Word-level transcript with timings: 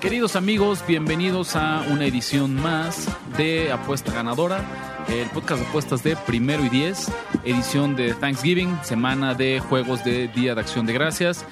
Queridos 0.00 0.36
amigos, 0.36 0.84
bienvenidos 0.86 1.56
a 1.56 1.84
una 1.90 2.06
edición 2.06 2.54
más 2.54 3.08
de 3.36 3.72
Apuesta 3.72 4.12
Ganadora, 4.12 4.64
el 5.08 5.28
podcast 5.30 5.60
de 5.60 5.68
apuestas 5.68 6.04
de 6.04 6.14
primero 6.14 6.64
y 6.64 6.68
diez, 6.68 7.10
edición 7.44 7.96
de 7.96 8.14
Thanksgiving, 8.14 8.78
semana 8.84 9.34
de 9.34 9.58
juegos 9.58 10.04
de 10.04 10.28
Día 10.28 10.54
de 10.54 10.60
Acción 10.60 10.86
de 10.86 10.92
Gracias. 10.92 11.44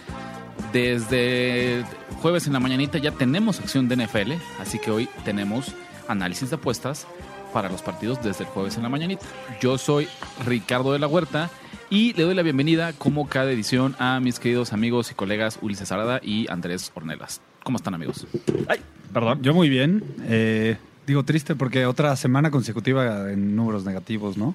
Desde 0.72 1.84
jueves 2.22 2.46
en 2.46 2.52
la 2.52 2.60
mañanita 2.60 2.98
ya 2.98 3.10
tenemos 3.10 3.58
acción 3.58 3.88
de 3.88 3.96
NFL, 3.96 4.34
así 4.60 4.78
que 4.78 4.92
hoy 4.92 5.08
tenemos 5.24 5.74
análisis 6.06 6.48
de 6.50 6.54
apuestas 6.54 7.08
para 7.52 7.68
los 7.68 7.82
partidos 7.82 8.22
desde 8.22 8.44
el 8.44 8.50
jueves 8.50 8.76
en 8.76 8.84
la 8.84 8.88
mañanita. 8.88 9.26
Yo 9.60 9.76
soy 9.76 10.06
Ricardo 10.46 10.92
de 10.92 11.00
la 11.00 11.08
Huerta 11.08 11.50
y 11.90 12.12
le 12.12 12.22
doy 12.22 12.36
la 12.36 12.42
bienvenida, 12.42 12.92
como 12.92 13.28
cada 13.28 13.50
edición, 13.50 13.96
a 13.98 14.20
mis 14.20 14.38
queridos 14.38 14.72
amigos 14.72 15.10
y 15.10 15.14
colegas 15.14 15.58
Ulises 15.62 15.90
Arada 15.90 16.20
y 16.22 16.48
Andrés 16.48 16.92
Ornelas. 16.94 17.40
¿Cómo 17.66 17.78
están, 17.78 17.94
amigos? 17.94 18.24
Ay, 18.68 18.78
perdón. 19.12 19.42
Yo 19.42 19.52
muy 19.52 19.68
bien. 19.68 20.04
Eh, 20.28 20.76
digo, 21.04 21.24
triste 21.24 21.56
porque 21.56 21.84
otra 21.84 22.14
semana 22.14 22.52
consecutiva 22.52 23.32
en 23.32 23.56
números 23.56 23.84
negativos, 23.84 24.38
¿no? 24.38 24.54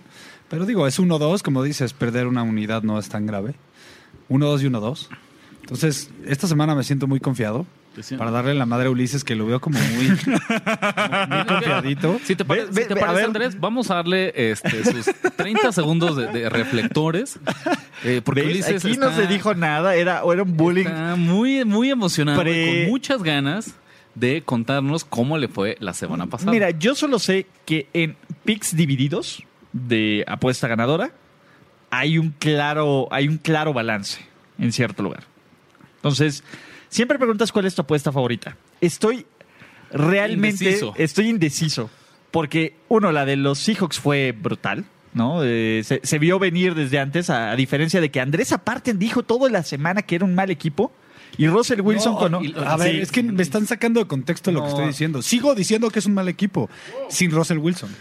Pero 0.49 0.65
digo, 0.65 0.87
es 0.87 0.97
1-2, 0.97 1.41
como 1.41 1.61
dices, 1.61 1.91
perder 1.91 2.25
una 2.25 2.41
unidad 2.43 2.83
no 2.83 2.97
es 2.97 3.09
tan 3.09 3.25
grave. 3.25 3.55
1-2 4.29 4.61
y 4.61 4.65
1-2. 4.67 5.07
Entonces, 5.59 6.09
esta 6.25 6.47
semana 6.47 6.73
me 6.73 6.85
siento 6.85 7.05
muy 7.05 7.19
confiado. 7.19 7.65
Para 8.17 8.31
darle 8.31 8.53
la 8.53 8.65
madre 8.65 8.87
a 8.87 8.89
Ulises, 8.91 9.23
que 9.23 9.35
lo 9.35 9.45
veo 9.45 9.59
como 9.59 9.77
muy, 9.79 10.07
muy 11.29 11.45
confiadito. 11.45 12.19
Si 12.23 12.35
te, 12.35 12.45
pare- 12.45 12.67
si 12.71 12.85
te 12.87 12.95
parece, 12.95 13.23
Andrés, 13.25 13.59
vamos 13.59 13.91
a 13.91 13.95
darle 13.95 14.31
este, 14.35 14.83
sus 14.85 15.05
30 15.35 15.71
segundos 15.71 16.15
de, 16.15 16.27
de 16.27 16.49
reflectores. 16.49 17.39
eh, 18.03 18.21
porque 18.23 18.41
¿Ves? 18.41 18.49
Ulises 18.51 18.85
Aquí 18.85 18.97
no 18.97 19.13
se 19.13 19.27
dijo 19.27 19.53
nada, 19.55 19.95
era, 19.95 20.21
era 20.31 20.43
un 20.43 20.55
bullying. 20.55 20.85
Está 20.85 21.15
muy, 21.15 21.65
muy 21.65 21.89
emocionado, 21.89 22.41
Pre- 22.41 22.83
con 22.85 22.91
muchas 22.91 23.23
ganas 23.23 23.75
de 24.15 24.41
contarnos 24.43 25.03
cómo 25.05 25.37
le 25.37 25.47
fue 25.47 25.77
la 25.79 25.93
semana 25.93 26.27
pasada. 26.27 26.51
Mira, 26.51 26.71
yo 26.71 26.95
solo 26.95 27.19
sé 27.19 27.47
que 27.65 27.87
en 27.93 28.15
picks 28.45 28.75
divididos 28.75 29.43
de 29.73 30.23
apuesta 30.27 30.67
ganadora 30.67 31.11
hay 31.89 32.17
un 32.17 32.31
claro, 32.31 33.07
hay 33.11 33.27
un 33.27 33.37
claro 33.37 33.73
balance 33.73 34.19
en 34.59 34.71
cierto 34.71 35.03
lugar. 35.03 35.23
Entonces, 35.97 36.43
siempre 36.91 37.17
preguntas 37.17 37.51
cuál 37.51 37.65
es 37.65 37.73
tu 37.73 37.81
apuesta 37.81 38.11
favorita. 38.11 38.55
Estoy 38.81 39.25
realmente, 39.91 40.65
Indeciso. 40.65 40.93
estoy 40.97 41.29
indeciso 41.29 41.89
porque 42.29 42.75
uno, 42.87 43.11
la 43.11 43.25
de 43.25 43.35
los 43.35 43.57
Seahawks 43.59 43.99
fue 43.99 44.31
brutal. 44.31 44.85
¿No? 45.13 45.43
Eh, 45.43 45.81
se, 45.83 45.99
se 46.03 46.19
vio 46.19 46.39
venir 46.39 46.73
desde 46.73 46.97
antes, 46.97 47.29
a, 47.29 47.51
a 47.51 47.55
diferencia 47.57 47.99
de 47.99 48.09
que 48.11 48.21
Andrés 48.21 48.53
Aparten 48.53 48.97
dijo 48.97 49.23
toda 49.23 49.49
la 49.49 49.61
semana 49.61 50.03
que 50.03 50.15
era 50.15 50.23
un 50.23 50.33
mal 50.33 50.49
equipo 50.51 50.93
y 51.37 51.47
Russell 51.49 51.81
Wilson 51.81 52.13
No, 52.13 52.19
con. 52.19 52.45
y- 52.45 52.53
A 52.65 52.77
ver, 52.77 52.91
Sí. 52.95 53.01
es 53.01 53.11
que 53.11 53.21
me 53.21 53.43
están 53.43 53.67
sacando 53.67 53.99
de 53.99 54.07
contexto 54.07 54.53
lo 54.53 54.61
que 54.63 54.69
estoy 54.69 54.87
diciendo. 54.87 55.21
Sigo 55.21 55.53
diciendo 55.53 55.89
que 55.89 55.99
es 55.99 56.05
un 56.05 56.13
mal 56.13 56.29
equipo 56.29 56.69
sin 57.09 57.29
Russell 57.31 57.57
Wilson. 57.57 57.93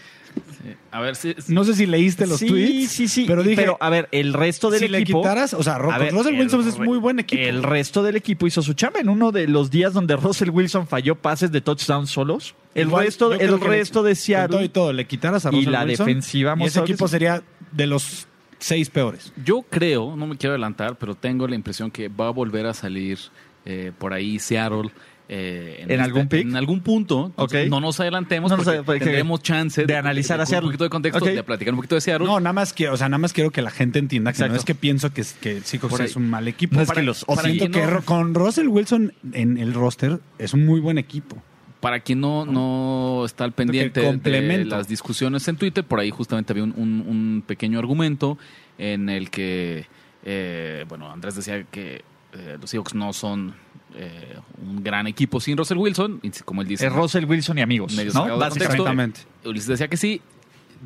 A 0.92 1.00
ver, 1.00 1.14
si, 1.14 1.34
No 1.48 1.62
sé 1.62 1.74
si 1.74 1.86
leíste 1.86 2.26
los 2.26 2.38
sí, 2.38 2.46
tweets. 2.48 2.90
Sí, 2.90 3.06
sí, 3.06 3.24
Pero 3.26 3.42
dije, 3.44 3.66
a 3.78 3.90
ver, 3.90 4.08
el 4.10 4.32
resto 4.32 4.70
del 4.70 4.80
si 4.80 4.88
le 4.88 4.98
equipo. 4.98 5.20
quitaras, 5.22 5.54
o 5.54 5.62
sea, 5.62 5.78
Ro- 5.78 5.90
ver, 5.98 6.12
Russell 6.12 6.34
el 6.34 6.40
Wilson 6.40 6.66
es 6.68 6.78
muy 6.78 6.98
buen 6.98 7.20
equipo. 7.20 7.40
El 7.40 7.62
resto 7.62 8.02
del 8.02 8.16
equipo 8.16 8.46
hizo 8.48 8.60
su 8.60 8.72
chamba 8.74 8.98
en 8.98 9.08
uno 9.08 9.30
de 9.30 9.46
los 9.46 9.70
días 9.70 9.92
donde 9.92 10.16
Russell 10.16 10.50
Wilson 10.50 10.88
falló 10.88 11.14
pases 11.14 11.52
de 11.52 11.60
touchdown 11.60 12.06
solos. 12.08 12.54
El 12.74 12.88
Igual, 12.88 13.04
resto, 13.04 13.32
el 13.32 13.38
que 13.38 13.46
le- 13.46 13.56
resto 13.76 14.02
de 14.02 14.10
con 14.10 14.12
todo 14.12 14.12
y 14.12 14.16
Seattle. 14.16 14.68
todo, 14.70 14.92
le 14.92 15.06
quitaras 15.06 15.46
a 15.46 15.50
y 15.50 15.56
Russell 15.58 15.72
la 15.72 15.84
Wilson, 15.84 16.06
defensiva, 16.06 16.54
y 16.58 16.64
ese 16.64 16.80
equipo 16.80 17.06
sería 17.08 17.42
de 17.70 17.86
los 17.86 18.26
seis 18.58 18.90
peores. 18.90 19.32
Yo 19.44 19.62
creo, 19.62 20.16
no 20.16 20.26
me 20.26 20.36
quiero 20.36 20.54
adelantar, 20.54 20.96
pero 20.98 21.14
tengo 21.14 21.46
la 21.46 21.54
impresión 21.54 21.90
que 21.92 22.08
va 22.08 22.26
a 22.26 22.30
volver 22.30 22.66
a 22.66 22.74
salir 22.74 23.18
eh, 23.64 23.92
por 23.98 24.12
ahí 24.12 24.38
Seattle. 24.38 24.90
Eh, 25.32 25.84
¿En 25.88 26.00
algún 26.00 26.26
pick? 26.26 26.42
En 26.42 26.56
algún 26.56 26.80
punto. 26.80 27.26
Entonces, 27.26 27.66
Ok. 27.66 27.70
No 27.70 27.80
nos 27.80 28.00
adelantemos 28.00 28.50
No 28.50 28.56
nos 28.56 28.64
porque 28.66 28.80
ade- 28.80 28.84
porque- 28.84 28.98
tendremos 29.04 29.42
chance 29.44 29.86
de 29.86 29.96
analizar 29.96 30.38
de, 30.38 30.42
a 30.42 30.44
con 30.44 30.50
Seattle. 30.50 30.66
un 30.66 30.70
poquito 30.72 30.84
de 30.84 30.90
contexto, 30.90 31.24
Ok. 31.24 31.30
de 31.30 31.42
platicar 31.44 31.72
un 31.74 31.78
poquito 31.78 31.94
de 31.94 32.00
Seattle. 32.00 32.26
No, 32.26 32.40
nada 32.40 32.52
más 32.52 32.72
quiero, 32.72 32.94
o 32.94 32.96
sea, 32.96 33.08
nada 33.08 33.18
más 33.18 33.32
quiero 33.32 33.52
que 33.52 33.62
la 33.62 33.70
gente 33.70 34.00
entienda 34.00 34.32
que 34.32 34.48
no 34.48 34.56
es 34.56 34.64
que 34.64 34.74
pienso 34.74 35.12
que, 35.12 35.24
que 35.40 35.60
Seahawks 35.60 36.00
es 36.00 36.16
un 36.16 36.28
mal 36.28 36.48
equipo. 36.48 36.74
No 36.74 36.82
es 36.82 36.88
Para- 36.88 37.00
que 37.00 37.06
los 37.06 37.24
para 37.24 37.42
Ositos 37.42 37.58
siento 37.58 37.78
que 37.80 37.86
no- 37.86 38.02
con 38.02 38.34
Russell 38.34 38.66
Wilson 38.66 39.12
en 39.32 39.56
el 39.56 39.72
roster 39.72 40.18
es 40.38 40.52
un 40.52 40.66
muy 40.66 40.80
buen 40.80 40.98
equipo. 40.98 41.40
Para 41.78 42.00
quien 42.00 42.20
no, 42.20 42.44
no 42.44 43.22
está 43.24 43.44
al 43.44 43.52
pendiente 43.52 44.00
que 44.22 44.30
de 44.30 44.64
las 44.66 44.88
discusiones 44.88 45.46
en 45.48 45.56
Twitter, 45.56 45.84
por 45.84 46.00
ahí 46.00 46.10
justamente 46.10 46.52
había 46.52 46.64
un, 46.64 46.74
un- 46.76 47.04
un 47.08 47.44
pequeño 47.46 47.78
argumento 47.78 48.36
en 48.78 49.08
el 49.08 49.30
que, 49.30 49.86
eh, 50.24 50.84
bueno, 50.88 51.10
Andrés 51.10 51.36
decía 51.36 51.62
que 51.70 52.02
eh, 52.32 52.58
los 52.60 52.68
Seahawks 52.68 52.94
no 52.94 53.12
son 53.12 53.54
eh, 53.94 54.38
un 54.62 54.82
gran 54.82 55.06
equipo 55.06 55.40
sin 55.40 55.56
Russell 55.56 55.78
Wilson, 55.78 56.20
y 56.22 56.30
como 56.44 56.62
él 56.62 56.68
dice, 56.68 56.86
Es 56.86 56.92
Russell 56.92 57.24
Wilson 57.24 57.58
y 57.58 57.62
amigos. 57.62 57.94
medio 57.94 58.12
¿no? 58.12 58.38
Básicamente. 58.38 59.20
Ulises 59.44 59.68
decía 59.68 59.88
que 59.88 59.96
sí. 59.96 60.20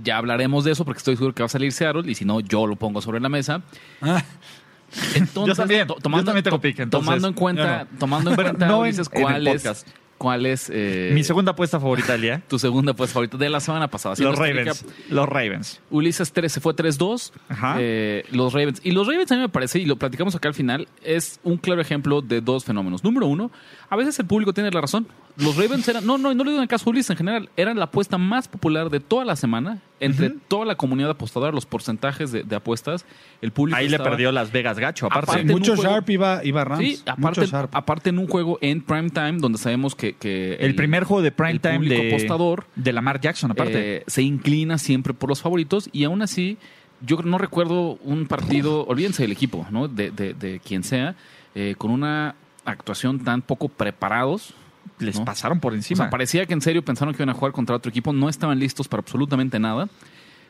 Ya 0.02 0.16
hablaremos 0.16 0.64
de 0.64 0.72
eso 0.72 0.84
porque 0.84 0.98
estoy 0.98 1.14
seguro 1.16 1.32
que 1.34 1.42
va 1.42 1.46
a 1.46 1.48
salir 1.48 1.70
Seattle 1.70 2.10
y 2.10 2.16
si 2.16 2.24
no, 2.24 2.40
yo 2.40 2.66
lo 2.66 2.74
pongo 2.74 3.00
sobre 3.00 3.20
la 3.20 3.28
mesa. 3.28 3.62
Ah, 4.02 4.24
Entonces, 5.14 5.46
Yo 5.48 5.54
también, 5.54 5.86
to- 5.86 5.96
yo 5.96 6.24
también 6.24 6.42
tengo 6.42 6.60
pick, 6.60 6.78
entonces. 6.80 7.06
tomando 7.06 7.28
en 7.28 7.34
cuenta, 7.34 7.86
tomando 7.98 8.30
en 8.30 8.36
cuenta, 8.36 8.66
no 8.66 8.80
Ulises, 8.80 9.08
en 9.12 9.46
es. 9.48 9.86
Cuál 10.24 10.46
es 10.46 10.70
eh, 10.72 11.10
Mi 11.12 11.22
segunda 11.22 11.52
apuesta 11.52 11.78
favorita 11.78 12.12
del 12.12 12.22
día. 12.22 12.42
tu 12.48 12.58
segunda 12.58 12.94
pues 12.94 13.12
favorita 13.12 13.36
de 13.36 13.50
la 13.50 13.60
semana 13.60 13.88
pasada. 13.88 14.14
Los 14.18 14.38
Ravens. 14.38 14.80
recap, 14.80 15.10
Los 15.10 15.28
Ravens. 15.28 15.82
Ulises 15.90 16.32
3 16.32 16.50
se 16.50 16.60
fue 16.62 16.74
3-2. 16.74 17.30
Ajá. 17.50 17.76
eh, 17.78 18.24
los 18.30 18.54
Ravens. 18.54 18.80
Y 18.82 18.92
los 18.92 19.06
Ravens 19.06 19.30
a 19.32 19.34
mí 19.34 19.42
me 19.42 19.50
parece, 19.50 19.80
y 19.80 19.84
lo 19.84 19.96
platicamos 19.96 20.34
acá 20.34 20.48
al 20.48 20.54
final, 20.54 20.88
es 21.02 21.40
un 21.42 21.58
claro 21.58 21.82
ejemplo 21.82 22.22
de 22.22 22.40
dos 22.40 22.64
fenómenos. 22.64 23.04
Número 23.04 23.26
uno, 23.26 23.50
a 23.90 23.96
veces 23.96 24.18
el 24.18 24.24
público 24.24 24.54
tiene 24.54 24.70
la 24.70 24.80
razón. 24.80 25.06
Los 25.36 25.58
Ravens 25.58 25.86
eran, 25.88 26.06
no, 26.06 26.16
no, 26.16 26.32
no 26.32 26.42
le 26.42 26.50
digo 26.52 26.56
en 26.56 26.62
el 26.62 26.68
caso 26.68 26.86
de 26.86 26.90
Ulises 26.92 27.10
en 27.10 27.16
general, 27.18 27.50
eran 27.58 27.78
la 27.78 27.84
apuesta 27.84 28.16
más 28.16 28.48
popular 28.48 28.88
de 28.88 29.00
toda 29.00 29.26
la 29.26 29.36
semana 29.36 29.82
entre 30.00 30.30
toda 30.48 30.66
la 30.66 30.74
comunidad 30.74 31.10
apostadora, 31.10 31.52
los 31.52 31.66
porcentajes 31.66 32.32
de, 32.32 32.42
de 32.42 32.56
apuestas. 32.56 33.06
El 33.40 33.52
público 33.52 33.78
Ahí 33.78 33.88
le 33.88 33.98
perdió 33.98 34.32
Las 34.32 34.52
Vegas 34.52 34.78
gacho, 34.78 35.06
aparte. 35.06 35.30
Aparte, 35.30 35.42
en 35.42 35.50
un 35.50 35.60
mucho 35.60 35.76
juego- 35.76 35.90
Sharp 35.92 36.10
iba, 36.10 36.44
iba 36.44 36.60
a 36.62 36.64
Rams. 36.64 36.84
Sí, 36.84 37.02
aparte, 37.06 37.40
mucho 37.40 37.44
Sharp. 37.50 37.74
aparte 37.74 38.10
en 38.10 38.18
un 38.18 38.26
juego 38.26 38.58
en 38.60 38.82
prime 38.82 39.10
time 39.10 39.38
donde 39.38 39.58
sabemos 39.58 39.94
que, 39.94 40.14
que 40.14 40.54
el, 40.54 40.74
primer 40.74 41.04
juego 41.04 41.22
de 41.22 41.32
prime 41.32 41.52
el 41.52 41.60
time 41.60 41.76
público 41.78 42.02
de, 42.02 42.08
apostador 42.08 42.66
de 42.74 42.92
Lamar 42.92 43.20
Jackson, 43.20 43.50
aparte. 43.52 43.96
eh, 43.98 44.04
se 44.06 44.22
inclina 44.22 44.78
siempre 44.78 45.14
por 45.14 45.28
los 45.28 45.40
favoritos 45.40 45.88
y 45.92 46.04
aún 46.04 46.22
así 46.22 46.58
yo 47.00 47.16
no 47.22 47.38
recuerdo 47.38 47.98
un 48.02 48.26
partido, 48.26 48.84
olvídense 48.88 49.22
del 49.22 49.32
equipo, 49.32 49.66
¿no? 49.70 49.88
De, 49.88 50.10
de, 50.10 50.34
de 50.34 50.60
quien 50.60 50.82
sea, 50.84 51.14
eh, 51.54 51.74
con 51.78 51.90
una 51.90 52.34
actuación 52.64 53.22
tan 53.22 53.42
poco 53.42 53.68
preparados. 53.68 54.54
Les 54.98 55.18
¿no? 55.18 55.24
pasaron 55.24 55.60
por 55.60 55.72
O 55.72 55.76
encima. 55.76 56.04
sea, 56.04 56.10
parecía 56.10 56.46
que 56.46 56.52
en 56.54 56.60
serio 56.60 56.84
pensaron 56.84 57.14
que 57.14 57.22
iban 57.22 57.30
a 57.30 57.38
jugar 57.38 57.52
contra 57.52 57.74
otro 57.76 57.90
equipo, 57.90 58.12
no 58.12 58.28
estaban 58.28 58.58
listos 58.58 58.86
para 58.88 59.00
absolutamente 59.00 59.58
nada. 59.58 59.88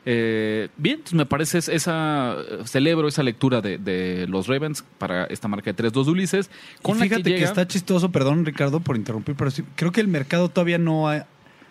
Eh, 0.07 0.69
bien, 0.77 0.99
pues 1.01 1.13
me 1.15 1.25
parece 1.25 1.57
es- 1.57 1.67
esa, 1.67 2.35
celebro 2.65 3.07
esa 3.07 3.23
lectura 3.23 3.61
de, 3.61 3.79
de 3.79 4.27
los 4.27 4.45
Ravens 4.47 4.83
para 4.99 5.25
esta 5.25 5.47
marca 5.47 5.73
de 5.73 5.75
3-2 5.75 6.05
de 6.05 6.11
Ulises. 6.11 6.49
Con 6.83 6.97
Y 6.97 6.99
la 6.99 7.03
fíjate 7.05 7.23
que, 7.23 7.29
llega- 7.31 7.45
está 7.47 7.67
chistoso, 7.67 8.11
perdón 8.11 8.45
Ricardo 8.45 8.79
por 8.81 8.97
interrumpir, 8.97 9.33
pero 9.35 9.49
sí, 9.49 9.63
creo 9.75 9.91
que 9.91 10.01
el 10.01 10.07
mercado 10.07 10.49
todavía 10.49 10.77
no 10.77 11.09
ha- 11.09 11.25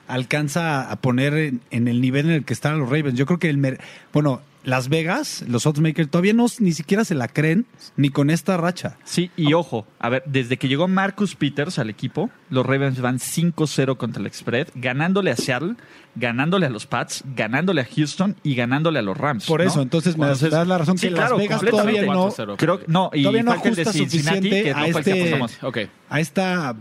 alcanza 0.08 0.90
a 0.90 0.96
poner 0.96 1.34
en, 1.34 1.60
en 1.70 1.86
el 1.88 2.00
nivel 2.00 2.26
en 2.26 2.32
el 2.32 2.44
que 2.44 2.52
están 2.54 2.78
los 2.78 2.88
Ravens. 2.90 3.16
Yo 3.16 3.24
creo 3.24 3.38
que 3.38 3.48
el 3.48 3.56
mer- 3.58 3.80
bueno, 4.12 4.40
Las 4.64 4.88
Vegas, 4.88 5.44
los 5.46 5.66
oddsmakers 5.66 6.10
todavía 6.10 6.32
no 6.32 6.46
ni 6.58 6.72
siquiera 6.72 7.04
se 7.04 7.14
la 7.14 7.28
creen 7.28 7.66
ni 7.96 8.08
con 8.08 8.30
esta 8.30 8.56
racha. 8.56 8.96
Sí, 9.04 9.30
y 9.36 9.52
ojo, 9.52 9.86
a 9.98 10.08
ver, 10.08 10.22
desde 10.26 10.56
que 10.56 10.68
llegó 10.68 10.88
Marcus 10.88 11.34
Peters 11.36 11.78
al 11.78 11.90
equipo, 11.90 12.30
los 12.50 12.64
Ravens 12.64 13.00
van 13.00 13.18
5-0 13.18 13.96
contra 13.98 14.22
el 14.22 14.32
spread, 14.32 14.68
ganándole 14.74 15.30
a 15.30 15.36
Seattle, 15.36 15.74
ganándole 16.14 16.66
a 16.66 16.70
los 16.70 16.86
Pats, 16.86 17.22
ganándole 17.36 17.82
a 17.82 17.84
Houston 17.94 18.36
y 18.42 18.54
ganándole 18.54 19.00
a 19.00 19.02
los 19.02 19.16
Rams. 19.18 19.44
Por 19.46 19.60
¿no? 19.60 19.66
eso, 19.68 19.82
entonces 19.82 20.16
me 20.16 20.24
Entonces, 20.24 20.50
das 20.50 20.66
la 20.66 20.78
razón 20.78 20.96
sí, 20.96 21.08
que 21.08 21.14
claro, 21.14 21.36
Las 21.36 21.38
Vegas 21.46 21.60
todavía 21.62 22.02
no 22.06 22.30
4-0. 22.30 22.56
Creo 22.56 22.78
que 22.80 22.84
no, 22.88 23.10
y 23.12 23.22
Todavía 23.22 23.42
no 23.42 23.50
falta 23.52 23.68
el 23.68 23.74
de 23.74 23.82
ajusta 23.82 23.98
Cincinnati, 23.98 24.36
suficiente 24.38 24.62
que 24.62 24.70
a 24.72 24.78
no 24.80 24.84
este- 24.98 25.12
apostamos. 25.36 25.58
Ok. 25.62 25.78
a 26.08 26.20
esta 26.20 26.76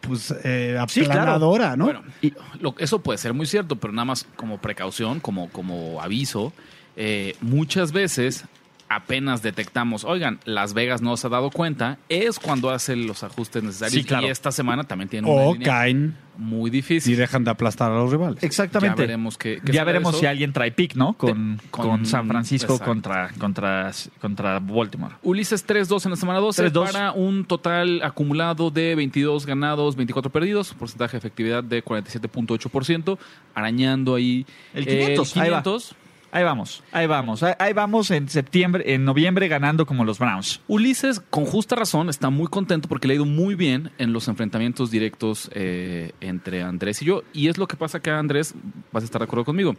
pues 0.00 0.34
eh, 0.44 0.78
Sí, 0.88 1.02
claro. 1.02 1.38
¿no? 1.38 1.84
Bueno, 1.84 2.02
y 2.22 2.32
lo- 2.60 2.74
eso 2.78 3.00
puede 3.00 3.18
ser 3.18 3.34
muy 3.34 3.46
cierto, 3.46 3.76
pero 3.76 3.92
nada 3.92 4.06
más 4.06 4.26
como 4.36 4.58
precaución, 4.58 5.20
como, 5.20 5.50
como 5.50 6.00
aviso, 6.00 6.52
eh, 6.98 7.36
muchas 7.40 7.92
veces 7.92 8.44
apenas 8.90 9.42
detectamos, 9.42 10.04
oigan, 10.04 10.40
Las 10.46 10.72
Vegas 10.72 11.02
no 11.02 11.16
se 11.18 11.26
ha 11.26 11.30
dado 11.30 11.50
cuenta, 11.50 11.98
es 12.08 12.38
cuando 12.38 12.70
hace 12.70 12.96
los 12.96 13.22
ajustes 13.22 13.62
necesarios. 13.62 13.92
Sí, 14.02 14.04
claro. 14.04 14.26
Y 14.26 14.30
esta 14.30 14.50
semana 14.50 14.84
también 14.84 15.08
tiene 15.10 15.30
una 15.30 15.42
O 15.42 15.52
línea 15.52 15.66
caen 15.68 16.16
muy 16.38 16.68
y 16.68 16.70
difícil. 16.70 17.16
dejan 17.18 17.44
de 17.44 17.50
aplastar 17.50 17.90
a 17.92 17.96
los 17.96 18.10
rivales. 18.10 18.42
Exactamente. 18.42 18.96
Ya 18.96 19.06
veremos 19.06 19.36
qué- 19.36 19.60
qué 19.62 19.72
Ya 19.72 19.80
sale 19.80 19.84
veremos 19.92 20.12
de 20.12 20.16
eso. 20.16 20.20
si 20.20 20.26
alguien 20.26 20.52
trae 20.54 20.70
pick, 20.72 20.94
¿no? 20.94 21.12
Con, 21.14 21.60
con, 21.70 21.86
con- 21.88 22.06
San 22.06 22.28
Francisco 22.28 22.74
exacto. 22.74 22.90
contra, 22.90 23.28
contra, 23.38 23.90
contra 24.22 24.58
Baltimore. 24.58 25.16
Ulises 25.22 25.66
3-2 25.66 26.06
en 26.06 26.12
la 26.12 26.16
semana 26.16 26.38
12 26.38 26.70
3-2. 26.72 26.84
para 26.92 27.12
un 27.12 27.44
total 27.44 28.00
acumulado 28.02 28.70
de 28.70 28.94
22 28.94 29.44
ganados, 29.44 29.96
24 29.96 30.30
perdidos, 30.32 30.72
porcentaje 30.72 31.12
de 31.12 31.18
efectividad 31.18 31.62
de 31.62 31.84
47.8%, 31.84 33.18
arañando 33.54 34.14
ahí 34.14 34.46
El 34.72 34.84
eh, 34.88 34.98
500, 35.00 35.36
ahí 35.36 35.50
va. 35.50 35.62
500. 35.62 35.94
Ahí 36.30 36.44
vamos, 36.44 36.82
ahí 36.92 37.06
vamos. 37.06 37.42
Ahí, 37.42 37.72
vamos 37.72 38.10
en 38.10 38.28
septiembre, 38.28 38.94
en 38.94 39.04
noviembre 39.04 39.48
ganando 39.48 39.86
como 39.86 40.04
los 40.04 40.18
Browns. 40.18 40.60
Ulises, 40.68 41.20
con 41.20 41.46
justa 41.46 41.74
razón, 41.74 42.10
está 42.10 42.28
muy 42.28 42.48
contento 42.48 42.86
porque 42.86 43.08
le 43.08 43.14
ha 43.14 43.16
ido 43.16 43.24
muy 43.24 43.54
bien 43.54 43.90
en 43.96 44.12
los 44.12 44.28
enfrentamientos 44.28 44.90
directos 44.90 45.50
eh, 45.54 46.12
entre 46.20 46.62
Andrés 46.62 47.00
y 47.00 47.06
yo. 47.06 47.22
Y 47.32 47.48
es 47.48 47.56
lo 47.56 47.66
que 47.66 47.76
pasa 47.76 47.98
acá, 47.98 48.18
Andrés, 48.18 48.54
vas 48.92 49.02
a 49.02 49.06
estar 49.06 49.20
de 49.20 49.24
acuerdo 49.24 49.46
conmigo. 49.46 49.74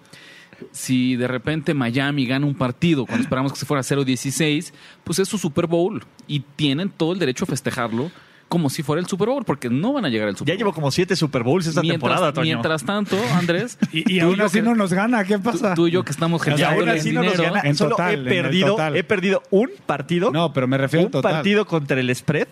Si 0.71 1.15
de 1.15 1.27
repente 1.27 1.75
Miami 1.75 2.25
gana 2.25 2.47
un 2.47 2.55
partido 2.55 3.05
cuando 3.05 3.23
esperamos 3.23 3.53
que 3.53 3.59
se 3.59 3.65
fuera 3.67 3.83
0-16, 3.83 4.73
pues 5.03 5.19
es 5.19 5.29
su 5.29 5.37
Super 5.37 5.67
Bowl 5.67 6.03
y 6.27 6.39
tienen 6.39 6.89
todo 6.89 7.13
el 7.13 7.19
derecho 7.19 7.43
a 7.43 7.47
festejarlo 7.47 8.11
como 8.49 8.69
si 8.69 8.83
fuera 8.83 8.99
el 8.99 9.07
Super 9.07 9.29
Bowl, 9.29 9.45
porque 9.45 9.69
no 9.69 9.93
van 9.93 10.03
a 10.05 10.09
llegar 10.09 10.27
al 10.27 10.35
Super 10.35 10.47
Ya 10.47 10.53
Bowl. 10.55 10.57
llevo 10.59 10.73
como 10.73 10.91
siete 10.91 11.15
Super 11.15 11.43
Bowls 11.43 11.67
esta 11.67 11.81
mientras, 11.81 12.01
temporada, 12.01 12.33
Toño. 12.33 12.43
mientras 12.45 12.83
tanto, 12.83 13.15
Andrés, 13.35 13.77
Y, 13.93 14.19
aún 14.19 14.41
así 14.41 14.57
que- 14.57 14.63
no 14.63 14.75
nos 14.75 14.91
gana, 14.91 15.23
¿qué 15.23 15.39
pasa? 15.39 15.75
tú 15.75 15.87
y 15.87 15.91
yo 15.91 16.03
que 16.03 16.11
estamos 16.11 16.41
y 16.41 16.45
generando 16.45 16.81
aún 16.81 16.89
así 16.89 17.11
no 17.13 17.23
nos 17.23 17.37
gana. 17.37 17.61
En 17.63 17.75
Solo 17.75 17.91
total, 17.91 18.15
he 18.15 18.17
en 18.37 18.43
perdido, 18.43 18.67
total. 18.71 18.95
he 18.97 19.03
perdido 19.03 19.43
un 19.51 19.69
partido. 19.85 20.31
No, 20.31 20.51
pero 20.51 20.67
me 20.67 20.77
refiero 20.77 21.01
un 21.03 21.07
al 21.07 21.11
total. 21.11 21.31
partido 21.33 21.65
contra 21.65 21.99
el 21.99 22.13
spread, 22.15 22.47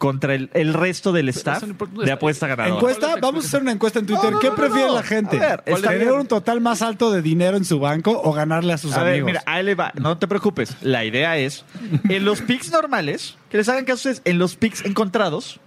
contra 0.00 0.34
el, 0.34 0.48
el 0.54 0.72
resto 0.72 1.12
del 1.12 1.28
staff 1.28 1.62
de 1.62 2.10
apuesta 2.10 2.46
ganadora. 2.46 2.74
Encuesta, 2.74 3.00
¿Cuál 3.00 3.10
es 3.18 3.20
la 3.22 3.28
vamos 3.28 3.44
a 3.44 3.48
hacer 3.48 3.60
una 3.60 3.72
encuesta 3.72 3.98
en 3.98 4.06
Twitter. 4.06 4.24
No, 4.24 4.30
no, 4.30 4.38
¿Qué 4.40 4.48
no, 4.48 4.54
prefiere 4.56 4.88
no. 4.88 4.94
la 4.94 5.02
gente? 5.02 5.36
A 5.36 5.40
ver, 5.40 5.62
está 5.66 5.88
¿Tener 5.90 6.08
bien. 6.08 6.20
un 6.20 6.26
total 6.26 6.60
más 6.62 6.80
alto 6.80 7.12
de 7.12 7.20
dinero 7.20 7.58
en 7.58 7.64
su 7.66 7.78
banco 7.78 8.18
o 8.24 8.32
ganarle 8.32 8.72
a 8.72 8.78
sus 8.78 8.94
A 8.94 9.02
ver, 9.02 9.12
amigos? 9.12 9.26
mira, 9.26 9.42
ahí 9.44 9.62
le 9.62 9.74
va. 9.74 9.92
No 10.00 10.16
te 10.16 10.26
preocupes. 10.26 10.74
La 10.80 11.04
idea 11.04 11.36
es, 11.36 11.64
en 12.08 12.24
los 12.24 12.40
picks 12.40 12.70
normales, 12.72 13.36
que 13.50 13.58
les 13.58 13.68
hagan 13.68 13.84
caso 13.84 14.08
a 14.08 14.12
ustedes, 14.12 14.22
en 14.24 14.38
los 14.38 14.56
picks 14.56 14.84
encontrados, 14.86 15.60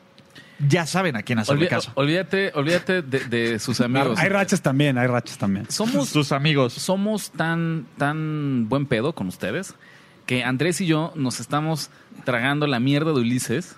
ya 0.68 0.86
saben 0.88 1.16
a 1.16 1.22
quién 1.24 1.38
hacerle 1.40 1.68
Olvi- 1.68 1.70
caso. 1.70 1.92
olvídate, 1.96 2.52
olvídate 2.56 3.02
de, 3.04 3.20
de 3.26 3.60
sus 3.60 3.82
amigos. 3.82 4.18
hay 4.18 4.30
rachas 4.30 4.62
también, 4.62 4.98
hay 4.98 5.08
rachas 5.08 5.38
también. 5.38 5.70
Somos, 5.70 6.10
Sus 6.10 6.32
amigos. 6.32 6.74
somos 6.74 7.32
tan, 7.32 7.86
tan 7.98 8.68
buen 8.68 8.86
pedo 8.88 9.14
con 9.14 9.28
ustedes 9.28 9.76
que 10.26 10.44
Andrés 10.44 10.80
y 10.82 10.86
yo 10.86 11.12
nos 11.16 11.40
estamos 11.40 11.90
tragando 12.24 12.68
la 12.68 12.80
mierda 12.80 13.12
de 13.12 13.20
Ulises 13.20 13.76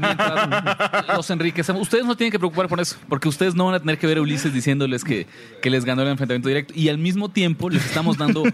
mientras 0.00 1.08
los 1.16 1.30
enriquecemos. 1.30 1.82
Ustedes 1.82 2.04
no 2.04 2.16
tienen 2.16 2.30
que 2.30 2.38
preocupar 2.38 2.68
por 2.68 2.80
eso, 2.80 2.96
porque 3.08 3.28
ustedes 3.28 3.54
no 3.54 3.66
van 3.66 3.74
a 3.74 3.80
tener 3.80 3.98
que 3.98 4.06
ver 4.06 4.18
a 4.18 4.22
Ulises 4.22 4.52
diciéndoles 4.52 5.04
que, 5.04 5.26
que 5.60 5.70
les 5.70 5.84
ganó 5.84 6.02
el 6.02 6.08
enfrentamiento 6.08 6.48
directo 6.48 6.72
y 6.76 6.88
al 6.88 6.98
mismo 6.98 7.30
tiempo 7.30 7.68
les 7.70 7.84
estamos 7.84 8.16
dando 8.16 8.44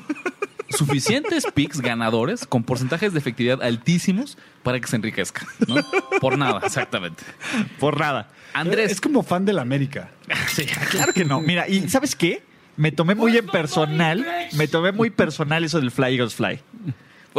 suficientes 0.70 1.46
picks 1.54 1.80
ganadores 1.80 2.46
con 2.46 2.62
porcentajes 2.62 3.12
de 3.12 3.18
efectividad 3.18 3.62
altísimos 3.62 4.38
para 4.62 4.80
que 4.80 4.86
se 4.86 4.96
enriquezcan. 4.96 5.46
¿no? 5.66 5.76
Por 6.20 6.38
nada, 6.38 6.60
exactamente. 6.64 7.24
Por 7.78 7.98
nada. 7.98 8.28
Andrés, 8.54 8.92
Es 8.92 9.00
como 9.00 9.22
fan 9.22 9.44
del 9.44 9.58
América. 9.58 10.10
Sí, 10.48 10.64
claro 10.90 11.12
que 11.12 11.24
no. 11.24 11.40
Mira, 11.40 11.68
¿y 11.68 11.88
sabes 11.88 12.14
qué? 12.14 12.42
Me 12.76 12.92
tomé 12.92 13.14
muy 13.14 13.36
en 13.36 13.46
personal, 13.46 14.26
me 14.52 14.68
tomé 14.68 14.92
muy 14.92 15.10
personal 15.10 15.64
eso 15.64 15.80
del 15.80 15.90
Fly 15.90 16.14
Eagles 16.14 16.34
Fly. 16.34 16.60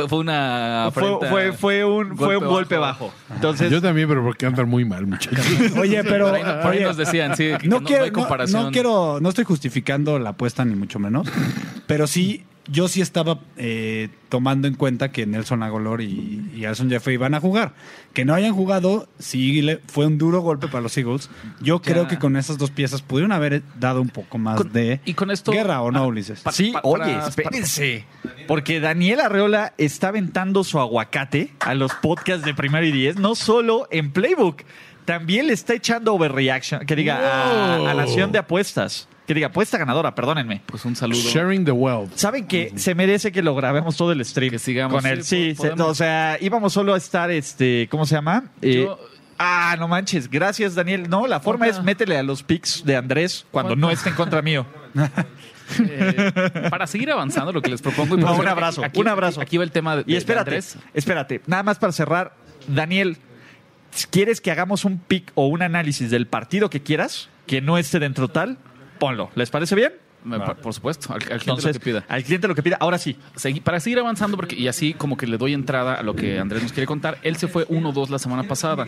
Fue, 0.01 0.07
fue 0.09 0.17
una 0.19 0.89
Fue, 0.93 1.03
fue, 1.29 1.53
fue 1.53 1.85
un, 1.85 2.17
fue 2.17 2.37
un 2.37 2.45
golpe 2.45 2.77
bajo. 2.77 3.11
Entonces, 3.33 3.71
Yo 3.71 3.81
también, 3.81 4.07
pero 4.07 4.23
porque 4.23 4.45
andan 4.45 4.69
muy 4.69 4.85
mal, 4.85 5.05
muchachos. 5.07 5.45
Oye, 5.77 6.03
pero 6.03 6.27
Por 6.27 6.35
ahí, 6.35 6.43
no- 6.43 6.61
por 6.61 6.71
ahí 6.71 6.77
oye, 6.77 6.85
nos 6.85 6.97
decían, 6.97 7.35
sí, 7.35 7.51
que 7.59 7.67
no, 7.67 7.79
no, 7.79 7.85
quiero, 7.85 8.01
no 8.01 8.05
hay 8.05 8.11
no- 8.11 8.19
comparación. 8.19 8.63
no 8.63 8.71
quiero, 8.71 9.19
no 9.21 9.29
estoy 9.29 9.45
justificando 9.45 10.19
la 10.19 10.31
apuesta 10.31 10.63
ni 10.65 10.75
mucho 10.75 10.99
menos, 10.99 11.27
pero 11.87 12.07
sí, 12.07 12.43
yo 12.71 12.87
sí 12.87 13.01
estaba 13.01 13.39
eh, 13.57 14.09
tomando 14.29 14.67
en 14.67 14.75
cuenta 14.75 15.11
que 15.11 15.25
Nelson 15.25 15.63
Agolor 15.63 16.01
y, 16.01 16.49
y 16.55 16.65
Alson 16.65 16.89
Jeffrey 16.89 17.15
iban 17.15 17.33
a 17.33 17.39
jugar. 17.39 17.73
Que 18.13 18.25
no 18.25 18.33
hayan 18.33 18.53
jugado, 18.53 19.07
sí 19.19 19.61
le, 19.61 19.77
fue 19.87 20.05
un 20.05 20.17
duro 20.17 20.41
golpe 20.41 20.67
para 20.67 20.81
los 20.81 20.97
Eagles. 20.97 21.29
Yo 21.61 21.81
Ya. 21.81 21.91
creo 21.93 22.07
que 22.07 22.17
con 22.19 22.35
esas 22.37 22.57
dos 22.57 22.71
piezas 22.71 23.01
pudieron 23.01 23.31
haber 23.31 23.61
dado 23.79 24.01
un 24.01 24.09
poco 24.09 24.37
más 24.37 24.57
Con- 24.57 24.71
de 24.71 24.99
y 25.05 25.13
con 25.13 25.31
esto- 25.31 25.51
guerra, 25.51 25.81
¿o 25.81 25.91
no, 25.91 25.99
ah, 26.03 26.07
Ulises? 26.07 26.41
pa- 26.41 26.51
sí, 26.51 26.71
pa- 26.71 26.81
oye, 26.83 27.03
para- 27.03 27.27
espérense. 27.27 28.05
Porque 28.47 28.79
Daniel 28.79 29.19
Arreola 29.21 29.73
está 29.77 30.09
aventando 30.09 30.63
su 30.63 30.79
aguacate 30.79 31.53
a 31.59 31.73
los 31.75 31.93
podcasts 31.95 32.45
de 32.45 32.53
Primero 32.53 32.85
y 32.85 32.91
Diez, 32.91 33.17
no 33.17 33.35
solo 33.35 33.87
en 33.91 34.11
Playbook, 34.11 34.63
también 35.05 35.47
le 35.47 35.53
está 35.53 35.73
echando 35.73 36.13
overreaction, 36.13 36.85
que 36.85 36.95
diga, 36.95 37.17
a, 37.17 37.89
a 37.89 37.93
Nación 37.95 38.31
de 38.31 38.39
Apuestas. 38.39 39.07
Que 39.29 39.35
diga, 39.35 39.49
apuesta 39.49 39.77
ganadora, 39.77 40.15
perdónenme. 40.15 40.63
Pues 40.65 40.83
un 40.85 40.95
saludo. 40.95 41.19
Sharing 41.21 41.63
the 41.63 41.71
wealth. 41.71 42.09
¿Saben 42.15 42.47
que 42.47 42.73
Se 42.77 42.95
merece 42.95 43.31
que 43.31 43.43
lo 43.43 43.53
grabemos 43.53 43.95
todo 43.95 44.11
el 44.11 44.25
stream. 44.25 44.49
Que 44.49 44.57
sigamos, 44.57 45.03
con 45.03 45.05
él. 45.11 45.23
sí, 45.23 45.53
se- 45.53 45.69
o 45.69 45.93
sea, 45.93 46.39
íbamos 46.41 46.73
solo 46.73 46.95
a 46.95 46.97
estar, 46.97 47.29
este, 47.29 47.87
¿cómo 47.91 48.07
se 48.07 48.15
llama? 48.15 48.45
Eh, 48.63 48.85
Yo- 48.85 48.99
ah, 49.37 49.75
no 49.77 49.87
manches, 49.87 50.31
gracias 50.31 50.73
Daniel. 50.73 51.07
No, 51.11 51.27
la 51.27 51.39
forma 51.39 51.67
es 51.67 51.83
métele 51.83 52.17
a 52.17 52.23
los 52.23 52.41
pics 52.41 52.83
de 52.83 52.95
Andrés 52.95 53.45
cuando 53.51 53.75
no 53.75 53.91
esté 53.91 54.09
en 54.09 54.15
contra 54.15 54.41
mío. 54.41 54.65
Eh, 55.79 56.31
para 56.71 56.87
seguir 56.87 57.11
avanzando, 57.11 57.51
lo 57.51 57.61
que 57.61 57.69
les 57.69 57.79
propongo. 57.83 58.17
y 58.17 58.21
No, 58.21 58.35
un 58.35 58.47
abrazo, 58.47 58.83
aquí- 58.83 58.99
un 58.99 59.07
abrazo. 59.07 59.39
Aquí 59.39 59.55
va 59.57 59.63
el 59.63 59.71
tema 59.71 59.97
de, 59.97 60.01
Y 60.07 60.13
de 60.13 60.17
espérate, 60.17 60.49
Andrés. 60.49 60.75
espérate, 60.95 61.41
nada 61.45 61.61
más 61.61 61.77
para 61.77 61.93
cerrar, 61.93 62.33
Daniel, 62.67 63.17
¿quieres 64.09 64.41
que 64.41 64.49
hagamos 64.49 64.83
un 64.85 64.97
pick 64.97 65.31
o 65.35 65.45
un 65.45 65.61
análisis 65.61 66.09
del 66.09 66.25
partido 66.25 66.71
que 66.71 66.81
quieras, 66.81 67.29
que 67.45 67.61
no 67.61 67.77
esté 67.77 67.99
dentro 67.99 68.29
tal? 68.29 68.57
Ponlo, 68.99 69.29
¿les 69.35 69.49
parece 69.49 69.75
bien? 69.75 69.93
Por 70.61 70.73
supuesto, 70.73 71.13
al, 71.13 71.15
al 71.15 71.19
cliente 71.21 71.43
Entonces, 71.45 71.75
lo 71.75 71.79
que 71.79 71.79
pida. 71.79 72.05
al 72.09 72.23
cliente 72.25 72.47
lo 72.49 72.55
que 72.55 72.61
pida, 72.61 72.75
ahora 72.81 72.97
sí. 72.97 73.15
Segui- 73.35 73.61
para 73.61 73.79
seguir 73.79 73.99
avanzando, 73.99 74.35
porque 74.35 74.55
y 74.57 74.67
así 74.67 74.93
como 74.93 75.15
que 75.15 75.25
le 75.27 75.37
doy 75.37 75.53
entrada 75.53 75.93
a 75.95 76.03
lo 76.03 76.13
que 76.13 76.37
Andrés 76.39 76.61
nos 76.61 76.73
quiere 76.73 76.87
contar, 76.87 77.17
él 77.23 77.37
se 77.37 77.47
fue 77.47 77.65
1-2 77.69 78.09
la 78.09 78.19
semana 78.19 78.43
pasada. 78.43 78.87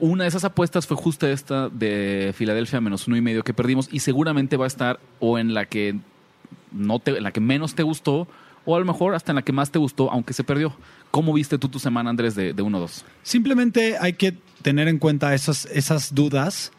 Una 0.00 0.24
de 0.24 0.28
esas 0.28 0.44
apuestas 0.44 0.86
fue 0.86 0.96
justo 0.96 1.26
esta 1.26 1.68
de 1.68 2.32
Filadelfia 2.34 2.80
menos 2.80 3.06
uno 3.06 3.18
y 3.18 3.20
medio 3.20 3.44
que 3.44 3.52
perdimos 3.52 3.88
y 3.92 4.00
seguramente 4.00 4.56
va 4.56 4.64
a 4.64 4.68
estar 4.68 4.98
o 5.18 5.38
en 5.38 5.52
la 5.52 5.66
que 5.66 5.96
no 6.72 7.00
te, 7.00 7.18
en 7.18 7.22
la 7.22 7.32
que 7.32 7.40
menos 7.40 7.74
te 7.74 7.82
gustó 7.82 8.26
o 8.64 8.76
a 8.76 8.78
lo 8.78 8.86
mejor 8.86 9.14
hasta 9.14 9.32
en 9.32 9.36
la 9.36 9.42
que 9.42 9.52
más 9.52 9.70
te 9.70 9.78
gustó, 9.78 10.10
aunque 10.10 10.32
se 10.32 10.42
perdió. 10.44 10.74
¿Cómo 11.10 11.34
viste 11.34 11.58
tú 11.58 11.68
tu 11.68 11.78
semana, 11.78 12.08
Andrés, 12.08 12.34
de, 12.34 12.54
de 12.54 12.62
1-2? 12.62 13.02
Simplemente 13.22 13.98
hay 14.00 14.14
que 14.14 14.38
tener 14.62 14.88
en 14.88 14.98
cuenta 14.98 15.34
esas, 15.34 15.66
esas 15.66 16.14
dudas 16.14 16.72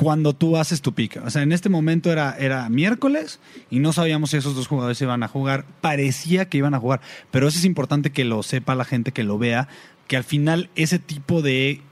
cuando 0.00 0.32
tú 0.32 0.56
haces 0.56 0.80
tu 0.80 0.94
pick. 0.94 1.20
O 1.22 1.28
sea, 1.28 1.42
en 1.42 1.52
este 1.52 1.68
momento 1.68 2.10
era, 2.10 2.34
era 2.38 2.70
miércoles 2.70 3.38
y 3.70 3.80
no 3.80 3.92
sabíamos 3.92 4.30
si 4.30 4.38
esos 4.38 4.54
dos 4.54 4.66
jugadores 4.66 4.98
iban 5.02 5.22
a 5.22 5.28
jugar. 5.28 5.66
Parecía 5.82 6.48
que 6.48 6.56
iban 6.56 6.72
a 6.72 6.78
jugar, 6.78 7.02
pero 7.30 7.46
eso 7.46 7.58
es 7.58 7.66
importante 7.66 8.10
que 8.10 8.24
lo 8.24 8.42
sepa 8.42 8.74
la 8.74 8.86
gente, 8.86 9.12
que 9.12 9.24
lo 9.24 9.36
vea, 9.36 9.68
que 10.06 10.16
al 10.16 10.24
final 10.24 10.70
ese 10.74 11.00
tipo 11.00 11.42
de, 11.42 11.82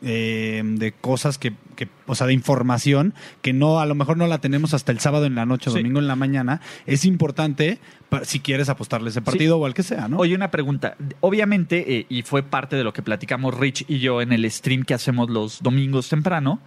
eh, 0.00 0.62
de 0.64 0.92
cosas 0.92 1.36
que, 1.36 1.52
que, 1.76 1.86
o 2.06 2.14
sea, 2.14 2.26
de 2.28 2.32
información 2.32 3.12
que 3.42 3.52
no, 3.52 3.78
a 3.78 3.84
lo 3.84 3.94
mejor 3.94 4.16
no 4.16 4.26
la 4.26 4.38
tenemos 4.38 4.72
hasta 4.72 4.90
el 4.90 5.00
sábado 5.00 5.26
en 5.26 5.34
la 5.34 5.44
noche 5.44 5.68
Sí. 5.68 5.76
domingo 5.76 5.98
en 5.98 6.08
la 6.08 6.16
mañana, 6.16 6.62
es 6.86 7.04
importante 7.04 7.78
si 8.22 8.40
quieres 8.40 8.70
apostarle 8.70 9.10
ese 9.10 9.20
partido 9.20 9.58
o 9.58 9.66
al 9.66 9.74
que 9.74 9.82
sea, 9.82 10.08
¿no? 10.08 10.16
Oye, 10.16 10.34
una 10.34 10.50
pregunta. 10.50 10.96
Obviamente, 11.20 11.98
eh, 11.98 12.06
y 12.08 12.22
fue 12.22 12.42
parte 12.42 12.76
de 12.76 12.84
lo 12.84 12.94
que 12.94 13.02
platicamos 13.02 13.52
Rich 13.52 13.84
y 13.86 13.98
yo 13.98 14.22
en 14.22 14.32
el 14.32 14.50
stream 14.50 14.82
que 14.84 14.94
hacemos 14.94 15.28
los 15.28 15.62
domingos 15.62 16.08
temprano, 16.08 16.58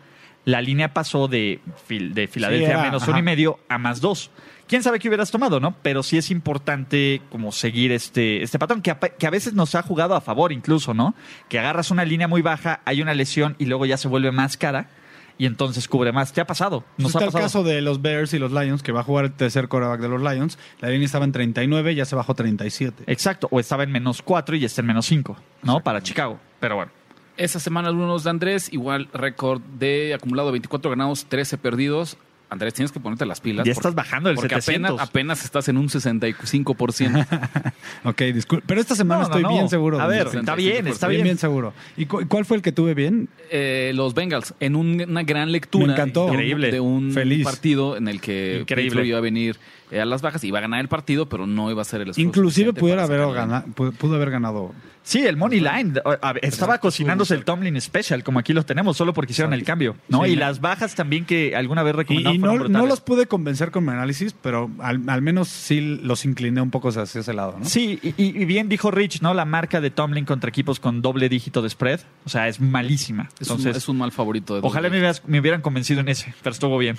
la 0.46 0.62
línea 0.62 0.94
pasó 0.94 1.28
de, 1.28 1.60
Fil- 1.88 2.14
de 2.14 2.28
Filadelfia 2.28 2.70
era, 2.70 2.82
menos 2.84 3.04
ajá. 3.04 3.12
uno 3.12 3.20
y 3.20 3.24
medio 3.24 3.60
a 3.70 3.78
más 3.78 4.02
dos. 4.02 4.30
Quién 4.68 4.82
sabe 4.82 4.98
qué 5.00 5.08
hubieras 5.10 5.30
tomado, 5.30 5.60
¿no? 5.60 5.76
Pero 5.82 6.04
sí 6.04 6.18
es 6.18 6.32
importante 6.32 7.22
como 7.30 7.52
seguir 7.52 7.92
este, 7.92 8.42
este 8.44 8.58
patrón, 8.60 8.82
que 8.82 8.92
a, 8.92 8.98
que 9.00 9.28
a 9.28 9.30
veces 9.30 9.54
nos 9.54 9.76
ha 9.76 9.82
jugado 9.84 10.16
a 10.16 10.22
favor 10.22 10.52
incluso, 10.52 10.94
¿no? 10.94 11.16
Que 11.50 11.60
agarras 11.60 11.92
una 11.92 12.06
línea 12.06 12.28
muy 12.28 12.42
baja, 12.42 12.82
hay 12.86 13.02
una 13.02 13.14
lesión 13.14 13.56
y 13.60 13.66
luego 13.66 13.86
ya 13.86 13.98
se 13.98 14.08
vuelve 14.08 14.32
más 14.32 14.56
cara 14.58 14.90
y 15.38 15.46
entonces 15.48 15.88
cubre 15.88 16.12
más. 16.12 16.32
¿Te 16.32 16.42
ha 16.42 16.48
pasado? 16.48 16.86
Nos 16.98 17.08
está 17.10 17.26
ha 17.26 17.28
el 17.28 17.34
caso 17.34 17.64
de 17.64 17.82
los 17.82 18.02
Bears 18.02 18.34
y 18.34 18.40
los 18.40 18.52
Lions, 18.52 18.84
que 18.84 18.92
va 18.92 19.02
a 19.02 19.04
jugar 19.04 19.26
el 19.26 19.34
tercer 19.34 19.68
quarterback 19.68 20.00
de 20.00 20.10
los 20.10 20.22
Lions. 20.22 20.58
La 20.80 20.90
línea 20.90 21.06
estaba 21.08 21.26
en 21.26 21.34
39, 21.34 21.96
ya 21.96 22.06
se 22.06 22.16
bajó 22.16 22.32
a 22.32 22.36
37. 22.36 23.04
Exacto, 23.08 23.48
o 23.52 23.60
estaba 23.60 23.84
en 23.84 23.92
menos 23.92 24.22
cuatro 24.22 24.56
y 24.56 24.64
está 24.64 24.82
en 24.82 24.88
menos 24.88 25.06
cinco, 25.06 25.38
¿no? 25.62 25.82
Para 25.82 26.02
Chicago. 26.02 26.40
Pero 26.60 26.76
bueno. 26.78 26.92
Esa 27.38 27.60
semana 27.60 27.88
algunos 27.88 28.24
de 28.24 28.30
Andrés, 28.30 28.72
igual 28.72 29.08
récord 29.14 29.62
de 29.80 30.14
acumulado 30.14 30.52
24 30.52 30.92
ganados, 30.92 31.26
13 31.26 31.58
perdidos. 31.58 32.18
Andrés, 32.50 32.76
tienes 32.76 32.92
que 32.92 33.00
ponerte 33.00 33.26
las 33.26 33.42
pilas. 33.42 33.66
Ya 33.66 33.74
porque- 33.74 33.80
estás 33.80 33.96
bajando 33.96 34.30
el 34.30 34.36
Porque 34.36 34.50
700. 34.62 34.92
apenas, 34.92 35.10
apenas 35.10 35.44
estás 35.44 35.68
en 35.70 35.78
un 35.78 35.90
65%. 35.90 37.26
Ok, 38.06 38.22
disculpe. 38.34 38.64
Pero 38.68 38.80
esta 38.80 38.96
semana 38.96 39.24
No, 39.24 39.28
no, 39.30 39.36
estoy 39.36 39.44
no. 39.44 39.50
bien 39.50 39.70
seguro. 39.70 40.00
A 40.00 40.06
ver, 40.06 40.28
está 40.28 40.54
bien, 40.56 40.86
está 40.88 41.08
bien, 41.08 41.18
bien. 41.20 41.24
bien 41.24 41.38
seguro. 41.40 41.74
¿Y 41.98 42.06
cu- 42.06 42.28
cuál 42.28 42.46
fue 42.46 42.58
el 42.58 42.62
que 42.64 42.72
tuve 42.72 42.94
bien? 42.94 43.30
Eh, 43.50 43.92
los 43.96 44.14
Bengals, 44.14 44.54
en 44.60 44.76
un- 44.76 45.04
una 45.10 45.24
gran 45.24 45.52
lectura 45.52 45.88
Me 45.88 45.94
encantó. 45.94 46.26
de 46.26 46.28
un- 46.28 46.34
Increíble. 46.36 46.72
de 46.72 46.80
un 46.80 47.12
Feliz. 47.12 47.44
partido 47.44 47.98
en 47.98 48.08
el 48.08 48.22
que 48.22 48.60
Increíble. 48.62 48.84
Pittsburgh 48.92 49.08
iba 49.08 49.18
a 49.18 49.22
venir 49.22 49.58
a 49.92 50.06
las 50.06 50.22
bajas, 50.22 50.44
iba 50.44 50.58
a 50.60 50.62
ganar 50.62 50.80
el 50.82 50.88
partido, 50.88 51.28
pero 51.30 51.46
no 51.48 51.70
iba 51.72 51.82
a 51.82 51.86
ser 51.86 52.02
el 52.02 52.10
esfuerzo 52.10 52.28
Inclusive 52.28 52.74
pudiera 52.74 53.04
haber, 53.04 53.20
sacarle. 53.22 53.40
gana- 53.40 53.66
pu- 53.76 53.92
pudo 53.94 54.16
haber 54.16 54.32
ganado. 54.32 54.72
Sí, 55.06 55.20
el 55.28 55.36
Money 55.36 55.60
Line. 55.60 56.00
Estaba 56.42 56.78
cocinándose 56.78 57.36
el 57.36 57.44
Tomlin 57.44 57.80
Special, 57.82 58.24
como 58.24 58.40
aquí 58.40 58.54
lo 58.54 58.64
tenemos, 58.66 58.96
solo 58.96 59.14
porque 59.14 59.34
hicieron 59.34 59.54
el 59.54 59.64
cambio. 59.66 59.98
¿no? 60.08 60.24
Sí. 60.24 60.32
y 60.32 60.36
las 60.38 60.62
bajas 60.62 60.96
también 60.96 61.26
que 61.26 61.58
alguna 61.58 61.84
vez 61.84 61.94
Y, 61.94 61.98
recomendaron 61.98 62.36
y 62.36 62.40
fueron 62.40 62.72
no, 62.72 62.80
no 62.80 62.86
los 62.88 63.02
pude 63.02 63.26
convencer 63.28 63.72
con 63.72 63.84
mi 63.84 63.92
análisis, 63.92 64.34
pero 64.42 64.72
al, 64.80 65.02
al 65.08 65.22
menos 65.22 65.50
sí 65.50 65.82
los 66.02 66.24
incliné 66.24 66.62
un 66.62 66.72
poco 66.72 66.88
hacia 66.88 67.04
ese 67.20 67.34
lado, 67.34 67.58
¿no? 67.60 67.66
Sí, 67.66 68.00
y, 68.02 68.10
y- 68.18 68.42
y 68.42 68.46
bien 68.46 68.70
dijo 68.70 68.92
Rich, 68.92 69.22
¿no? 69.22 69.34
La 69.34 69.44
marca 69.44 69.82
de 69.82 69.90
Tomlin 69.92 70.24
contra 70.24 70.48
equipos 70.50 70.80
con 70.80 71.02
doble 71.02 71.28
dígito 71.28 71.62
de 71.62 71.70
spread, 71.70 72.00
o 72.26 72.30
sea, 72.30 72.48
es 72.48 72.62
malísima. 72.62 73.30
Es, 73.42 73.50
un, 73.50 73.58
Entonces, 73.58 73.76
es 73.84 73.90
un 73.90 73.98
mal 73.98 74.14
favorito. 74.14 74.56
De 74.56 74.62
ojalá 74.64 74.90
me, 74.90 74.98
hubieras- 75.00 75.22
me 75.28 75.40
hubieran 75.42 75.62
convencido 75.62 76.00
en 76.00 76.08
ese, 76.08 76.34
pero 76.42 76.54
estuvo 76.54 76.78
bien. 76.78 76.96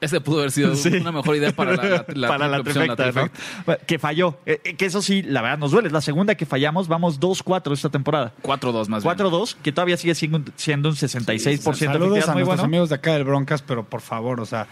Ese 0.00 0.20
pudo 0.20 0.40
haber 0.40 0.50
sido 0.50 0.74
Sí. 0.76 0.88
una 0.96 1.10
mejor 1.10 1.36
idea 1.36 1.52
para 1.52 1.74
la, 1.74 2.04
la, 2.14 2.28
Para 2.28 2.48
la 2.48 2.60
opción, 2.60 2.86
la 2.86 2.96
trifecta, 2.96 3.20
¿no? 3.22 3.30
trifecta. 3.30 3.86
Que 3.86 3.98
falló. 3.98 4.38
Eh, 4.44 4.60
eh, 4.62 4.74
que 4.76 4.84
eso 4.86 5.00
sí, 5.00 5.22
la 5.22 5.40
verdad 5.42 5.58
nos 5.58 5.70
duele. 5.70 5.86
Es 5.88 5.92
la 5.92 6.00
segunda 6.02 6.34
que 6.34 6.44
fallamos. 6.44 6.86
Vamos 6.88 7.18
2-4 7.18 7.72
esta 7.72 7.88
temporada. 7.88 8.32
4-2 8.42 8.88
más 8.88 9.02
bien. 9.04 9.16
4-2, 9.16 9.56
que 9.62 9.72
todavía 9.72 9.96
sigue 9.96 10.14
siendo, 10.14 10.38
un 10.38 10.44
66% 10.54 10.92
de 10.96 11.08
Saludos 11.08 11.78
efectividad 11.78 12.28
a 12.28 12.32
muy 12.32 12.42
nuestros 12.42 12.46
bueno. 12.46 12.62
amigos 12.64 12.88
de 12.90 12.94
acá 12.94 13.12
del 13.14 13.24
Broncas, 13.24 13.62
pero 13.62 13.84
por 13.84 14.02
favor, 14.02 14.40
o 14.40 14.44
sea, 14.46 14.66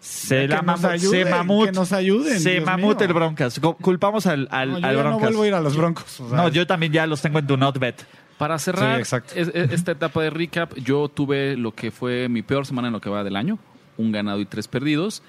Se, 0.00 0.46
la 0.46 0.62
mamu- 0.62 0.90
ayuden, 0.90 1.24
se 1.24 1.30
mamut. 1.30 1.66
que 1.66 1.72
nos 1.72 1.92
ayuden, 1.92 2.38
Se 2.40 2.50
Dios 2.52 2.64
mamut 2.64 2.98
mío. 2.98 3.06
el 3.08 3.12
Broncas. 3.14 3.58
Cu- 3.58 3.74
Culpamos 3.76 4.26
al, 4.26 4.46
al, 4.52 4.72
no, 4.74 4.78
yo 4.78 4.86
al 4.86 4.94
ya 4.96 5.02
no 5.02 5.08
Broncas. 5.08 5.28
vuelvo 5.28 5.42
a 5.42 5.46
ir 5.48 5.54
a 5.54 5.60
los 5.60 5.76
Broncos. 5.76 6.20
o 6.20 6.28
sea, 6.28 6.36
No, 6.36 6.48
yo 6.48 6.66
también 6.68 6.92
ya 6.92 7.06
los 7.08 7.20
tengo 7.20 7.40
en 7.40 7.46
Do 7.48 7.56
Not 7.56 7.78
Bet. 7.78 8.04
Para 8.38 8.58
cerrar 8.58 9.02
Sí, 9.04 9.16
esta 9.54 9.92
etapa 9.92 10.22
de 10.22 10.30
recap, 10.30 10.74
yo 10.76 11.08
tuve 11.08 11.56
lo 11.56 11.72
que 11.74 11.90
fue 11.90 12.28
mi 12.28 12.42
peor 12.42 12.66
semana 12.66 12.88
en 12.88 12.92
lo 12.92 13.00
que 13.00 13.08
va 13.10 13.24
del 13.24 13.34
año, 13.34 13.58
un 13.96 14.12
ganado 14.12 14.40
y 14.40 14.46
tres 14.46 14.68
perdidos, 14.68 15.22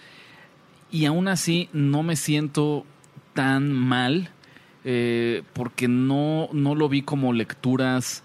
y 0.91 1.05
aún 1.05 1.27
así 1.27 1.69
no 1.73 2.03
me 2.03 2.15
siento 2.15 2.85
tan 3.33 3.71
mal 3.71 4.29
eh, 4.83 5.43
porque 5.53 5.87
no, 5.87 6.49
no 6.53 6.75
lo 6.75 6.87
vi 6.89 7.01
como 7.01 7.33
lecturas, 7.33 8.23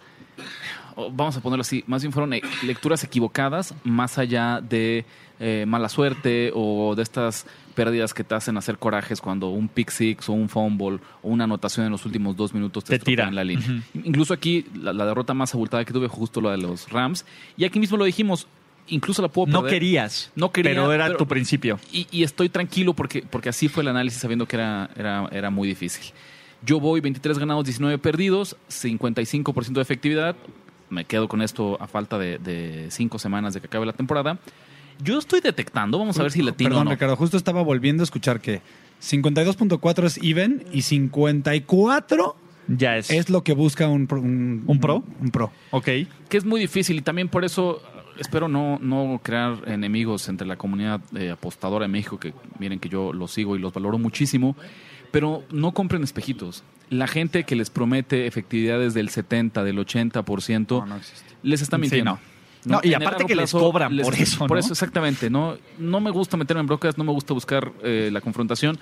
vamos 1.13 1.37
a 1.37 1.41
ponerlo 1.41 1.63
así, 1.63 1.83
más 1.87 2.03
bien 2.03 2.13
fueron 2.13 2.33
eh, 2.35 2.43
lecturas 2.65 3.03
equivocadas, 3.05 3.75
más 3.85 4.19
allá 4.19 4.61
de 4.61 5.05
eh, 5.41 5.65
mala 5.67 5.89
suerte 5.89 6.53
o 6.55 6.95
de 6.95 7.03
estas 7.03 7.47
pérdidas 7.75 8.15
que 8.15 8.23
te 8.23 8.35
hacen 8.35 8.57
hacer 8.59 8.79
corajes 8.79 9.21
cuando 9.21 9.49
un 9.49 9.67
pick 9.69 9.91
six 9.91 10.29
o 10.29 10.35
un 10.35 10.49
fumble 10.49 11.01
o 11.23 11.29
una 11.31 11.45
anotación 11.45 11.87
en 11.87 11.93
los 11.93 12.05
últimos 12.07 12.37
dos 12.37 12.55
minutos 12.55 12.85
te, 12.85 12.99
Te 12.99 13.05
tira. 13.05 13.31
la 13.31 13.43
línea. 13.43 13.83
Incluso 13.95 14.35
aquí 14.35 14.67
la, 14.75 14.93
la 14.93 15.07
derrota 15.07 15.35
más 15.35 15.53
abultada 15.55 15.85
que 15.85 15.93
tuve 15.93 16.07
justo 16.07 16.41
la 16.41 16.53
de 16.53 16.59
los 16.59 16.89
Rams 16.91 17.25
y 17.57 17.65
aquí 17.65 17.81
mismo 17.81 17.97
lo 17.97 18.05
dijimos, 18.05 18.47
incluso 18.89 19.23
la 19.23 19.29
puedo 19.29 19.47
No 19.51 19.63
perder. 19.63 19.79
querías. 19.81 20.31
No 20.37 20.51
quería, 20.53 20.73
Pero 20.73 20.93
era 20.93 21.07
pero- 21.07 21.19
tu 21.19 21.27
principio. 21.27 21.79
Y, 21.93 22.07
y 22.11 22.23
estoy 22.23 22.49
tranquilo 22.49 22.95
porque, 22.95 23.23
porque 23.23 23.49
así 23.49 23.69
fue 23.69 23.83
el 23.83 23.89
análisis 23.89 24.21
sabiendo 24.21 24.47
que 24.47 24.57
era, 24.57 24.91
era, 24.97 25.29
era 25.33 25.51
muy 25.51 25.69
difícil. 25.69 26.13
Yo 26.65 26.79
voy 26.79 27.01
23 27.01 27.39
ganados, 27.39 27.65
19 27.65 27.99
perdidos, 27.99 28.57
55% 28.69 29.73
de 29.73 29.83
efectividad. 29.83 30.37
Me 30.91 31.05
quedo 31.05 31.27
con 31.27 31.43
esto 31.43 31.77
a 31.81 31.87
falta 31.87 32.19
de, 32.19 32.39
de 32.39 32.87
cinco 32.91 33.19
semanas 33.19 33.55
de 33.55 33.61
que 33.61 33.67
acabe 33.67 33.87
la 33.87 33.93
temporada. 33.95 34.39
Yo 35.03 35.19
estoy 35.19 35.41
detectando, 35.41 35.99
vamos 35.99 36.19
a 36.21 36.23
ver 36.23 36.31
si 36.31 36.43
latino 36.43 36.69
Perdón, 36.71 36.83
o 36.83 36.85
no. 36.85 36.91
Ricardo, 36.93 37.17
justo 37.17 37.37
estaba 37.37 37.63
volviendo 37.63 38.03
a 38.03 38.05
escuchar 38.05 38.41
que 38.41 38.61
52.4 39.03 40.05
es 40.05 40.19
even 40.23 40.65
y 40.73 40.83
54 40.83 42.37
Ya 42.69 42.97
es. 42.97 43.11
es 43.11 43.31
lo 43.31 43.43
que 43.43 43.53
busca 43.55 43.89
un, 43.89 44.07
pro- 44.07 44.21
un, 44.21 44.63
¿Un 44.67 44.81
pro? 44.81 45.03
Un 45.21 45.31
pro. 45.31 45.51
Ok. 45.71 45.85
que 46.29 46.37
es 46.37 46.45
muy 46.45 46.61
difícil 46.61 46.97
y 46.99 47.03
también 47.03 47.29
por 47.29 47.45
eso 47.45 47.83
espero 48.19 48.49
no, 48.49 48.79
no 48.81 49.21
crear 49.23 49.63
enemigos 49.67 50.29
entre 50.29 50.47
la 50.47 50.57
comunidad 50.57 51.01
eh, 51.17 51.31
apostadora 51.31 51.85
de 51.85 51.89
México, 51.93 52.19
que 52.19 52.35
miren 52.59 52.79
que 52.79 52.89
yo 52.89 53.13
los 53.13 53.31
sigo 53.33 53.57
y 53.57 53.59
los 53.59 53.73
valoro 53.73 53.99
muchísimo, 53.99 54.57
pero 55.11 55.43
no 55.51 55.73
compren 55.73 56.03
espejitos. 56.03 56.63
La 56.91 57.07
gente 57.07 57.45
que 57.45 57.57
les 57.57 57.71
promete 57.71 58.27
efectividades 58.27 58.93
del 58.95 59.09
70, 59.09 59.65
del 59.65 59.79
80%, 59.79 60.87
No, 60.87 61.01
les 61.43 61.63
está 61.63 61.77
Sí, 61.77 61.81
mintiendo. 61.81 62.13
no. 62.13 62.33
No, 62.65 62.81
y 62.85 62.95
aparte 62.95 63.25
que 63.25 63.35
les 63.35 63.51
cobran 63.51 63.97
por 64.03 64.15
eso, 64.15 64.47
Por 64.47 64.57
eso, 64.57 64.73
exactamente. 64.73 65.29
No, 65.31 65.57
no 65.79 66.01
me 66.01 66.11
gusta 66.13 66.37
meterme 66.37 66.61
en 66.61 66.69
brocas, 66.69 66.97
no 66.97 67.03
me 67.03 67.11
gusta 67.11 67.35
buscar 67.35 67.73
eh, 67.83 68.09
la 68.13 68.21
confrontación. 68.21 68.79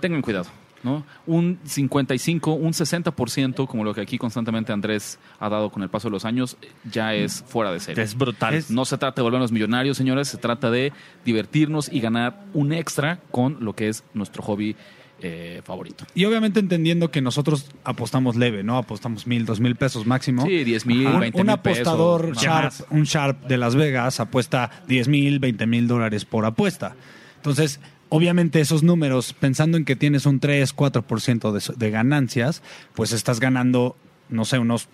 Tengan 0.00 0.20
cuidado. 0.20 0.44
¿No? 0.84 1.04
Un 1.26 1.58
55, 1.64 2.52
un 2.52 2.72
60%, 2.72 3.66
como 3.66 3.82
lo 3.82 3.94
que 3.94 4.02
aquí 4.02 4.18
constantemente 4.18 4.72
Andrés 4.72 5.18
ha 5.40 5.48
dado 5.48 5.70
con 5.70 5.82
el 5.82 5.88
paso 5.88 6.08
de 6.08 6.12
los 6.12 6.24
años, 6.24 6.56
ya 6.90 7.14
es 7.14 7.42
fuera 7.48 7.72
de 7.72 7.80
serie. 7.80 8.02
Es 8.04 8.14
brutal. 8.16 8.62
No 8.68 8.84
se 8.84 8.98
trata 8.98 9.16
de 9.16 9.22
volvernos 9.22 9.50
millonarios, 9.50 9.96
señores, 9.96 10.28
se 10.28 10.36
trata 10.38 10.70
de 10.70 10.92
divertirnos 11.24 11.90
y 11.90 12.00
ganar 12.00 12.44
un 12.52 12.72
extra 12.72 13.18
con 13.30 13.56
lo 13.64 13.74
que 13.74 13.88
es 13.88 14.04
nuestro 14.14 14.42
hobby 14.42 14.76
eh, 15.20 15.62
favorito. 15.64 16.04
Y 16.14 16.24
obviamente 16.26 16.60
entendiendo 16.60 17.10
que 17.10 17.22
nosotros 17.22 17.70
apostamos 17.84 18.36
leve, 18.36 18.62
¿no? 18.62 18.76
Apostamos 18.76 19.26
mil, 19.26 19.46
dos 19.46 19.58
mil 19.60 19.74
pesos 19.76 20.04
máximo. 20.06 20.44
Sí, 20.44 20.64
10 20.64 20.84
mil, 20.86 21.06
Un- 21.06 21.20
20 21.20 21.40
un 21.40 21.46
mil 21.46 21.54
apostador 21.54 22.28
pesos. 22.30 22.42
sharp, 22.42 22.64
más. 22.64 22.84
un 22.90 23.02
sharp 23.04 23.46
de 23.46 23.56
Las 23.56 23.74
Vegas 23.74 24.20
apuesta 24.20 24.70
10 24.86 25.08
mil, 25.08 25.38
20 25.38 25.66
mil 25.66 25.86
dólares 25.88 26.24
por 26.26 26.44
apuesta. 26.44 26.94
Entonces, 27.36 27.80
obviamente 28.14 28.60
esos 28.60 28.84
números, 28.84 29.32
pensando 29.32 29.76
en 29.76 29.84
que 29.84 29.96
tienes 29.96 30.24
un 30.24 30.38
3, 30.38 30.76
4% 30.76 31.50
de, 31.50 31.74
de 31.76 31.90
ganancias, 31.90 32.62
pues 32.94 33.10
estás 33.10 33.40
ganando, 33.40 33.96
no 34.28 34.44
sé, 34.44 34.60
unos 34.60 34.88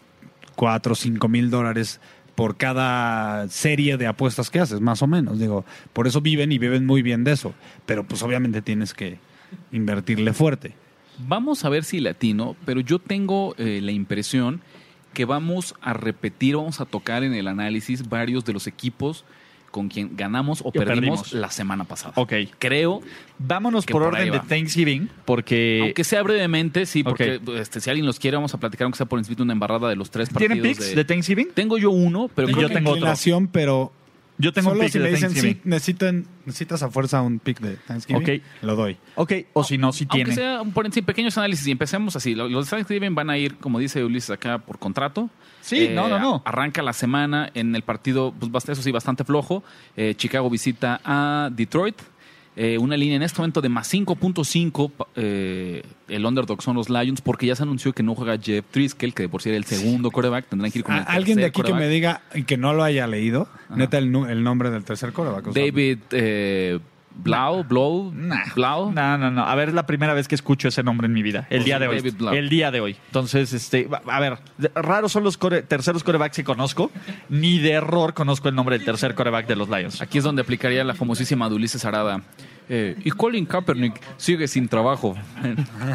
4, 0.56 0.94
5 0.94 1.28
mil 1.28 1.50
dólares 1.50 2.00
por 2.34 2.56
cada 2.56 3.46
serie 3.48 3.98
de 3.98 4.06
apuestas 4.06 4.48
que 4.48 4.58
haces, 4.58 4.80
más 4.80 5.02
o 5.02 5.06
menos. 5.06 5.38
Digo, 5.38 5.66
por 5.92 6.06
eso 6.06 6.22
viven 6.22 6.50
y 6.50 6.56
viven 6.56 6.86
muy 6.86 7.02
bien 7.02 7.22
de 7.22 7.32
eso. 7.32 7.52
Pero 7.84 8.04
pues 8.04 8.22
obviamente 8.22 8.62
tienes 8.62 8.94
que 8.94 9.18
invertirle 9.70 10.32
fuerte. 10.32 10.74
Vamos 11.18 11.66
a 11.66 11.68
ver 11.68 11.84
si 11.84 12.00
latino, 12.00 12.56
pero 12.64 12.80
yo 12.80 13.00
tengo 13.00 13.54
eh, 13.58 13.80
la 13.82 13.92
impresión 13.92 14.62
que 15.12 15.26
vamos 15.26 15.74
a 15.82 15.92
repetir, 15.92 16.56
vamos 16.56 16.80
a 16.80 16.86
tocar 16.86 17.22
en 17.22 17.34
el 17.34 17.48
análisis 17.48 18.08
varios 18.08 18.46
de 18.46 18.54
los 18.54 18.66
equipos 18.66 19.26
con 19.70 19.88
quien 19.88 20.16
ganamos 20.16 20.60
o 20.64 20.72
perdimos, 20.72 21.20
perdimos. 21.22 21.32
la 21.32 21.50
semana 21.50 21.84
pasada. 21.84 22.12
Ok. 22.16 22.32
Creo, 22.58 23.00
Vámonos 23.38 23.86
Que 23.86 23.92
por, 23.92 24.02
orden 24.02 24.30
de 24.30 24.38
va. 24.38 24.42
Thanksgiving, 24.42 25.08
porque 25.24 25.80
aunque 25.82 26.04
sea 26.04 26.22
brevemente, 26.22 26.84
sí, 26.84 27.02
porque 27.02 27.40
este, 27.56 27.80
si 27.80 27.88
alguien 27.88 28.04
los 28.04 28.18
quiere, 28.18 28.36
vamos 28.36 28.52
a 28.52 28.58
platicar, 28.58 28.84
aunque 28.84 28.98
sea 28.98 29.06
por 29.06 29.18
encima 29.18 29.36
de 29.36 29.42
una 29.44 29.52
embarrada 29.54 29.88
de 29.88 29.96
los 29.96 30.10
tres 30.10 30.28
partidos. 30.28 30.52
¿tienen 30.54 30.62
picks 30.76 30.90
de- 30.90 30.94
de 30.96 31.04
Thanksgiving? 31.04 31.48
Tengo 31.54 31.78
yo 31.78 31.90
uno, 31.90 32.28
pero 32.34 32.48
Yo 32.48 32.68
tengo 32.68 32.90
otro. 32.90 33.14
Pero 33.52 33.92
Yo 34.40 34.52
tengo 34.52 34.70
solo 34.70 34.80
un 34.80 34.86
pick 34.86 34.92
si 34.92 34.98
de 34.98 35.04
me 35.04 35.10
dicen 35.10 35.30
sí, 35.30 35.60
necesitan, 35.64 36.26
necesitas 36.46 36.82
a 36.82 36.90
fuerza 36.90 37.22
un 37.22 37.38
pick 37.38 37.60
de 37.60 37.76
Thanksgiving, 37.76 38.22
Ok. 38.22 38.42
lo 38.62 38.76
doy. 38.76 38.96
Ok, 39.16 39.32
o 39.52 39.64
si 39.64 39.78
no, 39.78 39.92
si 39.92 40.04
Aunque 40.04 40.16
tiene. 40.24 40.34
sea 40.34 40.62
un 40.62 40.72
por 40.72 40.86
encima, 40.86 41.06
pequeños 41.06 41.36
análisis 41.38 41.66
y 41.66 41.70
empecemos 41.70 42.16
así. 42.16 42.34
Los 42.34 42.50
los 42.50 42.68
Thanksgiving 42.68 43.14
van 43.14 43.30
a 43.30 43.38
ir, 43.38 43.56
como 43.58 43.78
dice 43.78 44.02
Ulises 44.04 44.30
acá, 44.30 44.58
por 44.58 44.78
contrato. 44.78 45.30
Sí, 45.60 45.84
Eh, 45.86 45.92
no, 45.94 46.08
no, 46.08 46.18
no. 46.18 46.42
Arranca 46.46 46.82
la 46.82 46.92
semana 46.92 47.50
en 47.54 47.74
el 47.76 47.82
partido, 47.82 48.32
pues 48.50 48.68
eso 48.68 48.82
sí, 48.82 48.90
bastante 48.90 49.24
flojo. 49.24 49.62
Eh, 49.96 50.14
Chicago 50.16 50.48
visita 50.48 51.00
a 51.04 51.50
Detroit. 51.52 51.96
Eh, 52.62 52.76
una 52.76 52.94
línea 52.94 53.16
en 53.16 53.22
este 53.22 53.38
momento 53.40 53.62
de 53.62 53.70
más 53.70 53.88
5.5. 53.90 54.90
pa- 54.90 55.06
eh, 55.16 55.82
el 56.08 56.26
underdog 56.26 56.60
son 56.62 56.76
los 56.76 56.90
Lions 56.90 57.22
porque 57.22 57.46
ya 57.46 57.56
se 57.56 57.62
anunció 57.62 57.94
que 57.94 58.02
no 58.02 58.14
juega 58.14 58.36
Jeff 58.36 58.66
Driscoll, 58.70 59.14
que 59.14 59.22
de 59.22 59.28
por 59.30 59.40
sí 59.40 59.48
era 59.48 59.56
el 59.56 59.64
segundo 59.64 60.10
quarterback. 60.10 60.44
Tendrán 60.46 60.70
que 60.70 60.80
ir 60.80 60.84
con 60.84 60.94
el 60.94 61.04
Alguien 61.06 61.38
de 61.38 61.46
aquí 61.46 61.62
que 61.62 61.72
me 61.72 61.88
diga 61.88 62.20
y 62.34 62.42
que 62.42 62.58
no 62.58 62.74
lo 62.74 62.82
haya 62.84 63.06
leído, 63.06 63.48
neta, 63.74 63.96
el, 63.96 64.12
nombre 64.12 64.68
del 64.70 64.84
tercer 64.84 65.14
coreback. 65.14 65.54
David 65.54 65.98
eh, 66.10 66.78
Blau, 67.12 67.64
Blow, 67.64 68.12
Nah. 68.14 68.44
Blau. 68.54 68.92
No, 68.92 69.18
no, 69.18 69.30
no. 69.30 69.44
A 69.44 69.54
ver, 69.56 69.70
es 69.70 69.74
la 69.74 69.84
primera 69.86 70.14
vez 70.14 70.28
que 70.28 70.34
escucho 70.36 70.68
ese 70.68 70.82
nombre 70.82 71.06
en 71.06 71.12
mi 71.12 71.22
vida. 71.22 71.46
El 71.50 71.64
día 71.64 71.78
de 71.78 71.88
hoy. 71.88 72.14
El 72.32 72.48
día 72.48 72.70
de 72.70 72.80
hoy. 72.80 72.96
Entonces, 73.06 73.52
este, 73.52 73.88
a 74.06 74.20
ver, 74.20 74.38
raros 74.76 75.10
son 75.12 75.24
los 75.24 75.36
core- 75.38 75.62
terceros 75.62 76.04
corebacks 76.04 76.36
que 76.36 76.44
conozco. 76.44 76.90
Ni 77.28 77.58
de 77.58 77.72
error 77.72 78.14
conozco 78.14 78.48
el 78.48 78.54
nombre 78.54 78.76
del 78.78 78.84
tercer 78.86 79.14
coreback 79.16 79.46
de 79.48 79.56
los 79.56 79.68
Lions. 79.68 80.00
Aquí 80.00 80.18
es 80.18 80.24
donde 80.24 80.42
aplicaría 80.42 80.84
la 80.84 80.94
famosísima 80.94 81.48
de 81.48 81.56
Ulises 81.56 81.84
Arada. 81.84 82.22
Eh, 82.72 82.96
y 83.04 83.10
Colin 83.10 83.46
Kaepernick 83.46 84.00
sigue 84.16 84.46
sin 84.46 84.68
trabajo. 84.68 85.16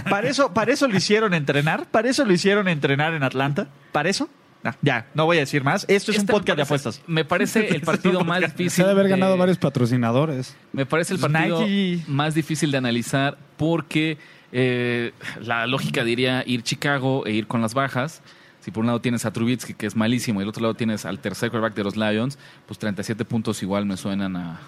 Para 0.10 0.28
eso, 0.28 0.54
para 0.54 0.74
eso 0.74 0.88
lo 0.90 0.98
hicieron 0.98 1.34
entrenar. 1.34 1.86
Para 1.90 2.10
eso 2.10 2.26
lo 2.26 2.34
hicieron 2.34 2.68
entrenar 2.68 3.14
en 3.14 3.24
Atlanta. 3.24 3.68
¿Para 3.94 4.10
eso? 4.10 4.30
No, 4.62 4.74
ya, 4.82 5.08
no 5.14 5.26
voy 5.26 5.38
a 5.38 5.42
decir 5.42 5.64
más. 5.64 5.86
Esto 5.88 6.12
es 6.12 6.18
un 6.18 6.22
Este 6.24 6.34
me 6.34 6.40
podcast 6.40 6.58
de 6.58 6.64
parece- 6.66 6.74
apuestas. 6.90 7.02
Me 7.08 7.24
parece 7.24 7.68
el 7.70 7.82
partido 7.82 8.24
más 8.26 8.40
se 8.42 8.48
difícil. 8.48 8.84
ha 8.84 8.88
de 8.88 8.92
haber 8.94 9.06
de- 9.06 9.12
ganado 9.12 9.38
varios 9.38 9.58
patrocinadores. 9.58 10.56
Me 10.74 10.86
parece 10.86 11.14
el 11.14 11.20
Pues 11.20 11.32
partido 11.32 11.62
Nike. 11.62 12.04
más 12.08 12.34
difícil 12.36 12.72
de 12.72 12.78
analizar 12.80 13.38
porque 13.58 14.18
eh, 14.52 15.14
la 15.42 15.68
lógica 15.68 16.04
diría 16.04 16.44
ir 16.46 16.64
Chicago 16.64 17.26
e 17.26 17.32
ir 17.32 17.48
con 17.48 17.62
las 17.62 17.74
bajas. 17.74 18.22
Si 18.60 18.72
por 18.72 18.82
un 18.82 18.88
lado 18.88 19.00
tienes 19.00 19.24
a 19.26 19.32
Trubitsky, 19.32 19.76
que 19.76 19.86
es 19.86 19.96
malísimo, 19.96 20.40
y 20.40 20.42
del 20.42 20.50
otro 20.50 20.64
lado 20.64 20.74
tienes 20.74 21.06
al 21.06 21.20
tercer 21.20 21.52
quarterback 21.52 21.76
de 21.78 21.84
los 21.84 21.96
Lions, 21.96 22.40
pues 22.66 22.80
37 22.80 23.24
puntos 23.24 23.62
igual 23.62 23.86
me 23.86 23.96
suenan 23.96 24.36
a, 24.36 24.60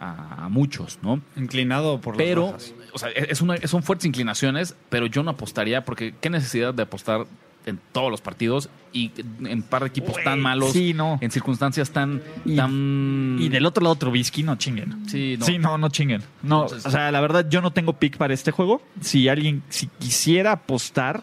a- 0.00 0.48
muchos, 0.48 0.98
¿no? 1.02 1.20
Inclinado 1.36 2.00
por 2.00 2.14
las 2.14 2.24
Pero, 2.24 2.56
o 2.92 2.98
sea, 2.98 3.08
es 3.10 3.40
una- 3.42 3.56
son 3.66 3.82
fuertes 3.82 4.06
inclinaciones, 4.06 4.74
pero 4.88 5.06
yo 5.06 5.22
no 5.22 5.30
apostaría 5.32 5.84
porque 5.84 6.14
qué 6.20 6.30
necesidad 6.30 6.72
de 6.74 6.82
apostar 6.84 7.26
en 7.66 7.78
todos 7.92 8.10
los 8.10 8.22
partidos 8.22 8.70
y 8.94 9.10
en 9.44 9.62
par 9.62 9.82
de 9.82 9.88
equipos 9.88 10.16
tan 10.24 10.40
malos, 10.40 10.72
sí, 10.72 10.94
no. 10.94 11.18
en 11.20 11.30
circunstancias 11.30 11.90
tan... 11.90 12.22
Y- 12.46 12.56
tan 12.56 13.36
Y 13.40 13.50
del 13.50 13.66
otro 13.66 13.82
lado 13.82 13.96
Trubisky, 13.96 14.42
no 14.42 14.56
chinguen. 14.56 15.06
Sí, 15.06 15.36
no. 15.38 15.44
Sí, 15.44 15.58
no, 15.58 15.76
no 15.76 15.88
chinguen. 15.90 16.22
No, 16.42 16.62
Entonces- 16.62 16.86
o 16.86 16.90
sea, 16.90 17.10
la 17.12 17.20
verdad 17.20 17.46
yo 17.50 17.60
no 17.60 17.70
tengo 17.72 17.92
pick 17.94 18.16
para 18.16 18.32
este 18.32 18.52
juego. 18.52 18.80
Si 19.02 19.28
alguien, 19.28 19.62
si 19.68 19.86
quisiera 19.98 20.52
apostar, 20.52 21.22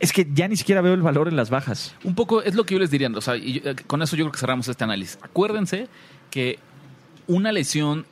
es 0.00 0.12
que 0.12 0.26
ya 0.32 0.48
ni 0.48 0.56
siquiera 0.56 0.80
veo 0.80 0.94
el 0.94 1.02
valor 1.02 1.28
en 1.28 1.36
las 1.36 1.50
bajas. 1.50 1.94
Un 2.04 2.14
poco 2.14 2.40
es 2.42 2.54
lo 2.54 2.64
que 2.64 2.74
yo 2.74 2.78
les 2.80 2.90
diría. 2.90 3.10
O 3.14 3.20
sea, 3.20 3.36
y 3.36 3.60
yo- 3.60 3.70
eh, 3.70 3.76
con 3.86 4.00
eso 4.00 4.16
yo 4.16 4.24
creo 4.24 4.32
que 4.32 4.38
cerramos 4.38 4.68
este 4.68 4.84
análisis. 4.84 5.18
Acuérdense 5.20 5.88
que 6.30 6.58
una 7.34 7.52
lesión 7.52 8.06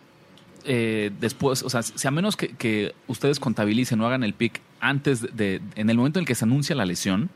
eh, 0.64 1.10
después, 1.20 1.62
o 1.62 1.70
sea, 1.70 1.82
si 1.82 2.06
a 2.06 2.10
menos 2.10 2.36
que, 2.36 2.48
que 2.48 2.94
ustedes 3.08 3.40
contabilicen 3.40 4.00
o 4.00 4.06
hagan 4.06 4.22
el 4.24 4.34
pick 4.34 4.60
antes 4.80 5.22
de, 5.22 5.28
de- 5.28 5.60
en 5.76 5.88
el 5.90 5.96
momento 5.96 6.18
en 6.18 6.24
el 6.24 6.26
que 6.26 6.34
se 6.34 6.44
anuncia 6.44 6.74
la 6.76 6.84
lesión, 6.84 7.30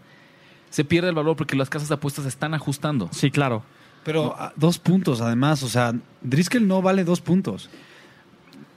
se 0.70 0.84
pierde 0.84 1.08
el 1.08 1.14
valor 1.14 1.36
porque 1.36 1.56
las 1.56 1.70
casas 1.70 1.88
de 1.88 1.94
apuestas 1.94 2.24
se 2.24 2.28
están 2.28 2.52
ajustando. 2.54 3.08
Sí, 3.12 3.30
claro. 3.30 3.62
Pero 4.04 4.34
ah, 4.38 4.52
dos 4.56 4.78
puntos, 4.78 5.20
además. 5.22 5.62
O 5.62 5.68
sea, 5.68 5.94
Driscoll 6.20 6.66
no 6.68 6.82
vale 6.82 7.04
dos 7.04 7.20
puntos. 7.22 7.70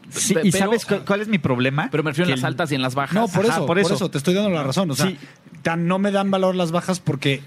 Sí, 0.10 0.34
¿Y 0.42 0.52
pero- 0.52 0.66
sabes 0.66 0.86
cu- 0.86 1.02
cuál 1.06 1.20
es 1.22 1.28
mi 1.28 1.38
problema? 1.38 1.90
Pero 1.92 2.02
me 2.04 2.12
refiero 2.12 2.30
en 2.30 2.36
las 2.38 2.46
altas 2.46 2.72
y 2.72 2.76
en 2.76 2.82
las 2.82 2.96
bajas. 2.96 3.14
No, 3.16 3.28
por 3.28 3.46
Ajá, 3.46 3.56
eso, 3.58 3.66
por 3.66 3.68
por 3.76 3.80
eso. 3.80 3.96
eso. 3.96 4.10
te 4.10 4.18
estoy 4.20 4.34
dando 4.34 4.50
la 4.50 4.64
razón. 4.64 4.90
O 4.92 4.96
sea, 4.96 5.08
Sí. 5.08 5.18
tan 5.64 5.88
no 5.88 6.00
me 6.00 6.12
dan 6.12 6.32
valor 6.32 6.56
las 6.56 6.72
bajas 6.72 7.02
porque 7.02 7.42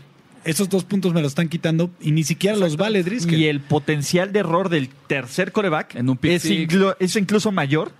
esos 0.44 0.68
dos 0.68 0.85
puntos 0.85 1.12
me 1.14 1.20
los 1.23 1.32
están 1.32 1.49
quitando 1.49 1.90
y 2.00 2.12
ni 2.12 2.25
siquiera 2.25 2.56
los 2.56 2.76
vale 2.76 3.02
Driscoll. 3.02 3.35
Y 3.35 3.47
el 3.47 3.61
potencial 3.61 4.32
de 4.32 4.40
error 4.40 4.68
del 4.68 4.88
tercer 5.06 5.52
coreback 5.52 5.94
En 5.97 6.09
un 6.09 6.18
es, 6.23 6.44
inclu- 6.50 6.97
es 6.99 7.16
incluso 7.16 7.52
mayor 7.52 7.92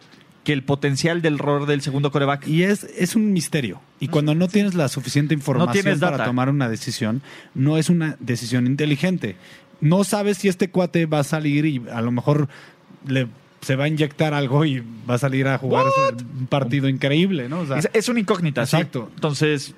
que 0.45 0.53
el 0.55 0.63
potencial 0.63 1.21
del 1.21 1.35
error 1.35 1.67
del 1.67 1.83
segundo 1.83 2.11
coreback. 2.11 2.47
Y 2.49 2.63
es, 2.63 2.85
es 2.85 3.15
un 3.15 3.33
misterio. 3.33 3.81
Y 4.01 4.09
cuando 4.09 4.35
no 4.35 4.49
tienes 4.49 4.75
la 4.75 4.89
suficiente 4.89 5.35
información 5.35 5.73
tienes 5.83 6.01
para 6.01 6.25
tomar 6.25 6.49
una 6.49 6.69
decisión, 6.71 7.21
no 7.55 7.77
es 7.77 7.91
una 7.91 8.17
decisión 8.21 8.67
inteligente. 8.67 9.37
No 9.83 10.03
sabes 10.05 10.39
si 10.39 10.49
este 10.49 10.71
cuate 10.71 11.05
va 11.07 11.19
a 11.21 11.25
salir 11.25 11.67
y 11.67 11.83
a 11.93 12.01
lo 12.01 12.11
mejor 12.11 12.49
le, 13.07 13.27
se 13.61 13.77
va 13.77 13.85
a 13.85 13.89
inyectar 13.89 14.33
algo 14.33 14.65
y 14.65 14.83
va 15.09 15.15
a 15.15 15.19
salir 15.19 15.47
a 15.47 15.59
jugar 15.59 15.85
un 16.39 16.47
partido 16.47 16.89
increíble, 16.89 17.49
¿no? 17.51 17.61
O 17.61 17.67
sea, 17.67 17.79
es, 17.79 17.91
es 17.93 18.09
una 18.09 18.21
incógnita, 18.21 18.65
sí. 18.65 18.77
Exacto. 18.77 19.11
Entonces, 19.15 19.75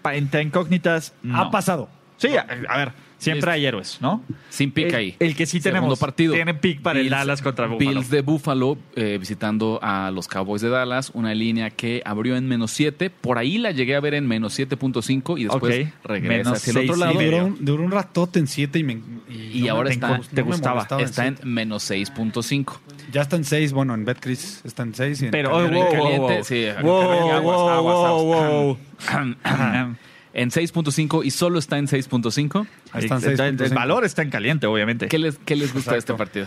pa- 0.00 0.14
entre 0.16 0.42
incógnitas, 0.42 1.12
no. 1.22 1.38
ha 1.38 1.50
pasado. 1.50 1.90
Sí, 2.18 2.28
a, 2.36 2.46
a 2.68 2.78
ver, 2.78 2.92
siempre 3.18 3.50
hay 3.50 3.66
héroes, 3.66 3.98
¿no? 4.00 4.22
Sin 4.48 4.70
pick 4.70 4.86
El- 4.88 4.94
ahí. 4.94 5.16
el 5.18 5.36
que 5.36 5.44
sí 5.44 5.60
Segundo 5.60 5.80
tenemos, 5.80 5.98
partido. 5.98 6.32
tiene 6.34 6.54
pick 6.54 6.80
para 6.80 6.98
el 7.00 7.10
Dallas 7.10 7.42
contra 7.42 7.66
Buffalo. 7.66 7.90
Bills 7.90 8.08
de 8.10 8.22
Buffalo 8.22 8.78
eh, 8.94 9.18
visitando 9.20 9.78
a 9.82 10.10
los 10.10 10.26
Cowboys 10.26 10.62
de 10.62 10.70
Dallas. 10.70 11.10
Una 11.12 11.34
línea 11.34 11.68
que 11.70 12.00
abrió 12.06 12.36
en 12.36 12.48
menos 12.48 12.70
7. 12.70 13.10
Por 13.10 13.36
ahí 13.36 13.58
la 13.58 13.70
llegué 13.70 13.96
a 13.96 14.00
ver 14.00 14.14
en 14.14 14.26
menos 14.26 14.58
7.5 14.58 15.38
y 15.38 15.44
después 15.44 15.86
Ok. 15.88 15.92
regresa 16.04 16.32
Menos 16.50 16.52
hacia 16.58 16.70
el 16.70 16.76
otro 16.78 16.94
seis 16.94 16.96
y 16.96 17.00
lado. 17.00 17.14
Medio. 17.14 17.30
duró, 17.32 17.46
un- 17.46 17.64
duró 17.64 17.84
un 17.84 17.90
ratote 17.90 18.38
en 18.38 18.46
7 18.46 18.78
y, 18.78 18.82
me, 18.84 18.92
Y 19.28 19.62
no 19.66 19.72
ahora 19.74 19.88
me- 19.88 19.94
está- 19.94 20.20
te 20.34 20.36
me 20.36 20.42
gustaba. 20.42 20.74
molestaba 20.76 21.02
Está 21.02 21.26
en 21.26 21.34
siete. 21.36 21.46
menos 21.50 21.82
6.5. 21.90 22.80
Ya 23.12 23.20
está 23.22 23.36
en 23.36 23.44
6, 23.44 23.72
bueno, 23.74 23.92
en 23.94 24.04
Betcris 24.06 24.62
está 24.64 24.82
en 24.84 24.94
6. 24.94 25.26
Pero, 25.30 25.48
En 25.66 25.74
oh, 25.74 25.78
wow, 25.78 25.90
caliente, 25.90 26.18
wow, 26.18 26.28
wow. 26.30 26.44
sí, 26.44 26.64
en 26.64 26.82
Wow, 26.82 27.00
caliente, 27.08 27.32
aguas, 27.32 27.56
wow, 27.58 27.82
wow, 27.82 28.06
aguas. 28.06 28.50
wow. 28.50 29.96
En 30.36 30.50
6.5 30.50 31.24
y 31.24 31.30
solo 31.30 31.58
está 31.58 31.78
en 31.78 31.86
6.5. 31.86 32.66
Ahí 32.92 33.04
están 33.04 33.24
El- 33.24 33.40
el, 33.40 33.58
6.5. 33.58 33.74
valor 33.74 34.04
está 34.04 34.20
en 34.20 34.28
caliente, 34.28 34.66
obviamente. 34.66 35.08
¿Qué 35.08 35.18
les, 35.18 35.38
qué 35.38 35.56
les 35.56 35.72
gusta 35.72 35.92
de 35.92 35.98
este 35.98 36.12
partido? 36.12 36.46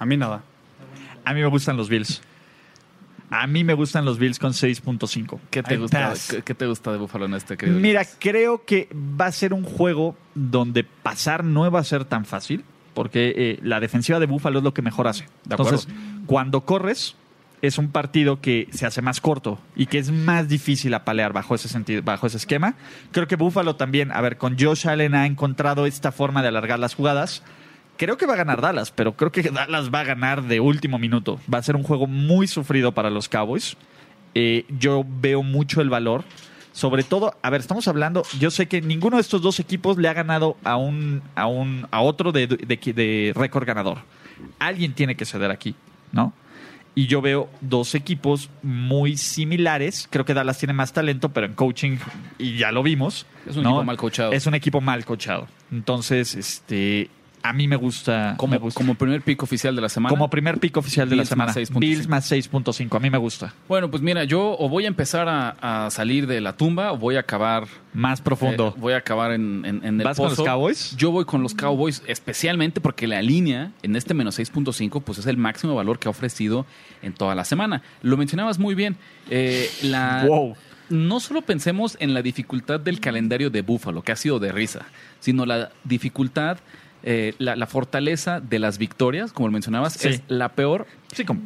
A 0.00 0.04
mí 0.04 0.16
nada. 0.16 0.42
A 1.24 1.32
mí 1.32 1.40
me 1.40 1.46
gustan 1.46 1.76
los 1.76 1.88
Bills. 1.88 2.20
A 3.30 3.46
mí 3.46 3.62
me 3.62 3.74
gustan 3.74 4.04
los 4.04 4.18
Bills 4.18 4.40
con 4.40 4.52
6.5. 4.52 5.38
¿Qué 5.50 5.62
te, 5.62 5.76
gusta. 5.76 6.14
¿qué, 6.28 6.42
qué 6.42 6.52
te 6.52 6.66
gusta 6.66 6.90
de 6.90 6.98
Buffalo 6.98 7.26
en 7.26 7.34
este 7.34 7.56
querido? 7.56 7.78
Mira, 7.78 8.04
creo 8.18 8.64
que 8.64 8.88
va 8.92 9.26
a 9.26 9.32
ser 9.32 9.54
un 9.54 9.62
juego 9.62 10.16
donde 10.34 10.82
pasar 10.82 11.44
no 11.44 11.70
va 11.70 11.78
a 11.78 11.84
ser 11.84 12.04
tan 12.04 12.24
fácil, 12.24 12.64
porque 12.92 13.32
eh, 13.36 13.60
la 13.62 13.78
defensiva 13.78 14.18
de 14.18 14.26
Buffalo 14.26 14.58
es 14.58 14.64
lo 14.64 14.74
que 14.74 14.82
mejor 14.82 15.06
hace. 15.06 15.28
De 15.44 15.54
acuerdo. 15.54 15.76
Entonces, 15.76 15.94
cuando 16.26 16.62
corres, 16.62 17.14
es 17.62 17.78
un 17.78 17.90
partido 17.90 18.40
que 18.40 18.68
se 18.72 18.86
hace 18.86 19.02
más 19.02 19.20
corto 19.20 19.58
y 19.76 19.86
que 19.86 19.98
es 19.98 20.10
más 20.10 20.48
difícil 20.48 20.94
apalear 20.94 21.32
bajo 21.32 21.54
ese 21.54 21.68
sentido, 21.68 22.02
bajo 22.02 22.26
ese 22.26 22.38
esquema. 22.38 22.74
Creo 23.12 23.28
que 23.28 23.36
Buffalo 23.36 23.76
también, 23.76 24.12
a 24.12 24.20
ver, 24.20 24.38
con 24.38 24.58
Josh 24.58 24.88
Allen 24.88 25.14
ha 25.14 25.26
encontrado 25.26 25.86
esta 25.86 26.12
forma 26.12 26.42
de 26.42 26.48
alargar 26.48 26.78
las 26.78 26.94
jugadas. 26.94 27.42
Creo 27.96 28.16
que 28.16 28.26
va 28.26 28.32
a 28.32 28.36
ganar 28.36 28.62
Dallas, 28.62 28.90
pero 28.90 29.14
creo 29.14 29.30
que 29.30 29.42
Dallas 29.42 29.90
va 29.92 30.00
a 30.00 30.04
ganar 30.04 30.44
de 30.44 30.60
último 30.60 30.98
minuto. 30.98 31.38
Va 31.52 31.58
a 31.58 31.62
ser 31.62 31.76
un 31.76 31.82
juego 31.82 32.06
muy 32.06 32.46
sufrido 32.46 32.92
para 32.92 33.10
los 33.10 33.28
Cowboys. 33.28 33.76
Eh, 34.34 34.64
yo 34.78 35.04
veo 35.06 35.42
mucho 35.42 35.82
el 35.82 35.90
valor. 35.90 36.24
Sobre 36.72 37.02
todo, 37.02 37.34
a 37.42 37.50
ver, 37.50 37.60
estamos 37.60 37.88
hablando, 37.88 38.22
yo 38.38 38.50
sé 38.52 38.68
que 38.68 38.80
ninguno 38.80 39.16
de 39.16 39.22
estos 39.22 39.42
dos 39.42 39.58
equipos 39.58 39.98
le 39.98 40.08
ha 40.08 40.12
ganado 40.12 40.56
a 40.62 40.76
un, 40.76 41.20
a 41.34 41.46
un, 41.46 41.88
a 41.90 42.00
otro 42.00 42.30
de, 42.30 42.46
de, 42.46 42.76
de 42.76 43.32
récord 43.34 43.66
ganador. 43.66 43.98
Alguien 44.60 44.94
tiene 44.94 45.16
que 45.16 45.24
ceder 45.24 45.50
aquí, 45.50 45.74
¿no? 46.12 46.32
Y 46.94 47.06
yo 47.06 47.22
veo 47.22 47.48
dos 47.60 47.94
equipos 47.94 48.50
muy 48.62 49.16
similares. 49.16 50.08
Creo 50.10 50.24
que 50.24 50.34
Dallas 50.34 50.58
tiene 50.58 50.72
más 50.72 50.92
talento, 50.92 51.28
pero 51.30 51.46
en 51.46 51.54
coaching, 51.54 51.98
y 52.38 52.56
ya 52.56 52.72
lo 52.72 52.82
vimos. 52.82 53.26
Es 53.46 53.56
un 53.56 53.62
¿no? 53.62 53.70
equipo 53.70 53.84
mal 53.84 53.96
coachado. 53.96 54.32
Es 54.32 54.46
un 54.46 54.54
equipo 54.54 54.80
mal 54.80 55.04
coachado. 55.04 55.46
Entonces, 55.70 56.34
este, 56.34 57.10
a 57.42 57.52
mí 57.52 57.66
me 57.68 57.76
gusta. 57.76 58.34
como, 58.36 58.52
me 58.52 58.58
gusta. 58.58 58.78
como 58.78 58.94
primer 58.94 59.22
pick 59.22 59.42
oficial 59.42 59.74
de 59.74 59.82
la 59.82 59.88
semana. 59.88 60.10
Como 60.10 60.28
primer 60.28 60.58
pick 60.58 60.76
oficial 60.76 61.08
de 61.08 61.16
Bills 61.16 61.28
la 61.30 61.30
semana. 61.30 61.46
más 61.52 61.56
6.5. 61.56 61.78
Bills 61.80 62.08
más 62.08 62.30
6.5. 62.30 62.96
A 62.96 63.00
mí 63.00 63.10
me 63.10 63.18
gusta. 63.18 63.54
Bueno, 63.68 63.90
pues 63.90 64.02
mira, 64.02 64.24
yo 64.24 64.56
o 64.58 64.68
voy 64.68 64.84
a 64.84 64.88
empezar 64.88 65.28
a, 65.28 65.86
a 65.86 65.90
salir 65.90 66.26
de 66.26 66.40
la 66.40 66.56
tumba 66.56 66.92
o 66.92 66.98
voy 66.98 67.16
a 67.16 67.20
acabar 67.20 67.66
Más 67.94 68.20
profundo. 68.20 68.74
Eh, 68.76 68.80
voy 68.80 68.92
a 68.92 68.98
acabar 68.98 69.32
en, 69.32 69.64
en- 69.64 69.84
en 69.84 69.98
el 70.00 70.04
¿Vas 70.04 70.16
con 70.18 70.28
los 70.28 70.38
Cowboys? 70.40 70.94
Yo 70.96 71.10
voy 71.10 71.24
con 71.24 71.42
los 71.42 71.54
Cowboys, 71.54 72.02
especialmente 72.06 72.80
porque 72.80 73.06
la 73.06 73.22
línea 73.22 73.72
en 73.82 73.96
este 73.96 74.12
menos 74.14 74.38
6.5 74.38 75.02
pues 75.02 75.18
es 75.18 75.26
el 75.26 75.36
máximo 75.36 75.74
valor 75.74 75.98
que 75.98 76.08
ha 76.08 76.10
ofrecido 76.10 76.66
en 77.02 77.12
toda 77.14 77.34
la 77.34 77.44
semana. 77.44 77.82
Lo 78.02 78.16
mencionabas 78.16 78.58
muy 78.58 78.74
bien. 78.74 78.96
Eh, 79.30 79.70
la, 79.82 80.24
Wow. 80.28 80.56
No 80.90 81.20
solo 81.20 81.42
pensemos 81.42 81.96
en 82.00 82.14
la 82.14 82.20
dificultad 82.22 82.80
del 82.80 82.98
calendario 82.98 83.48
de 83.48 83.62
Buffalo, 83.62 84.02
que 84.02 84.10
ha 84.10 84.16
sido 84.16 84.40
de 84.40 84.50
risa, 84.50 84.86
sino 85.20 85.46
la 85.46 85.70
dificultad, 85.84 86.58
eh, 87.02 87.34
la, 87.38 87.56
la 87.56 87.66
fortaleza 87.66 88.40
de 88.40 88.58
las 88.58 88.76
victorias, 88.78 89.32
como 89.32 89.48
lo 89.48 89.52
mencionabas, 89.52 89.94
Sí. 89.94 90.08
es 90.08 90.22
la 90.28 90.50
peor 90.50 90.86
Sí, 91.12 91.24
como. 91.24 91.40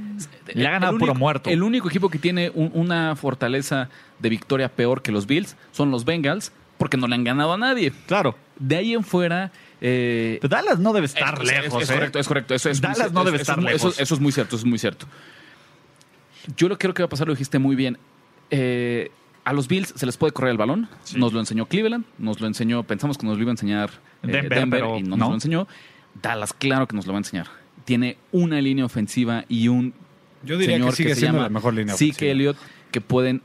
Le 0.53 0.67
ha 0.67 0.73
ganado 0.73 0.99
puro 0.99 1.15
muerto. 1.15 1.49
El 1.51 1.63
único 1.63 1.89
equipo 1.89 2.09
que 2.11 2.19
tiene 2.19 2.51
un- 2.55 2.71
una 2.75 3.17
fortaleza 3.17 3.89
de 4.19 4.29
victoria 4.29 4.69
peor 4.69 5.01
que 5.03 5.11
los 5.13 5.27
Bills 5.27 5.57
son 5.73 5.91
los 5.91 6.05
Bengals, 6.05 6.53
porque 6.79 6.97
no 6.97 7.07
le 7.07 7.15
han 7.15 7.25
ganado 7.25 7.53
a 7.53 7.57
nadie. 7.57 7.93
Claro. 8.07 8.37
De 8.59 8.77
ahí 8.77 8.93
en 8.95 9.05
fuera. 9.05 9.51
eh, 9.81 10.39
Pero 10.41 10.49
Dallas 10.57 10.79
no 10.79 10.93
debe 10.93 11.07
estar 11.07 11.35
es- 11.35 11.41
es- 11.51 11.63
lejos. 11.63 11.83
Es, 11.83 11.91
¿eh? 11.91 11.95
correcto, 11.95 12.19
es 12.19 12.29
correcto. 12.29 12.55
Eso 12.55 12.71
es 12.71 12.81
Dallas 12.81 13.13
no 13.13 13.23
debe 13.25 13.37
estar 13.39 13.57
muy- 13.61 13.73
lejos. 13.73 13.93
Eso, 13.95 14.03
eso 14.03 14.15
es 14.15 14.21
muy 14.21 14.33
cierto, 14.33 14.57
eso 14.57 14.65
es 14.65 14.69
muy 14.71 14.79
cierto. 14.79 15.07
Yo 16.57 16.69
lo 16.69 16.77
que 16.77 16.83
creo 16.83 16.95
que 16.95 17.03
va 17.03 17.07
a 17.07 17.11
pasar, 17.11 17.27
lo 17.27 17.35
dijiste 17.35 17.59
muy 17.59 17.75
bien. 17.77 17.99
Eh, 18.51 19.11
a 19.45 19.53
los 19.53 19.69
Bills 19.69 19.93
se 19.97 20.07
les 20.07 20.17
puede 20.17 20.33
correr 20.33 20.51
el 20.53 20.57
balón. 20.59 20.89
Sí. 21.05 21.19
Nos 21.19 21.33
lo 21.33 21.41
enseñó 21.41 21.67
Cleveland, 21.67 22.05
nos 22.19 22.41
lo 22.41 22.47
enseñó, 22.47 22.83
pensamos 22.83 23.19
que 23.19 23.27
nos 23.27 23.37
lo 23.37 23.43
iba 23.43 23.51
a 23.51 23.55
enseñar 23.55 23.91
eh, 24.23 24.47
Denver, 24.49 24.85
y 24.99 25.03
no, 25.03 25.11
no. 25.11 25.17
nos 25.17 25.29
lo 25.29 25.35
enseñó. 25.35 25.69
Dallas, 26.23 26.53
claro 26.53 26.87
que 26.89 26.97
nos 26.97 27.07
lo 27.07 27.13
va 27.13 27.19
a 27.19 27.21
enseñar. 27.21 27.49
Tiene 27.85 28.17
una 28.33 28.61
línea 28.61 28.85
ofensiva 28.85 29.45
y 29.49 29.69
un 29.69 29.93
Yo 30.43 30.57
diría 30.57 30.77
señor 30.77 30.91
que 30.91 30.97
sigue 30.97 31.09
se 31.15 31.21
siendo 31.21 31.39
llama 31.39 31.49
la 31.49 31.55
mejor 31.55 31.75
línea 31.75 31.95
ofensiva. 31.95 32.31
Elliott 32.31 32.57
que 32.91 33.01
pueden 33.01 33.43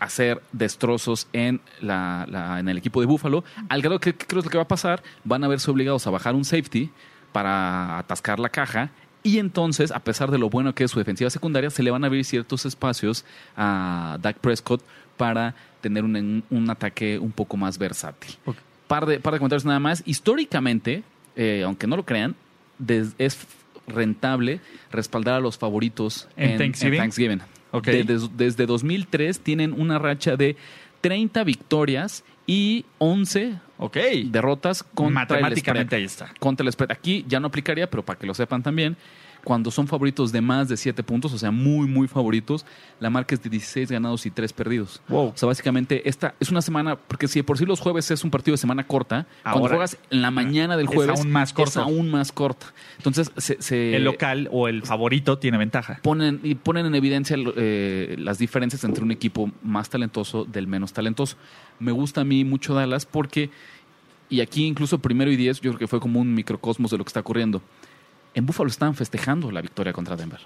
hacer 0.00 0.42
destrozos 0.52 1.28
en, 1.32 1.60
la, 1.80 2.26
la- 2.30 2.60
en 2.60 2.68
el 2.68 2.78
equipo 2.78 3.00
de 3.00 3.06
Buffalo. 3.06 3.42
Al 3.68 3.82
grado 3.82 3.98
que, 4.00 4.14
que 4.14 4.26
creo 4.26 4.40
es 4.40 4.44
lo 4.44 4.50
que 4.50 4.58
va 4.58 4.64
a 4.64 4.68
pasar, 4.68 5.02
van 5.24 5.44
a 5.44 5.48
verse 5.48 5.70
obligados 5.70 6.06
a 6.06 6.10
bajar 6.10 6.34
un 6.34 6.44
safety 6.44 6.90
para 7.32 7.98
atascar 7.98 8.38
la 8.38 8.48
caja. 8.48 8.90
Y 9.22 9.38
entonces, 9.38 9.90
a 9.90 10.00
pesar 10.00 10.30
de 10.30 10.38
lo 10.38 10.50
bueno 10.50 10.74
que 10.74 10.84
es 10.84 10.90
su 10.90 10.98
defensiva 10.98 11.30
secundaria, 11.30 11.70
se 11.70 11.82
le 11.82 11.90
van 11.90 12.04
a 12.04 12.08
abrir 12.08 12.24
ciertos 12.26 12.66
espacios 12.66 13.24
a 13.56 14.18
Dak 14.20 14.36
Prescott 14.38 14.82
para 15.16 15.54
tener 15.80 16.04
un, 16.04 16.42
un 16.50 16.70
ataque 16.70 17.18
un 17.18 17.32
poco 17.32 17.56
más 17.56 17.78
versátil. 17.78 18.34
Par, 18.86 19.06
de, 19.06 19.20
par 19.20 19.32
de 19.34 19.38
comentarios 19.38 19.64
nada 19.64 19.80
más. 19.80 20.02
Históricamente, 20.06 21.02
eh, 21.36 21.62
aunque 21.64 21.86
no 21.86 21.96
lo 21.96 22.04
crean, 22.04 22.34
des- 22.78 23.14
es 23.18 23.38
rentable 23.86 24.60
respaldar 24.90 25.34
a 25.34 25.40
los 25.40 25.58
favoritos 25.58 26.28
¿En 26.36 26.58
Thanksgiving? 26.58 26.98
Thanksgiving. 26.98 27.40
Ok. 27.72 27.86
De- 27.86 28.04
des- 28.04 28.36
desde 28.36 28.66
2003 28.66 29.40
tienen 29.40 29.72
una 29.72 29.98
racha 29.98 30.36
de 30.36 30.56
30 31.00 31.44
victorias 31.44 32.24
y 32.46 32.84
11 32.98 33.58
Ok. 33.78 33.96
derrotas 34.26 34.82
contra 34.82 35.08
el 35.36 35.42
Matemáticamente 35.42 35.86
spread. 35.88 35.98
ahí 36.00 36.04
está. 36.04 36.30
Contra 36.38 36.64
el 36.66 36.72
spread. 36.72 36.92
Aquí 36.92 37.24
ya 37.28 37.40
no 37.40 37.48
aplicaría, 37.48 37.88
pero 37.90 38.04
para 38.04 38.18
que 38.18 38.26
lo 38.26 38.34
sepan 38.34 38.62
también, 38.62 38.96
cuando 39.44 39.70
son 39.70 39.86
favoritos 39.86 40.32
de 40.32 40.40
más 40.40 40.68
de 40.68 40.76
7 40.76 41.02
puntos, 41.02 41.32
o 41.32 41.38
sea, 41.38 41.50
muy, 41.50 41.86
muy 41.86 42.08
favoritos, 42.08 42.64
la 42.98 43.10
marca 43.10 43.34
es 43.34 43.42
de 43.42 43.50
16 43.50 43.90
ganados 43.90 44.24
y 44.26 44.30
3 44.30 44.52
perdidos. 44.52 45.02
Wow. 45.08 45.28
O 45.28 45.32
sea, 45.36 45.46
básicamente 45.46 46.08
esta 46.08 46.34
es 46.40 46.50
una 46.50 46.62
semana, 46.62 46.96
porque 46.96 47.28
si 47.28 47.38
de 47.40 47.44
por 47.44 47.58
sí 47.58 47.66
los 47.66 47.80
jueves 47.80 48.10
es 48.10 48.24
un 48.24 48.30
partido 48.30 48.54
de 48.54 48.58
semana 48.58 48.86
corta, 48.86 49.26
cuando 49.42 49.68
juegas 49.68 49.98
en 50.10 50.22
la 50.22 50.30
mañana 50.30 50.76
del 50.76 50.88
es 50.88 50.94
jueves 50.94 51.20
aún 51.20 51.30
más 51.30 51.52
corto. 51.52 51.70
es 51.70 51.76
aún 51.76 52.10
más 52.10 52.32
corta. 52.32 52.66
Entonces, 52.96 53.30
se, 53.36 53.60
se- 53.62 53.94
el 53.96 54.04
local 54.04 54.48
o 54.50 54.66
el 54.68 54.82
favorito 54.82 55.38
tiene 55.38 55.58
ventaja. 55.58 56.00
ponen 56.02 56.40
y 56.42 56.54
ponen 56.54 56.86
en 56.86 56.94
evidencia 56.94 57.36
eh, 57.56 58.16
las 58.18 58.38
diferencias 58.38 58.82
entre 58.84 59.04
un 59.04 59.10
equipo 59.10 59.50
más 59.62 59.90
talentoso 59.90 60.44
del 60.44 60.66
menos 60.66 60.92
talentoso. 60.92 61.36
Me 61.78 61.92
gusta 61.92 62.22
a 62.22 62.24
mí 62.24 62.44
mucho 62.44 62.72
Dallas 62.74 63.04
porque, 63.04 63.50
y 64.30 64.40
aquí 64.40 64.64
incluso 64.66 64.98
primero 65.00 65.30
y 65.30 65.36
diez, 65.36 65.60
yo 65.60 65.70
creo 65.72 65.78
que 65.78 65.86
fue 65.88 66.00
como 66.00 66.20
un 66.20 66.32
microcosmos 66.34 66.90
de 66.90 66.98
lo 66.98 67.04
que 67.04 67.08
está 67.08 67.20
ocurriendo. 67.20 67.60
En 68.34 68.46
Buffalo 68.46 68.68
estaban 68.68 68.94
festejando 68.94 69.50
la 69.50 69.60
victoria 69.62 69.92
contra 69.92 70.16
Denver. 70.16 70.40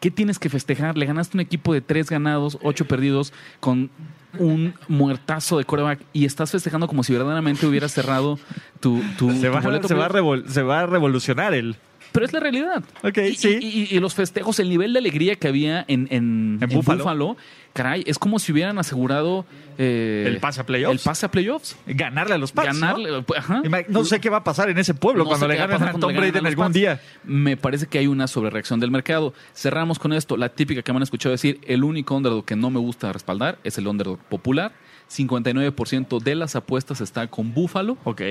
¿Qué 0.00 0.10
tienes 0.10 0.38
que 0.38 0.50
festejar? 0.50 0.96
Le 0.98 1.06
ganaste 1.06 1.36
un 1.36 1.40
equipo 1.40 1.72
de 1.72 1.80
tres 1.80 2.10
ganados, 2.10 2.58
ocho 2.62 2.86
perdidos, 2.86 3.32
con 3.60 3.90
un 4.38 4.74
muertazo 4.88 5.56
de 5.58 5.64
coreback 5.64 6.00
y 6.12 6.26
estás 6.26 6.50
festejando 6.50 6.86
como 6.86 7.02
si 7.02 7.12
verdaderamente 7.14 7.66
hubieras 7.66 7.92
cerrado 7.92 8.38
tu, 8.80 9.02
tu, 9.16 9.30
Se 9.32 9.46
tu 9.46 9.52
va, 9.52 9.60
boleto 9.60 9.88
se, 9.88 9.94
va 9.94 10.06
a 10.06 10.10
revol- 10.10 10.46
se 10.46 10.62
va 10.62 10.80
a 10.80 10.86
revolucionar 10.86 11.54
el. 11.54 11.76
Pero 12.16 12.26
es 12.26 12.32
la 12.32 12.40
realidad. 12.40 12.82
Ok, 13.04 13.18
y, 13.18 13.36
sí. 13.36 13.58
y- 13.60 13.66
y- 13.92 13.96
y 13.96 14.00
los 14.00 14.14
festejos, 14.14 14.58
el 14.58 14.68
nivel 14.68 14.92
de 14.92 14.98
alegría 14.98 15.36
que 15.36 15.48
había 15.48 15.84
en, 15.86 16.08
en, 16.10 16.58
En 16.58 16.58
en 16.62 16.68
Buffalo. 16.70 16.98
Buffalo, 17.04 17.36
caray, 17.74 18.02
es 18.06 18.18
como 18.18 18.38
si 18.38 18.52
hubieran 18.52 18.78
asegurado 18.78 19.44
eh, 19.78 20.24
El 20.26 20.38
pase 20.38 20.62
a 20.62 20.66
playoffs. 20.66 20.92
El 20.92 20.98
pase 21.04 21.26
a 21.26 21.30
playoffs. 21.30 21.76
Ganarle 21.86 22.34
a 22.34 22.38
los 22.38 22.52
Pats. 22.52 22.68
¿no? 22.74 22.80
Ganarle, 22.80 23.24
ajá. 23.36 23.62
No 23.88 24.04
sé 24.04 24.18
qué 24.20 24.30
va 24.30 24.38
a 24.38 24.44
pasar 24.44 24.70
en 24.70 24.78
ese 24.78 24.94
pueblo 24.94 25.24
No 25.24 25.28
cuando 25.28 25.46
le 25.46 25.56
ganen 25.56 25.82
a 25.82 25.92
Tom 25.92 26.14
Brady 26.14 26.38
en 26.38 26.46
algún 26.46 26.72
día. 26.72 27.00
Me 27.24 27.56
parece 27.58 27.86
que 27.86 27.98
hay 27.98 28.06
una 28.06 28.26
sobrereacción 28.26 28.80
del 28.80 28.90
mercado. 28.90 29.34
Cerramos 29.54 29.98
con 29.98 30.12
esto. 30.14 30.36
La 30.38 30.48
típica 30.48 30.80
que 30.82 30.92
me 30.92 30.96
han 30.96 31.02
escuchado 31.02 31.32
decir, 31.32 31.60
el 31.66 31.84
único 31.84 32.16
underdog 32.16 32.44
que 32.46 32.56
no 32.56 32.70
me 32.70 32.78
gusta 32.80 33.12
respaldar 33.12 33.58
es 33.64 33.76
el 33.78 33.86
underdog 33.86 34.18
popular. 34.20 34.72
59% 35.10 36.20
de 36.22 36.34
las 36.34 36.56
apuestas 36.56 37.00
está 37.00 37.26
con 37.28 37.54
Buffalo. 37.54 37.96
Ok. 38.04 38.22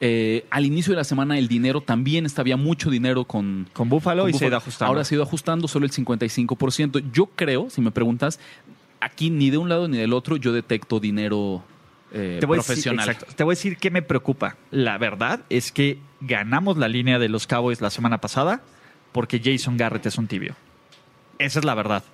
Eh, 0.00 0.46
al 0.50 0.64
inicio 0.64 0.92
de 0.92 0.96
la 0.96 1.04
semana 1.04 1.38
el 1.38 1.48
dinero 1.48 1.80
también 1.80 2.24
estaba 2.24 2.42
había 2.42 2.56
mucho 2.56 2.88
dinero 2.88 3.24
con, 3.24 3.68
Con 3.72 3.88
Buffalo 3.88 4.22
con 4.22 4.30
y 4.30 4.34
se 4.34 4.44
ha 4.44 4.48
ido 4.48 4.56
ajustando. 4.56 4.88
Ahora 4.88 5.04
se 5.04 5.14
ha 5.14 5.16
ido 5.16 5.24
ajustando 5.24 5.66
solo 5.66 5.86
el 5.86 5.92
55%. 5.92 7.10
Yo 7.12 7.26
creo, 7.26 7.68
si 7.68 7.80
me 7.80 7.90
preguntas, 7.90 8.38
aquí 9.00 9.30
ni 9.30 9.50
de 9.50 9.58
un 9.58 9.68
lado 9.68 9.88
ni 9.88 9.98
del 9.98 10.12
otro 10.12 10.36
yo 10.36 10.52
detecto 10.52 11.00
dinero 11.00 11.64
eh, 12.12 12.38
Te 12.40 12.46
voy, 12.46 12.56
a 12.56 12.58
decir, 12.58 12.66
profesional. 12.68 13.08
exacto. 13.08 13.34
te 13.34 13.44
voy 13.44 13.52
a 13.52 13.56
decir 13.56 13.76
qué 13.76 13.90
me 13.90 14.02
preocupa. 14.02 14.56
La 14.70 14.98
verdad 14.98 15.40
es 15.50 15.72
que 15.72 15.98
ganamos 16.20 16.78
la 16.78 16.88
línea 16.88 17.18
de 17.18 17.28
los 17.28 17.46
Cowboys 17.46 17.80
la 17.80 17.90
semana 17.90 18.20
pasada 18.20 18.62
porque 19.12 19.40
Jason 19.42 19.76
Garrett 19.76 20.06
es 20.06 20.18
un 20.18 20.26
tibio. 20.26 20.54
Esa 21.38 21.58
es 21.58 21.64
la 21.64 21.74
verdad. 21.74 22.04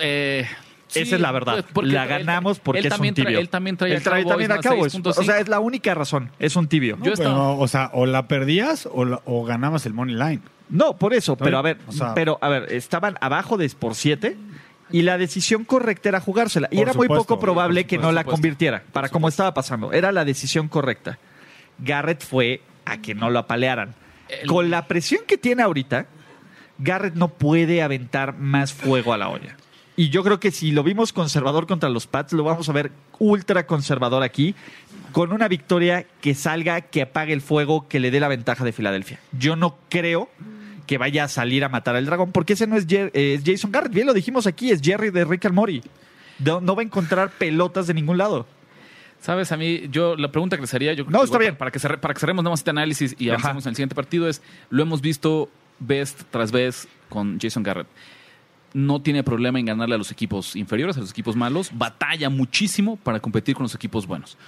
Eh, 0.00 0.46
sí, 0.90 1.00
Esa 1.00 1.14
es 1.16 1.20
la 1.20 1.32
verdad. 1.32 1.64
porque 1.72 1.90
la 1.92 2.02
él- 2.04 2.08
ganamos 2.08 2.58
porque 2.58 2.80
él 2.80 2.86
es 2.86 2.90
también 2.90 3.12
un 3.12 3.16
tibio. 3.16 3.30
Trae, 3.30 3.40
él 3.40 3.48
también 3.48 3.76
trae 3.76 3.92
Él 3.94 4.02
trae 4.02 4.24
también 4.24 4.52
a 4.52 4.58
Cowboys. 4.58 4.92
6.5. 4.94 5.18
O 5.18 5.22
sea, 5.24 5.38
es 5.40 5.48
la 5.48 5.60
única 5.60 5.94
razón. 5.94 6.30
Es 6.38 6.56
un 6.56 6.68
tibio. 6.68 6.98
Yo 7.02 7.12
estaba- 7.12 7.30
Pero, 7.34 7.58
o 7.58 7.68
sea, 7.68 7.90
o 7.94 8.06
la 8.06 8.26
perdías 8.28 8.88
o, 8.92 9.04
la- 9.04 9.20
o 9.24 9.44
ganabas 9.44 9.86
el 9.86 9.94
money 9.94 10.14
line. 10.14 10.40
No, 10.68 10.96
por 10.96 11.14
eso, 11.14 11.36
pero 11.36 11.58
a 11.58 11.62
ver, 11.62 11.78
O 11.88 11.92
sea- 11.92 12.14
pero 12.14 12.38
a 12.40 12.48
ver, 12.48 12.72
estaban 12.72 13.16
abajo 13.20 13.56
de 13.56 13.68
por 13.70 13.94
7 13.94 14.36
y 14.92 15.02
la 15.02 15.18
decisión 15.18 15.64
correcta 15.64 16.08
era 16.08 16.20
jugársela. 16.20 16.68
Y 16.70 16.80
era 16.80 16.92
muy 16.92 17.08
poco 17.08 17.38
probable 17.40 17.86
que 17.86 17.96
no 17.96 18.02
supuesto, 18.10 18.14
la 18.14 18.24
convirtiera, 18.24 18.82
para 18.92 19.08
como 19.08 19.28
estaba 19.28 19.52
pasando. 19.54 19.92
Era 19.92 20.12
la 20.12 20.24
decisión 20.24 20.68
correcta. 20.68 21.18
Garrett 21.78 22.22
fue 22.24 22.60
a 22.84 22.98
que 22.98 23.14
no 23.14 23.30
lo 23.30 23.38
apalearan. 23.38 23.94
El- 24.28 24.46
Con 24.48 24.70
la 24.70 24.86
presión 24.86 25.22
que 25.26 25.38
tiene 25.38 25.62
ahorita, 25.62 26.06
Garrett 26.78 27.14
no 27.14 27.28
puede 27.28 27.82
aventar 27.82 28.36
más 28.38 28.72
fuego 28.72 29.12
a 29.12 29.18
la 29.18 29.28
olla. 29.28 29.56
Y 29.96 30.08
yo 30.08 30.22
creo 30.24 30.40
que 30.40 30.50
si 30.50 30.70
lo 30.72 30.82
vimos 30.82 31.12
conservador 31.12 31.66
contra 31.66 31.88
los 31.90 32.06
Pats, 32.06 32.32
lo 32.32 32.44
vamos 32.44 32.68
a 32.68 32.72
ver 32.72 32.90
ultra 33.18 33.66
conservador 33.66 34.22
aquí, 34.22 34.54
con 35.12 35.32
una 35.32 35.46
victoria 35.48 36.06
que 36.20 36.34
salga, 36.34 36.80
que 36.80 37.02
apague 37.02 37.32
el 37.32 37.40
fuego, 37.42 37.86
que 37.88 38.00
le 38.00 38.10
dé 38.10 38.20
la 38.20 38.28
ventaja 38.28 38.64
de 38.64 38.72
Filadelfia. 38.72 39.18
Yo 39.38 39.56
no 39.56 39.76
creo 39.90 40.30
que 40.86 40.96
vaya 40.96 41.24
a 41.24 41.28
salir 41.28 41.64
a 41.64 41.68
matar 41.68 41.96
al 41.96 42.06
dragón, 42.06 42.32
porque 42.32 42.54
ese 42.54 42.66
no 42.66 42.76
es, 42.76 42.86
Jer- 42.86 43.10
es 43.12 43.42
Jason 43.44 43.70
Garrett. 43.72 43.92
Bien 43.92 44.06
lo 44.06 44.14
dijimos 44.14 44.46
aquí, 44.46 44.70
es 44.70 44.80
Jerry 44.80 45.10
de 45.10 45.24
Rick 45.24 45.44
and 45.46 45.54
Morty. 45.54 45.82
No, 46.38 46.60
no 46.60 46.74
va 46.74 46.82
a 46.82 46.84
encontrar 46.84 47.30
pelotas 47.30 47.86
de 47.86 47.92
ningún 47.94 48.16
lado. 48.16 48.46
Sabes, 49.20 49.52
a 49.52 49.58
mí, 49.58 49.82
yo 49.90 50.16
la 50.16 50.32
pregunta 50.32 50.56
que 50.56 50.62
les 50.62 50.72
haría, 50.72 50.94
yo 50.94 51.04
creo 51.04 51.12
No, 51.12 51.18
que 51.18 51.24
está 51.26 51.34
igual 51.36 51.42
bien. 51.48 51.56
Para 51.56 51.70
que, 51.70 51.78
cerre- 51.78 51.98
para 51.98 52.14
que 52.14 52.20
cerremos 52.20 52.42
nada 52.42 52.52
más 52.52 52.60
este 52.60 52.70
análisis 52.70 53.14
y 53.18 53.28
Ajá. 53.28 53.34
avancemos 53.36 53.66
en 53.66 53.70
el 53.70 53.76
siguiente 53.76 53.94
partido 53.94 54.26
es, 54.28 54.40
lo 54.70 54.82
hemos 54.82 55.02
visto 55.02 55.50
vez 55.78 56.16
tras 56.30 56.50
vez 56.52 56.88
con 57.10 57.38
Jason 57.38 57.62
Garrett. 57.62 57.86
No 58.72 59.02
tiene 59.02 59.24
problema 59.24 59.58
en 59.58 59.66
ganarle 59.66 59.96
a 59.96 59.98
los 59.98 60.12
equipos 60.12 60.54
inferiores, 60.54 60.96
a 60.96 61.00
los 61.00 61.10
equipos 61.10 61.34
malos. 61.36 61.70
Batalla 61.74 62.30
muchísimo 62.30 62.96
para 62.96 63.18
competir 63.20 63.54
con 63.56 63.64
los 63.64 63.74
equipos 63.74 64.06
buenos. 64.06 64.38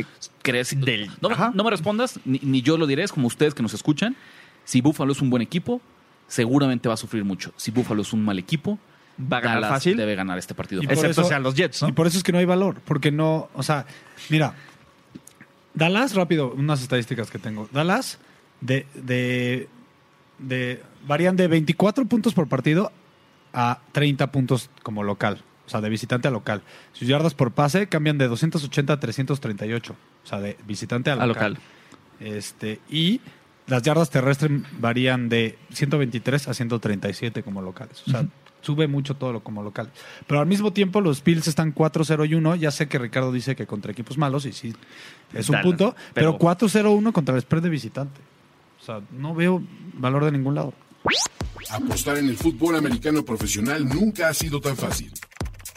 ¿Crees? 0.42 0.78
Del- 0.80 1.10
no, 1.20 1.28
me- 1.28 1.34
Ajá. 1.34 1.50
no 1.54 1.64
me 1.64 1.70
respondas, 1.70 2.20
ni, 2.24 2.38
ni 2.42 2.62
yo 2.62 2.76
lo 2.78 2.86
diré, 2.86 3.02
es 3.02 3.12
como 3.12 3.26
ustedes 3.26 3.52
que 3.54 3.62
nos 3.62 3.74
escuchan. 3.74 4.14
Si 4.64 4.80
Buffalo 4.80 5.10
es 5.12 5.20
un 5.20 5.28
buen 5.30 5.42
equipo, 5.42 5.80
seguramente 6.28 6.86
va 6.88 6.94
a 6.94 6.96
sufrir 6.96 7.24
mucho. 7.24 7.52
Si 7.56 7.70
Buffalo 7.72 8.02
es 8.02 8.12
un 8.12 8.24
mal 8.24 8.38
equipo, 8.38 8.78
Va 9.20 9.38
a 9.38 9.40
ganar 9.40 9.56
Dallas 9.60 9.70
fácil. 9.78 9.96
debe 9.96 10.14
ganar 10.14 10.38
este 10.38 10.54
partido. 10.54 10.82
Y 10.82 10.86
Excepto 10.86 11.20
eso- 11.20 11.24
sean 11.24 11.42
los 11.42 11.54
Jets, 11.54 11.82
¿no? 11.82 11.88
Y 11.88 11.92
por 11.92 12.06
eso 12.06 12.16
es 12.16 12.22
que 12.22 12.32
no 12.32 12.38
hay 12.38 12.44
valor, 12.46 12.80
porque 12.84 13.10
no, 13.10 13.48
o 13.54 13.62
sea, 13.62 13.84
mira, 14.30 14.54
Dallas, 15.74 16.14
rápido, 16.14 16.52
unas 16.52 16.82
estadísticas 16.82 17.30
que 17.30 17.38
tengo. 17.38 17.68
Dallas, 17.72 18.18
de, 18.60 18.86
de, 18.94 19.68
de, 20.38 20.82
varían 21.06 21.36
de 21.36 21.48
24 21.48 22.04
puntos 22.06 22.34
por 22.34 22.46
partido 22.48 22.92
a 23.52 23.80
30 23.92 24.32
puntos 24.32 24.70
como 24.82 25.02
local, 25.02 25.42
o 25.66 25.70
sea, 25.70 25.80
de 25.80 25.88
visitante 25.88 26.28
a 26.28 26.30
local. 26.30 26.62
Sus 26.92 27.08
yardas 27.08 27.34
por 27.34 27.52
pase 27.52 27.88
cambian 27.88 28.18
de 28.18 28.28
280 28.28 28.92
a 28.92 29.00
338, 29.00 29.92
o 29.92 30.26
sea, 30.26 30.40
de 30.40 30.56
visitante 30.66 31.10
a 31.10 31.14
A 31.14 31.26
local. 31.26 31.58
Este, 32.20 32.80
y 32.88 33.20
las 33.66 33.82
yardas 33.82 34.10
terrestres 34.10 34.50
varían 34.78 35.28
de 35.28 35.58
123 35.72 36.48
a 36.48 36.54
137 36.54 37.42
como 37.42 37.62
locales. 37.62 38.02
O 38.06 38.10
sea, 38.10 38.26
sube 38.60 38.86
mucho 38.86 39.14
todo 39.16 39.32
lo 39.32 39.42
como 39.42 39.62
local. 39.62 39.90
Pero 40.26 40.40
al 40.40 40.46
mismo 40.46 40.72
tiempo 40.72 41.00
los 41.00 41.22
Bills 41.24 41.48
están 41.48 41.74
4-0 41.74 42.28
y 42.28 42.34
1. 42.34 42.54
Ya 42.56 42.70
sé 42.70 42.88
que 42.88 42.98
Ricardo 42.98 43.32
dice 43.32 43.56
que 43.56 43.66
contra 43.66 43.92
equipos 43.92 44.18
malos 44.18 44.46
y 44.46 44.52
sí, 44.52 44.74
es 45.32 45.48
un 45.48 45.60
punto. 45.62 45.94
Pero, 46.14 46.38
pero- 46.38 46.56
4-0-1 46.56 47.12
contra 47.12 47.34
el 47.34 47.42
spread 47.42 47.62
de 47.62 47.68
visitante. 47.70 48.20
O 48.80 48.84
sea, 48.84 49.00
no 49.12 49.34
veo 49.34 49.62
valor 49.94 50.24
de 50.24 50.32
ningún 50.32 50.54
lado. 50.54 50.74
Apostar 51.70 52.18
en 52.18 52.28
el 52.28 52.36
fútbol 52.36 52.76
americano 52.76 53.24
profesional 53.24 53.88
nunca 53.88 54.28
ha 54.28 54.34
sido 54.34 54.60
tan 54.60 54.76
fácil. 54.76 55.12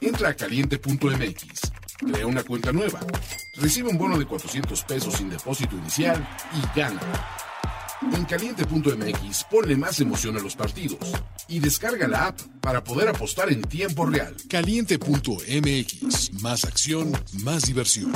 Entra 0.02 0.30
a 0.30 0.36
caliente.mx, 0.36 1.72
crea 2.00 2.28
una 2.28 2.44
cuenta 2.44 2.72
nueva, 2.72 3.00
recibe 3.56 3.90
un 3.90 3.98
bono 3.98 4.18
de 4.18 4.26
400 4.26 4.84
pesos 4.84 5.16
sin 5.16 5.30
depósito 5.30 5.78
inicial 5.78 6.28
y 6.54 6.78
gana. 6.78 7.00
En 8.14 8.26
caliente.mx 8.26 9.46
ponle 9.50 9.76
más 9.78 10.00
emoción 10.00 10.38
a 10.38 10.40
los 10.40 10.56
partidos 10.56 11.00
y 11.48 11.60
descarga 11.60 12.08
la 12.08 12.28
app 12.28 12.40
para 12.62 12.84
poder 12.84 13.08
apostar 13.08 13.52
en 13.52 13.62
tiempo 13.62 14.06
real. 14.06 14.36
Caliente.mx. 14.50 16.34
Más 16.42 16.66
acción, 16.66 17.14
más 17.44 17.64
diversión. 17.64 18.12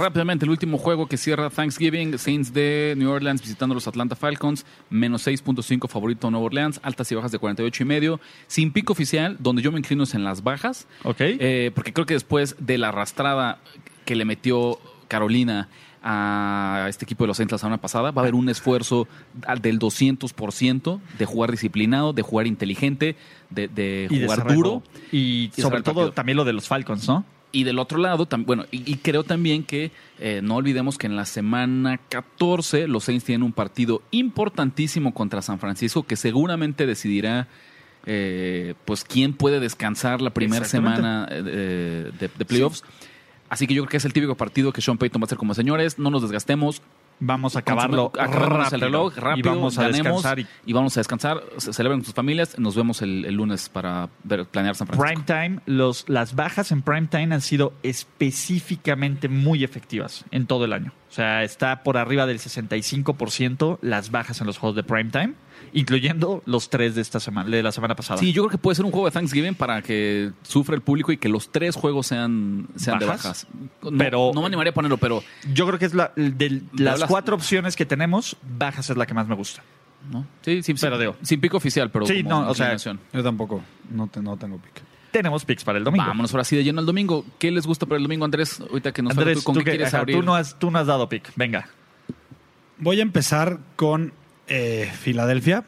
Rápidamente, 0.00 0.44
el 0.46 0.50
último 0.50 0.78
juego 0.78 1.06
que 1.06 1.16
cierra 1.18 1.50
Thanksgiving, 1.50 2.18
Saints 2.18 2.52
de 2.54 2.94
New 2.96 3.10
Orleans 3.10 3.42
visitando 3.42 3.74
los 3.74 3.86
Atlanta 3.86 4.16
Falcons, 4.16 4.64
menos 4.88 5.26
6.5 5.26 5.88
favorito 5.88 6.30
Nueva 6.30 6.46
Orleans, 6.46 6.80
altas 6.82 7.12
y 7.12 7.14
bajas 7.14 7.32
de 7.32 7.38
48 7.38 7.82
y 7.82 7.86
medio, 7.86 8.20
sin 8.46 8.72
pico 8.72 8.94
oficial, 8.94 9.36
donde 9.40 9.60
yo 9.62 9.70
me 9.72 9.78
inclino 9.78 10.04
es 10.04 10.14
en 10.14 10.24
las 10.24 10.42
bajas, 10.42 10.86
Ok. 11.04 11.16
eh, 11.20 11.70
porque 11.74 11.92
creo 11.92 12.06
que 12.06 12.14
después 12.14 12.56
de 12.58 12.78
la 12.78 12.88
arrastrada 12.88 13.58
que 14.06 14.14
le 14.14 14.24
metió 14.24 14.78
Carolina 15.08 15.68
a 16.02 16.86
este 16.88 17.04
equipo 17.04 17.24
de 17.24 17.28
los 17.28 17.36
Saints 17.36 17.52
la 17.52 17.58
semana 17.58 17.76
pasada, 17.78 18.10
va 18.10 18.22
a 18.22 18.24
haber 18.24 18.34
un 18.34 18.48
esfuerzo 18.48 19.06
del 19.60 19.78
200% 19.78 20.98
de 21.18 21.26
jugar 21.26 21.50
disciplinado, 21.50 22.14
de 22.14 22.22
jugar 22.22 22.46
inteligente, 22.46 23.16
de, 23.50 23.68
de 23.68 24.06
jugar 24.08 24.54
duro. 24.54 24.82
Y 25.12 25.50
sobre 25.58 25.82
todo 25.82 26.12
también 26.12 26.36
lo 26.36 26.44
de 26.44 26.54
los 26.54 26.68
Falcons, 26.68 27.06
¿no? 27.06 27.24
Y 27.52 27.64
del 27.64 27.78
otro 27.78 27.98
lado, 27.98 28.28
bueno, 28.46 28.66
y, 28.70 28.90
y 28.90 28.96
creo 28.96 29.24
también 29.24 29.64
que 29.64 29.90
eh, 30.18 30.40
no 30.42 30.56
olvidemos 30.56 30.98
que 30.98 31.08
en 31.08 31.16
la 31.16 31.24
semana 31.24 31.98
14 32.08 32.86
los 32.86 33.04
Saints 33.04 33.24
tienen 33.24 33.42
un 33.42 33.52
partido 33.52 34.02
importantísimo 34.12 35.12
contra 35.12 35.42
San 35.42 35.58
Francisco 35.58 36.04
que 36.04 36.14
seguramente 36.16 36.86
decidirá 36.86 37.48
eh, 38.06 38.74
pues 38.84 39.04
quién 39.04 39.32
puede 39.32 39.60
descansar 39.60 40.22
la 40.22 40.30
primera 40.30 40.64
semana 40.64 41.26
eh, 41.30 42.12
de, 42.18 42.28
de 42.28 42.44
playoffs. 42.44 42.84
Así 43.48 43.66
que 43.66 43.74
yo 43.74 43.82
creo 43.82 43.90
que 43.90 43.96
es 43.96 44.04
el 44.04 44.12
típico 44.12 44.36
partido 44.36 44.72
que 44.72 44.80
Sean 44.80 44.96
Payton 44.96 45.20
va 45.20 45.24
a 45.24 45.26
hacer 45.26 45.38
como 45.38 45.54
señores, 45.54 45.98
no 45.98 46.10
nos 46.10 46.22
desgastemos, 46.22 46.82
Vamos 47.22 47.54
a 47.54 47.58
acabarlo 47.58 48.10
acabemos 48.18 48.72
el 48.72 48.80
rápido. 48.80 48.80
reloj 48.80 49.16
rápido 49.18 49.52
y 49.52 49.56
vamos 49.56 49.78
a 49.78 49.82
ganemos, 49.82 50.04
descansar. 50.22 50.38
Y 50.40 50.46
y 50.66 50.72
vamos 50.72 50.96
a 50.96 51.00
descansar, 51.00 51.42
ce- 51.58 51.72
celebren 51.74 52.00
con 52.00 52.06
sus 52.06 52.14
familias, 52.14 52.58
nos 52.58 52.74
vemos 52.74 53.02
el, 53.02 53.24
el 53.26 53.34
lunes 53.34 53.68
para 53.68 54.08
ver, 54.24 54.46
planear 54.46 54.74
San 54.74 54.86
Francisco. 54.86 55.24
prime 55.24 55.48
time, 55.48 55.60
los, 55.66 56.08
las 56.08 56.34
bajas 56.34 56.72
en 56.72 56.80
prime 56.82 57.08
time 57.08 57.34
han 57.34 57.40
sido 57.42 57.74
específicamente 57.82 59.28
muy 59.28 59.64
efectivas 59.64 60.24
en 60.30 60.46
todo 60.46 60.64
el 60.64 60.72
año. 60.72 60.92
O 61.10 61.12
sea, 61.12 61.42
está 61.42 61.82
por 61.82 61.96
arriba 61.98 62.24
del 62.26 62.38
65% 62.38 63.78
las 63.82 64.10
bajas 64.10 64.40
en 64.40 64.46
los 64.46 64.58
juegos 64.58 64.76
de 64.76 64.82
prime 64.84 65.10
time. 65.10 65.34
Incluyendo 65.72 66.42
los 66.46 66.70
tres 66.70 66.94
de 66.94 67.00
esta 67.02 67.20
semana, 67.20 67.48
de 67.50 67.62
la 67.62 67.72
semana 67.72 67.94
pasada. 67.94 68.18
Sí, 68.20 68.32
yo 68.32 68.42
creo 68.42 68.50
que 68.50 68.58
puede 68.58 68.74
ser 68.76 68.84
un 68.84 68.90
juego 68.90 69.06
de 69.06 69.12
Thanksgiving 69.12 69.54
para 69.54 69.82
que 69.82 70.32
sufra 70.42 70.74
el 70.74 70.80
público 70.82 71.12
y 71.12 71.16
que 71.16 71.28
los 71.28 71.50
tres 71.52 71.76
juegos 71.76 72.06
sean, 72.08 72.68
sean 72.76 72.98
de 72.98 73.06
¿Bajas? 73.06 73.22
bajas. 73.24 73.46
No, 73.82 73.98
Pero- 73.98 74.30
no 74.34 74.40
me 74.40 74.46
animaría 74.46 74.70
a 74.70 74.74
ponerlo, 74.74 74.96
pero 74.98 75.22
Yo 75.52 75.66
creo 75.66 75.78
que 75.78 75.86
es 75.86 75.94
la, 75.94 76.12
de 76.16 76.62
las 76.74 76.94
hablas- 76.94 77.08
cuatro 77.08 77.34
opciones 77.36 77.76
que 77.76 77.86
tenemos, 77.86 78.36
bajas 78.58 78.90
es 78.90 78.96
la 78.96 79.06
que 79.06 79.14
más 79.14 79.26
me 79.28 79.34
gusta. 79.34 79.62
¿no? 80.10 80.26
Sí, 80.42 80.62
sí, 80.62 80.72
Pero 80.74 80.96
sí, 80.96 81.00
digo- 81.00 81.16
sin 81.22 81.40
pico 81.40 81.58
oficial, 81.58 81.90
pero 81.90 82.06
Sí, 82.06 82.22
como 82.22 82.42
no, 82.44 82.50
o 82.50 82.54
sea. 82.54 82.74
Yo 82.76 83.22
tampoco, 83.22 83.62
no, 83.90 84.06
te- 84.06 84.20
no 84.22 84.36
tengo 84.36 84.56
pick. 84.58 84.82
Tenemos 85.12 85.44
picks 85.44 85.64
para 85.64 85.76
el 85.76 85.84
domingo. 85.84 86.06
Vámonos 86.06 86.32
ahora 86.32 86.44
sí 86.44 86.56
de 86.56 86.62
lleno 86.64 86.78
al 86.80 86.86
domingo. 86.86 87.24
¿Qué 87.38 87.50
les 87.50 87.66
gusta 87.66 87.84
para 87.84 87.96
el 87.96 88.04
domingo, 88.04 88.24
Andrés? 88.24 88.60
Ahorita 88.60 88.92
que 88.92 89.02
nos 89.02 89.10
Andrés, 89.18 89.38
tú, 89.38 89.44
¿con 89.44 89.54
tú, 89.56 89.60
qué 89.64 89.70
quieres 89.70 89.88
ajá, 89.88 89.98
abrir? 89.98 90.16
tú 90.16 90.22
no 90.22 90.34
has, 90.36 90.56
tú 90.58 90.70
no 90.70 90.78
has 90.78 90.86
dado 90.86 91.08
pick. 91.08 91.30
Venga. 91.36 91.68
Voy 92.78 93.00
a 93.00 93.02
empezar 93.02 93.58
con 93.76 94.12
eh, 94.50 94.90
Filadelfia. 95.00 95.64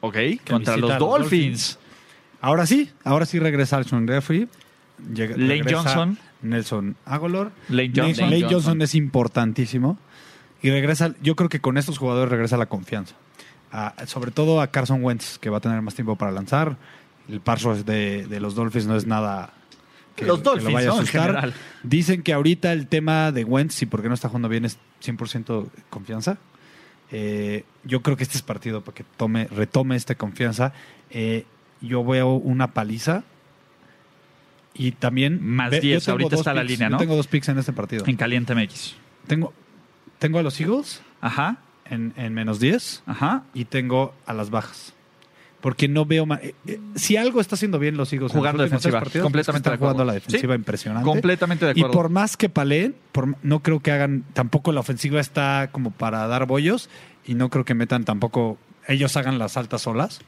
Ok. 0.00 0.16
Contra 0.48 0.76
los 0.76 0.98
Dolphins. 0.98 1.78
Ahora 2.40 2.66
sí, 2.66 2.90
ahora 3.04 3.24
sí 3.24 3.38
regresa 3.38 3.76
Alshon 3.76 4.08
Jeffrey. 4.08 4.48
Llega- 5.14 5.36
Lane 5.36 5.62
Johnson. 5.72 6.18
Nelson 6.42 6.96
Aguilar. 7.04 7.52
Lane 7.68 7.88
Lane, 7.88 7.92
Johnson. 7.94 8.24
Lane 8.30 8.40
Johnson. 8.42 8.52
Johnson 8.54 8.82
es 8.82 8.94
importantísimo. 8.96 9.98
Y 10.60 10.70
regresa, 10.70 11.14
yo 11.22 11.36
creo 11.36 11.48
que 11.48 11.60
con 11.60 11.78
estos 11.78 11.98
jugadores 11.98 12.30
regresa 12.30 12.56
la 12.56 12.66
confianza. 12.66 13.14
A- 13.70 13.94
sobre 14.06 14.30
todo 14.32 14.60
a 14.60 14.66
Carson 14.72 15.02
Wentz, 15.04 15.38
que 15.38 15.50
va 15.50 15.58
a 15.58 15.60
tener 15.60 15.80
más 15.82 15.94
tiempo 15.94 16.16
para 16.16 16.32
lanzar. 16.32 16.76
El 17.28 17.40
pass 17.40 17.62
rush 17.62 17.78
de, 17.84 18.26
de 18.26 18.40
los 18.40 18.54
Dolphins 18.56 18.86
no 18.86 18.96
es 18.96 19.06
nada 19.06 19.52
que, 20.16 20.24
Los 20.26 20.40
que 20.40 20.44
lo 20.44 20.50
Dolphins, 20.50 20.72
vaya 20.74 20.90
a 20.90 20.94
asustar. 20.94 21.52
Dicen 21.84 22.22
que 22.22 22.32
ahorita 22.32 22.72
el 22.72 22.88
tema 22.88 23.30
de 23.32 23.44
Wentz 23.44 23.80
y 23.82 23.86
por 23.86 24.02
qué 24.02 24.08
no 24.08 24.14
está 24.14 24.28
jugando 24.28 24.48
bien 24.48 24.64
es 24.64 24.78
100% 25.04 25.68
confianza. 25.90 26.38
Eh, 27.12 27.64
yo 27.84 28.00
creo 28.02 28.16
que 28.16 28.22
este 28.24 28.36
es 28.38 28.42
partido 28.42 28.80
para 28.82 28.94
que 28.94 29.04
tome, 29.16 29.46
retome 29.46 29.94
esta 29.96 30.14
confianza. 30.14 30.72
Eh, 31.10 31.44
yo 31.80 32.04
veo 32.04 32.32
una 32.34 32.72
paliza. 32.72 33.22
Y 34.74 34.92
también. 34.92 35.38
Más 35.44 35.70
ve- 35.70 35.76
yo 35.76 35.82
10, 35.82 36.04
tengo 36.06 36.12
ahorita 36.14 36.36
está 36.36 36.54
la 36.54 36.62
picks. 36.62 36.70
línea, 36.72 36.88
Yo 36.88 36.92
¿no? 36.92 36.98
tengo 36.98 37.14
dos 37.16 37.26
picks 37.26 37.48
en 37.50 37.58
este 37.58 37.72
partido. 37.74 38.04
En 38.06 38.16
Caliente 38.16 38.54
MX. 38.54 38.94
Tengo, 39.26 39.52
tengo 40.18 40.38
a 40.38 40.42
los 40.42 40.58
Eagles 40.60 41.02
Ajá. 41.20 41.58
en, 41.84 42.14
en 42.16 42.32
menos 42.34 42.58
10 42.58 43.02
Ajá. 43.06 43.44
y 43.54 43.66
tengo 43.66 44.14
a 44.26 44.32
las 44.32 44.48
bajas. 44.50 44.94
Porque 45.62 45.88
no 45.88 46.04
veo. 46.04 46.26
ma- 46.26 46.40
eh, 46.42 46.54
eh, 46.66 46.78
si 46.96 47.16
algo 47.16 47.40
está 47.40 47.54
haciendo 47.54 47.78
bien 47.78 47.96
los 47.96 48.12
Eagles 48.12 48.32
en 48.32 48.38
Jugando 48.38 48.58
los 48.58 48.66
últimos 48.66 48.82
defensiva, 48.82 49.00
partidos, 49.00 49.22
completamente 49.24 49.58
es 49.58 49.62
que 49.62 49.70
de 49.70 49.74
están 49.74 49.78
jugando 49.78 50.04
la 50.04 50.12
defensiva 50.12 50.52
Sí, 50.54 50.58
impresionante. 50.58 51.06
Completamente 51.08 51.64
de 51.66 51.70
Y 51.70 51.80
acuerdo. 51.80 51.92
por 51.92 52.08
más 52.10 52.36
que 52.36 52.48
paleen, 52.50 52.94
por, 53.12 53.36
no 53.42 53.60
creo 53.60 53.80
que 53.80 53.92
hagan, 53.92 54.24
tampoco 54.34 54.72
la 54.72 54.80
ofensiva 54.80 55.20
está 55.20 55.70
como 55.72 55.90
para 55.92 56.26
dar 56.26 56.46
bollos 56.46 56.90
y 57.24 57.34
no 57.34 57.48
creo 57.48 57.64
que 57.64 57.74
metan 57.74 58.04
tampoco, 58.04 58.58
ellos 58.88 59.16
hagan 59.16 59.38
las 59.38 59.56
altas 59.56 59.86
olas. 59.86 60.20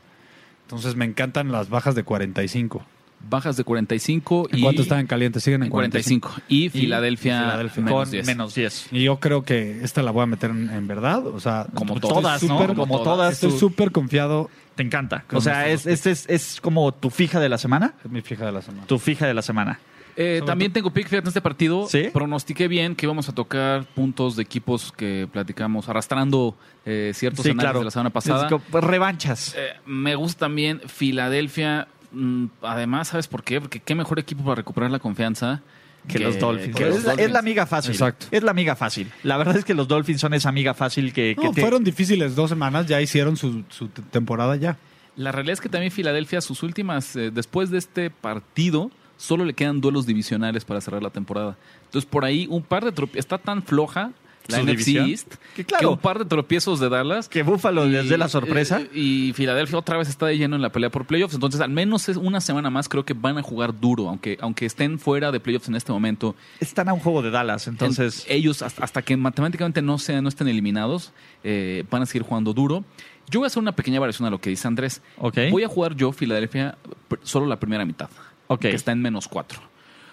Entonces 0.62 0.96
me 0.96 1.04
encantan 1.04 1.52
las 1.52 1.68
bajas 1.68 1.94
de 1.94 2.04
45. 2.04 2.84
Bajas 3.28 3.56
de 3.56 3.64
45 3.64 4.48
¿En 4.52 4.58
y... 4.58 4.62
cuánto 4.62 4.82
están 4.82 5.00
en 5.00 5.06
caliente? 5.06 5.40
Siguen 5.40 5.62
en 5.62 5.66
En 5.66 5.70
45. 5.72 6.28
45. 6.28 6.46
Y 6.48 6.68
Filadelfia, 6.68 7.40
Filadelfia. 7.40 7.82
menos 7.82 8.02
con 8.04 8.10
10. 8.10 8.26
menos 8.26 8.54
10. 8.54 8.86
Y 8.92 9.02
yo 9.04 9.18
creo 9.18 9.42
que 9.42 9.82
esta 9.82 10.02
la 10.02 10.10
voy 10.10 10.22
a 10.22 10.26
meter 10.26 10.50
en, 10.50 10.70
en 10.70 10.86
verdad. 10.86 11.26
O 11.26 11.40
sea, 11.40 11.66
Como 11.74 11.98
todas, 12.00 12.42
¿no? 12.42 12.58
súper- 12.58 12.76
Como 12.76 13.02
todas. 13.02 13.32
Estoy 13.34 13.58
súper 13.58 13.92
confiado. 13.92 14.50
Te 14.74 14.82
encanta. 14.82 15.24
O 15.32 15.40
sea, 15.40 15.68
es, 15.68 15.86
estos 15.86 15.92
este 15.92 16.10
es, 16.10 16.28
es 16.54 16.60
como 16.60 16.92
tu 16.92 17.10
fija 17.10 17.40
de 17.40 17.48
la 17.48 17.58
semana. 17.58 17.94
Es 18.04 18.10
mi 18.10 18.20
fija 18.22 18.44
de 18.46 18.52
la 18.52 18.62
semana. 18.62 18.86
Tu 18.86 18.98
fija 18.98 19.26
de 19.26 19.34
la 19.34 19.42
semana. 19.42 19.78
Eh, 20.16 20.42
también 20.46 20.72
tengo 20.72 20.90
pick, 20.90 21.06
fíjate, 21.08 21.24
en 21.24 21.28
este 21.28 21.40
partido. 21.40 21.86
¿Sí? 21.88 22.08
Pronostiqué 22.12 22.68
bien 22.68 22.94
que 22.94 23.06
íbamos 23.06 23.28
a 23.28 23.32
tocar 23.34 23.84
puntos 23.84 24.36
de 24.36 24.42
equipos 24.42 24.92
que 24.92 25.28
platicamos, 25.32 25.88
arrastrando 25.88 26.56
eh, 26.86 27.10
ciertos 27.14 27.44
Sí, 27.44 27.50
análisis 27.50 27.64
claro. 27.64 27.78
de 27.80 27.84
la 27.86 27.90
semana 27.90 28.10
pasada. 28.10 28.48
Es 28.48 28.84
revanchas. 28.84 29.54
Eh, 29.56 29.72
me 29.86 30.14
gusta 30.14 30.46
también 30.46 30.80
Filadelfia. 30.86 31.88
mm, 32.12 32.46
Además, 32.62 33.08
¿sabes 33.08 33.26
por 33.26 33.42
qué? 33.42 33.60
Porque 33.60 33.80
qué 33.80 33.94
mejor 33.94 34.18
equipo 34.18 34.44
para 34.44 34.56
recuperar 34.56 34.90
la 34.90 34.98
confianza 35.00 35.62
que, 36.08 36.18
los 36.18 36.38
Dolphins. 36.38 36.76
que 36.76 36.86
los 36.86 36.98
es, 36.98 37.04
la, 37.04 37.12
es 37.12 37.16
Dolphins. 37.16 37.32
la 37.32 37.38
amiga 37.38 37.66
fácil. 37.66 37.92
Exacto. 37.92 38.26
Es 38.30 38.42
la 38.42 38.50
amiga 38.50 38.76
fácil. 38.76 39.10
La 39.22 39.36
verdad 39.36 39.56
es 39.56 39.64
que 39.64 39.74
los 39.74 39.88
Dolphins 39.88 40.20
son 40.20 40.34
esa 40.34 40.48
amiga 40.48 40.74
fácil 40.74 41.12
que, 41.12 41.34
que 41.38 41.44
No, 41.44 41.52
te- 41.52 41.60
fueron 41.60 41.82
difíciles 41.84 42.34
dos 42.34 42.50
semanas, 42.50 42.86
ya 42.86 43.00
hicieron 43.00 43.36
su, 43.36 43.62
temporada 44.10 44.56
ya. 44.56 44.76
La 45.16 45.32
realidad 45.32 45.54
es 45.54 45.60
que 45.60 45.68
también 45.68 45.92
Filadelfia, 45.92 46.40
sus 46.40 46.62
últimas, 46.62 47.14
eh, 47.16 47.30
después 47.32 47.70
de 47.70 47.78
este 47.78 48.10
partido, 48.10 48.90
solo 49.16 49.44
le 49.44 49.54
quedan 49.54 49.80
duelos 49.80 50.06
divisionales 50.06 50.64
para 50.64 50.80
cerrar 50.80 51.02
la 51.02 51.10
temporada. 51.10 51.56
Entonces, 51.84 52.08
por 52.10 52.24
ahí, 52.24 52.46
un 52.50 52.62
par 52.62 52.84
de 52.84 52.90
tropiezos. 52.92 53.20
Está 53.24 53.38
tan 53.38 53.62
floja 53.62 54.10
la 54.48 54.58
NFC 54.62 54.66
división. 54.66 55.08
East 55.10 55.34
Que 55.56 55.64
claro. 55.64 55.92
un 55.92 55.98
par 55.98 56.18
de 56.18 56.24
tropiezos 56.26 56.80
de 56.80 56.88
Dallas. 56.88 57.28
que 57.28 57.42
Buffalo 57.42 57.86
les 57.86 58.08
dé 58.08 58.18
la 58.18 58.28
sorpresa. 58.28 58.80
eh, 58.80 58.90
y 58.94 59.32
Filadelfia 59.34 59.78
otra 59.78 59.96
vez 59.96 60.08
está 60.08 60.26
de 60.26 60.36
lleno 60.38 60.56
en 60.56 60.62
la 60.62 60.70
pelea 60.70 60.90
por 60.90 61.06
playoffs. 61.06 61.34
Entonces, 61.34 61.60
al 61.60 61.70
menos 61.70 62.08
es 62.08 62.16
una 62.16 62.40
semana 62.40 62.70
más 62.70 62.88
creo 62.88 63.04
que 63.04 63.14
van 63.14 63.38
a 63.38 63.42
jugar 63.42 63.78
duro, 63.80 64.08
aunque, 64.08 64.36
aunque 64.40 64.66
estén 64.66 64.98
fuera 64.98 65.32
de 65.32 65.40
playoffs 65.40 65.68
en 65.68 65.74
este 65.76 65.92
momento. 65.92 66.34
Están 66.60 66.88
a 66.88 66.92
un 66.92 67.00
juego 67.00 67.22
de 67.22 67.30
Dallas, 67.30 67.66
entonces... 67.68 68.26
En- 68.28 68.36
ellos, 68.38 68.62
hasta, 68.62 68.84
hasta 68.84 69.02
que 69.02 69.16
matemáticamente 69.16 69.80
no, 69.82 69.98
sean, 69.98 70.22
no 70.24 70.28
estén 70.28 70.48
eliminados, 70.48 71.12
eh, 71.44 71.84
van 71.90 72.02
a 72.02 72.06
seguir 72.06 72.22
jugando 72.22 72.52
duro. 72.52 72.84
Yo 73.30 73.40
voy 73.40 73.46
a 73.46 73.48
hacer 73.48 73.62
una 73.62 73.72
pequeña 73.72 74.00
variación 74.00 74.26
a 74.26 74.30
lo 74.30 74.38
que 74.40 74.50
dice 74.50 74.68
Andrés. 74.68 75.00
Ok. 75.18 75.38
Voy 75.50 75.62
a 75.62 75.68
jugar 75.68 75.94
yo 75.96 76.12
Filadelfia 76.12 76.76
solo 77.22 77.46
la 77.46 77.58
primera 77.58 77.84
mitad, 77.86 78.10
Ok. 78.48 78.60
que 78.60 78.74
está 78.74 78.92
en 78.92 79.00
menos 79.00 79.28
cuatro. 79.28 79.60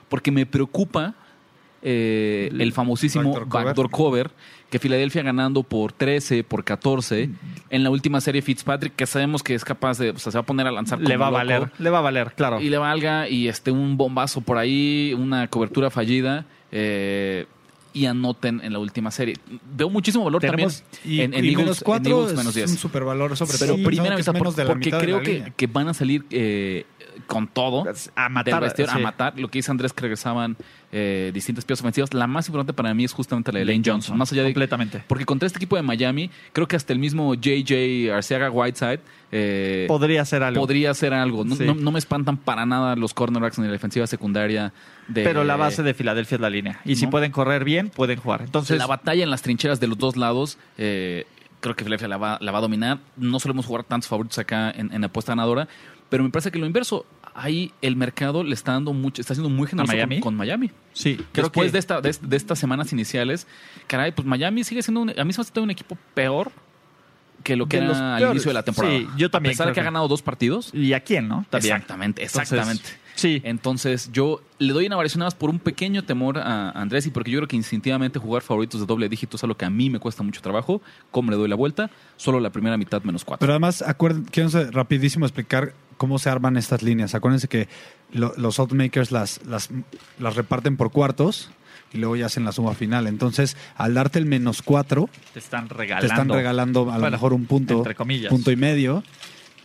Porque 0.08 0.32
me 0.32 0.46
preocupa 0.46 1.16
eh, 1.82 2.50
el 2.58 2.74
famosísimo 2.74 3.24
Backdoor 3.34 3.48
cover. 3.50 3.66
backdoor 3.66 3.90
cover, 3.90 4.32
que 4.70 4.80
Filadelfia 4.80 5.22
ganando 5.24 5.64
por 5.64 5.92
13, 5.94 6.44
por 6.44 6.64
14, 6.64 7.30
en 7.70 7.84
la 7.84 7.90
última 7.90 8.22
serie 8.22 8.42
Fitzpatrick, 8.42 8.96
que 8.96 9.06
sabemos 9.06 9.44
que 9.44 9.54
es 9.56 9.66
capaz 9.66 9.98
de, 9.98 10.12
o 10.12 10.18
sea, 10.20 10.32
se 10.32 10.38
va 10.38 10.42
a 10.44 10.46
poner 10.46 10.68
a 10.68 10.72
lanzar 10.72 11.00
le 11.02 11.18
va 11.18 11.28
a 11.28 11.30
loco, 11.32 11.38
valer, 11.40 11.72
le 11.80 11.90
va 11.90 11.98
a 11.98 12.02
valer, 12.02 12.32
claro. 12.36 12.62
y 12.62 12.70
le 12.70 12.78
valga 12.78 13.28
y 13.28 13.48
este 13.48 13.72
un 13.72 13.98
bombazo 13.98 14.42
por 14.42 14.58
ahí, 14.58 15.14
una 15.18 15.48
cobertura 15.50 15.90
fallida 15.90 16.46
eh, 16.72 17.46
y 17.94 18.06
anoten 18.06 18.62
en 18.64 18.72
la 18.72 18.80
última 18.80 19.12
serie. 19.12 19.36
Veo 19.76 19.90
muchísimo 19.90 20.24
valor 20.24 20.40
Tenemos- 20.42 20.84
también 20.84 21.18
Y, 21.18 21.22
en, 21.22 21.34
en 21.34 21.44
y 21.44 21.50
Eagles, 21.50 21.58
menos 21.66 21.78
en 21.80 21.84
4 21.86 22.10
Eagles 22.12 22.32
es 22.32 22.38
menos 22.38 22.54
10. 22.56 22.72
un 22.72 22.78
supervalor 22.78 23.36
sobre 23.36 23.58
Pero 23.60 23.76
sí, 23.76 23.84
porque 24.66 24.92
creo 24.92 25.22
que, 25.22 25.52
que 25.58 25.68
van 25.68 25.90
a 25.90 25.94
salir 25.94 26.24
eh, 26.30 26.86
con 27.28 27.48
todo. 27.48 27.84
a 28.16 28.30
matar, 28.30 28.54
del 28.56 28.64
vestidor, 28.64 28.90
a 28.92 28.98
matar. 29.00 29.40
Lo 29.40 29.50
que 29.50 29.60
dice 29.60 29.72
Andrés 29.72 29.94
que 29.94 30.02
regresaban 30.02 30.58
eh, 30.92 31.32
distintas 31.34 31.64
piezas 31.66 31.82
ofensivas. 31.82 32.14
La 32.14 32.28
más 32.28 32.48
importante 32.48 32.74
para 32.74 32.94
mí 32.94 33.04
es 33.04 33.14
justamente 33.14 33.52
la 33.52 33.60
de 33.60 33.66
Lane 33.66 33.82
Johnson. 33.86 34.18
Más 34.18 34.32
allá 34.32 34.44
de 34.44 34.50
completamente. 34.50 35.04
porque 35.08 35.26
contra 35.26 35.48
este 35.48 35.58
equipo 35.60 35.76
de 35.76 35.82
Miami, 35.82 36.30
creo 36.54 36.68
que 36.68 36.76
hasta 36.76 36.92
el 36.94 37.00
mismo 37.00 37.34
JJ 37.36 38.12
Arceaga 38.14 38.50
Whiteside 38.52 39.00
eh, 39.32 39.86
Podría 39.88 40.26
ser 40.26 40.44
algo. 40.44 40.60
podría 40.62 40.92
hacer 40.92 41.14
algo. 41.14 41.46
No, 41.46 41.56
Sí. 41.56 41.64
no- 41.66 41.76
no 41.76 41.92
me 41.92 42.00
espantan 42.00 42.36
para 42.38 42.66
nada 42.66 42.96
los 42.98 43.14
cornerbacks 43.14 43.58
ni 43.60 43.66
la 43.66 43.72
defensiva 43.72 44.06
secundaria 44.08 44.74
de 45.08 45.24
Pero 45.24 45.44
la 45.44 45.56
base 45.56 45.84
de 45.84 45.94
Filadelfia 45.94 46.36
es 46.36 46.42
la 46.42 46.50
línea. 46.50 46.82
Y 46.86 46.96
si 46.98 47.08
pueden 47.08 47.32
correr 47.32 47.64
bien, 47.64 47.90
pueden 47.90 48.20
jugar. 48.20 48.42
Entonces, 48.42 48.78
la 48.78 48.88
batalla 48.88 49.24
en 49.24 49.30
las 49.30 49.42
trincheras 49.42 49.80
de 49.80 49.88
los 49.88 49.98
dos 49.98 50.18
lados. 50.18 50.58
eh, 50.78 51.26
creo 51.62 51.76
que 51.76 51.84
Filadelfia 51.84 52.08
la 52.08 52.18
va, 52.18 52.38
la 52.42 52.52
va 52.52 52.58
a 52.58 52.62
dominar. 52.62 52.98
No 53.18 53.40
solemos 53.40 53.68
jugar 53.68 53.84
tantos 53.84 54.08
favoritos 54.10 54.40
acá 54.40 54.72
en, 54.72 54.92
en 54.92 55.04
apuesta 55.04 55.34
ganadora, 55.34 55.68
pero 56.12 56.24
me 56.24 56.30
parece 56.30 56.52
que 56.52 56.60
lo 56.60 56.66
inverso. 56.66 57.06
Ahí 57.34 57.72
el 57.82 57.96
mercado 57.96 58.44
le 58.44 58.54
está 58.54 58.74
dando 58.74 58.92
mucho, 58.92 59.22
está 59.22 59.34
siendo 59.34 59.50
muy 59.50 59.66
generoso 59.66 59.94
Miami? 59.94 60.16
Con, 60.16 60.34
con 60.34 60.36
Miami. 60.36 60.70
sí, 60.92 61.16
creo 61.32 61.46
Después 61.46 61.68
que 61.68 61.72
de, 61.72 61.80
esta, 61.80 62.02
de, 62.02 62.14
de 62.22 62.36
estas 62.38 62.60
semanas 62.60 62.92
iniciales, 62.92 63.48
caray, 63.88 64.12
pues 64.12 64.28
Miami 64.28 64.66
sigue 64.66 64.84
siendo 64.84 65.02
un, 65.02 65.10
a 65.18 65.24
mí 65.24 65.32
se 65.32 65.40
me 65.40 65.44
hace 65.44 65.60
un 65.62 65.72
equipo 65.72 65.98
peor 66.14 66.52
que 67.42 67.56
lo 67.56 67.68
que 67.68 67.78
De 67.80 67.86
era 67.86 68.18
al 68.18 68.32
inicio 68.32 68.50
de 68.50 68.54
la 68.54 68.64
temporada. 68.64 68.96
Sí, 68.98 69.08
yo 69.18 69.32
también 69.32 69.52
A 69.52 69.54
pesar 69.54 69.68
de 69.68 69.74
que 69.74 69.80
ha 69.80 69.84
ganado 69.84 70.08
dos 70.08 70.22
partidos. 70.22 70.72
¿Y 70.74 70.94
a 70.94 71.00
quién, 71.00 71.28
no? 71.28 71.46
También. 71.50 71.76
Exactamente, 71.76 72.24
Entonces, 72.24 72.52
exactamente. 72.52 72.90
sí. 73.16 73.42
Entonces, 73.44 74.12
yo 74.12 74.42
le 74.60 74.74
doy 74.74 74.86
una 74.86 74.96
variación 74.96 75.20
nada 75.20 75.28
más 75.28 75.36
por 75.36 75.50
un 75.50 75.60
pequeño 75.60 76.04
temor 76.04 76.38
a 76.38 76.72
Andrés 76.72 77.06
y 77.08 77.10
porque 77.10 77.32
yo 77.32 77.40
creo 77.40 77.48
que 77.48 77.56
instintivamente 77.56 78.20
jugar 78.20 78.44
favoritos 78.44 78.80
de 78.80 78.86
doble 78.86 79.10
dígito 79.10 79.38
es 79.38 79.44
algo 79.44 79.56
que 79.56 79.66
a 79.66 79.70
mí 79.70 79.90
me 79.90 80.00
cuesta 80.00 80.24
mucho 80.24 80.42
trabajo. 80.42 80.82
¿Cómo 81.10 81.32
le 81.32 81.38
doy 81.38 81.50
la 81.50 81.56
vuelta? 81.56 81.90
Solo 82.18 82.40
la 82.40 82.52
primera 82.52 82.78
mitad 82.78 83.02
menos 83.04 83.26
cuatro. 83.26 83.40
Pero 83.40 83.54
además, 83.54 83.82
acuérden, 83.82 84.26
quiero 84.26 84.50
rapidísimo 84.72 85.26
explicar 85.26 85.74
cómo 86.02 86.18
se 86.18 86.32
arman 86.32 86.58
estas 86.58 86.82
líneas. 86.82 87.14
Acuérdense 87.14 87.48
que 87.48 87.68
lo- 88.12 88.34
los 88.36 88.58
outmakers 88.58 89.12
las, 89.12 89.40
las, 89.46 89.70
las 90.18 90.36
reparten 90.36 90.76
por 90.78 90.92
cuartos 90.92 91.52
y 91.94 92.00
luego 92.00 92.16
ya 92.16 92.26
hacen 92.26 92.44
la 92.44 92.52
suma 92.54 92.74
final. 92.74 93.06
Entonces, 93.06 93.56
al 93.78 93.94
darte 93.94 94.18
el 94.18 94.26
menos 94.26 94.64
cuatro, 94.64 95.10
Te 95.34 95.38
están 95.38 95.68
te 95.68 95.76
regalando. 95.76 96.08
están 96.12 96.30
regalando 96.30 96.92
a 96.92 96.98
lo 96.98 97.12
mejor 97.12 97.34
un 97.34 97.46
punto, 97.46 97.78
entre 97.78 97.94
comillas. 97.94 98.32
punto 98.32 98.50
y 98.50 98.56
medio. 98.56 99.04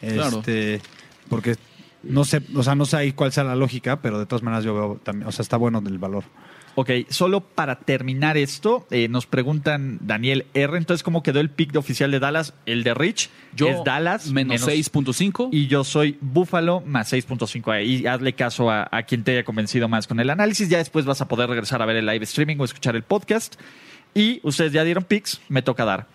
Claro. 0.00 0.40
Este, 0.40 0.82
porque 1.30 1.56
no 2.02 2.26
sé, 2.26 2.42
o 2.54 2.62
sea, 2.62 2.74
no 2.74 2.84
sé 2.84 2.98
ahí 2.98 3.12
cuál 3.12 3.32
sea 3.32 3.42
la 3.44 3.56
lógica, 3.56 4.02
pero 4.02 4.18
de 4.18 4.26
todas 4.26 4.42
maneras 4.42 4.62
yo 4.62 4.74
veo 4.74 5.00
también, 5.02 5.26
o 5.26 5.32
sea, 5.32 5.42
está 5.42 5.56
bueno 5.56 5.82
el 5.86 5.96
valor. 5.98 6.24
Ok, 6.78 6.90
solo 7.08 7.40
para 7.40 7.80
terminar 7.80 8.36
esto, 8.36 8.86
eh, 8.90 9.08
nos 9.08 9.26
preguntan 9.26 9.98
Daniel 10.02 10.44
R. 10.52 10.76
Entonces, 10.76 11.02
¿cómo 11.02 11.22
quedó 11.22 11.40
el 11.40 11.48
pick 11.48 11.72
de 11.72 11.78
oficial 11.78 12.10
de 12.10 12.20
Dallas? 12.20 12.52
El 12.66 12.84
de 12.84 12.92
Rich 12.92 13.30
yo 13.54 13.68
es 13.68 13.82
Dallas 13.82 14.30
menos 14.30 14.68
6.5. 14.68 15.48
Y 15.52 15.68
yo 15.68 15.84
soy 15.84 16.18
Buffalo 16.20 16.82
más 16.82 17.12
6.5 17.12 17.72
ahí. 17.72 18.02
Y 18.02 18.06
hazle 18.06 18.34
caso 18.34 18.70
a, 18.70 18.86
a 18.92 19.04
quien 19.04 19.24
te 19.24 19.32
haya 19.32 19.44
convencido 19.44 19.88
más 19.88 20.06
con 20.06 20.20
el 20.20 20.28
análisis. 20.28 20.68
Ya 20.68 20.76
después 20.78 21.06
vas 21.06 21.22
a 21.22 21.28
poder 21.28 21.48
regresar 21.48 21.80
a 21.80 21.86
ver 21.86 21.96
el 21.96 22.04
live 22.04 22.24
streaming 22.24 22.56
o 22.58 22.64
escuchar 22.64 22.94
el 22.94 23.02
podcast. 23.04 23.58
Y 24.14 24.40
ustedes 24.42 24.72
ya 24.72 24.84
dieron 24.84 25.04
picks, 25.04 25.40
me 25.48 25.62
toca 25.62 25.84
dar. 25.86 26.08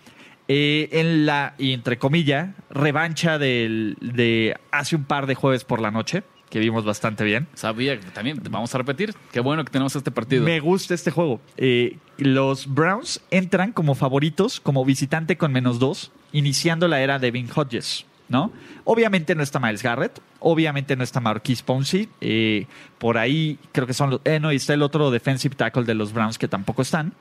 eh, 0.48 0.88
en 0.92 1.26
la, 1.26 1.54
y 1.58 1.72
entre 1.72 1.98
comillas, 1.98 2.50
revancha 2.70 3.38
del, 3.38 3.96
de 4.00 4.56
hace 4.70 4.96
un 4.96 5.04
par 5.04 5.26
de 5.26 5.34
jueves 5.34 5.64
por 5.64 5.80
la 5.80 5.90
noche, 5.90 6.22
que 6.52 6.58
vimos 6.58 6.84
bastante 6.84 7.24
bien. 7.24 7.48
Sabía 7.54 7.98
que 7.98 8.10
también, 8.10 8.38
vamos 8.50 8.74
a 8.74 8.78
repetir, 8.78 9.14
qué 9.32 9.40
bueno 9.40 9.64
que 9.64 9.70
tenemos 9.70 9.96
este 9.96 10.10
partido. 10.10 10.44
Me 10.44 10.60
gusta 10.60 10.92
este 10.92 11.10
juego. 11.10 11.40
Eh, 11.56 11.96
los 12.18 12.66
Browns 12.66 13.22
entran 13.30 13.72
como 13.72 13.94
favoritos, 13.94 14.60
como 14.60 14.84
visitante 14.84 15.38
con 15.38 15.50
menos 15.50 15.78
dos, 15.78 16.12
iniciando 16.30 16.88
la 16.88 17.00
era 17.00 17.18
de 17.18 17.30
Vin 17.30 17.48
Hodges. 17.56 18.04
¿no? 18.28 18.52
Obviamente 18.84 19.34
no 19.34 19.42
está 19.42 19.60
Miles 19.60 19.82
Garrett, 19.82 20.20
obviamente 20.40 20.94
no 20.94 21.04
está 21.04 21.20
Marquise 21.20 21.64
Pouncey, 21.64 22.10
eh, 22.20 22.66
por 22.98 23.16
ahí 23.16 23.58
creo 23.72 23.86
que 23.86 23.94
son 23.94 24.10
los, 24.10 24.20
eh, 24.26 24.38
no, 24.38 24.52
y 24.52 24.56
está 24.56 24.74
el 24.74 24.82
otro 24.82 25.10
defensive 25.10 25.54
tackle 25.54 25.84
de 25.84 25.94
los 25.94 26.12
Browns 26.12 26.36
que 26.36 26.48
tampoco 26.48 26.82
están, 26.82 27.14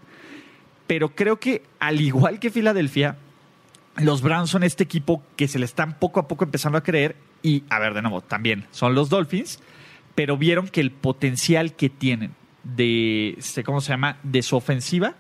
pero 0.88 1.16
creo 1.16 1.40
que 1.40 1.64
al 1.80 2.02
igual 2.02 2.40
que 2.40 2.50
Filadelfia, 2.50 3.16
los 3.96 4.22
Browns 4.22 4.50
son 4.50 4.64
este 4.64 4.84
equipo 4.84 5.24
que 5.38 5.48
se 5.48 5.58
le 5.58 5.66
están 5.66 6.00
poco 6.00 6.20
a 6.20 6.28
poco 6.28 6.44
empezando 6.44 6.78
a 6.78 6.84
creer 6.84 7.16
y, 7.44 7.64
a 7.70 7.80
ver, 7.80 7.94
de 7.94 8.02
nuevo, 8.02 8.22
también 8.22 8.66
son 8.72 8.96
los 8.96 9.10
Dolphins, 9.10 9.60
pero 10.16 10.38
vieron 10.38 10.68
que 10.68 10.82
el 10.82 10.92
potencial 10.92 11.76
que 11.76 11.90
tienen 11.90 12.32
de, 12.64 13.36
este, 13.38 13.64
¿cómo 13.64 13.82
se 13.82 13.90
llama?, 13.90 14.18
de 14.24 14.42
su 14.42 14.56
ofensiva 14.56 15.16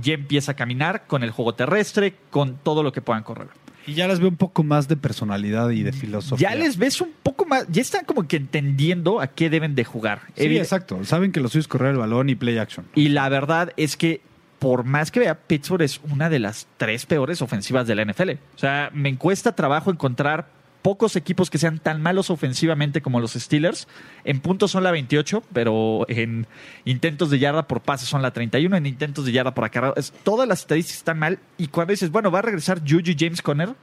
ya 0.00 0.14
empieza 0.14 0.52
a 0.52 0.54
caminar 0.54 1.06
con 1.06 1.22
el 1.22 1.30
juego 1.30 1.54
terrestre, 1.54 2.14
con 2.30 2.56
todo 2.56 2.82
lo 2.82 2.92
que 2.92 3.02
puedan 3.02 3.22
correr. 3.22 3.48
Y 3.86 3.94
ya 3.94 4.06
les 4.06 4.20
veo 4.20 4.28
un 4.28 4.36
poco 4.36 4.62
más 4.62 4.86
de 4.86 4.96
personalidad 4.96 5.70
y 5.70 5.82
de 5.82 5.92
filosofía. 5.92 6.50
Ya 6.50 6.56
les 6.56 6.76
ves 6.76 7.00
un 7.00 7.12
poco 7.22 7.46
más, 7.46 7.66
ya 7.68 7.82
están 7.82 8.04
como 8.04 8.28
que 8.28 8.36
entendiendo 8.36 9.20
a 9.20 9.26
qué 9.26 9.50
deben 9.50 9.74
de 9.74 9.84
jugar. 9.84 10.22
Sí, 10.36 10.56
exacto. 10.56 11.04
Saben 11.04 11.32
que 11.32 11.40
lo 11.40 11.48
suyo 11.48 11.60
es 11.60 11.68
correr 11.68 11.90
el 11.90 11.98
balón 11.98 12.30
y 12.30 12.36
play 12.36 12.58
action. 12.58 12.86
Y 12.94 13.08
la 13.08 13.28
verdad 13.28 13.72
es 13.76 13.96
que, 13.96 14.20
por 14.60 14.84
más 14.84 15.10
que 15.10 15.20
vea, 15.20 15.34
Pittsburgh 15.34 15.82
es 15.82 16.00
una 16.10 16.30
de 16.30 16.38
las 16.38 16.68
tres 16.76 17.06
peores 17.06 17.42
ofensivas 17.42 17.88
de 17.88 17.96
la 17.96 18.04
NFL. 18.04 18.30
O 18.54 18.58
sea, 18.58 18.90
me 18.94 19.16
cuesta 19.16 19.56
trabajo 19.56 19.90
encontrar 19.90 20.61
pocos 20.82 21.16
equipos 21.16 21.48
que 21.48 21.58
sean 21.58 21.78
tan 21.78 22.02
malos 22.02 22.30
ofensivamente 22.30 23.00
como 23.00 23.20
los 23.20 23.32
Steelers. 23.32 23.88
En 24.24 24.40
puntos 24.40 24.72
son 24.72 24.82
la 24.84 24.90
28, 24.90 25.42
pero 25.52 26.04
en 26.08 26.46
intentos 26.84 27.30
de 27.30 27.38
yarda 27.38 27.66
por 27.68 27.80
pase 27.80 28.04
son 28.04 28.20
la 28.20 28.32
31, 28.32 28.76
en 28.76 28.86
intentos 28.86 29.24
de 29.24 29.32
yarda 29.32 29.54
por 29.54 29.64
acarreo. 29.64 29.94
Todas 30.24 30.48
las 30.48 30.60
estadísticas 30.60 30.98
están 30.98 31.18
mal. 31.18 31.38
Y 31.56 31.68
cuando 31.68 31.92
dices, 31.92 32.10
bueno, 32.10 32.30
va 32.30 32.40
a 32.40 32.42
regresar 32.42 32.80
Juju 32.80 33.14
James 33.18 33.40
Conner, 33.42 33.74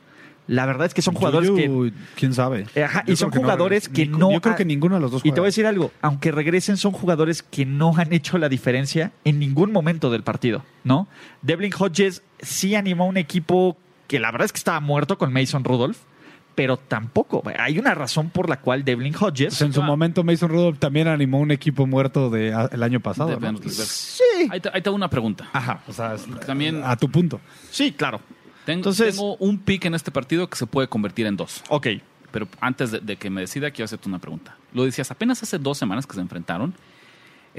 la 0.49 0.65
verdad 0.65 0.87
es 0.87 0.95
que 0.95 1.03
son 1.03 1.13
jugadores 1.13 1.51
que 1.51 1.93
¿Quién 2.15 2.33
sabe? 2.33 2.65
Eh, 2.73 2.83
Ajá, 2.83 3.03
y 3.05 3.15
son 3.15 3.29
que 3.29 3.37
jugadores 3.37 3.85
regresa. 3.85 4.11
que 4.11 4.17
no 4.17 4.31
Yo 4.31 4.41
creo 4.41 4.55
que 4.55 4.65
ninguno 4.65 4.95
de 4.95 5.01
los 5.01 5.11
dos 5.11 5.21
Y 5.23 5.31
te 5.31 5.39
voy 5.39 5.45
a 5.45 5.49
decir 5.49 5.67
algo, 5.67 5.91
aunque 6.01 6.31
regresen 6.31 6.75
son 6.77 6.91
jugadores 6.91 7.43
que 7.43 7.67
no 7.67 7.93
han 7.95 8.11
hecho 8.13 8.39
la 8.39 8.49
diferencia 8.49 9.11
en 9.25 9.37
ningún 9.37 9.71
momento 9.71 10.09
del 10.09 10.23
partido, 10.23 10.65
¿no? 10.83 11.07
Devlin 11.43 11.71
Hodges 11.77 12.23
sí 12.41 12.73
animó 12.73 13.03
a 13.03 13.07
un 13.07 13.17
equipo 13.17 13.77
que 14.07 14.19
la 14.19 14.31
verdad 14.31 14.45
es 14.45 14.51
que 14.51 14.57
estaba 14.57 14.79
muerto 14.79 15.19
con 15.19 15.31
Mason 15.31 15.63
Rudolph, 15.63 15.97
pero 16.59 16.75
tampoco. 16.75 17.41
Hay 17.57 17.79
una 17.79 17.95
razón 17.95 18.31
por 18.31 18.49
la 18.49 18.59
cual 18.59 18.83
Devlin 18.83 19.15
Hodges... 19.15 19.47
Pues 19.57 19.61
en 19.61 19.71
su 19.71 19.81
momento 19.81 20.25
Mason 20.25 20.49
Rudolph 20.49 20.77
también 20.77 21.07
animó 21.07 21.39
un 21.39 21.51
equipo 21.51 21.87
muerto 21.87 22.29
de, 22.29 22.53
a- 22.53 22.69
el 22.71 22.83
año 22.83 22.99
pasado. 22.99 23.29
De 23.29 23.51
¿no? 23.51 23.57
Sí. 23.69 24.21
Ahí 24.49 24.59
te, 24.59 24.69
ahí 24.73 24.81
te 24.81 24.89
hago 24.89 24.95
una 24.97 25.09
pregunta. 25.09 25.47
Ajá. 25.53 25.81
O 25.87 25.93
sea, 25.93 26.15
es- 26.15 26.25
También- 26.45 26.81
a 26.83 26.97
tu 26.97 27.09
punto. 27.09 27.39
Sí, 27.71 27.93
claro. 27.93 28.19
Tengo, 28.65 28.79
Entonces- 28.79 29.15
tengo 29.15 29.37
un 29.37 29.59
pick 29.59 29.85
en 29.85 29.95
este 29.95 30.11
partido 30.11 30.49
que 30.49 30.57
se 30.57 30.67
puede 30.67 30.89
convertir 30.89 31.27
en 31.27 31.37
dos. 31.37 31.63
Ok. 31.69 31.87
Pero 32.31 32.47
antes 32.59 32.91
de, 32.91 32.99
de 32.99 33.15
que 33.15 33.29
me 33.29 33.39
decida, 33.39 33.71
quiero 33.71 33.85
hacerte 33.85 34.09
una 34.09 34.19
pregunta. 34.19 34.57
Lo 34.73 34.83
decías, 34.83 35.09
apenas 35.11 35.41
hace 35.41 35.57
dos 35.59 35.77
semanas 35.77 36.05
que 36.05 36.13
se 36.15 36.19
enfrentaron. 36.21 36.73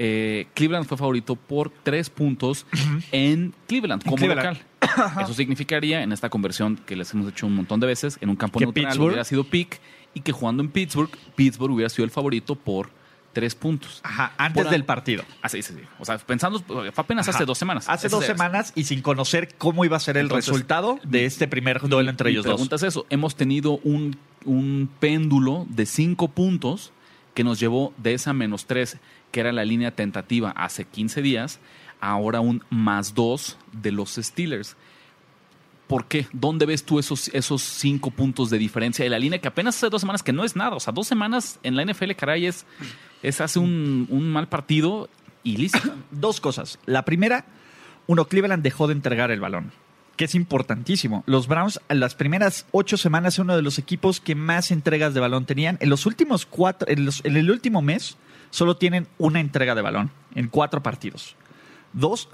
Eh, 0.03 0.47
Cleveland 0.55 0.87
fue 0.87 0.97
favorito 0.97 1.35
por 1.35 1.69
tres 1.83 2.09
puntos 2.09 2.65
en 3.11 3.53
Cleveland 3.67 4.03
como 4.03 4.15
Cleveland. 4.15 4.57
local. 4.81 5.23
Eso 5.23 5.33
significaría, 5.35 6.01
en 6.01 6.11
esta 6.11 6.29
conversión 6.31 6.77
que 6.87 6.95
les 6.95 7.13
hemos 7.13 7.29
hecho 7.29 7.45
un 7.45 7.55
montón 7.55 7.79
de 7.79 7.85
veces, 7.85 8.17
en 8.19 8.29
un 8.29 8.35
campo 8.35 8.57
Que 8.57 8.65
neutral 8.65 8.85
Pittsburgh- 8.87 9.05
hubiera 9.09 9.23
sido 9.23 9.43
pick 9.43 9.79
y 10.15 10.21
que 10.21 10.31
jugando 10.31 10.63
en 10.63 10.69
Pittsburgh, 10.69 11.11
Pittsburgh 11.35 11.71
hubiera 11.73 11.89
sido 11.89 12.03
el 12.05 12.09
favorito 12.09 12.55
por 12.55 12.89
tres 13.31 13.53
puntos. 13.53 14.01
Ajá, 14.03 14.33
antes 14.39 14.63
Por- 14.63 14.71
del 14.71 14.83
partido. 14.85 15.23
Ah, 15.43 15.49
sí, 15.49 15.61
sí, 15.61 15.73
sí. 15.73 15.81
O 15.99 16.05
sea, 16.05 16.17
pensando, 16.17 16.59
fue 16.61 16.89
apenas 16.97 17.27
Ajá. 17.29 17.37
hace 17.37 17.45
dos 17.45 17.57
semanas. 17.59 17.87
Hace 17.87 18.09
dos 18.09 18.25
semanas 18.25 18.73
y 18.75 18.85
sin 18.85 19.01
conocer 19.03 19.53
cómo 19.59 19.85
iba 19.85 19.97
a 19.97 19.99
ser 20.01 20.17
el 20.17 20.23
Entonces, 20.23 20.47
resultado 20.49 20.99
de 21.03 21.25
este 21.25 21.47
primer 21.47 21.79
duelo 21.87 22.09
entre 22.09 22.31
ellos 22.31 22.43
dos. 22.43 22.55
pregunta 22.55 22.75
es 22.77 22.83
eso. 22.83 23.05
Hemos 23.11 23.35
tenido 23.35 23.77
un, 23.83 24.17
un 24.45 24.89
péndulo 24.99 25.67
de 25.69 25.85
cinco 25.85 26.27
puntos 26.27 26.91
que 27.33 27.43
nos 27.43 27.59
llevó 27.59 27.93
de 27.97 28.13
esa 28.13 28.33
menos 28.33 28.65
tres, 28.65 28.97
que 29.31 29.39
era 29.39 29.51
la 29.51 29.65
línea 29.65 29.91
tentativa 29.91 30.51
hace 30.51 30.85
15 30.85 31.21
días, 31.21 31.59
ahora 31.99 32.41
un 32.41 32.63
más 32.69 33.13
dos 33.13 33.57
de 33.71 33.91
los 33.91 34.15
Steelers. 34.15 34.75
¿Por 35.87 36.05
qué? 36.05 36.27
¿Dónde 36.31 36.65
ves 36.65 36.83
tú 36.85 36.99
esos, 36.99 37.27
esos 37.29 37.61
cinco 37.61 38.11
puntos 38.11 38.49
de 38.49 38.57
diferencia 38.57 39.03
de 39.03 39.09
la 39.09 39.19
línea 39.19 39.39
que 39.39 39.49
apenas 39.49 39.75
hace 39.75 39.89
dos 39.89 40.01
semanas 40.01 40.23
que 40.23 40.31
no 40.31 40.45
es 40.45 40.55
nada? 40.55 40.75
O 40.75 40.79
sea, 40.79 40.93
dos 40.93 41.07
semanas 41.07 41.59
en 41.63 41.75
la 41.75 41.83
NFL, 41.83 42.11
caray, 42.13 42.45
es, 42.45 42.65
es 43.21 43.41
hace 43.41 43.59
un, 43.59 44.07
un 44.09 44.31
mal 44.31 44.47
partido 44.47 45.09
y 45.43 45.57
listo. 45.57 45.79
Dos 46.11 46.39
cosas. 46.39 46.79
La 46.85 47.03
primera, 47.03 47.45
uno, 48.07 48.25
Cleveland 48.25 48.63
dejó 48.63 48.87
de 48.87 48.93
entregar 48.93 49.31
el 49.31 49.41
balón, 49.41 49.71
que 50.21 50.25
es 50.25 50.35
importantísimo. 50.35 51.23
Los 51.25 51.47
Browns, 51.47 51.81
en 51.89 51.99
las 51.99 52.13
primeras 52.13 52.67
ocho 52.71 52.95
semanas, 52.95 53.39
uno 53.39 53.55
de 53.55 53.63
los 53.63 53.79
equipos 53.79 54.21
que 54.21 54.35
más 54.35 54.69
entregas 54.69 55.15
de 55.15 55.19
balón 55.19 55.47
tenían. 55.47 55.79
En 55.81 55.89
los 55.89 56.05
últimos 56.05 56.45
cuatro, 56.45 56.87
en, 56.87 57.09
el 57.23 57.49
último 57.49 57.81
mes, 57.81 58.17
solo 58.51 58.77
tienen 58.77 59.07
una 59.17 59.39
entrega 59.39 59.73
de 59.73 59.81
balón 59.81 60.11
en 60.35 60.47
cuatro 60.47 60.83
partidos. 60.83 61.35
Dos, 61.93 62.29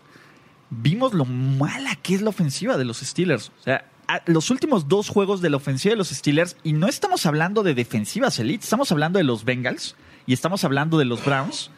vimos 0.69 1.13
lo 1.13 1.23
mala 1.23 1.95
que 1.95 2.15
es 2.15 2.21
la 2.21 2.28
ofensiva 2.32 2.76
de 2.76 2.84
los 2.84 2.97
Steelers. 2.97 3.54
O 3.58 3.63
sea, 3.63 3.89
los 4.26 4.50
últimos 4.50 4.89
dos 4.89 5.08
juegos 5.08 5.39
de 5.39 5.50
la 5.50 5.56
ofensiva 5.56 5.93
de 5.93 5.97
los 6.00 6.10
Steelers, 6.10 6.58
y 6.65 6.73
no 6.73 6.89
estamos 6.89 7.26
hablando 7.26 7.63
de 7.63 7.73
defensivas 7.73 8.38
elite, 8.38 8.65
estamos 8.65 8.91
hablando 8.91 9.17
de 9.17 9.23
los 9.23 9.45
Bengals 9.45 9.95
y 10.26 10.34
estamos 10.34 10.65
hablando 10.65 10.97
de 10.97 11.06
los 11.06 11.23
Browns, 11.23 11.71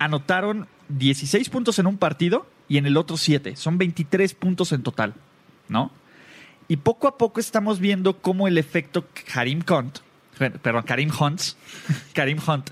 anotaron 0.00 0.66
16 0.88 1.48
puntos 1.48 1.78
en 1.78 1.86
un 1.86 1.96
partido 1.96 2.44
y 2.66 2.78
en 2.78 2.86
el 2.86 2.96
otro 2.96 3.16
7. 3.16 3.54
Son 3.54 3.78
23 3.78 4.34
puntos 4.34 4.72
en 4.72 4.82
total, 4.82 5.14
¿no? 5.68 5.90
Y 6.68 6.76
poco 6.76 7.08
a 7.08 7.18
poco 7.18 7.40
estamos 7.40 7.78
viendo 7.78 8.20
cómo 8.20 8.48
el 8.48 8.58
efecto 8.58 9.06
Karim 9.32 9.62
Hunt, 9.68 9.98
perdón, 10.62 10.82
Karim 10.84 11.10
Hunt, 11.18 11.42
Karim 12.14 12.38
Hunt, 12.46 12.70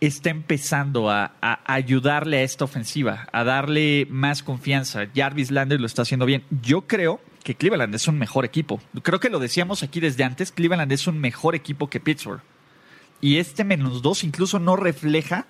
está 0.00 0.30
empezando 0.30 1.10
a, 1.10 1.32
a 1.40 1.60
ayudarle 1.72 2.38
a 2.38 2.42
esta 2.42 2.64
ofensiva, 2.64 3.26
a 3.32 3.44
darle 3.44 4.06
más 4.10 4.42
confianza. 4.42 5.06
Jarvis 5.14 5.50
Landry 5.50 5.78
lo 5.78 5.86
está 5.86 6.02
haciendo 6.02 6.26
bien. 6.26 6.44
Yo 6.62 6.82
creo 6.82 7.20
que 7.42 7.54
Cleveland 7.54 7.94
es 7.94 8.06
un 8.08 8.18
mejor 8.18 8.44
equipo. 8.44 8.80
Creo 9.02 9.20
que 9.20 9.30
lo 9.30 9.38
decíamos 9.38 9.82
aquí 9.82 10.00
desde 10.00 10.24
antes, 10.24 10.52
Cleveland 10.52 10.92
es 10.92 11.06
un 11.06 11.18
mejor 11.18 11.54
equipo 11.54 11.88
que 11.88 11.98
Pittsburgh. 11.98 12.42
Y 13.20 13.38
este 13.38 13.64
menos 13.64 14.02
dos 14.02 14.22
incluso 14.22 14.58
no 14.58 14.76
refleja 14.76 15.46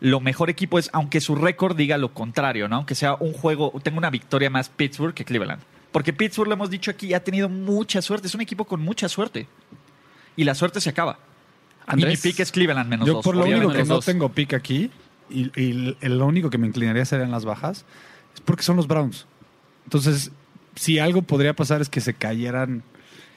lo 0.00 0.20
mejor 0.20 0.50
equipo 0.50 0.78
es, 0.78 0.90
aunque 0.92 1.20
su 1.20 1.34
récord 1.34 1.76
diga 1.76 1.96
lo 1.98 2.12
contrario, 2.12 2.68
¿no? 2.68 2.76
Aunque 2.76 2.94
sea 2.94 3.14
un 3.14 3.32
juego, 3.32 3.72
tenga 3.82 3.98
una 3.98 4.10
victoria 4.10 4.50
más 4.50 4.68
Pittsburgh 4.68 5.14
que 5.14 5.24
Cleveland. 5.24 5.62
Porque 5.92 6.12
Pittsburgh, 6.12 6.48
lo 6.48 6.54
hemos 6.54 6.70
dicho 6.70 6.90
aquí, 6.90 7.14
ha 7.14 7.22
tenido 7.22 7.48
mucha 7.48 8.02
suerte. 8.02 8.26
Es 8.26 8.34
un 8.34 8.40
equipo 8.40 8.64
con 8.64 8.80
mucha 8.80 9.08
suerte. 9.08 9.46
Y 10.36 10.44
la 10.44 10.54
suerte 10.54 10.80
se 10.80 10.90
acaba. 10.90 11.18
Andrés. 11.86 12.14
y 12.24 12.28
mi 12.28 12.32
pick 12.32 12.40
es 12.40 12.50
Cleveland 12.50 12.88
menos 12.88 13.06
Yo 13.06 13.14
dos. 13.14 13.24
por 13.24 13.36
lo 13.36 13.44
único 13.44 13.70
que 13.70 13.84
no 13.84 13.94
dos. 13.96 14.04
tengo 14.06 14.30
pick 14.30 14.54
aquí, 14.54 14.90
y, 15.30 15.50
y 15.60 15.96
el- 16.00 16.18
lo 16.18 16.26
único 16.26 16.48
que 16.50 16.56
me 16.58 16.66
inclinaría 16.66 17.02
a 17.02 17.16
en 17.22 17.30
las 17.30 17.44
bajas, 17.44 17.84
es 18.34 18.40
porque 18.40 18.62
son 18.62 18.76
los 18.76 18.86
Browns. 18.88 19.26
Entonces, 19.84 20.32
si 20.74 20.98
algo 20.98 21.22
podría 21.22 21.54
pasar 21.54 21.80
es 21.82 21.88
que 21.90 22.00
se 22.00 22.14
cayeran, 22.14 22.82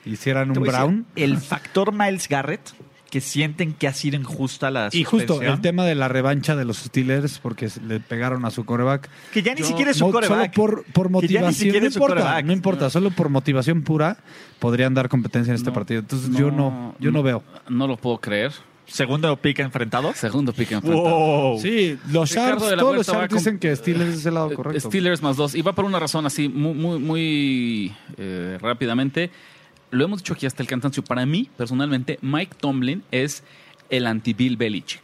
hicieran 0.05 0.49
un 0.51 0.57
a 0.57 0.59
decir, 0.61 0.71
Brown. 0.73 1.05
El 1.17 1.37
factor 1.37 1.91
Miles 1.93 2.27
Garrett, 2.29 2.71
que 3.09 3.21
sienten 3.21 3.73
que 3.73 3.87
ha 3.87 3.93
sido 3.93 4.17
injusta 4.17 4.69
la 4.69 4.89
Y 4.91 5.03
justo 5.03 5.41
el 5.41 5.61
tema 5.61 5.85
de 5.85 5.95
la 5.95 6.07
revancha 6.07 6.55
de 6.55 6.65
los 6.65 6.77
Steelers, 6.77 7.39
porque 7.39 7.69
le 7.87 7.99
pegaron 7.99 8.43
a 8.45 8.51
su 8.51 8.65
coreback. 8.65 9.09
Que 9.31 9.41
ya 9.41 9.53
ni 9.53 9.61
Yo- 9.61 9.67
siquiera 9.67 9.91
es 9.91 9.97
su 9.97 10.09
coreback. 10.11 10.53
Solo 10.53 10.83
por, 10.83 10.83
por 10.91 11.05
Que 11.21 11.27
ya 11.27 11.39
ni 11.41 11.45
motivación. 11.47 11.53
siquiera 11.53 11.79
No 11.81 11.87
es 11.87 11.93
su 11.93 11.99
importa, 11.99 12.41
no 12.41 12.53
importa, 12.53 12.89
solo 12.89 13.11
por 13.11 13.29
motivación 13.29 13.81
pura 13.83 14.17
podrían 14.59 14.93
dar 14.93 15.07
competencia 15.09 15.51
en 15.51 15.55
este 15.55 15.69
No, 15.69 15.73
partido. 15.73 15.99
Entonces 16.01 16.29
yo 16.35 16.51
no, 16.51 16.95
yo 16.99 17.11
no 17.11 17.23
veo. 17.23 17.43
No 17.69 17.87
lo 17.87 17.97
puedo 17.97 18.17
creer. 18.19 18.51
Segundo 18.87 19.35
pick 19.35 19.59
enfrentado. 19.59 20.13
Segundo 20.13 20.53
pick 20.53 20.71
enfrentado. 20.71 21.09
Wow. 21.09 21.59
Sí, 21.59 21.97
los 22.09 22.33
la 22.33 22.55
todos 22.77 22.95
los 22.95 23.07
con- 23.07 23.27
dicen 23.27 23.59
que 23.59 23.75
Steelers 23.75 24.15
es 24.19 24.25
el 24.25 24.33
lado 24.35 24.49
Eh, 24.51 24.55
correcto. 24.55 24.87
Steelers 24.89 25.21
más 25.21 25.35
dos. 25.35 25.55
Y 25.55 25.61
va 25.61 25.73
por 25.73 25.83
una 25.83 25.99
razón 25.99 26.25
así, 26.25 26.47
muy, 26.47 26.73
muy, 26.73 26.97
muy 26.99 27.93
eh, 28.17 28.57
rápidamente. 28.61 29.29
Lo 29.91 30.03
hemos 30.05 30.19
dicho 30.19 30.33
aquí 30.33 30.45
hasta 30.45 30.61
el 30.63 30.67
cansancio. 30.67 31.03
Para 31.03 31.25
mí, 31.25 31.49
personalmente, 31.57 32.19
Mike 32.21 32.55
Tomlin 32.59 33.03
es 33.11 33.43
el 33.89 34.05
anti-Bill 34.07 34.57
Belichick. 34.57 35.01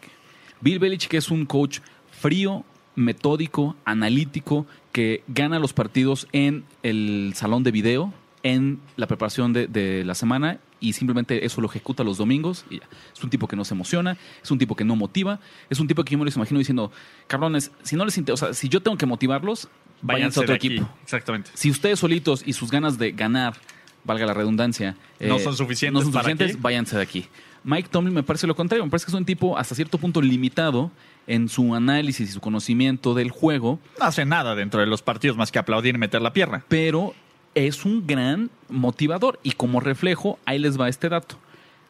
Bill 0.61 0.79
Belichick 0.79 1.13
es 1.13 1.29
un 1.31 1.45
coach 1.45 1.79
frío, 2.11 2.63
metódico, 2.95 3.75
analítico, 3.85 4.65
que 4.91 5.23
gana 5.27 5.59
los 5.59 5.73
partidos 5.73 6.27
en 6.31 6.63
el 6.83 7.33
salón 7.35 7.63
de 7.63 7.71
video, 7.71 8.13
en 8.43 8.79
la 8.97 9.07
preparación 9.07 9.53
de, 9.53 9.67
de 9.67 10.03
la 10.03 10.15
semana 10.15 10.59
y 10.81 10.93
simplemente 10.93 11.45
eso 11.45 11.61
lo 11.61 11.69
ejecuta 11.69 12.03
los 12.03 12.17
domingos. 12.17 12.65
Y 12.69 12.79
ya. 12.79 12.85
Es 13.15 13.23
un 13.23 13.29
tipo 13.29 13.47
que 13.47 13.55
no 13.55 13.63
se 13.63 13.73
emociona, 13.73 14.17
es 14.43 14.51
un 14.51 14.57
tipo 14.59 14.75
que 14.75 14.83
no 14.83 14.95
motiva, 14.97 15.39
es 15.69 15.79
un 15.79 15.87
tipo 15.87 16.03
que 16.03 16.11
yo 16.11 16.17
me 16.17 16.25
los 16.25 16.35
imagino 16.35 16.59
diciendo, 16.59 16.91
cabrones, 17.27 17.71
si 17.83 17.95
no 17.95 18.03
les 18.05 18.17
inter- 18.17 18.33
o 18.33 18.37
sea, 18.37 18.53
si 18.53 18.67
yo 18.69 18.81
tengo 18.81 18.97
que 18.97 19.05
motivarlos, 19.05 19.69
váyanse 20.01 20.39
a 20.39 20.43
otro 20.43 20.55
equipo. 20.55 20.89
Exactamente. 21.03 21.51
Si 21.53 21.71
ustedes 21.71 21.99
solitos 21.99 22.43
y 22.45 22.51
sus 22.53 22.69
ganas 22.69 22.97
de 22.97 23.13
ganar, 23.13 23.55
valga 24.03 24.25
la 24.25 24.33
redundancia, 24.33 24.95
eh, 25.19 25.27
No 25.27 25.39
son 25.39 25.55
suficientes 25.55 25.93
no 25.93 26.01
son 26.11 26.13
suficientes, 26.13 26.51
aquí. 26.51 26.59
váyanse 26.61 26.95
de 26.97 27.01
aquí. 27.03 27.25
Mike 27.63 27.87
Tomlin 27.89 28.13
me 28.13 28.23
parece 28.23 28.45
lo 28.47 28.55
contrario, 28.55 28.83
me 28.83 28.91
parece 28.91 29.05
que 29.05 29.11
es 29.11 29.15
un 29.17 29.23
tipo 29.25 29.57
hasta 29.57 29.73
cierto 29.75 29.97
punto 29.97 30.21
limitado 30.21 30.91
en 31.27 31.47
su 31.47 31.73
análisis 31.73 32.29
y 32.29 32.33
su 32.33 32.41
conocimiento 32.41 33.13
del 33.13 33.31
juego, 33.31 33.79
No 33.99 34.05
hace 34.05 34.25
nada 34.25 34.53
dentro 34.55 34.81
de 34.81 34.85
los 34.87 35.01
partidos 35.01 35.37
más 35.37 35.51
que 35.51 35.59
aplaudir 35.59 35.95
y 35.95 35.97
meter 35.97 36.21
la 36.21 36.33
pierna. 36.33 36.65
pero 36.67 37.13
es 37.55 37.85
un 37.85 38.05
gran 38.05 38.49
motivador 38.67 39.39
y 39.43 39.51
como 39.51 39.79
reflejo, 39.79 40.39
ahí 40.45 40.59
les 40.59 40.77
va 40.79 40.89
este 40.89 41.07
dato. 41.07 41.37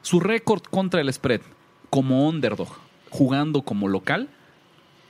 Su 0.04 0.20
récord 0.20 0.62
contra 0.62 1.02
el 1.02 1.12
spread 1.12 1.42
como 1.90 2.28
underdog, 2.28 2.68
jugando 3.10 3.62
como 3.64 3.88
local, 3.88 4.30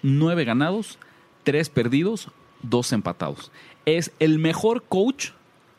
nueve 0.01 0.45
ganados, 0.45 0.99
tres 1.43 1.69
perdidos, 1.69 2.29
dos 2.61 2.93
empatados. 2.93 3.51
Es 3.85 4.11
el 4.19 4.39
mejor 4.39 4.83
coach 4.87 5.31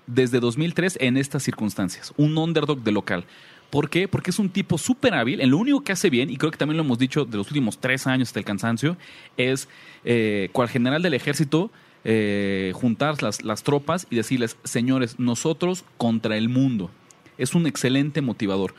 desde 0.06 0.40
2003 0.40 0.98
en 1.00 1.16
estas 1.16 1.42
circunstancias, 1.42 2.12
un 2.16 2.36
underdog 2.36 2.82
de 2.82 2.92
local. 2.92 3.24
¿Por 3.70 3.90
qué? 3.90 4.06
Porque 4.06 4.30
es 4.30 4.38
un 4.38 4.50
tipo 4.50 4.78
súper 4.78 5.14
hábil. 5.14 5.40
En 5.40 5.50
lo 5.50 5.58
único 5.58 5.82
que 5.82 5.92
hace 5.92 6.08
bien, 6.08 6.30
y 6.30 6.36
creo 6.36 6.52
que 6.52 6.58
también 6.58 6.76
lo 6.76 6.84
hemos 6.84 6.98
dicho 6.98 7.24
de 7.24 7.36
los 7.36 7.48
últimos 7.48 7.78
tres 7.78 8.06
años 8.06 8.28
hasta 8.28 8.38
el 8.38 8.44
cansancio, 8.44 8.96
es, 9.36 9.68
eh, 10.04 10.48
cual 10.52 10.68
general 10.68 11.02
del 11.02 11.14
ejército, 11.14 11.72
eh, 12.04 12.72
juntar 12.74 13.20
las, 13.22 13.42
las 13.42 13.62
tropas 13.62 14.06
y 14.10 14.16
decirles, 14.16 14.56
señores, 14.62 15.18
nosotros 15.18 15.84
contra 15.96 16.36
el 16.36 16.48
mundo. 16.48 16.90
Es 17.36 17.54
un 17.54 17.66
excelente 17.66 18.20
motivador. 18.20 18.74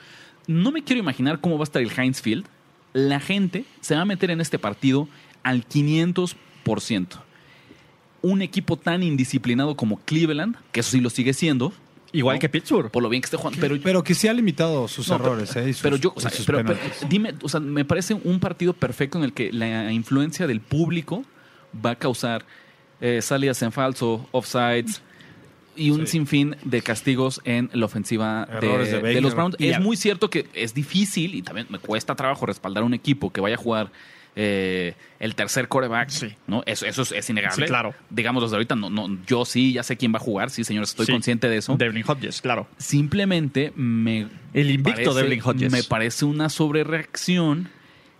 No 0.47 0.71
me 0.71 0.83
quiero 0.83 1.01
imaginar 1.01 1.41
cómo 1.41 1.57
va 1.57 1.63
a 1.63 1.65
estar 1.65 1.81
el 1.81 1.91
Heinz 1.91 2.21
Field. 2.21 2.45
La 2.93 3.19
gente 3.19 3.65
se 3.81 3.95
va 3.95 4.01
a 4.01 4.05
meter 4.05 4.31
en 4.31 4.39
este 4.39 4.59
partido 4.59 5.09
al 5.43 5.67
500%. 5.67 7.24
Un 8.25 8.41
equipo 8.41 8.77
tan 8.77 9.03
indisciplinado 9.03 9.75
como 9.75 9.97
Cleveland, 9.97 10.55
que 10.71 10.79
eso 10.79 10.91
sí 10.91 10.99
lo 11.01 11.09
sigue 11.09 11.33
siendo, 11.33 11.73
Igual 12.11 12.37
¿no? 12.37 12.39
que 12.39 12.49
Pittsburgh. 12.49 12.89
por 12.91 13.03
lo 13.03 13.09
bien 13.09 13.21
que 13.21 13.25
esté 13.25 13.35
jugando, 13.37 13.59
pero 13.59 13.75
Pero 13.83 14.03
que 14.03 14.15
sí 14.15 14.27
ha 14.27 14.33
limitado 14.33 14.87
sus 14.87 15.09
no, 15.09 15.15
errores, 15.15 15.51
pero, 15.53 15.65
¿eh? 15.65 15.69
y 15.69 15.73
sus- 15.73 15.81
pero 15.81 15.95
yo, 15.97 16.13
o 16.15 16.19
sea, 16.21 16.29
sus 16.31 16.45
pero- 16.45 16.63
dime, 17.09 17.33
o 17.41 17.49
sea, 17.49 17.59
me 17.59 17.83
parece 17.85 18.13
un 18.13 18.39
partido 18.39 18.73
perfecto 18.73 19.17
en 19.17 19.25
el 19.25 19.33
que 19.33 19.51
la 19.51 19.91
influencia 19.91 20.47
del 20.47 20.61
público 20.61 21.23
va 21.85 21.91
a 21.91 21.95
causar 21.95 22.45
eh, 23.01 23.21
salidas 23.21 23.61
en 23.61 23.71
falso, 23.73 24.27
offsides 24.31 25.01
y 25.75 25.89
un 25.91 26.07
sinfín 26.07 26.55
de 26.63 26.81
castigos 26.81 27.41
en 27.43 27.69
la 27.73 27.85
ofensiva 27.85 28.47
de, 28.61 29.19
los 29.19 29.35
Browns. 29.35 29.57
Y 29.59 29.67
Es 29.67 29.81
muy 29.81 29.97
cierto 29.97 30.29
que 30.29 30.47
es 30.53 30.73
difícil 30.73 31.35
y 31.35 31.41
también 31.41 31.67
me 31.69 31.79
cuesta 31.79 32.15
trabajo 32.15 32.45
respaldar 32.45 32.83
un 32.85 32.93
equipo 32.93 33.29
que 33.33 33.41
vaya 33.41 33.55
a 33.55 33.59
jugar 33.59 33.91
eh, 34.35 34.95
el 35.19 35.33
tercer 35.35 35.67
coreback, 35.69 36.09
Sí. 36.09 36.35
¿no? 36.47 36.61
Eso, 36.65 36.85
eso 36.85 37.03
es, 37.03 37.11
es 37.13 37.29
innegable. 37.29 37.65
Sí, 37.65 37.69
claro. 37.69 37.93
Digamos 38.09 38.43
desde 38.43 38.55
ahorita, 38.57 38.75
no, 38.75 38.89
no, 38.89 39.17
yo 39.25 39.45
sí 39.45 39.73
ya 39.73 39.83
sé 39.83 39.95
quién 39.97 40.13
va 40.13 40.17
a 40.17 40.21
jugar, 40.21 40.49
sí, 40.49 40.63
señores, 40.63 40.89
estoy 40.89 41.05
Sí. 41.05 41.11
consciente 41.13 41.47
de 41.47 41.57
eso. 41.57 41.75
Devlin 41.77 42.03
Hodges, 42.05 42.41
claro. 42.41 42.67
Simplemente 42.77 43.71
me 43.75 44.27
El 44.53 44.71
invicto 44.71 45.01
parece- 45.11 45.21
Devlin 45.21 45.41
Hodges. 45.43 45.71
Me 45.71 45.83
parece 45.83 46.25
una 46.25 46.49
sobrereacción 46.49 47.69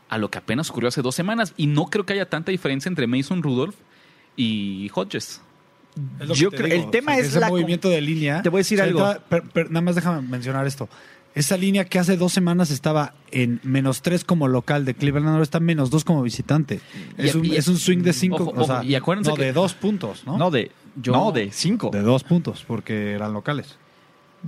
a 0.10 0.18
lo 0.18 0.30
que 0.32 0.38
apenas 0.38 0.70
ocurrió 0.70 0.88
hace 0.90 1.02
dos 1.02 1.16
semanas. 1.16 1.54
Y 1.58 1.68
no 1.68 1.86
creo 1.88 2.06
que 2.06 2.14
haya 2.14 2.30
tanta 2.30 2.52
diferencia 2.52 2.88
entre 2.90 3.08
Mason 3.08 3.42
Rudolph 3.44 3.76
y 4.38 4.90
Hodges. 4.94 5.42
Yo 6.36 6.50
te 6.50 6.58
creo- 6.58 6.68
digo, 6.70 6.86
el 6.86 6.92
tema 6.92 7.14
o 7.14 7.16
sea, 7.16 7.24
es 7.24 7.30
ese 7.30 7.40
la 7.40 7.48
movimiento 7.50 7.90
de 7.90 8.02
línea. 8.02 8.42
Te 8.42 8.50
voy 8.50 8.60
a 8.60 8.62
decir 8.62 8.78
O 8.80 8.84
sea, 8.84 8.88
algo. 8.88 9.00
ahorita, 9.06 9.26
per- 9.28 9.44
per- 9.44 9.72
nada 9.72 9.82
más 9.82 9.96
déjame 9.96 10.22
mencionar 10.28 10.68
esto. 10.68 10.90
Esa 11.36 11.58
línea 11.58 11.86
que 11.86 12.00
hace 12.00 12.16
dos 12.18 12.32
semanas 12.34 12.72
estaba 12.72 13.14
en 13.32 13.60
menos 13.64 14.02
tres 14.02 14.24
como 14.24 14.48
local 14.48 14.86
de 14.86 14.94
Cleveland, 14.96 15.30
ahora 15.30 15.44
está 15.44 15.58
en 15.58 15.66
menos 15.66 15.90
dos 15.90 16.06
como 16.06 16.24
visitante. 16.24 16.80
Y- 17.18 17.28
Es 17.28 17.36
un, 17.36 17.46
y- 17.46 17.56
es 17.56 17.68
un 17.68 17.78
swing 17.78 18.00
de 18.04 18.14
cinco, 18.14 18.54
o 18.56 18.64
sea, 18.66 18.84
y 18.84 18.96
acuérdense 18.96 19.32
no, 19.32 19.36
que- 19.36 19.44
de 19.44 19.54
dos 19.54 19.74
puntos, 19.74 20.24
¿no? 20.26 20.38
No, 20.38 20.50
de, 20.50 20.72
Yo- 20.96 21.12
no, 21.12 21.32
de 21.34 21.52
cinco. 21.52 21.90
De 21.92 22.02
dos 22.02 22.24
puntos, 22.24 22.64
porque 22.66 23.12
eran 23.12 23.34
locales. 23.34 23.78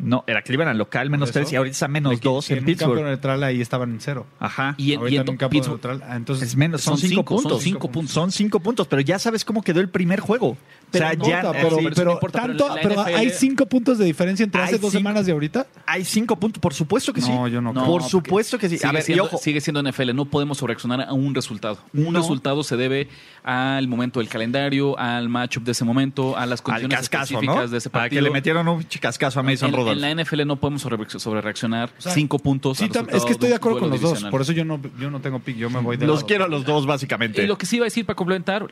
No, 0.01 0.23
era 0.27 0.41
Cleveland 0.41 0.77
local 0.77 1.09
menos 1.09 1.29
¿Por 1.29 1.41
eso? 1.41 1.45
tres 1.47 1.53
y 1.53 1.55
ahorita 1.55 1.71
está 1.73 1.87
menos 1.87 2.11
De 2.11 2.19
que- 2.19 2.27
dos 2.29 2.47
que 2.47 2.53
en 2.53 2.59
en 2.59 2.63
un 2.65 2.67
campo 2.75 2.93
Pittsburgh. 2.93 3.05
neutral 3.09 3.43
ahí 3.43 3.61
estaban 3.61 3.91
en 3.91 3.99
cero. 3.99 4.25
Ajá. 4.39 4.75
Y 4.77 4.93
en, 4.93 5.01
y 5.07 5.15
en 5.15 5.21
en 5.23 5.29
un 5.31 5.37
campo 5.37 5.51
Pittsburgh- 5.55 5.69
neutral. 5.83 6.03
ah, 6.07 6.15
Entonces, 6.15 6.49
Es 6.49 6.55
menos, 6.55 6.81
son, 6.81 6.97
Son 6.97 7.09
cinco, 7.09 7.21
cinco, 7.21 7.33
son 7.35 7.43
puntos. 7.43 7.63
cinco 7.63 7.91
puntos. 7.91 8.13
Son 8.13 8.31
cinco 8.31 8.59
puntos, 8.59 8.87
pero 8.87 9.01
ya 9.01 9.19
sabes 9.19 9.43
cómo 9.45 9.61
quedó 9.61 9.79
el 9.79 9.89
primer 9.89 10.19
juego. 10.19 10.57
Pero 10.89 11.05
o 11.05 11.09
sea, 11.09 11.17
no 11.17 11.27
ya 11.27 11.37
importa, 11.39 11.59
pero, 11.61 11.77
sí, 11.79 11.87
pero 11.95 12.11
importa, 12.13 12.41
tanto, 12.43 12.67
pero 12.81 12.95
NFL 13.03 13.15
hay 13.15 13.29
cinco 13.31 13.65
puntos 13.65 13.97
de 13.97 14.05
diferencia 14.05 14.43
entre 14.45 14.61
hace 14.61 14.77
dos 14.77 14.91
cinco- 14.91 14.91
semanas 14.91 15.27
y 15.27 15.31
ahorita. 15.31 15.67
hay 15.85 16.05
cinco 16.05 16.37
puntos, 16.37 16.61
por 16.61 16.73
supuesto 16.73 17.11
que 17.11 17.19
sí. 17.21 17.29
No, 17.29 17.47
yo 17.49 17.59
no 17.59 17.73
No, 17.73 17.81
creo. 17.81 17.91
por 17.91 18.03
supuesto 18.03 18.57
que 18.57 18.69
sí. 18.69 18.77
Sigue, 18.77 18.87
A 18.87 18.93
ver, 18.93 19.01
y 19.01 19.05
siendo, 19.05 19.25
ojo, 19.25 19.37
sigue 19.37 19.59
siendo 19.59 19.81
NFL, 19.83 20.13
no 20.13 20.23
podemos 20.25 20.57
sobreaccionar 20.59 21.01
a 21.01 21.11
un 21.11 21.35
resultado. 21.35 21.79
Un 21.93 22.13
No. 22.13 22.19
resultado 22.21 22.63
se 22.63 22.77
debe 22.77 23.09
al 23.43 23.87
momento 23.89 24.19
del 24.21 24.29
calendario, 24.29 24.97
al 24.97 25.27
matchup 25.27 25.63
de 25.65 25.71
ese 25.73 25.83
momento, 25.83 26.37
a 26.37 26.45
las 26.45 26.61
condiciones 26.61 26.97
cascazo, 26.99 27.33
específicas 27.33 27.71
de 27.71 27.77
ese 27.79 27.89
Para 27.89 28.03
partido. 28.05 28.19
que 28.19 28.23
le 28.23 28.31
metieron 28.31 28.67
un 28.69 28.83
cascazo 29.01 29.39
a 29.41 29.43
Mason 29.43 29.69
en, 29.69 29.75
En 29.91 30.01
la 30.01 30.23
NFL 30.23 30.45
no 30.45 30.55
podemos 30.57 30.81
sobre, 30.81 31.41
reaccionar 31.41 31.91
sea, 31.97 32.13
cinco 32.13 32.39
puntos. 32.39 32.77
Sí, 32.77 32.89
es 33.09 33.25
que 33.25 33.31
estoy 33.31 33.49
de 33.49 33.55
acuerdo 33.55 33.79
con 33.79 33.89
los 33.89 34.01
dos. 34.01 34.23
Por 34.25 34.41
eso 34.41 34.51
yo 34.51 34.65
no, 34.65 34.79
yo 34.99 35.09
no 35.11 35.19
tengo 35.21 35.39
pick, 35.39 35.57
yo 35.57 35.69
me 35.69 35.79
voy 35.79 35.97
de 35.97 36.05
Los 36.07 36.17
lado. 36.17 36.27
quiero 36.27 36.45
a 36.45 36.47
los 36.47 36.65
dos, 36.65 36.85
básicamente. 36.85 37.43
Y 37.43 37.47
lo 37.47 37.57
que 37.57 37.65
sí 37.65 37.77
iba 37.77 37.83
a 37.83 37.87
decir 37.87 38.05
para 38.05 38.15
complementar, 38.15 38.67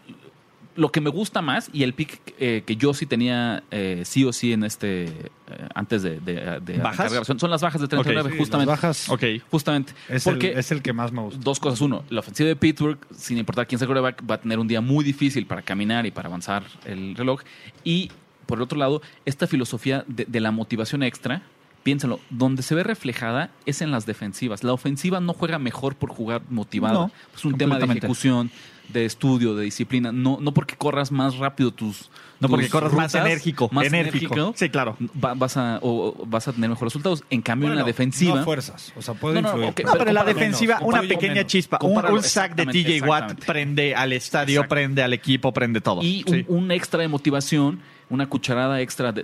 lo 0.78 0.92
que 0.92 1.00
me 1.00 1.10
gusta 1.10 1.42
más 1.42 1.70
y 1.72 1.84
el 1.84 1.94
pick 1.94 2.20
eh, 2.38 2.64
que 2.66 2.76
yo 2.76 2.94
sí 2.94 3.06
tenía 3.06 3.64
eh, 3.72 4.02
sí 4.04 4.26
o 4.26 4.34
sí 4.34 4.52
en 4.52 4.66
este, 4.66 5.06
eh, 5.06 5.30
antes 5.74 6.04
de, 6.04 6.20
de, 6.20 6.60
de 6.60 6.78
¿Bajas? 6.80 7.10
grabación, 7.12 7.40
son 7.40 7.50
las 7.50 7.62
bajas 7.62 7.80
de 7.80 7.88
39, 7.88 8.28
Ok, 8.28 8.34
Sí, 8.34 8.38
justamente. 8.40 8.72
las 8.72 8.82
bajas 8.82 9.10
ok. 9.10 9.24
Justamente. 9.50 9.94
es, 10.10 10.26
porque 10.26 10.52
el, 10.52 10.58
es 10.60 10.72
el 10.74 10.82
que 10.82 10.92
más 10.92 11.14
me 11.14 11.22
gusta. 11.22 11.40
dos 11.42 11.62
cosas. 11.62 11.80
Uno, 11.80 12.04
la 12.10 12.20
ofensiva 12.20 12.50
de 12.50 12.58
Pittsburgh, 12.58 12.98
sin 13.16 13.38
importar 13.38 13.68
quién 13.68 13.80
sea 13.80 13.86
el 13.86 13.94
quarterback, 13.94 14.30
va 14.30 14.36
a 14.36 14.42
tener 14.42 14.60
un 14.60 14.68
día 14.68 14.82
muy 14.82 15.06
difícil 15.06 15.46
para 15.46 15.62
caminar 15.62 16.06
y 16.06 16.12
para 16.12 16.28
avanzar 16.28 16.64
el 16.84 17.16
reloj. 17.16 17.40
Y 17.86 18.12
por 18.46 18.58
el 18.58 18.64
otro 18.64 18.78
lado, 18.78 19.02
esta 19.26 19.48
filosofía 19.48 20.04
de, 20.08 20.26
de 20.26 20.40
la 20.40 20.52
motivación 20.52 21.04
extra, 21.04 21.42
piénsalo, 21.84 22.20
donde 22.32 22.64
se 22.64 22.74
ve 22.74 22.84
reflejada 22.84 23.52
es 23.66 23.82
en 23.82 23.92
las 23.92 24.06
defensivas. 24.06 24.64
La 24.64 24.74
ofensiva 24.74 25.20
no 25.20 25.34
juega 25.34 25.60
mejor 25.60 25.96
por 25.96 26.10
jugar 26.10 26.42
motivada. 26.50 26.94
No, 26.96 27.12
es 27.36 27.46
un 27.46 27.58
tema 27.58 27.78
de 27.78 27.86
ejecución, 27.86 28.50
de 28.90 29.06
estudio, 29.06 29.56
de 29.56 29.66
disciplina. 29.66 30.12
No, 30.12 30.40
no 30.42 30.52
porque 30.52 30.76
corras 30.78 31.12
más 31.12 31.38
rápido 31.38 31.70
tus. 31.72 32.10
no 32.40 32.50
porque 32.50 32.70
corras 32.70 32.92
más 32.94 33.14
enérgico. 33.14 33.70
más 33.72 33.86
enérgico. 33.86 34.34
enérgico, 34.34 34.54
Sí, 34.58 34.70
claro. 34.70 34.98
va- 35.24 35.36
vas, 35.36 35.58
a, 35.58 35.78
o- 35.84 36.16
o 36.20 36.26
vas 36.26 36.48
a 36.48 36.54
tener 36.54 36.72
mejores 36.72 36.92
resultados. 36.94 37.24
En 37.30 37.44
cambio, 37.44 37.70
en 37.70 37.76
la 37.76 37.84
defensiva. 37.84 38.36
No 38.36 38.44
fuerzas. 38.44 38.92
O 38.98 39.02
sea, 39.04 39.14
puede 39.14 39.42
No, 39.44 39.56
no, 39.56 39.68
influir. 39.68 39.74
pero 39.94 40.08
en 40.10 40.14
la 40.16 40.24
defensiva, 40.24 40.76
menos, 40.80 40.90
una 40.90 41.02
pequeña 41.02 41.34
menos. 41.36 41.52
chispa, 41.52 41.78
un, 41.84 42.04
un 42.04 42.24
sack 42.24 42.56
de 42.56 42.66
TJ 42.66 43.02
Watt 43.08 43.46
prende 43.46 43.94
al 43.94 44.12
estadio, 44.14 44.68
prende 44.68 45.04
al 45.04 45.14
equipo, 45.14 45.52
prende 45.54 45.82
todo. 45.82 46.02
Y 46.02 46.24
Sí. 46.28 46.46
un, 46.48 46.64
un 46.64 46.72
extra 46.72 47.00
de 47.02 47.08
motivación, 47.08 47.80
una 48.10 48.28
cucharada 48.28 48.82
extra 48.82 49.12
de, 49.12 49.24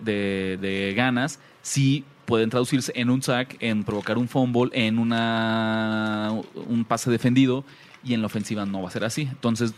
de- 0.57 0.93
ganas, 0.95 1.39
sí 1.61 2.03
pueden 2.25 2.49
traducirse 2.49 2.91
en 2.95 3.09
un 3.09 3.21
sack, 3.21 3.57
en 3.59 3.83
provocar 3.83 4.17
un 4.17 4.27
fumble, 4.27 4.71
en 4.73 4.99
una, 4.99 6.31
un 6.67 6.85
pase 6.85 7.11
defendido, 7.11 7.63
y 8.03 8.13
en 8.13 8.21
la 8.21 8.27
ofensiva 8.27 8.65
no 8.65 8.81
va 8.81 8.87
a 8.87 8.91
ser 8.91 9.03
así. 9.03 9.23
Entonces, 9.23 9.73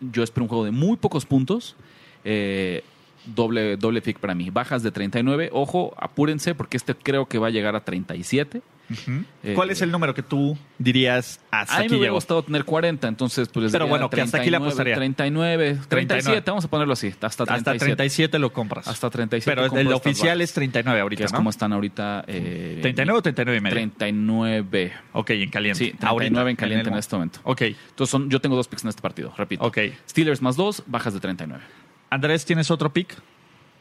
yo 0.00 0.22
espero 0.22 0.44
un 0.44 0.48
juego 0.48 0.64
de 0.64 0.70
muy 0.72 0.96
pocos 0.96 1.24
puntos. 1.26 1.76
eh, 2.24 2.82
doble, 3.24 3.76
doble 3.76 4.02
pick 4.02 4.18
para 4.18 4.34
mí. 4.34 4.50
Bajas 4.50 4.82
de 4.82 4.90
39. 4.90 5.50
Ojo, 5.52 5.94
apúrense 5.96 6.56
porque 6.56 6.76
este 6.76 6.94
creo 6.96 7.26
que 7.26 7.38
va 7.38 7.46
a 7.46 7.50
llegar 7.50 7.76
a 7.76 7.84
37. 7.84 8.62
Ujú. 8.92 9.24
eh, 9.42 9.52
¿Cuál 9.54 9.70
es 9.70 9.82
el 9.82 9.90
número 9.90 10.14
que 10.14 10.22
tú 10.22 10.56
dirías 10.78 11.40
hasta 11.50 11.74
A 11.74 11.78
mí 11.78 11.84
aquí 11.84 11.92
me 11.92 11.98
hubiera 11.98 12.12
gustado 12.14 12.42
tener 12.42 12.64
40, 12.64 13.08
entonces 13.08 13.48
pues 13.48 13.64
les 13.64 13.72
Pero 13.72 13.86
bueno, 13.86 14.08
que 14.10 14.20
hasta 14.20 14.38
aquí 14.38 14.50
le 14.50 14.58
39, 14.58 14.66
apostaría. 14.66 14.94
39, 14.94 15.64
37, 15.88 16.06
39. 16.06 16.42
vamos 16.46 16.64
a 16.64 16.68
ponerlo 16.70 16.92
así, 16.92 17.08
hasta 17.08 17.44
37. 17.44 17.70
Hasta 17.70 17.84
37 17.84 18.38
lo 18.38 18.52
compras. 18.52 18.88
Hasta 18.88 19.10
37 19.10 19.50
Pero 19.62 19.76
el 19.78 19.92
oficial 19.92 20.38
bajas, 20.38 20.50
es 20.50 20.54
39 20.54 20.96
que 20.96 21.02
ahorita, 21.02 21.24
es 21.24 21.32
¿no? 21.32 21.36
como 21.38 21.50
están 21.50 21.72
ahorita. 21.72 22.24
Eh, 22.26 22.78
39 22.82 23.18
o 23.18 23.22
39 23.22 23.56
y 23.58 23.60
medio. 23.60 23.74
39. 23.74 24.92
Ok, 25.12 25.30
en 25.30 25.50
caliente. 25.50 25.78
Sí, 25.78 25.84
39 25.90 26.08
Ahorita, 26.10 26.50
en 26.50 26.56
caliente 26.56 26.88
en, 26.88 26.92
el- 26.94 26.98
este 27.00 27.16
momento. 27.16 27.40
Ok, 27.44 27.62
Entonces 27.62 28.10
son, 28.10 28.30
yo 28.30 28.40
tengo 28.40 28.56
dos 28.56 28.68
picks 28.68 28.84
en 28.84 28.90
este 28.90 29.02
partido, 29.02 29.32
repito. 29.36 29.64
ok. 29.64 29.78
Steelers 30.08 30.42
más 30.42 30.56
dos, 30.56 30.82
bajas 30.86 31.14
de 31.14 31.20
39. 31.20 31.62
Andrés, 32.10 32.44
¿tienes 32.44 32.70
otro 32.70 32.92
pick? 32.92 33.14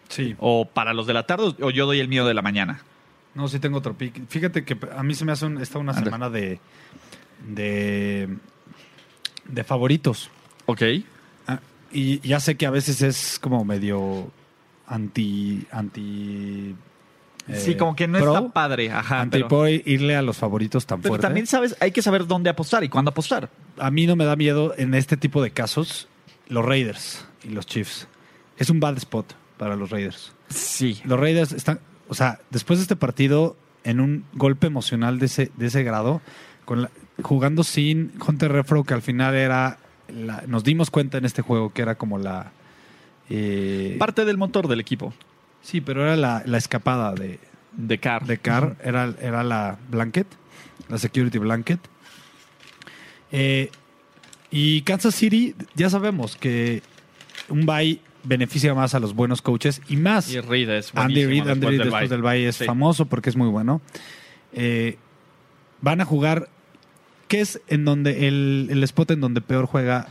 Sí. 0.10 0.36
¿O 0.40 0.66
para 0.66 0.94
los 0.94 1.08
de 1.08 1.14
la 1.14 1.26
tarde 1.26 1.54
o 1.62 1.70
yo 1.70 1.86
doy 1.86 2.00
el 2.00 2.08
mío 2.08 2.26
de 2.26 2.34
la 2.34 2.42
mañana? 2.42 2.82
No, 3.34 3.48
sí 3.48 3.60
tengo 3.60 3.78
otro 3.78 3.94
pick. 3.98 4.28
Fíjate 4.28 4.66
que 4.66 4.78
a 4.96 5.04
mí 5.04 5.14
se 5.14 5.24
me 5.26 5.32
hace 5.32 5.46
un- 5.46 5.62
esta 5.62 5.80
una 5.80 5.92
Anda. 5.94 6.04
semana 6.04 6.30
de, 6.30 6.60
de 7.48 8.30
de 9.48 9.64
favoritos. 9.64 10.30
Ok. 10.66 10.82
Ah, 11.48 11.60
y 11.92 12.20
ya 12.28 12.40
sé 12.40 12.56
que 12.56 12.66
a 12.66 12.70
veces 12.72 13.02
es 13.02 13.40
como 13.40 13.66
medio 13.66 14.32
anti 14.88 15.66
anti 15.72 16.76
eh, 17.48 17.56
sí, 17.56 17.76
como 17.76 17.96
que 17.96 18.08
no 18.08 18.20
pro, 18.20 18.36
está 18.38 18.50
padre. 18.54 18.92
Ajá, 18.92 19.22
anti 19.22 19.38
pero, 19.38 19.48
pro 19.48 19.68
irle 19.68 20.16
a 20.16 20.22
los 20.22 20.38
favoritos 20.38 20.86
tan 20.86 21.02
pero 21.02 21.12
fuerte. 21.14 21.26
también 21.28 21.48
sabes, 21.48 21.76
hay 21.80 21.92
que 21.92 22.02
saber 22.02 22.28
dónde 22.28 22.50
apostar 22.50 22.84
y 22.84 22.90
cuándo 22.90 23.10
apostar. 23.12 23.50
a 23.78 23.90
mí 23.92 24.06
no 24.06 24.16
me 24.16 24.26
da 24.26 24.36
miedo 24.36 24.74
en 24.78 24.94
este 24.94 25.18
tipo 25.18 25.42
de 25.42 25.52
casos 25.52 26.08
los 26.48 26.64
Raiders 26.66 27.26
y 27.44 27.50
los 27.50 27.66
Chiefs. 27.66 28.08
Es 28.58 28.70
un 28.70 28.80
bad 28.80 28.98
spot 28.98 29.34
para 29.58 29.76
los 29.76 29.90
Raiders. 29.90 30.34
Sí. 30.50 31.02
Los 31.06 31.20
Raiders 31.20 31.52
están, 31.54 31.80
o 32.12 32.14
sea, 32.14 32.40
después 32.50 32.78
de 32.80 32.84
este 32.84 32.98
partido, 32.98 33.56
en 33.86 34.02
un 34.02 34.26
golpe 34.34 34.68
emocional 34.68 35.18
de 35.18 35.28
ese, 35.28 35.50
de 35.56 35.68
ese 35.68 35.82
grado, 35.84 36.22
con 36.66 36.82
la- 36.84 36.92
jugando 37.24 37.64
sin 37.64 38.12
Hunter 38.28 38.52
Refro, 38.52 38.84
que 38.84 38.94
al 38.94 39.02
final 39.02 39.34
era, 39.34 39.78
la- 40.14 40.44
nos 40.46 40.64
dimos 40.66 40.92
cuenta 40.92 41.18
en 41.18 41.24
este 41.26 41.42
juego 41.42 41.72
que 41.74 41.82
era 41.82 41.96
como 41.96 42.18
la, 42.20 42.52
Eh, 43.34 43.96
Parte 43.98 44.26
del 44.26 44.38
motor 44.38 44.68
del 44.68 44.82
equipo. 44.82 45.14
sí, 45.62 45.80
pero 45.80 46.04
era 46.04 46.18
la, 46.18 46.44
la 46.46 46.58
escapada 46.58 47.14
de, 47.14 47.40
De 47.72 47.98
Carr. 47.98 48.26
de 48.26 48.38
Carr, 48.40 48.76
era, 48.84 49.14
era 49.22 49.42
la 49.46 49.78
blanket, 49.90 50.28
la 50.90 50.98
security 50.98 51.38
blanket. 51.38 51.80
Eh, 53.32 53.72
y 54.52 54.82
Kansas 54.82 55.16
City, 55.16 55.56
ya 55.76 55.90
sabemos 55.90 56.36
que 56.36 56.84
un 57.48 57.66
bye 57.66 58.02
beneficia 58.24 58.74
más 58.74 58.94
a 58.96 59.00
los 59.00 59.14
buenos 59.16 59.42
coaches 59.42 59.82
y 59.88 59.98
más 59.98 60.32
Y 60.32 60.40
Reed 60.40 60.70
es 60.70 60.92
Andy 60.96 61.26
Reid, 61.26 61.48
Andy 61.48 61.66
Reid 61.68 61.82
después 61.84 62.10
del 62.10 62.22
bye 62.22 62.48
es 62.48 62.56
Sí. 62.58 62.66
famoso 62.66 63.06
porque 63.06 63.30
es 63.30 63.36
muy 63.36 63.48
bueno. 63.50 63.82
Eh, 64.54 64.98
van 65.82 66.02
a 66.02 66.06
jugar, 66.06 66.50
¿qué 67.28 67.42
es 67.42 67.62
en 67.68 67.86
donde 67.86 68.28
el, 68.28 68.68
el 68.72 68.84
spot 68.84 69.12
en 69.12 69.22
donde 69.22 69.42
peor 69.42 69.66
juega 69.66 70.08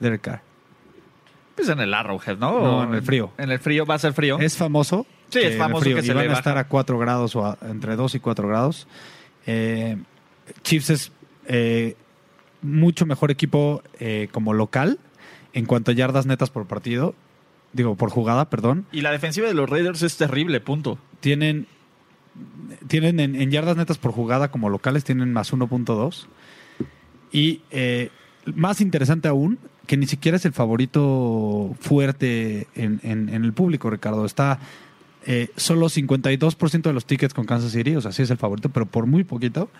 Derek 0.00 0.20
Carr? 0.22 0.42
Pues 1.54 1.68
en 1.68 1.80
el 1.80 1.92
Arrowhead, 1.94 2.38
¿no? 2.38 2.60
No, 2.60 2.84
en 2.84 2.94
el 2.94 3.02
frío. 3.02 3.30
En 3.38 3.50
el 3.50 3.58
frío, 3.58 3.84
va 3.86 3.94
a 3.96 3.98
ser 3.98 4.14
frío. 4.14 4.38
Es 4.38 4.56
famoso. 4.56 5.06
Sí, 5.28 5.38
es 5.40 5.56
famoso 5.56 5.84
que 5.84 5.90
y 5.90 6.02
se 6.02 6.12
van 6.14 6.26
le 6.26 6.32
a 6.32 6.36
estar 6.36 6.58
a 6.58 6.66
4 6.68 6.98
grados 6.98 7.36
o 7.36 7.46
a- 7.46 7.58
entre 7.68 7.94
2 7.96 8.14
y 8.14 8.20
4 8.20 8.48
grados. 8.48 8.86
Eh, 9.46 9.96
Chiefs 10.62 10.90
es 10.90 11.12
eh, 11.46 11.94
mucho 12.62 13.06
mejor 13.06 13.30
equipo 13.30 13.82
eh, 14.00 14.28
como 14.32 14.52
local 14.54 14.98
en 15.52 15.66
cuanto 15.66 15.90
a 15.90 15.94
yardas 15.94 16.26
netas 16.26 16.50
por 16.50 16.66
partido. 16.66 17.14
Digo, 17.72 17.94
por 17.96 18.10
jugada, 18.10 18.50
perdón. 18.50 18.86
Y 18.92 19.00
la 19.00 19.10
defensiva 19.12 19.46
de 19.48 19.54
los 19.54 19.68
Raiders 19.68 20.02
es 20.02 20.16
terrible, 20.16 20.60
punto. 20.60 20.98
Tienen, 21.20 21.66
tienen 22.88 23.18
en, 23.20 23.34
en 23.34 23.50
yardas 23.50 23.76
netas 23.76 23.98
por 23.98 24.12
jugada 24.12 24.50
como 24.50 24.68
locales, 24.68 25.04
tienen 25.04 25.32
más 25.32 25.52
1.2. 25.52 26.26
Y 27.30 27.62
eh, 27.70 28.10
más 28.54 28.80
interesante 28.80 29.28
aún, 29.28 29.58
que 29.86 29.96
ni 29.96 30.06
siquiera 30.06 30.36
es 30.36 30.44
el 30.44 30.52
favorito 30.52 31.74
fuerte 31.80 32.66
en, 32.74 33.00
en- 33.02 33.28
en 33.30 33.44
el 33.44 33.52
público, 33.52 33.88
Ricardo. 33.90 34.24
Está 34.26 34.58
eh, 35.26 35.48
solo 35.56 35.86
52% 35.86 36.82
de 36.82 36.92
los 36.92 37.06
tickets 37.06 37.32
con 37.34 37.46
Kansas 37.46 37.72
City, 37.72 37.96
o 37.96 38.00
sea, 38.00 38.12
sí 38.12 38.22
es 38.22 38.30
el 38.30 38.36
favorito, 38.38 38.68
pero 38.68 38.86
por 38.86 39.06
muy 39.06 39.24
poquito. 39.24 39.70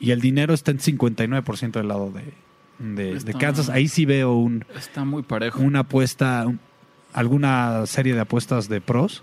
Y 0.00 0.10
el 0.10 0.20
dinero 0.20 0.52
está 0.52 0.72
en 0.72 0.78
59% 0.78 1.70
del 1.72 1.88
lado 1.88 2.10
de, 2.12 3.14
de- 3.14 3.34
Kansas. 3.34 3.68
Ahí 3.70 3.88
sí 3.88 4.04
veo 4.04 4.34
un, 4.34 4.64
Está 4.76 5.04
muy 5.04 5.22
parejo. 5.22 5.60
una 5.62 5.80
apuesta, 5.80 6.44
un- 6.46 6.58
alguna 7.16 7.84
serie 7.86 8.14
de 8.14 8.20
apuestas 8.20 8.68
de 8.68 8.80
pros. 8.80 9.22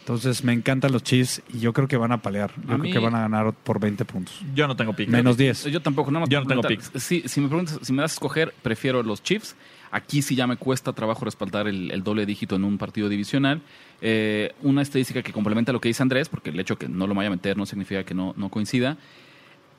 Entonces 0.00 0.42
me 0.42 0.52
encantan 0.52 0.90
los 0.90 1.04
Chiefs 1.04 1.42
y 1.54 1.60
yo 1.60 1.72
creo 1.72 1.86
que 1.86 1.96
van 1.96 2.10
a 2.10 2.22
palear. 2.22 2.50
Yo 2.56 2.62
A 2.62 2.66
creo 2.66 2.78
mí- 2.78 2.92
que 2.92 2.98
van 2.98 3.14
a 3.14 3.20
ganar 3.20 3.52
por 3.52 3.78
20 3.78 4.04
puntos. 4.04 4.40
Yo 4.54 4.66
no 4.66 4.74
tengo 4.74 4.94
pick. 4.94 5.08
Menos 5.08 5.36
10. 5.36 5.64
Yo 5.66 5.80
tampoco, 5.80 6.10
nada 6.10 6.20
más 6.20 6.28
Yo 6.28 6.40
no 6.40 6.46
tengo 6.46 6.62
preguntar, 6.62 7.00
Si, 7.00 7.22
si 7.28 7.40
me 7.40 7.46
preguntas, 7.48 7.78
si 7.82 7.92
me 7.92 8.02
das 8.02 8.12
a 8.12 8.14
escoger, 8.14 8.52
prefiero 8.62 9.02
los 9.02 9.22
Chiefs. 9.22 9.54
Aquí 9.92 10.22
sí 10.22 10.34
ya 10.34 10.46
me 10.48 10.56
cuesta 10.56 10.92
trabajo 10.92 11.24
respaldar 11.24 11.68
el, 11.68 11.90
el 11.92 12.02
doble 12.02 12.26
dígito 12.26 12.56
en 12.56 12.64
un 12.64 12.78
partido 12.78 13.08
divisional. 13.08 13.60
Eh, 14.00 14.54
una 14.62 14.82
estadística 14.82 15.22
que 15.22 15.32
complementa 15.32 15.70
lo 15.70 15.80
que 15.80 15.88
dice 15.88 16.02
Andrés, 16.02 16.28
porque 16.28 16.50
el 16.50 16.58
hecho 16.58 16.76
que 16.78 16.88
no 16.88 17.06
lo 17.06 17.14
vaya 17.14 17.28
a 17.28 17.30
meter 17.30 17.56
no 17.56 17.64
significa 17.66 18.02
que 18.02 18.14
no, 18.14 18.34
no 18.36 18.48
coincida. 18.48 18.96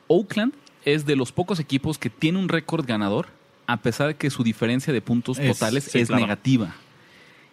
Oakland 0.08 0.54
es 0.86 1.06
de 1.06 1.16
los 1.16 1.32
pocos 1.32 1.60
equipos 1.60 1.98
que 1.98 2.10
tiene 2.10 2.38
un 2.40 2.48
récord 2.48 2.86
ganador, 2.86 3.28
a 3.68 3.78
pesar 3.78 4.08
de 4.08 4.16
que 4.16 4.30
su 4.30 4.44
diferencia 4.44 4.94
de 4.94 5.02
puntos 5.02 5.40
Es- 5.40 5.52
totales 5.58 5.86
sí, 5.86 6.00
es 6.00 6.08
claro. 6.08 6.22
negativa. 6.22 6.76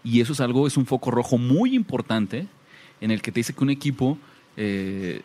Y 0.04 0.20
eso 0.20 0.32
es 0.32 0.40
algo, 0.40 0.66
es 0.66 0.76
un 0.76 0.86
foco 0.86 1.10
rojo 1.10 1.36
muy 1.38 1.74
importante 1.74 2.46
en 3.00 3.10
el 3.10 3.20
que 3.22 3.32
te 3.32 3.40
dice 3.40 3.52
que 3.54 3.62
un 3.64 3.70
equipo 3.70 4.18
eh, 4.56 5.22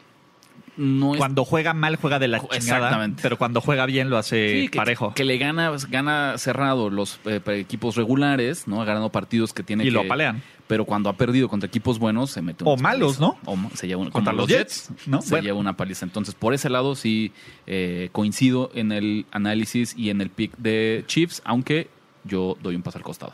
no 0.78 1.14
es 1.14 1.18
Cuando 1.20 1.46
juega 1.46 1.74
mal, 1.74 1.96
juega 1.96 2.20
de 2.20 2.28
la 2.28 2.40
chingada. 2.40 2.58
exactamente. 2.58 3.22
Pero 3.24 3.38
cuando 3.38 3.62
juega 3.62 3.86
bien, 3.86 4.10
lo 4.10 4.18
hace 4.18 4.62
Sí, 4.64 4.68
que, 4.68 4.76
parejo. 4.78 5.14
que 5.14 5.24
le 5.24 5.38
gana, 5.38 5.72
gana 5.90 6.38
cerrado 6.38 6.90
los 6.90 7.20
eh, 7.26 7.40
equipos 7.54 7.96
regulares, 7.96 8.68
¿no? 8.68 8.82
Ha 8.82 8.86
ganado 8.86 9.10
partidos 9.10 9.54
que 9.54 9.64
tiene 9.64 9.84
y 9.84 9.88
que... 9.88 9.92
lo 9.92 10.02
apalean. 10.02 10.42
Pero 10.68 10.84
cuando 10.84 11.10
ha 11.10 11.14
perdido 11.14 11.48
contra 11.48 11.68
equipos 11.68 12.00
buenos, 12.00 12.32
se 12.32 12.42
mete 12.42 12.64
O 12.68 12.76
malos, 12.76 13.18
paliza. 13.18 13.38
¿no? 13.46 13.54
O 13.54 13.70
se 13.76 13.88
lleva 13.88 14.02
una- 14.02 14.12
Contra 14.12 14.34
los 14.34 14.48
Jets, 14.48 14.90
¿no? 15.06 15.22
Se 15.22 15.30
Bueno. 15.30 15.44
lleva 15.46 15.60
una 15.60 15.78
paliza. 15.78 16.06
Entonces, 16.06 16.34
por 16.36 16.54
ese 16.54 16.70
lado 16.70 16.96
sí 16.96 17.32
eh, 17.68 18.10
coincido 18.12 18.72
en 18.74 18.92
el 18.92 19.26
análisis 19.32 19.94
y 19.98 20.10
en 20.10 20.20
el 20.22 20.30
pick 20.30 20.58
de 20.58 21.04
Chiefs, 21.08 21.42
aunque 21.46 21.88
yo 22.26 22.58
doy 22.62 22.76
un 22.76 22.82
paso 22.82 22.98
al 22.98 23.04
costado. 23.04 23.34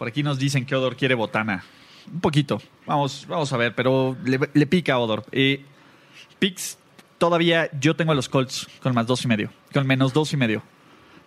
Por 0.00 0.08
aquí 0.08 0.22
nos 0.22 0.38
dicen 0.38 0.64
que 0.64 0.74
Odor 0.74 0.96
quiere 0.96 1.14
botana. 1.14 1.62
Un 2.10 2.22
poquito. 2.22 2.62
Vamos, 2.86 3.26
vamos 3.28 3.52
a 3.52 3.58
ver, 3.58 3.74
pero 3.74 4.16
le, 4.24 4.66
pica 4.66 4.94
a 4.94 4.98
Odor. 4.98 5.26
Eh, 5.30 5.62
todavía 7.18 7.68
yo 7.78 7.94
tengo 7.94 8.12
a 8.12 8.14
los 8.14 8.30
Colts 8.30 8.66
con 8.82 8.94
más 8.94 9.06
dos 9.06 9.22
y 9.26 9.28
medio. 9.28 9.52
Con 9.74 9.86
menos 9.86 10.14
dos 10.14 10.32
y 10.32 10.38
medio. 10.38 10.62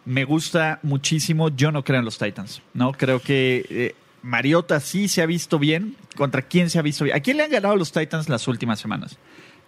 Me 0.05 0.23
gusta 0.23 0.79
muchísimo. 0.81 1.49
Yo 1.49 1.71
no 1.71 1.83
creo 1.83 1.99
en 1.99 2.05
los 2.05 2.17
Titans. 2.17 2.63
No 2.73 2.93
creo 2.93 3.19
que 3.19 3.63
eh, 3.69 3.95
Mariota 4.23 4.79
sí 4.79 5.07
se 5.07 5.21
ha 5.21 5.27
visto 5.27 5.59
bien. 5.59 5.95
¿Contra 6.15 6.41
quién 6.41 6.71
se 6.71 6.79
ha 6.79 6.81
visto 6.81 7.03
bien? 7.03 7.15
¿A 7.15 7.19
quién 7.19 7.37
le 7.37 7.43
han 7.43 7.51
ganado 7.51 7.75
los 7.75 7.91
Titans 7.91 8.27
las 8.27 8.47
últimas 8.47 8.79
semanas? 8.79 9.19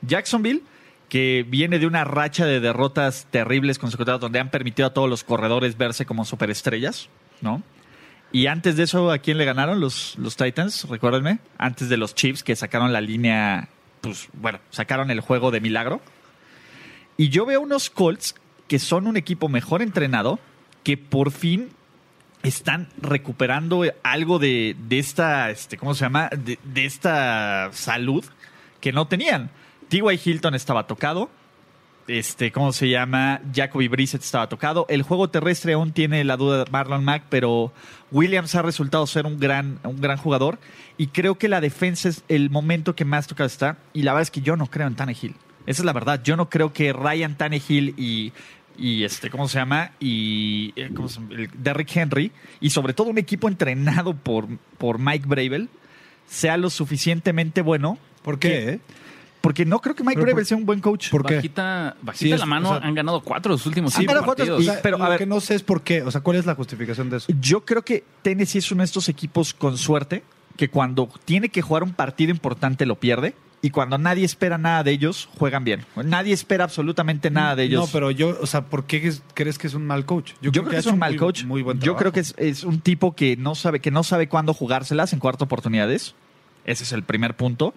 Jacksonville, 0.02 0.64
que 1.10 1.46
viene 1.48 1.78
de 1.78 1.86
una 1.86 2.06
racha 2.06 2.48
de 2.48 2.60
derrotas 2.60 3.28
terribles 3.30 3.78
consecutivas 3.78 4.20
donde 4.20 4.40
han 4.40 4.50
permitido 4.50 4.88
a 4.88 4.96
todos 4.96 5.08
los 5.08 5.24
corredores 5.24 5.78
verse 5.78 6.08
como 6.08 6.26
superestrellas, 6.26 7.08
¿no? 7.42 7.62
Y 8.32 8.48
antes 8.48 8.76
de 8.76 8.84
eso, 8.84 9.12
¿a 9.12 9.20
quién 9.20 9.38
le 9.38 9.46
ganaron 9.46 9.80
los, 9.80 10.16
los 10.18 10.36
Titans? 10.36 10.88
Recuérdenme. 10.90 11.40
Antes 11.58 11.90
de 11.90 11.98
los 11.98 12.16
Chiefs, 12.16 12.44
que 12.44 12.56
sacaron 12.56 12.92
la 12.92 13.02
línea, 13.02 13.70
pues 14.02 14.28
bueno, 14.34 14.60
sacaron 14.72 15.10
el 15.12 15.22
juego 15.22 15.52
de 15.52 15.62
milagro. 15.62 16.02
Y 17.18 17.30
yo 17.30 17.46
veo 17.46 17.62
unos 17.62 17.90
Colts 17.90 18.36
que 18.68 18.80
son 18.80 19.08
un 19.08 19.16
equipo 19.16 19.48
mejor 19.48 19.82
entrenado, 19.82 20.40
que 20.84 20.98
por 20.98 21.32
fin 21.32 21.70
están 22.44 22.90
recuperando 22.98 23.84
algo 24.04 24.40
de, 24.40 24.76
de 24.88 25.00
esta, 25.00 25.50
este, 25.50 25.78
¿cómo 25.78 25.96
se 25.96 26.06
llama? 26.06 26.30
De, 26.30 26.60
de 26.64 26.86
esta 26.86 27.70
salud 27.72 28.24
que 28.82 28.92
no 28.92 29.08
tenían. 29.08 29.50
T.Y. 29.88 30.20
Hilton 30.24 30.56
estaba 30.56 30.88
tocado. 30.88 31.30
Este, 32.08 32.52
¿cómo 32.52 32.72
se 32.72 32.88
llama? 32.88 33.42
Jacoby 33.54 33.88
Brissett 33.88 34.22
estaba 34.22 34.48
tocado. 34.48 34.86
El 34.90 35.02
juego 35.02 35.30
terrestre 35.30 35.74
aún 35.74 35.92
tiene 35.92 36.24
la 36.24 36.38
duda 36.38 36.64
de 36.64 36.72
Marlon 36.72 37.04
Mack, 37.04 37.24
pero 37.30 37.74
Williams 38.12 38.54
ha 38.54 38.62
resultado 38.62 39.08
ser 39.08 39.26
un 39.26 39.40
gran, 39.40 39.80
un 39.84 40.00
gran 40.00 40.18
jugador. 40.18 40.60
Y 40.98 41.08
creo 41.08 41.36
que 41.36 41.48
la 41.48 41.62
defensa 41.62 42.10
es 42.10 42.24
el 42.28 42.52
momento 42.52 42.96
que 42.96 43.06
más 43.06 43.26
tocado 43.26 43.48
está. 43.48 43.78
Y 43.92 44.04
la 44.04 44.14
verdad 44.14 44.24
es 44.24 44.32
que 44.32 44.42
yo 44.42 44.56
no 44.56 44.68
creo 44.68 44.86
en 44.86 44.96
Tannehill. 44.96 45.36
Esa 45.66 45.82
es 45.82 45.86
la 45.86 45.94
verdad. 45.94 46.22
Yo 46.24 46.38
no 46.38 46.48
creo 46.48 46.74
que 46.74 46.94
Ryan 46.94 47.36
Tannehill 47.38 47.96
y, 47.98 48.34
y 48.78 49.04
este, 49.04 49.32
¿cómo 49.32 49.48
se 49.48 49.58
llama? 49.58 49.92
Y 50.00 50.74
eh, 50.76 50.92
¿cómo 50.96 51.10
se 51.10 51.20
llama? 51.20 51.36
Derrick 51.58 51.96
Henry, 51.96 52.32
y 52.60 52.70
sobre 52.70 52.94
todo 52.94 53.10
un 53.10 53.18
equipo 53.18 53.48
entrenado 53.48 54.16
por, 54.16 54.48
por 54.78 55.00
Mike 55.00 55.26
Bravel, 55.28 55.70
sea 56.28 56.58
lo 56.58 56.70
suficientemente 56.70 57.62
bueno. 57.62 57.98
¿Por 58.22 58.40
qué? 58.40 58.70
eh? 58.70 58.80
Porque 59.46 59.64
no 59.66 59.80
creo 59.80 59.94
que 59.96 60.04
Mike 60.04 60.20
por- 60.32 60.46
sea 60.46 60.58
un 60.58 60.66
buen 60.66 60.80
coach. 60.82 61.10
¿Por 61.12 61.24
qué? 61.26 61.36
Bajita, 61.36 61.96
bajita 62.02 62.26
Sí, 62.26 62.32
es- 62.34 62.40
la 62.40 62.46
mano, 62.48 62.72
o 62.72 62.78
sea- 62.80 62.88
han 62.88 62.96
ganado 62.96 63.22
cuatro 63.22 63.52
de 63.54 63.60
los 63.60 63.66
últimos 63.68 63.94
cuatro, 63.94 64.58
O 64.58 64.62
sea, 64.62 64.80
pero, 64.82 64.96
a 64.98 65.00
lo 65.00 65.10
ver- 65.10 65.20
que 65.20 65.26
no 65.28 65.40
sé 65.40 65.54
es 65.56 65.62
por 65.62 65.82
qué. 65.84 66.02
O 66.02 66.10
sea, 66.10 66.22
¿cuál 66.22 66.38
es 66.38 66.46
la 66.46 66.56
justificación 66.56 67.10
de 67.12 67.18
eso? 67.18 67.32
Yo 67.40 67.64
creo 67.64 67.84
que 67.84 68.04
Tennessee 68.24 68.58
es 68.58 68.72
uno 68.72 68.82
de 68.82 68.86
estos 68.86 69.08
equipos 69.08 69.54
con 69.54 69.78
suerte 69.78 70.24
que 70.58 70.70
cuando 70.70 71.10
tiene 71.26 71.50
que 71.50 71.62
jugar 71.62 71.84
un 71.84 71.94
partido 71.94 72.32
importante 72.32 72.86
lo 72.88 72.96
pierde 72.96 73.36
y 73.62 73.70
cuando 73.70 73.98
nadie 73.98 74.26
espera 74.26 74.58
nada 74.58 74.84
de 74.84 74.92
ellos 74.92 75.30
juegan 75.38 75.64
bien. 75.64 75.86
Nadie 75.96 76.34
espera 76.34 76.64
absolutamente 76.64 77.30
nada 77.30 77.56
de 77.56 77.64
ellos. 77.66 77.82
No, 77.86 77.88
pero 77.92 78.10
yo, 78.12 78.38
o 78.42 78.48
sea, 78.48 78.66
¿por 78.66 78.86
qué 78.86 79.06
es- 79.08 79.22
crees 79.34 79.58
que 79.58 79.68
es 79.68 79.74
un 79.74 79.86
mal 79.86 80.06
coach? 80.06 80.32
yo, 80.42 80.52
creo 80.52 80.66
que, 80.70 80.78
es 80.78 80.86
un 80.88 80.98
mal 80.98 81.12
muy- 81.12 81.20
coach. 81.20 81.44
Muy 81.44 81.62
buen 81.62 81.80
yo 81.80 81.96
creo 81.96 82.12
que 82.12 82.22
es, 82.22 82.34
es 82.38 82.64
un 82.64 82.80
tipo 82.80 83.16
que 83.16 83.38
no 83.38 83.54
sabe 83.56 83.80
que 83.80 83.92
no 83.92 84.04
sabe 84.04 84.28
cuándo 84.28 84.54
jugárselas 84.54 85.14
en 85.14 85.20
cuarta 85.20 85.44
oportunidades. 85.46 86.16
Ese 86.66 86.84
es 86.84 86.92
el 86.94 87.04
primer 87.04 87.36
punto. 87.36 87.74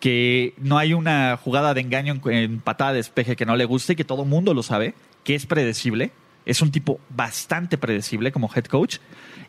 Que 0.00 0.54
no 0.58 0.78
hay 0.78 0.94
una 0.94 1.36
jugada 1.36 1.74
de 1.74 1.82
engaño 1.82 2.20
en, 2.24 2.32
en 2.32 2.60
patada 2.60 2.92
de 2.92 2.96
despeje 2.98 3.36
que 3.36 3.46
no 3.46 3.54
le 3.56 3.66
guste 3.66 3.92
y 3.92 3.96
que 3.96 4.04
todo 4.04 4.24
mundo 4.24 4.54
lo 4.54 4.62
sabe, 4.62 4.94
que 5.24 5.34
es 5.34 5.46
predecible. 5.46 6.10
Es 6.46 6.62
un 6.62 6.70
tipo 6.72 6.98
bastante 7.10 7.76
predecible 7.76 8.32
como 8.32 8.50
head 8.54 8.64
coach. 8.64 8.96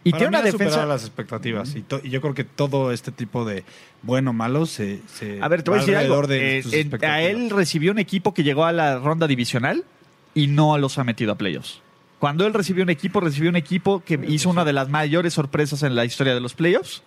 Y 0.04 0.12
Para 0.12 0.20
tiene 0.20 0.38
una 0.38 0.42
defensa. 0.42 0.86
las 0.86 1.04
expectativas. 1.04 1.74
Y, 1.76 1.86
yo 2.10 2.20
creo 2.22 2.34
que 2.34 2.44
todo 2.44 2.92
este 2.92 3.12
tipo 3.12 3.46
de 3.46 3.64
bueno 4.02 4.34
malo 4.34 4.66
se, 4.66 5.00
se 5.08 5.42
A 5.42 5.48
ver, 5.48 5.64
te 5.64 5.70
voy 5.72 5.78
a 5.80 5.82
decir 5.82 5.96
algo. 5.96 6.28
de 6.28 6.60
Eh, 6.60 6.64
en- 6.74 7.06
a 7.06 7.22
él 7.22 7.50
recibió 7.50 7.92
un 7.92 8.00
equipo 8.00 8.34
que 8.34 8.44
llegó 8.44 8.66
a 8.66 8.72
la 8.74 9.00
ronda 9.00 9.28
divisional 9.28 9.86
y 10.34 10.48
no 10.48 10.78
los 10.78 10.98
ha 10.98 11.04
metido 11.06 11.32
a 11.32 11.36
playoffs. 11.36 11.82
Cuando 12.20 12.46
él 12.46 12.54
recibió 12.54 12.84
un 12.84 12.90
equipo, 12.90 13.20
recibió 13.22 13.50
un 13.50 13.56
equipo 13.56 14.04
que 14.04 14.20
hizo 14.28 14.50
una 14.50 14.66
de 14.66 14.74
las 14.74 14.90
mayores 14.90 15.34
sorpresas 15.34 15.82
en 15.84 15.96
la 15.96 16.04
historia 16.04 16.34
de 16.34 16.42
los 16.42 16.54
playoffs 16.56 17.04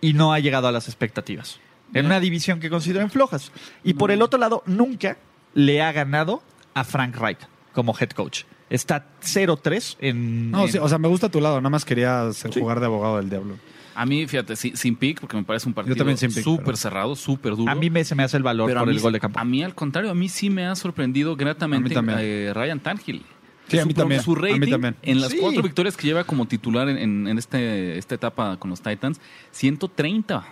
y 0.00 0.12
no 0.12 0.32
ha 0.32 0.38
llegado 0.38 0.68
a 0.68 0.72
las 0.72 0.86
expectativas. 0.88 1.58
En 1.94 2.06
una 2.06 2.20
división 2.20 2.60
que 2.60 2.70
consideran 2.70 3.10
flojas. 3.10 3.50
Y 3.84 3.94
por 3.94 4.10
el 4.10 4.22
otro 4.22 4.38
lado, 4.38 4.62
nunca 4.66 5.16
le 5.54 5.82
ha 5.82 5.90
ganado 5.92 6.42
a 6.74 6.84
Frank 6.84 7.16
Reich 7.16 7.38
como 7.72 7.96
head 7.98 8.10
coach. 8.10 8.42
Está 8.68 9.06
0-3 9.22 9.96
en... 10.00 10.50
No, 10.52 10.62
en- 10.66 10.72
sí, 10.72 10.78
o 10.78 10.88
sea, 10.88 10.98
me 10.98 11.08
gusta 11.08 11.28
tu 11.28 11.40
lado. 11.40 11.56
Nada 11.60 11.70
más 11.70 11.84
quería 11.84 12.32
ser- 12.32 12.52
jugar 12.52 12.78
de 12.80 12.86
abogado 12.86 13.16
del 13.16 13.28
diablo. 13.28 13.56
A 13.96 14.06
mí, 14.06 14.26
fíjate, 14.28 14.54
sí, 14.54 14.72
sin 14.76 14.94
pick, 14.94 15.20
porque 15.20 15.36
me 15.36 15.42
parece 15.42 15.66
un 15.68 15.74
partido 15.74 15.96
también 15.96 16.16
sin 16.16 16.32
pick, 16.32 16.44
súper 16.44 16.64
pero- 16.66 16.76
cerrado, 16.76 17.16
súper 17.16 17.56
duro. 17.56 17.70
a 17.70 17.74
mí 17.74 17.90
me, 17.90 18.04
se 18.04 18.14
me 18.14 18.22
hace 18.22 18.36
el 18.36 18.44
valor 18.44 18.68
Pero 18.68 18.78
a 18.78 18.82
por 18.82 18.88
mí 18.88 18.92
el 18.94 18.98
sí- 19.00 19.02
gol 19.02 19.12
de 19.12 19.20
campo. 19.20 19.40
A 19.40 19.44
mí, 19.44 19.62
al 19.64 19.74
contrario, 19.74 20.10
a 20.12 20.14
mí 20.14 20.28
sí 20.28 20.48
me 20.48 20.66
ha 20.66 20.76
sorprendido 20.76 21.32
A 21.32 21.36
gratamente 21.36 21.88
mí 21.88 21.94
también. 21.94 22.18
eh, 22.20 22.52
Ryan 22.54 22.78
Tannehill. 22.78 23.24
Sí, 23.66 23.78
a 23.78 23.82
su, 23.82 23.88
mí 23.88 23.94
también, 23.94 24.22
su 24.22 24.32
a 24.32 24.36
mí 24.36 24.40
rating 24.52 24.70
también. 24.70 24.96
en 25.02 25.20
las 25.20 25.30
Sí. 25.32 25.38
cuatro 25.40 25.62
victorias 25.62 25.96
que 25.96 26.06
lleva 26.06 26.22
como 26.24 26.46
titular 26.46 26.88
en, 26.88 26.98
en- 26.98 27.26
en 27.28 27.38
este, 27.38 27.98
esta 27.98 28.14
etapa 28.14 28.56
con 28.58 28.70
los 28.70 28.80
Titans, 28.80 29.20
130. 29.50 30.44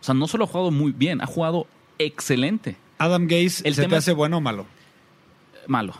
O 0.00 0.04
sea, 0.04 0.14
no 0.14 0.26
solo 0.26 0.44
ha 0.44 0.46
jugado 0.46 0.70
muy 0.70 0.92
bien, 0.92 1.20
ha 1.20 1.26
jugado 1.26 1.66
excelente. 1.98 2.76
Adam 2.98 3.24
Gaze, 3.26 3.62
El 3.68 3.74
¿se 3.74 3.82
tema 3.82 3.90
te 3.92 3.96
es- 3.98 4.04
hace 4.04 4.12
bueno 4.12 4.38
o 4.38 4.40
malo? 4.40 4.66
Malo. 5.66 5.94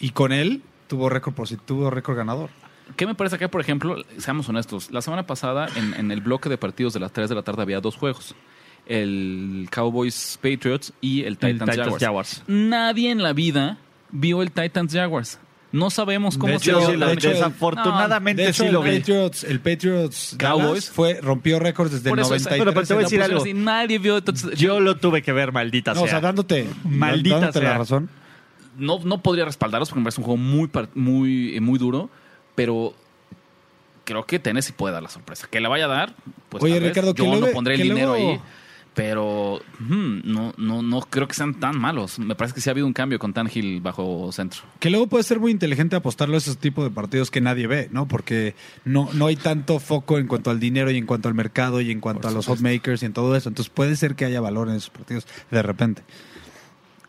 Y 0.00 0.10
con 0.10 0.32
él 0.32 0.62
tuvo 0.88 1.08
récord 1.08 1.34
positivo, 1.34 1.62
tuvo 1.66 1.90
récord 1.90 2.16
ganador. 2.16 2.50
¿Qué 2.96 3.06
me 3.06 3.14
parece 3.14 3.36
acá, 3.36 3.48
por 3.48 3.60
ejemplo? 3.60 3.96
Seamos 4.18 4.48
honestos. 4.48 4.90
La 4.90 5.02
semana 5.02 5.26
pasada, 5.26 5.68
en, 5.76 5.94
en 5.94 6.10
el 6.12 6.20
bloque 6.20 6.48
de 6.48 6.56
partidos 6.56 6.92
de 6.94 7.00
las 7.00 7.12
3 7.12 7.28
de 7.28 7.34
la 7.34 7.42
tarde, 7.42 7.62
había 7.62 7.80
dos 7.80 7.96
juegos. 7.96 8.34
El 8.86 9.68
Cowboys 9.72 10.38
Patriots 10.40 10.92
y 11.00 11.24
el 11.24 11.36
Titans, 11.38 11.58
Titans 11.70 11.76
Jaguars. 11.78 12.02
Jaguars. 12.04 12.42
Nadie 12.46 13.10
en 13.10 13.22
la 13.22 13.32
vida 13.32 13.78
vio 14.10 14.42
el 14.42 14.52
Titans 14.52 14.92
Jaguars. 14.92 15.40
No 15.76 15.90
sabemos 15.90 16.38
cómo 16.38 16.54
De 16.54 16.58
se 16.58 16.70
dio 16.72 16.94
la- 16.96 17.06
de 17.08 17.12
hecho, 17.14 17.28
desafortunadamente 17.30 18.42
De 18.42 18.48
hecho, 18.48 18.62
sí 18.62 18.66
el 18.68 18.72
lo 18.72 18.82
vi. 18.82 18.98
Patriots, 18.98 19.44
el 19.44 19.60
Patriots 19.60 20.36
Cowboys. 20.38 20.90
Fue, 20.90 21.20
rompió 21.20 21.58
récords 21.58 21.92
desde 21.92 22.10
el 22.10 22.18
eso, 22.18 22.28
93. 22.30 22.58
pero- 22.58 22.72
pero 22.74 22.86
te 22.86 22.94
voy 22.94 23.00
a 23.00 23.02
No, 23.02 23.06
decir 23.08 23.18
pues, 23.18 23.28
algo. 23.30 23.42
así, 23.42 23.54
nadie 23.54 23.98
vio. 23.98 24.16
Entonces, 24.18 24.58
Yo 24.58 24.80
lo 24.80 24.96
tuve 24.96 25.22
que 25.22 25.32
ver, 25.32 25.52
maldita 25.52 25.92
no, 25.94 26.00
o 26.00 26.04
sea. 26.04 26.12
sea, 26.12 26.20
dándote, 26.20 26.66
Maldita 26.84 27.36
dándote 27.40 27.60
la 27.62 27.68
sea. 27.70 27.78
razón. 27.78 28.10
no, 28.78 28.98
no 29.04 29.22
podría 29.22 29.44
respaldarlos 29.44 29.88
porque 29.88 30.00
me 30.00 30.04
parece 30.04 30.20
un 30.20 30.24
juego 30.26 30.36
muy, 30.38 30.70
muy, 30.94 31.56
eh, 31.56 31.60
muy 31.60 31.78
duro, 31.78 32.10
pero 32.54 32.94
creo 34.04 34.24
que 34.26 34.38
Tennessee 34.38 34.72
puede 34.72 34.94
dar 34.94 35.02
la 35.02 35.08
sorpresa. 35.08 35.48
Que 35.50 35.60
le 35.60 35.68
vaya 35.68 35.86
a 35.86 35.88
dar, 35.88 36.14
pues 36.48 36.62
Oye, 36.62 36.74
tal 36.74 36.82
vez. 36.82 36.90
Ricardo, 36.90 37.14
que 37.14 37.22
yo 37.22 37.28
no 37.30 37.38
luego- 37.40 37.54
pondré 37.54 37.74
el 37.74 37.82
dinero 37.82 38.08
luego- 38.16 38.30
ahí, 38.32 38.40
pero 38.96 39.60
hmm, 39.78 40.20
no, 40.24 40.54
no, 40.56 40.80
no 40.80 41.00
creo 41.02 41.28
que 41.28 41.34
sean 41.34 41.60
tan 41.60 41.78
malos. 41.78 42.18
Me 42.18 42.34
parece 42.34 42.54
que 42.54 42.62
sí 42.62 42.70
ha 42.70 42.72
habido 42.72 42.86
un 42.86 42.94
cambio 42.94 43.18
con 43.18 43.34
Tannehill 43.34 43.82
bajo 43.82 44.32
centro. 44.32 44.62
Que 44.80 44.88
luego 44.88 45.06
puede 45.06 45.22
ser 45.22 45.38
muy 45.38 45.52
inteligente 45.52 45.96
apostarlo 45.96 46.34
a 46.34 46.38
esos 46.38 46.56
tipos 46.56 46.82
de 46.82 46.90
partidos 46.90 47.30
que 47.30 47.42
nadie 47.42 47.66
ve, 47.66 47.90
¿no? 47.92 48.08
Porque 48.08 48.54
no, 48.86 49.10
no 49.12 49.26
hay 49.26 49.36
tanto 49.36 49.80
foco 49.80 50.16
en 50.16 50.26
cuanto 50.26 50.50
al 50.50 50.58
dinero 50.58 50.90
y 50.90 50.96
en 50.96 51.04
cuanto 51.04 51.28
al 51.28 51.34
mercado 51.34 51.82
y 51.82 51.90
en 51.90 52.00
cuanto 52.00 52.22
Por 52.22 52.30
a 52.30 52.34
los 52.34 52.46
hotmakers 52.46 53.02
y 53.02 53.06
en 53.06 53.12
todo 53.12 53.36
eso. 53.36 53.50
Entonces 53.50 53.70
puede 53.70 53.96
ser 53.96 54.14
que 54.14 54.24
haya 54.24 54.40
valor 54.40 54.70
en 54.70 54.76
esos 54.76 54.88
partidos 54.88 55.26
de 55.50 55.62
repente. 55.62 56.02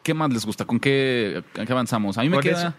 ¿Qué 0.03 0.13
más 0.13 0.29
les 0.33 0.45
gusta? 0.45 0.65
¿Con 0.65 0.81
qué, 0.81 1.41
qué 1.53 1.71
avanzamos? 1.71 2.17
A 2.17 2.21
mí 2.21 2.27
me 2.27 2.39
queda... 2.41 2.75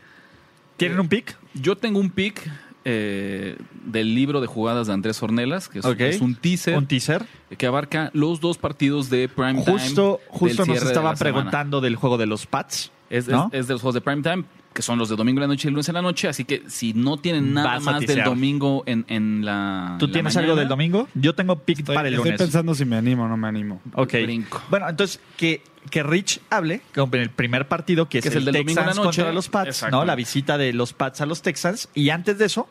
¿Tienen 0.76 1.00
un 1.00 1.08
pick? 1.08 1.34
Yo 1.54 1.76
tengo 1.76 1.98
un 1.98 2.10
pick 2.10 2.46
eh, 2.90 3.56
del 3.84 4.14
libro 4.14 4.40
de 4.40 4.46
jugadas 4.46 4.86
de 4.86 4.94
Andrés 4.94 5.22
Ornelas, 5.22 5.68
que 5.68 5.80
es, 5.80 6.20
un 6.22 6.34
teaser 6.34 6.76
Un 6.78 6.86
teaser. 6.86 7.26
que 7.58 7.66
abarca 7.66 8.10
los 8.14 8.40
dos 8.40 8.56
partidos 8.56 9.10
de 9.10 9.28
prime 9.28 9.62
Justo, 9.62 10.20
time. 10.26 10.38
justo 10.38 10.64
nos 10.64 10.76
cierre 10.78 10.88
de 10.88 10.94
semana. 10.94 11.16
preguntando 11.18 11.80
del 11.82 11.96
juego 11.96 12.16
de 12.16 12.26
los 12.26 12.46
Pats. 12.46 12.90
Es, 13.10 13.24
es- 13.24 13.28
¿no? 13.28 13.50
es 13.52 13.66
de 13.66 13.74
los 13.74 13.82
juegos 13.82 13.94
de 13.94 14.00
prime 14.00 14.22
time, 14.22 14.44
que 14.74 14.80
son 14.82 14.98
los 14.98 15.08
de 15.10 15.16
domingo 15.16 15.38
en 15.38 15.42
la 15.42 15.46
noche 15.48 15.66
y 15.66 15.68
el 15.68 15.74
lunes 15.74 15.88
en 15.88 15.94
la 15.96 16.02
noche. 16.02 16.28
Así 16.28 16.44
que 16.44 16.62
si 16.68 16.92
no 16.94 17.16
tienen 17.18 17.52
nada 17.52 17.78
más 17.80 18.00
del 18.06 18.22
domingo 18.24 18.82
en, 18.86 19.04
en 19.08 19.44
la. 19.44 19.96
¿Tú 19.98 20.06
en 20.06 20.10
la 20.10 20.12
tienes 20.14 20.34
mañana, 20.34 20.52
algo 20.52 20.58
del 20.60 20.68
domingo? 20.68 21.08
Yo 21.14 21.34
tengo 21.34 21.58
pick 21.58 21.80
Estoy, 21.80 21.94
para 21.94 22.08
el 22.08 22.14
estoy 22.14 22.30
lunes. 22.30 22.40
pensando 22.40 22.74
si 22.74 22.84
me 22.86 22.96
animo 22.96 23.24
o 23.24 23.28
no 23.28 23.36
me 23.36 23.48
animo. 23.48 23.80
Ok. 23.94 24.12
Brinco. 24.22 24.62
Bueno, 24.70 24.88
entonces 24.88 25.20
que, 25.36 25.62
que 25.90 26.02
Rich 26.02 26.40
hable 26.50 26.82
como 26.94 27.14
en 27.16 27.22
el 27.22 27.30
primer 27.30 27.66
partido, 27.68 28.08
que 28.08 28.18
es, 28.18 28.22
Que 28.22 28.28
es 28.28 28.34
el, 28.34 28.40
el 28.40 28.44
del 28.52 28.54
domingo 28.62 28.80
en 28.80 28.86
la 28.86 28.92
noche. 28.94 29.02
contra 29.22 29.32
los 29.32 29.48
Pats. 29.48 29.86
¿no? 29.90 30.04
La 30.04 30.14
visita 30.14 30.56
de 30.58 30.72
los 30.74 30.92
Pats 30.92 31.20
a 31.22 31.26
los 31.26 31.40
Texans. 31.42 31.88
Y 31.94 32.10
antes 32.10 32.36
de 32.38 32.44
eso, 32.44 32.68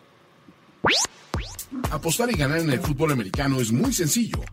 Apostar 1.91 2.30
y 2.32 2.34
ganar 2.34 2.59
en 2.59 2.71
el 2.71 2.80
fútbol 2.80 3.11
americano 3.11 3.59
es 3.59 3.71
muy 3.71 3.93
sencillo. 3.93 4.43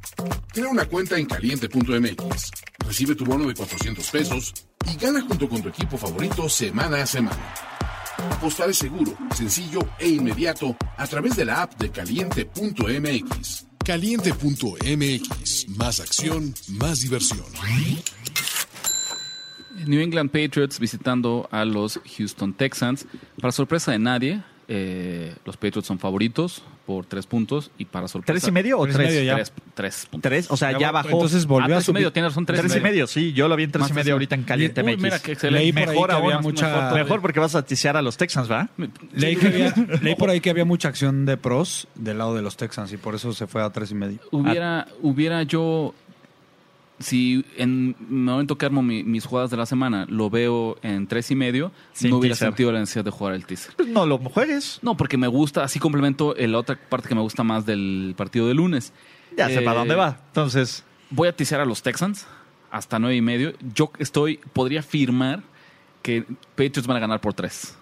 Crea 0.52 0.68
una 0.68 0.84
cuenta 0.86 1.18
en 1.18 1.26
caliente.mx, 1.26 2.50
recibe 2.86 3.14
tu 3.14 3.24
bono 3.24 3.46
de 3.46 3.54
400 3.54 4.10
pesos 4.10 4.54
y 4.92 4.96
gana 4.96 5.20
junto 5.22 5.48
con 5.48 5.62
tu 5.62 5.68
equipo 5.68 5.96
favorito 5.96 6.48
semana 6.48 7.02
a 7.02 7.06
semana. 7.06 7.54
Apostar 8.30 8.70
es 8.70 8.78
seguro, 8.78 9.16
sencillo 9.34 9.80
e 9.98 10.08
inmediato 10.08 10.76
a 10.96 11.06
través 11.06 11.36
de 11.36 11.44
la 11.44 11.62
app 11.62 11.74
de 11.78 11.90
caliente.mx. 11.90 13.66
Caliente.mx. 13.84 15.68
Más 15.76 16.00
acción, 16.00 16.54
más 16.68 17.00
diversión. 17.00 17.44
New 19.86 20.00
England 20.00 20.30
Patriots 20.30 20.78
visitando 20.78 21.48
a 21.50 21.64
los 21.64 22.00
Houston 22.16 22.54
Texans. 22.54 23.06
Para 23.40 23.52
sorpresa 23.52 23.92
de 23.92 23.98
nadie, 23.98 24.42
eh, 24.68 25.34
los 25.44 25.56
Patriots 25.56 25.86
son 25.86 25.98
favoritos 25.98 26.62
por 26.86 27.06
tres 27.06 27.26
puntos 27.26 27.70
y 27.78 27.86
para 27.86 28.08
sorpresa. 28.08 28.32
¿tres 28.34 28.48
y 28.48 28.52
medio 28.52 28.78
o 28.78 28.84
Tres 28.84 28.94
y 28.94 28.98
tres? 28.98 29.08
medio 29.10 29.24
ya. 29.24 29.34
Tres, 29.36 29.52
tres 29.74 30.06
puntos. 30.10 30.28
Tres, 30.28 30.50
o 30.50 30.56
sea, 30.56 30.72
ya, 30.72 30.78
Ya 30.78 30.90
bajó. 30.90 31.08
Entonces 31.10 31.44
Ah, 31.44 31.48
volvió 31.48 31.74
a 31.74 31.78
tres 31.78 31.88
y 31.88 31.92
medio, 31.92 32.12
tienes 32.12 32.32
razón, 32.32 32.46
tres, 32.46 32.60
tres 32.60 32.76
y 32.76 32.80
medio, 32.80 33.06
sí. 33.06 33.32
Yo 33.32 33.48
lo 33.48 33.56
vi 33.56 33.64
en 33.64 33.72
tres 33.72 33.80
Más 33.82 33.90
y 33.90 33.94
medio 33.94 34.12
ahorita 34.14 34.34
en 34.34 34.42
Caliente 34.44 34.82
Uy, 34.82 34.92
MX. 34.92 35.02
mira 35.02 35.18
qué 35.18 35.32
excelente. 35.32 35.62
Leí 35.64 35.72
por 35.72 35.82
ahí 35.82 35.88
Mejor 35.94 36.08
que 36.10 36.16
había 36.16 36.38
mucha- 36.40 36.66
mejor 36.76 36.94
Mejor 36.94 37.20
porque 37.22 37.40
vas 37.40 37.54
a 37.54 37.64
tisear 37.64 37.96
a 37.96 38.02
los 38.02 38.16
Texans, 38.16 38.50
¿va? 38.50 38.68
Leí, 39.14 39.36
que 39.36 39.46
había- 39.46 39.74
leí 40.02 40.14
por 40.14 40.28
ahí 40.30 40.40
que 40.40 40.50
había 40.50 40.64
mucha 40.64 40.88
acción 40.88 41.24
de 41.26 41.36
pros 41.36 41.88
del 41.94 42.18
lado 42.18 42.34
de 42.34 42.42
los 42.42 42.56
Texans 42.56 42.92
y 42.92 42.96
por 42.96 43.14
eso 43.14 43.32
se 43.32 43.46
fue 43.46 43.62
a 43.62 43.70
tres 43.70 43.90
y 43.90 43.94
medio. 43.94 44.18
Hubiera, 44.30 44.86
hubiera 45.02 45.42
yo, 45.42 45.94
si 46.98 47.44
en 47.56 47.96
el 48.00 48.06
momento 48.08 48.56
que 48.56 48.66
armo 48.66 48.82
mi- 48.82 49.02
mis 49.02 49.26
jugadas 49.26 49.50
de 49.50 49.56
la 49.56 49.66
semana 49.66 50.06
lo 50.08 50.30
veo 50.30 50.76
en 50.82 51.06
tres 51.06 51.30
y 51.30 51.34
medio, 51.34 51.72
Sin 51.92 52.10
no 52.10 52.18
hubiera 52.18 52.34
teaser. 52.34 52.48
sentido 52.48 52.72
la 52.72 52.80
necesidad 52.80 53.04
de 53.04 53.10
jugar 53.10 53.34
el 53.34 53.44
teaser. 53.46 53.74
Pues 53.76 53.88
no 53.88 54.06
lo 54.06 54.18
juegues. 54.18 54.78
No, 54.82 54.96
porque 54.96 55.16
me 55.16 55.26
gusta, 55.26 55.64
así 55.64 55.78
complemento 55.78 56.36
eh, 56.36 56.46
la 56.48 56.58
otra 56.58 56.78
parte 56.88 57.08
que 57.08 57.14
me 57.14 57.20
gusta 57.20 57.42
más 57.42 57.66
del 57.66 58.14
partido 58.16 58.46
de 58.46 58.54
lunes. 58.54 58.92
Ya 59.36 59.48
sé 59.48 59.58
Eh, 59.58 59.62
para 59.62 59.78
dónde 59.80 59.94
va. 59.96 60.20
Entonces, 60.28 60.84
Voy 61.10 61.28
a 61.28 61.36
teaser 61.36 61.60
a 61.60 61.64
los 61.64 61.82
Texans 61.82 62.26
hasta 62.70 62.98
nueve 62.98 63.14
y 63.16 63.20
medio. 63.20 63.52
Yo 63.74 63.92
estoy, 63.98 64.40
podría 64.52 64.80
afirmar 64.80 65.42
que 66.02 66.22
Patriots 66.56 66.86
van 66.86 66.96
a 66.96 67.00
ganar 67.00 67.20
por 67.20 67.34
tres. 67.34 67.76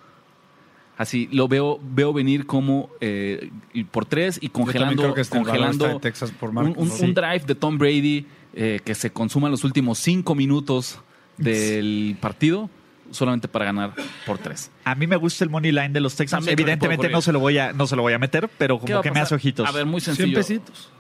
Así 0.99 1.29
lo 1.33 1.49
veo, 1.49 1.81
veo 1.83 2.13
venir 2.13 2.45
como 2.47 2.91
eh, 3.01 3.51
por 3.91 4.05
tres 4.05 4.39
y 4.43 4.51
congelando, 4.51 5.03
creo 5.03 5.15
que 5.15 5.23
este 5.23 5.37
congelando 5.39 5.85
está 5.87 5.95
en 5.97 6.01
Texas 6.03 6.31
por 6.33 6.51
un, 6.51 6.55
Marcos, 6.57 6.77
un- 6.77 6.89
¿no? 6.89 6.95
un 6.95 7.01
Sí. 7.01 7.13
drive 7.13 7.41
de 7.47 7.55
Tom 7.55 7.79
Brady 7.79 8.27
eh, 8.55 8.81
que 8.85 8.95
se 8.95 9.13
consuma 9.13 9.49
en 9.49 9.53
los 9.53 9.65
últimos 9.65 9.99
cinco 9.99 10.35
minutos 10.35 11.01
del 11.39 12.17
partido 12.21 12.71
solamente 13.11 13.49
para 13.49 13.67
ganar 13.67 13.95
por 14.27 14.39
tres. 14.39 14.71
a 14.85 14.95
mí 14.95 15.07
me 15.07 15.17
gusta 15.17 15.45
el 15.45 15.51
money 15.51 15.73
line 15.73 15.91
de 15.91 16.01
los 16.01 16.17
Texans. 16.17 16.45
También 16.45 16.59
Evidentemente 16.59 17.09
no 17.09 17.21
se 17.21 17.33
lo 17.33 17.41
voy 17.41 17.59
a 17.59 17.73
no 17.73 17.87
se 17.87 17.97
lo 17.97 18.03
voy 18.03 18.13
a 18.13 18.19
meter, 18.19 18.49
pero 18.59 18.79
¿Qué 18.79 18.95
va 18.95 19.01
como 19.01 19.03
que 19.03 19.11
me 19.11 19.21
hace 19.21 19.35
ojitos. 19.35 19.69
A 19.69 19.73
ver, 19.73 19.87
muy 19.87 20.01
sencillo. 20.01 20.41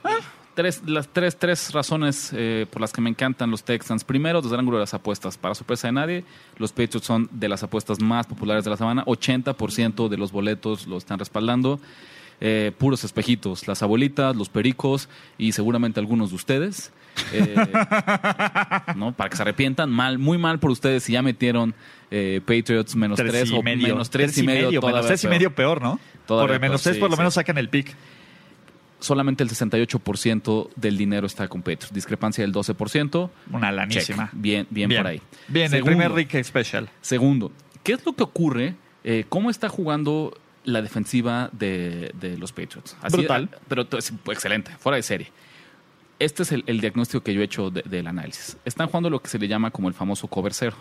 Ah, 0.05 0.19
Tres, 0.55 0.83
las 0.85 1.09
tres, 1.09 1.39
tres 1.39 1.73
razones 1.73 2.31
eh, 2.35 2.67
por 2.71 2.83
las 2.83 2.93
que 2.93 3.01
me 3.01 3.09
encantan 3.09 3.51
los 3.51 3.65
Texans. 3.65 4.05
Primero, 4.05 4.43
desde 4.43 4.55
el 4.55 4.61
ángulo 4.61 4.77
de 4.77 4.83
las 4.83 4.93
apuestas. 4.93 5.39
Para 5.39 5.55
sorpresa 5.55 5.89
de 5.89 5.93
nadie, 5.93 6.25
los 6.59 6.73
Patriots 6.73 7.07
son 7.07 7.27
de 7.33 7.49
las 7.49 7.63
apuestas 7.63 8.03
más 8.03 8.27
populares 8.27 8.63
de 8.63 8.69
la 8.69 8.77
semana. 8.77 9.03
80% 9.07 10.09
de 10.09 10.17
los 10.19 10.31
boletos 10.31 10.87
lo 10.87 10.99
están 10.99 11.19
respaldando. 11.19 11.81
Eh, 12.43 12.71
puros 12.77 13.03
espejitos. 13.03 13.67
Las 13.67 13.83
abuelitas, 13.83 14.37
los 14.37 14.51
pericos 14.51 15.09
y 15.39 15.53
seguramente 15.53 16.01
algunos 16.01 16.31
de 16.31 16.37
ustedes. 16.37 16.93
Eh, 17.33 17.55
¿no? 18.97 19.13
Para 19.13 19.31
que 19.31 19.37
se 19.37 19.43
arrepientan. 19.43 19.91
Mal, 19.91 20.19
muy 20.19 20.39
mal 20.39 20.59
por 20.59 20.71
ustedes 20.71 21.05
si 21.05 21.13
ya 21.13 21.23
metieron 21.23 21.75
eh, 22.11 22.41
Patriots 22.45 22.95
menos 22.97 23.17
tres, 23.17 23.33
tres, 23.33 23.51
y 23.51 23.55
o 23.55 23.63
medio. 23.63 23.89
menos 23.89 24.11
tres, 24.11 24.37
y 24.39 24.43
medio. 24.43 24.69
menos 24.69 24.81
todavía 24.81 25.09
tres 25.09 25.21
y 25.23 25.27
peor. 25.27 25.35
medio 25.35 25.55
peor, 25.55 25.83
¿no? 25.83 26.01
Todavía 26.27 26.47
por 26.49 26.55
el 26.55 26.61
menos 26.61 26.81
peor, 26.83 26.85
tres 26.85 26.95
sí, 26.97 27.01
por 27.01 27.11
lo 27.11 27.17
sí. 27.17 27.21
menos 27.21 27.35
sacan 27.35 27.59
el 27.59 27.69
pick. 27.69 27.95
solamente 29.01 29.43
el 29.43 29.51
68% 29.51 30.69
del 30.77 30.97
dinero 30.97 31.27
está 31.27 31.49
con 31.49 31.61
Patriots. 31.63 31.93
Discrepancia 31.93 32.43
del 32.45 32.53
12%. 32.55 33.31
Una 33.53 33.73
lanísima. 33.73 34.31
Bien, 34.33 34.67
bien, 34.71 34.91
por 34.95 35.07
ahí. 35.07 35.21
Bien, 35.49 35.73
el 35.75 35.85
primer 35.85 36.13
Rick 36.13 36.43
Special. 36.45 36.89
Segundo, 37.01 37.51
¿qué 37.83 37.95
es 37.95 38.05
lo 38.07 38.13
que 38.15 38.23
ocurre? 38.23 38.75
Eh, 39.05 39.25
¿Cómo 39.29 39.51
está 39.51 39.69
jugando 39.69 40.37
la 40.65 40.81
defensiva 40.83 41.51
de, 41.53 42.13
de 42.15 42.39
los 42.39 42.53
Patriots? 42.53 42.97
Brutal. 43.11 43.49
Pero 43.69 43.87
t- 43.87 43.99
es 43.99 44.13
excelente, 44.29 44.71
fuera 44.79 44.97
de 44.97 45.03
serie. 45.03 45.33
Este 46.23 46.45
es 46.45 46.53
el, 46.53 46.81
diagnóstico 46.81 47.25
que 47.25 47.35
yo 47.35 47.41
he 47.41 47.45
hecho 47.45 47.71
de- 47.71 47.83
del 47.83 48.07
análisis. 48.07 48.57
Están 48.65 48.87
jugando 48.87 49.11
lo 49.11 49.21
que 49.21 49.29
se 49.29 49.41
le 49.41 49.49
llama 49.49 49.73
como 49.73 49.89
el 49.89 49.95
famoso 49.95 50.29
cover 50.29 50.55
cero, 50.55 50.77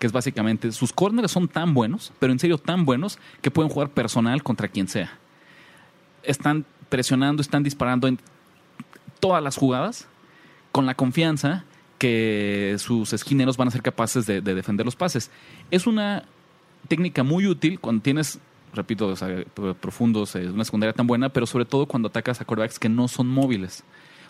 que 0.00 0.06
es 0.08 0.12
básicamente 0.12 0.72
sus 0.72 0.92
corners 0.92 1.30
son 1.30 1.46
tan 1.46 1.74
buenos, 1.74 2.12
pero 2.18 2.32
en 2.32 2.40
serio 2.40 2.58
tan 2.58 2.84
buenos, 2.84 3.16
que 3.40 3.52
pueden 3.52 3.70
jugar 3.70 3.90
personal 3.90 4.42
contra 4.42 4.66
quien 4.66 4.88
sea. 4.88 5.16
Están 6.24 6.64
presionando, 6.88 7.40
están 7.40 7.62
disparando 7.62 8.08
en 8.08 8.18
todas 9.20 9.40
las 9.40 9.56
jugadas 9.56 10.08
con 10.72 10.86
la 10.86 10.96
confianza 10.96 11.64
que 11.98 12.74
sus 12.80 13.12
esquineros 13.12 13.56
van 13.56 13.68
a 13.68 13.70
ser 13.70 13.82
capaces 13.82 14.26
de, 14.26 14.40
de 14.40 14.54
defender 14.56 14.84
los 14.84 14.96
pases. 14.96 15.30
Es 15.70 15.86
una 15.86 16.24
técnica 16.88 17.22
muy 17.22 17.46
útil 17.46 17.78
cuando 17.78 18.02
tienes, 18.02 18.40
repito, 18.74 19.14
o 19.14 19.74
profundos, 19.74 20.34
eh, 20.34 20.50
una 20.50 20.64
secundaria 20.64 20.94
tan 20.94 21.06
buena, 21.06 21.28
pero 21.28 21.46
sobre 21.46 21.64
todo 21.64 21.86
cuando 21.86 22.08
atacas 22.08 22.40
a 22.40 22.44
quarterbacks 22.44 22.80
que 22.80 22.88
no 22.88 23.06
son 23.06 23.28
móviles. 23.28 23.84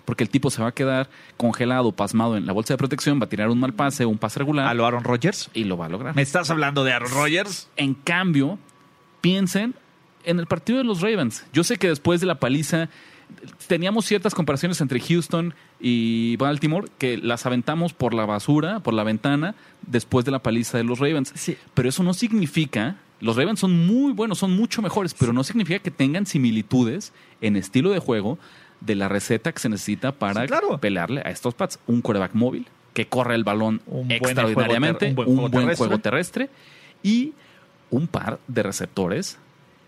Porque 0.04 0.24
el 0.24 0.30
tipo 0.30 0.50
se 0.50 0.62
va 0.62 0.68
a 0.68 0.72
quedar 0.72 1.08
congelado, 1.36 1.92
pasmado 1.92 2.36
en 2.36 2.46
la 2.46 2.52
bolsa 2.52 2.74
de 2.74 2.78
protección, 2.78 3.20
va 3.20 3.24
a 3.26 3.28
tirar 3.28 3.48
un 3.48 3.60
mal 3.60 3.72
pase, 3.74 4.06
un 4.06 4.18
pase 4.18 4.38
regular 4.38 4.66
¿A 4.66 4.74
lo 4.74 4.86
Aaron 4.86 5.04
Rodgers? 5.04 5.50
y 5.54 5.64
lo 5.64 5.76
va 5.76 5.86
a 5.86 5.88
lograr. 5.88 6.14
¿Me 6.14 6.22
estás 6.22 6.50
hablando 6.50 6.84
de 6.84 6.92
Aaron 6.92 7.10
Rodgers? 7.12 7.68
En 7.76 7.94
cambio, 7.94 8.58
piensen 9.20 9.74
en 10.24 10.38
el 10.38 10.46
partido 10.46 10.78
de 10.78 10.84
los 10.84 11.00
Ravens. 11.00 11.44
Yo 11.52 11.64
sé 11.64 11.76
que 11.78 11.88
después 11.88 12.20
de 12.20 12.26
la 12.26 12.36
paliza 12.36 12.88
teníamos 13.68 14.06
ciertas 14.06 14.34
comparaciones 14.34 14.80
entre 14.80 15.00
Houston 15.00 15.54
y 15.78 16.36
Baltimore 16.36 16.88
que 16.98 17.16
las 17.16 17.46
aventamos 17.46 17.92
por 17.92 18.12
la 18.12 18.26
basura, 18.26 18.80
por 18.80 18.92
la 18.92 19.04
ventana, 19.04 19.54
después 19.86 20.24
de 20.24 20.32
la 20.32 20.40
paliza 20.40 20.78
de 20.78 20.84
los 20.84 20.98
Ravens. 20.98 21.32
Sí. 21.36 21.56
Pero 21.74 21.88
eso 21.88 22.02
no 22.02 22.12
significa 22.12 22.96
Los 23.20 23.36
Ravens 23.36 23.60
son 23.60 23.86
muy 23.86 24.12
buenos, 24.12 24.38
son 24.38 24.56
mucho 24.56 24.82
mejores, 24.82 25.14
pero 25.14 25.32
no 25.32 25.44
significa 25.44 25.78
que 25.78 25.90
tengan 25.90 26.26
similitudes 26.26 27.12
en 27.40 27.56
estilo 27.56 27.90
de 27.90 27.98
juego 27.98 28.38
de 28.80 28.94
la 28.94 29.08
receta 29.08 29.52
que 29.52 29.58
se 29.60 29.68
necesita 29.68 30.12
para 30.12 30.42
Sí, 30.42 30.46
claro. 30.48 30.78
pelearle 30.78 31.20
a 31.24 31.30
estos 31.30 31.54
Pats. 31.54 31.78
Un 31.86 32.00
coreback 32.02 32.34
móvil 32.34 32.66
que 32.94 33.06
corre 33.06 33.34
el 33.34 33.44
balón 33.44 33.80
Un 33.86 34.08
buen 34.08 34.12
extraordinariamente, 34.12 35.14
juego 35.14 35.22
ter- 35.24 35.28
un 35.28 35.32
un 35.32 35.40
buen, 35.42 35.52
buen 35.52 35.64
juego 35.66 35.76
juego 35.76 35.98
terrestre 36.00 36.50
y 37.02 37.32
un 37.90 38.06
par 38.08 38.38
de 38.48 38.62
receptores 38.62 39.38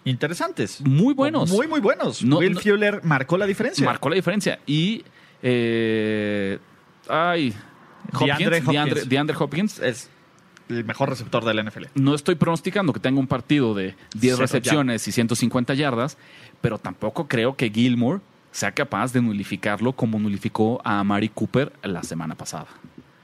Interesantes. 0.04 0.80
muy 0.80 1.14
buenos. 1.14 1.50
Muy, 1.50 1.68
muy 1.68 1.80
buenos. 1.80 2.24
No- 2.24 2.38
Will 2.38 2.54
no- 2.54 2.60
Fuller 2.60 3.00
marcó 3.04 3.38
la 3.38 3.46
diferencia. 3.46 3.84
Marcó 3.86 4.08
la 4.08 4.16
diferencia. 4.16 4.58
Y. 4.66 5.04
eh, 5.42 6.58
ay. 7.08 7.54
Hopkins, 8.12 8.38
DeAndre 8.38 8.56
Hopkins. 8.58 8.74
DeAndre- 8.74 9.04
DeAndre 9.04 9.36
Hopkins. 9.38 9.78
Es 9.78 10.10
el 10.68 10.84
mejor 10.84 11.08
receptor 11.10 11.44
de 11.44 11.54
la 11.54 11.62
NFL. 11.62 11.86
No 11.94 12.14
estoy 12.14 12.34
pronosticando 12.34 12.92
que 12.92 13.00
tenga 13.00 13.20
un 13.20 13.26
partido 13.28 13.74
de 13.74 13.94
10 14.14 14.34
Cero 14.34 14.36
recepciones 14.38 15.06
y 15.08 15.12
150 15.12 15.74
yardas, 15.74 16.18
pero 16.60 16.78
tampoco 16.78 17.28
creo 17.28 17.56
que 17.56 17.70
Gilmore 17.70 18.20
sea 18.52 18.70
capaz 18.72 19.12
de 19.12 19.20
nulificarlo 19.20 19.92
como 19.94 20.18
nulificó 20.20 20.80
a 20.84 21.02
Mari 21.02 21.28
Cooper 21.30 21.72
la 21.82 22.02
semana 22.04 22.34
pasada. 22.36 22.66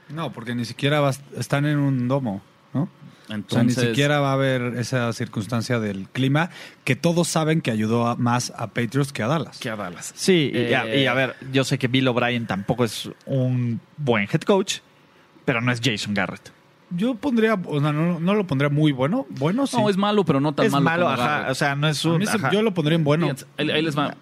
No, 0.09 0.31
porque 0.33 0.55
ni 0.55 0.65
siquiera 0.65 0.99
vas- 0.99 1.21
están 1.37 1.65
en 1.65 1.77
un 1.77 2.07
domo, 2.07 2.41
¿no? 2.73 2.83
O 2.83 2.87
sea, 3.27 3.35
Entonces, 3.35 3.77
ni 3.77 3.89
siquiera 3.89 4.19
va 4.19 4.31
a 4.31 4.33
haber 4.33 4.61
esa 4.79 5.13
circunstancia 5.13 5.79
del 5.79 6.07
clima 6.09 6.49
que 6.83 6.95
todos 6.95 7.27
saben 7.27 7.61
que 7.61 7.69
ayudó 7.69 8.07
a- 8.07 8.15
más 8.15 8.51
a 8.57 8.67
Patriots 8.73 9.13
que 9.13 9.21
a 9.21 9.27
Dallas. 9.27 9.59
que 9.59 9.69
a 9.69 9.75
Dallas. 9.75 10.11
Sí, 10.15 10.49
y, 10.51 10.73
a, 10.73 10.85
Eh, 10.85 11.03
y 11.03 11.05
a 11.05 11.13
ver, 11.13 11.35
yo 11.51 11.63
sé 11.63 11.77
que 11.77 11.87
Bill 11.87 12.07
O'Brien 12.07 12.47
tampoco 12.47 12.83
es 12.85 13.07
un 13.27 13.79
buen 13.97 14.23
head 14.23 14.41
coach, 14.41 14.77
pero 15.45 15.61
no 15.61 15.71
es 15.71 15.79
Jason 15.83 16.15
Garrett. 16.15 16.51
Yo 16.91 17.13
pondría, 17.15 17.53
o 17.53 17.79
sea, 17.79 17.91
no, 17.91 18.19
no 18.19 18.33
lo 18.33 18.47
pondría 18.47 18.69
muy 18.69 18.91
bueno. 18.91 19.25
Bueno, 19.29 19.67
sí. 19.67 19.77
No, 19.77 19.89
es 19.89 19.97
malo, 19.97 20.25
pero 20.25 20.39
no 20.39 20.53
tan 20.53 20.65
es 20.65 20.71
malo. 20.71 20.83
malo, 20.85 21.03
como 21.05 21.13
ajá. 21.15 21.27
Garrett. 21.31 21.51
O 21.51 21.55
sea, 21.55 21.75
no 21.75 21.87
es 21.87 22.03
un. 22.05 22.25
se- 22.25 22.37
yo 22.51 22.61
lo 22.63 22.73
pondría 22.73 22.95
en 22.95 23.03
bueno. 23.03 23.25
Fíjense, 23.27 23.45
ahí, 23.57 23.69
ahí 23.69 23.81
les 23.81 23.97
va. 23.97 24.15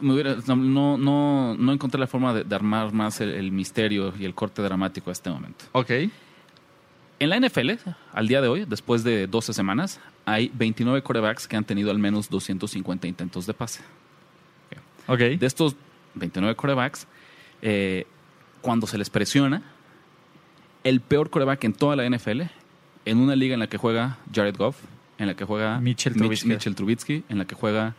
Me 0.00 0.14
hubiera- 0.14 0.36
no, 0.46 0.96
no, 0.96 1.54
no 1.58 1.72
encontré 1.72 2.00
la 2.00 2.06
forma 2.06 2.32
de, 2.32 2.44
de 2.44 2.54
armar 2.54 2.92
más 2.94 3.20
el, 3.20 3.30
el 3.30 3.52
misterio 3.52 4.14
y 4.18 4.24
el 4.24 4.34
corte 4.34 4.62
dramático 4.62 5.10
a 5.10 5.12
este 5.12 5.28
momento. 5.30 5.66
Ok. 5.72 5.90
En 7.18 7.30
la 7.30 7.36
NFL, 7.40 7.70
al 8.12 8.28
día 8.28 8.40
de 8.42 8.48
hoy, 8.48 8.64
después 8.66 9.02
de 9.04 9.26
12 9.26 9.52
semanas, 9.54 10.00
hay 10.26 10.50
29 10.54 11.02
corebacks 11.02 11.46
que 11.48 11.56
han 11.56 11.64
tenido 11.64 11.90
al 11.90 11.98
menos 11.98 12.28
250 12.30 13.06
intentos 13.06 13.46
de 13.46 13.54
pase. 13.54 13.80
Ok. 15.08 15.18
De 15.18 15.46
estos 15.46 15.76
29 16.14 16.56
corebacks, 16.56 17.06
eh, 17.62 18.06
cuando 18.60 18.86
se 18.86 18.98
les 18.98 19.08
presiona, 19.08 19.62
el 20.88 21.00
peor 21.00 21.30
coreback 21.30 21.64
en 21.64 21.72
toda 21.72 21.96
la 21.96 22.08
NFL, 22.08 22.42
en 23.04 23.18
una 23.18 23.34
liga 23.36 23.54
en 23.54 23.60
la 23.60 23.66
que 23.68 23.76
juega 23.78 24.18
Jared 24.32 24.56
Goff, 24.56 24.76
en 25.18 25.26
la 25.26 25.34
que 25.34 25.44
juega 25.44 25.80
Mitchell 25.80 26.14
Mitch- 26.14 26.18
Trubisky. 26.18 26.48
Mitchell 26.48 26.74
Trubisky, 26.74 27.24
en 27.28 27.38
la 27.38 27.44
que 27.44 27.54
juega... 27.54 27.94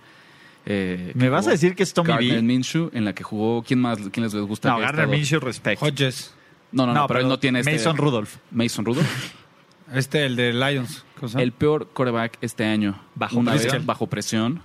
eh, 0.66 1.12
¿Me 1.16 1.30
vas 1.30 1.48
a 1.48 1.52
decir 1.52 1.76
que 1.76 1.84
es 1.84 1.94
Tommy 1.94 2.10
Gardner 2.10 2.36
B? 2.38 2.42
Minshew, 2.44 2.90
en 2.94 3.06
la 3.06 3.14
que 3.14 3.24
jugó... 3.24 3.64
¿Quién 3.64 3.80
más? 3.82 4.00
¿Quién 4.12 4.24
les 4.24 4.36
gusta? 4.36 4.70
No, 4.70 4.80
Gardner? 4.80 5.08
Minshew, 5.08 5.40
respect. 5.40 5.82
Hodges. 5.82 6.34
No, 6.72 6.86
no, 6.86 6.94
no, 6.94 7.08
pero, 7.08 7.22
él 7.22 7.28
no 7.28 7.40
tiene 7.40 7.60
este... 7.60 7.72
Mason 7.74 7.98
Rudolph. 7.98 8.36
Mason 8.52 8.86
Rudolph. 8.86 9.08
Este, 9.94 10.26
el 10.26 10.36
de 10.36 10.52
Lions. 10.52 11.06
El 11.38 11.54
peor 11.54 11.88
coreback 11.94 12.38
este 12.42 12.66
año, 12.66 13.00
Bajo 13.16 13.40
una 13.40 13.52
presión. 13.54 13.72
vez 13.78 13.86
bajo 13.86 14.08
presión, 14.08 14.62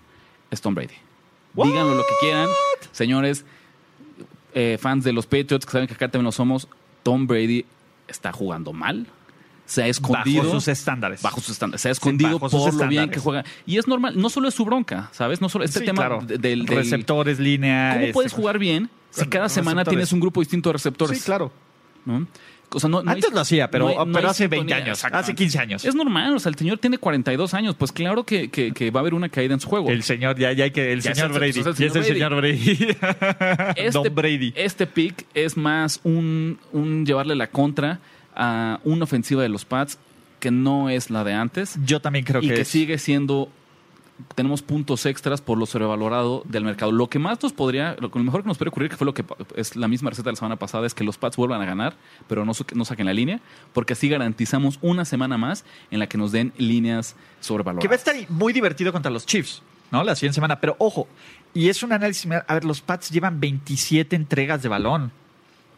es 0.51 0.61
Tom 0.61 0.75
Brady. 0.75 0.95
What? 1.55 1.69
Díganlo 1.69 1.95
lo 1.95 2.03
que 2.03 2.15
quieran, 2.21 2.49
señores, 2.91 3.45
eh, 4.53 4.79
fans 4.81 5.05
de 5.05 5.13
los 5.13 5.27
Patriots, 5.27 5.65
que 5.65 5.71
saben 5.71 5.87
que 5.87 5.95
acá 5.95 6.09
también 6.09 6.25
lo 6.25 6.33
somos, 6.33 6.67
Tom 7.05 7.29
Brady 7.29 7.65
está 8.09 8.33
jugando 8.33 8.73
mal. 8.73 9.07
Se 9.65 9.83
ha 9.83 9.87
escondido. 9.87 10.43
Bajo 10.43 10.55
sus 10.57 10.69
estándares. 10.69 11.23
bajo 11.23 11.41
sus 11.41 11.51
estándares. 11.51 11.81
Se 11.81 11.89
ha 11.89 11.93
escondido 11.93 12.39
sus 12.39 12.51
por 12.51 12.75
lo 12.75 12.89
bien 12.89 13.09
que 13.11 13.21
juega. 13.21 13.45
Y 13.65 13.79
es 13.79 13.87
normal, 13.87 14.15
no 14.21 14.29
solo 14.29 14.49
es 14.49 14.55
su 14.55 14.65
bronca, 14.65 15.09
¿sabes? 15.13 15.41
No 15.41 15.49
solo 15.49 15.65
este 15.65 15.79
Sí, 15.81 15.85
tema 15.87 15.99
claro. 16.03 16.21
de- 16.21 16.37
del, 16.37 16.67
del- 16.67 16.77
Receptores, 16.77 17.39
línea. 17.39 17.91
¿Cómo 17.93 18.01
este, 18.03 18.13
puedes 18.13 18.33
jugar 18.33 18.59
bien 18.59 18.91
si 19.11 19.27
cada 19.29 19.49
semana 19.49 19.85
tienes 19.85 20.13
un 20.13 20.21
grupo 20.21 20.41
distinto 20.41 20.69
de 20.69 20.73
receptores? 20.75 21.19
Sí, 21.19 21.25
claro. 21.25 21.53
¿no? 22.05 22.27
O 22.75 22.81
sea, 22.81 22.89
no- 22.91 23.03
no 23.03 23.11
hay- 23.11 23.17
Antes 23.17 23.33
lo 23.33 23.41
hacía, 23.41 23.71
pero, 23.71 23.85
no 23.85 23.91
hay- 23.91 23.97
pero 24.13 24.27
hay 24.27 24.31
hace 24.31 24.49
20 24.49 24.57
sintonía, 24.69 24.77
años. 24.85 24.99
exactamente. 24.99 25.25
Hace 25.25 25.35
15 25.35 25.59
años. 25.59 25.85
Es 25.85 25.95
normal, 25.95 26.35
o 26.35 26.39
sea, 26.41 26.51
el 26.51 26.57
señor 26.57 26.79
tiene 26.79 26.99
42 26.99 27.55
años, 27.55 27.75
pues 27.77 27.93
claro 27.93 28.25
que, 28.25 28.51
que- 28.51 28.73
que 28.73 28.91
va 28.91 29.01
a 29.01 29.03
haber 29.03 29.15
una 29.15 29.29
caída 29.29 29.55
en 29.55 29.61
su 29.61 29.69
juego. 29.69 29.91
El 29.91 30.03
señor, 30.03 30.39
ya, 30.39 30.53
ya 30.53 30.65
hay 30.65 30.71
que. 30.71 30.93
El 30.93 31.01
Ya 31.01 31.15
señor 31.15 31.33
Brady. 31.33 31.51
es 31.51 31.57
el 31.59 31.65
Ya 31.65 31.71
es 31.71 31.81
el 31.97 32.05
señor 32.05 32.05
señor 32.07 32.37
Brady. 32.37 32.97
este, 33.77 33.91
Don 33.91 34.15
Brady. 34.15 34.53
Este 34.57 34.87
pick 34.87 35.27
es 35.35 35.57
más 35.57 36.01
un, 36.05 36.59
un 36.73 37.05
llevarle 37.07 37.35
la 37.35 37.49
contra 37.49 38.01
a 38.35 38.81
una 38.85 39.05
ofensiva 39.05 39.43
de 39.43 39.49
los 39.49 39.65
Pats 39.65 39.99
que 40.41 40.51
no 40.51 40.89
es 40.91 41.11
la 41.11 41.23
de 41.23 41.35
antes 41.35 41.79
Yo 41.85 42.01
también 42.01 42.25
creo 42.25 42.43
y 42.43 42.49
que, 42.49 42.55
que 42.55 42.61
es- 42.63 42.69
sigue 42.69 42.99
siendo 42.99 43.49
tenemos 44.35 44.63
puntos 44.63 45.07
extras 45.07 45.41
por 45.41 45.59
lo 45.59 45.67
sobrevalorado 45.67 46.43
del 46.47 46.65
mercado. 46.65 46.93
Lo 46.93 47.09
que 47.09 47.19
más 47.19 47.43
nos 47.43 47.53
podría, 47.53 47.97
lo, 48.01 48.11
lo 48.15 48.23
mejor 48.25 48.43
que 48.43 48.49
nos 48.49 48.59
puede 48.59 48.69
ocurrir, 48.71 48.91
que 48.91 48.97
fue 48.97 49.05
lo 49.05 49.15
que 49.15 49.25
es 49.57 49.77
la 49.77 49.89
misma 49.89 50.11
receta 50.11 50.29
de 50.31 50.33
la 50.33 50.37
semana 50.37 50.57
pasada, 50.57 50.87
es 50.87 50.95
que 50.95 51.05
los 51.05 51.19
Pats 51.19 51.37
vuelvan 51.37 51.61
a 51.63 51.65
ganar, 51.65 51.95
pero 52.29 52.45
no, 52.45 52.55
sa- 52.55 52.65
no 52.75 52.85
saquen 52.85 53.07
la 53.07 53.13
línea, 53.15 53.41
porque 53.73 53.93
así 53.95 54.09
garantizamos 54.09 54.79
una 54.83 55.05
semana 55.05 55.39
más 55.39 55.65
en 55.91 55.99
la 55.99 56.07
que 56.09 56.19
nos 56.19 56.33
den 56.33 56.53
líneas 56.59 57.17
sobrevaloradas. 57.41 57.83
Que 57.83 57.89
va 57.89 57.95
a 57.95 57.99
estar 57.99 58.15
muy 58.31 58.53
divertido 58.53 58.93
contra 58.93 59.11
los 59.11 59.27
Chiefs, 59.27 59.63
¿no? 59.91 60.03
La 60.05 60.15
siguiente 60.15 60.35
semana. 60.37 60.61
Pero 60.61 60.77
ojo, 60.79 61.09
y 61.55 61.69
es 61.69 61.83
un 61.83 61.93
análisis. 61.93 62.23
similar. 62.23 62.45
A 62.49 62.55
ver, 62.55 62.65
los 62.65 62.81
Pats 62.81 63.11
llevan 63.11 63.41
27 63.41 64.17
entregas 64.17 64.63
de 64.63 64.69
balón. 64.69 65.13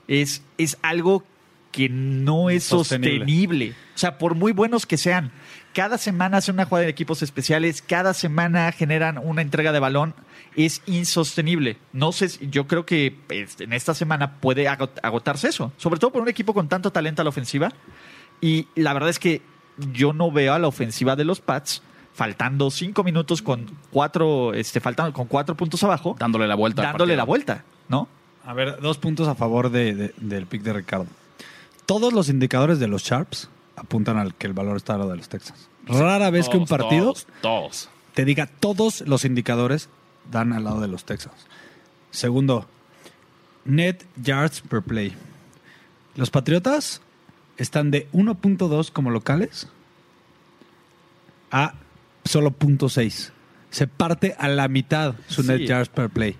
Es, 0.08 0.42
es 0.58 0.76
algo 0.82 1.24
que 1.72 1.88
no 1.88 2.50
es 2.50 2.64
Sostenible. 2.64 3.18
sostenible. 3.18 3.70
O 3.94 3.98
sea, 3.98 4.18
por 4.18 4.34
muy 4.36 4.52
buenos 4.52 4.86
que 4.86 4.96
sean, 4.96 5.32
cada 5.74 5.98
semana 5.98 6.38
hacen 6.38 6.54
una 6.54 6.64
jugada 6.64 6.84
de 6.84 6.90
equipos 6.90 7.22
especiales, 7.22 7.82
cada 7.82 8.14
semana 8.14 8.70
generan 8.72 9.18
una 9.18 9.42
entrega 9.42 9.72
de 9.72 9.80
balón. 9.80 10.14
Es 10.56 10.82
insostenible. 10.86 11.76
No 11.92 12.12
sé, 12.12 12.28
yo 12.48 12.66
creo 12.66 12.86
que 12.86 13.14
pues, 13.26 13.60
en 13.60 13.72
esta 13.72 13.92
semana 13.94 14.34
puede 14.40 14.68
agot- 14.68 15.00
agotarse 15.02 15.48
eso. 15.48 15.72
Sobre 15.76 15.98
todo 15.98 16.12
por 16.12 16.22
un 16.22 16.28
equipo 16.28 16.54
con 16.54 16.68
tanto 16.68 16.90
talento 16.92 17.22
a 17.22 17.24
la 17.24 17.30
ofensiva. 17.30 17.72
Y 18.40 18.68
la 18.76 18.92
verdad 18.92 19.10
es 19.10 19.18
que 19.18 19.42
yo 19.92 20.12
no 20.12 20.30
veo 20.30 20.54
a 20.54 20.58
la 20.58 20.68
ofensiva 20.68 21.16
de 21.16 21.24
los 21.24 21.40
Pats 21.40 21.82
faltando 22.14 22.70
cinco 22.70 23.02
minutos 23.02 23.42
con 23.42 23.66
cuatro, 23.90 24.54
este, 24.54 24.78
faltando 24.80 25.12
con 25.12 25.26
cuatro 25.26 25.56
puntos 25.56 25.82
abajo, 25.82 26.14
dándole 26.18 26.46
la 26.46 26.54
vuelta. 26.54 26.82
dándole 26.82 27.16
la 27.16 27.24
vuelta, 27.24 27.64
¿no? 27.88 28.06
A 28.46 28.54
ver, 28.54 28.78
dos 28.80 28.98
puntos 28.98 29.26
a 29.26 29.34
favor 29.34 29.70
de- 29.70 29.94
de- 29.94 30.14
del 30.18 30.46
pick 30.46 30.62
de 30.62 30.72
Ricardo. 30.74 31.06
Todos 31.86 32.12
los 32.12 32.28
indicadores 32.28 32.78
de 32.78 32.86
los 32.86 33.02
Sharps 33.02 33.48
apuntan 33.76 34.16
al 34.18 34.34
que 34.34 34.46
el 34.46 34.52
valor 34.52 34.76
está 34.76 34.94
a 34.94 34.98
lo 34.98 35.08
de 35.08 35.16
los 35.16 35.28
Texans. 35.28 35.68
Rara 35.86 36.30
vez 36.30 36.48
que 36.48 36.56
un 36.56 36.66
partido 36.66 37.12
Todos, 37.12 37.26
todos. 37.42 37.88
te 38.14 38.24
diga 38.24 38.46
todos 38.46 39.02
los 39.02 39.24
indicadores 39.24 39.88
dan 40.30 40.52
al 40.52 40.64
lado 40.64 40.80
de 40.80 40.88
los 40.88 41.04
Texans. 41.04 41.46
Segundo, 42.10 42.66
net 43.64 44.04
yards 44.22 44.60
per 44.62 44.82
play. 44.82 45.14
Los 46.16 46.30
Patriotas 46.30 47.00
están 47.56 47.90
de 47.90 48.08
1.2 48.12 48.90
como 48.90 49.10
locales 49.10 49.68
a 51.50 51.74
solo 52.24 52.50
.6. 52.52 53.32
Se 53.70 53.86
parte 53.86 54.34
a 54.38 54.48
la 54.48 54.68
mitad 54.68 55.14
su 55.28 55.42
Sí. 55.42 55.48
net 55.48 55.60
yards 55.66 55.88
per 55.88 56.08
play. 56.10 56.36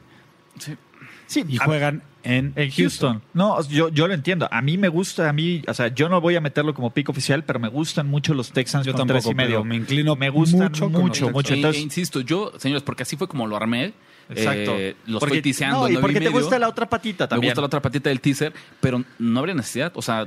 Sí, 1.26 1.44
Y 1.48 1.58
a- 1.60 1.64
juegan 1.64 2.02
en, 2.24 2.52
en 2.56 2.70
Houston. 2.70 3.22
No, 3.34 3.62
yo, 3.68 3.88
yo 3.90 4.08
lo 4.08 4.14
entiendo. 4.14 4.48
A 4.50 4.60
mí 4.62 4.76
me 4.78 4.88
gusta, 4.88 5.28
a 5.28 5.32
mí, 5.32 5.62
o 5.68 5.74
sea, 5.74 5.88
yo 5.94 6.08
no 6.08 6.20
voy 6.20 6.36
a 6.36 6.40
meterlo 6.40 6.74
como 6.74 6.90
pick 6.90 7.08
oficial, 7.10 7.44
pero 7.44 7.60
me 7.60 7.68
gustan 7.68 8.08
mucho 8.08 8.34
los 8.34 8.50
Texans 8.50 8.84
Yo 8.86 8.92
con 8.92 9.00
tampoco, 9.06 9.20
tres 9.20 9.32
y 9.32 9.34
medio. 9.34 9.62
me 9.64 9.76
inclino 9.76 10.16
me 10.16 10.30
gustan 10.30 10.70
mucho 10.72 10.88
mucho, 10.88 11.24
los 11.26 11.32
mucho. 11.32 11.52
E- 11.54 11.56
Entonces, 11.56 11.80
e 11.80 11.84
insisto, 11.84 12.20
yo, 12.20 12.52
señores, 12.58 12.82
porque 12.82 13.02
así 13.04 13.16
fue 13.16 13.28
como 13.28 13.46
lo 13.46 13.56
armé. 13.56 13.92
Exacto. 14.30 14.72
eh, 14.74 14.96
lo 15.06 15.18
porque, 15.20 15.36
estoy 15.36 15.50
tiseando 15.52 15.80
no, 15.80 15.88
y 15.90 15.96
porque 15.98 16.14
te 16.14 16.20
medio. 16.20 16.32
gusta 16.32 16.58
la 16.58 16.68
otra 16.68 16.88
patita 16.88 17.24
Me 17.24 17.28
también. 17.28 17.50
gusta 17.52 17.60
la 17.60 17.66
otra 17.66 17.82
patita 17.82 18.08
del 18.08 18.20
teaser, 18.20 18.52
pero 18.80 19.04
no 19.18 19.38
habría 19.38 19.54
necesidad. 19.54 19.92
O 19.94 20.00
sea, 20.02 20.26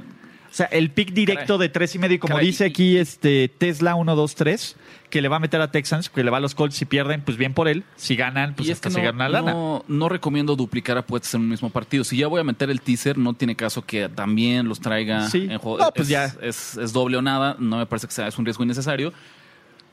sea, 0.58 0.66
el 0.68 0.90
pick 0.92 1.12
directo 1.12 1.56
Caray. 1.56 1.68
de 1.68 1.70
tres 1.70 1.96
y 1.96 2.00
medio, 2.00 2.16
y 2.16 2.20
como 2.20 2.34
Caray, 2.36 2.48
dice 2.48 2.66
aquí 2.66 2.98
este 2.98 3.48
Tesla 3.48 3.96
1, 3.96 4.16
2, 4.16 4.36
3, 4.36 4.76
que 5.10 5.22
le 5.22 5.28
va 5.30 5.38
a 5.38 5.40
meter 5.40 5.62
a 5.62 5.72
Texans, 5.72 6.10
que 6.10 6.24
le 6.24 6.30
va 6.32 6.38
a 6.38 6.40
los 6.40 6.56
Colts 6.56 6.76
si 6.76 6.86
pierden, 6.86 7.22
pues 7.22 7.38
bien 7.38 7.54
por 7.54 7.68
él. 7.68 7.84
Si 7.96 8.16
ganan, 8.16 8.56
pues 8.56 8.68
y 8.68 8.72
es 8.72 8.78
hasta 8.78 8.90
que 8.90 8.94
se 8.96 9.00
no, 9.02 9.06
ganan 9.06 9.16
una 9.16 9.30
lana. 9.30 9.52
no, 9.54 9.86
no 9.88 10.10
recomiendo 10.10 10.56
duplicar 10.56 10.98
apuestas 10.98 11.34
en 11.36 11.42
un 11.42 11.50
mismo 11.50 11.70
partido. 11.70 12.04
Si 12.04 12.18
ya 12.18 12.28
voy 12.28 12.42
a 12.42 12.44
meter 12.44 12.70
el 12.70 12.82
teaser, 12.82 13.18
no 13.18 13.34
tiene 13.34 13.56
caso 13.56 13.86
que 13.86 14.10
también 14.10 14.68
los 14.68 14.80
traiga 14.80 15.30
Sí. 15.30 15.48
en 15.50 15.58
juego. 15.60 15.78
No, 15.78 15.92
pues 15.92 16.08
es, 16.08 16.10
ya. 16.10 16.26
Es, 16.42 16.76
es 16.78 16.92
doble 16.94 17.18
o 17.18 17.22
nada. 17.22 17.56
No 17.60 17.78
me 17.78 17.86
parece 17.86 18.08
que 18.08 18.14
sea 18.14 18.28
es 18.28 18.38
un 18.38 18.46
riesgo 18.46 18.64
innecesario. 18.64 19.14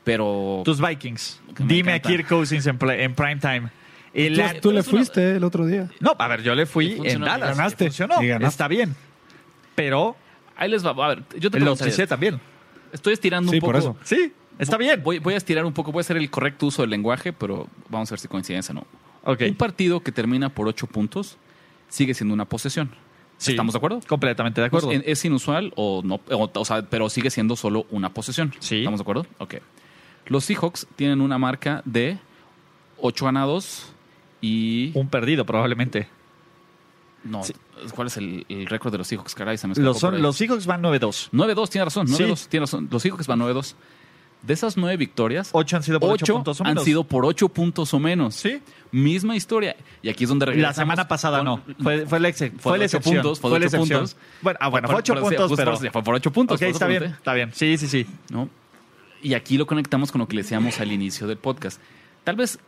Pero 0.03 0.61
Tus 0.65 0.79
Vikings. 0.79 1.39
Dime 1.59 1.95
encanta. 1.95 2.09
a 2.09 2.11
Kirk 2.11 2.27
Cousins 2.27 2.65
en, 2.67 2.77
play- 2.77 3.01
en 3.01 3.15
prime 3.15 3.37
time. 3.37 3.69
El- 4.13 4.33
Tú, 4.35 4.39
la- 4.41 4.53
tú 4.61 4.69
le 4.71 4.79
una- 4.81 4.83
fuiste 4.83 5.35
el 5.35 5.43
otro 5.43 5.65
día. 5.65 5.89
No, 5.99 6.15
a 6.17 6.27
ver, 6.27 6.41
yo 6.43 6.53
le 6.55 6.65
fui 6.65 6.85
Y 6.85 6.91
en 6.91 6.97
funcionó. 6.97 7.25
Dallas. 7.25 7.57
Ganaste. 7.57 7.83
y 7.85 7.87
funcionó. 7.87 8.21
Y 8.23 8.27
ganaste. 8.27 8.47
Está 8.47 8.67
bien. 8.67 8.95
Pero 9.73 10.15
ahí 10.55 10.69
les 10.69 10.85
va. 10.85 10.91
A 10.91 11.09
ver, 11.09 11.23
yo 11.39 11.49
te 11.51 11.59
los 11.59 11.85
hice 11.85 12.07
también. 12.07 12.39
Estoy 12.91 13.13
estirando 13.13 13.51
Sí, 13.51 13.57
un 13.57 13.61
poco. 13.61 13.71
por 13.73 13.79
eso. 13.79 13.97
Sí, 14.03 14.31
está 14.57 14.77
bien. 14.77 15.01
Voy, 15.03 15.19
voy 15.19 15.33
a 15.33 15.37
estirar 15.37 15.65
un 15.65 15.73
poco. 15.73 15.91
Voy 15.91 15.99
a 15.99 16.01
hacer 16.01 16.17
el 16.17 16.29
correcto 16.29 16.67
uso 16.67 16.81
del 16.83 16.91
lenguaje, 16.91 17.33
pero 17.33 17.67
vamos 17.89 18.09
a 18.11 18.13
ver 18.13 18.19
si 18.19 18.27
coincidencia 18.27 18.71
o 18.71 18.75
no. 18.75 18.87
Ok. 19.23 19.41
Un 19.49 19.55
partido 19.55 20.01
que 20.01 20.11
termina 20.11 20.49
por 20.49 20.67
ocho 20.67 20.87
puntos 20.87 21.37
sigue 21.89 22.13
siendo 22.13 22.33
una 22.33 22.45
posesión. 22.45 22.91
Sí. 23.37 23.51
¿Estamos 23.51 23.73
de 23.73 23.77
acuerdo? 23.77 23.99
Completamente 24.07 24.61
de 24.61 24.67
acuerdo. 24.67 24.87
Pues, 24.87 25.01
¿Es 25.05 25.25
inusual 25.25 25.73
o 25.75 26.01
no? 26.05 26.21
O, 26.29 26.49
o 26.53 26.65
sea, 26.65 26.83
pero 26.83 27.09
sigue 27.09 27.29
siendo 27.29 27.55
solo 27.57 27.85
una 27.91 28.13
posesión. 28.13 28.53
Sí. 28.59 28.77
¿Estamos 28.77 28.99
de 28.99 29.03
acuerdo? 29.03 29.25
Ok. 29.39 29.55
Los 30.27 30.45
Seahawks 30.45 30.87
tienen 30.95 31.19
una 31.21 31.37
marca 31.37 31.81
de 31.85 32.17
8 32.99 33.25
ganados 33.25 33.91
y... 34.41 34.91
Un 34.93 35.09
perdido, 35.09 35.45
probablemente. 35.45 36.07
No, 37.25 37.43
Sí. 37.43 37.53
¿cuál 37.93 38.07
es 38.07 38.17
el, 38.17 38.45
el 38.49 38.67
récord 38.67 38.91
de 38.91 38.99
los 38.99 39.07
Seahawks? 39.07 39.35
Caray, 39.35 39.57
se 39.57 39.67
me 39.67 39.73
Los, 39.75 39.99
por 39.99 40.13
son, 40.13 40.21
los 40.21 40.37
Seahawks 40.37 40.65
van 40.65 40.81
9-2. 40.81 41.29
9-2, 41.31 41.69
tiene 41.69 41.85
razón. 41.85 42.07
9-2, 42.07 42.35
Sí. 42.39 42.47
tiene 42.49 42.65
razón. 42.65 42.87
Los 42.91 43.01
Seahawks 43.01 43.27
van 43.27 43.39
9-2. 43.39 43.75
De 44.43 44.53
esas 44.53 44.77
9 44.77 44.95
victorias, 44.97 45.49
Ocho 45.53 45.75
han 45.75 45.81
sido 45.81 45.99
por 45.99 46.11
ocho, 46.11 46.23
8 46.25 46.33
puntos 46.35 46.61
o 46.61 46.63
han 46.63 46.69
menos. 46.71 46.83
sido 46.83 47.03
por 47.03 47.25
8 47.25 47.49
puntos 47.49 47.91
o 47.95 47.99
menos. 47.99 48.35
Sí. 48.35 48.61
Misma 48.91 49.35
historia. 49.35 49.75
Y 50.03 50.09
aquí 50.09 50.23
es 50.25 50.29
donde 50.29 50.45
regresamos. 50.45 50.77
La 50.77 50.83
semana 50.83 51.07
pasada 51.07 51.39
con- 51.39 51.45
no. 51.45 51.61
Fue, 51.81 52.05
fue 52.05 52.19
la, 52.19 52.27
ex- 52.29 52.51
fue 52.59 52.77
la 52.77 52.85
ocho 52.85 53.01
puntos, 53.01 53.39
fue 53.39 53.49
de 53.51 53.59
la 53.59 53.65
ocho 53.65 53.77
puntos. 53.79 54.15
Bueno, 54.43 54.59
ah, 54.61 54.67
bueno, 54.69 54.85
Por- 54.87 54.93
fue 54.93 54.99
8 54.99 55.13
por- 55.15 55.23
puntos, 55.23 55.47
justo 55.49 55.55
pero... 55.55 55.71
por- 55.79 55.91
Fue 55.91 56.03
por 56.03 56.13
8 56.15 56.31
puntos. 56.31 56.55
Ok, 56.55 56.59
por 56.61 56.69
está 56.69 56.85
bien, 56.87 57.03
está 57.05 57.33
bien. 57.33 57.51
Sí, 57.53 57.75
sí, 57.79 57.87
sí. 57.87 58.05
¿no? 58.29 58.47
Y 59.23 59.33
aquí 59.33 59.57
lo 59.57 59.65
conectamos 59.65 60.11
con 60.11 60.19
lo 60.19 60.27
que 60.27 60.35
le 60.35 60.43
decíamos 60.43 60.79
al 60.79 60.91
inicio 60.91 61.25
del 61.25 61.37
podcast. 61.37 61.81
Tal 62.23 62.35
vez 62.35 62.59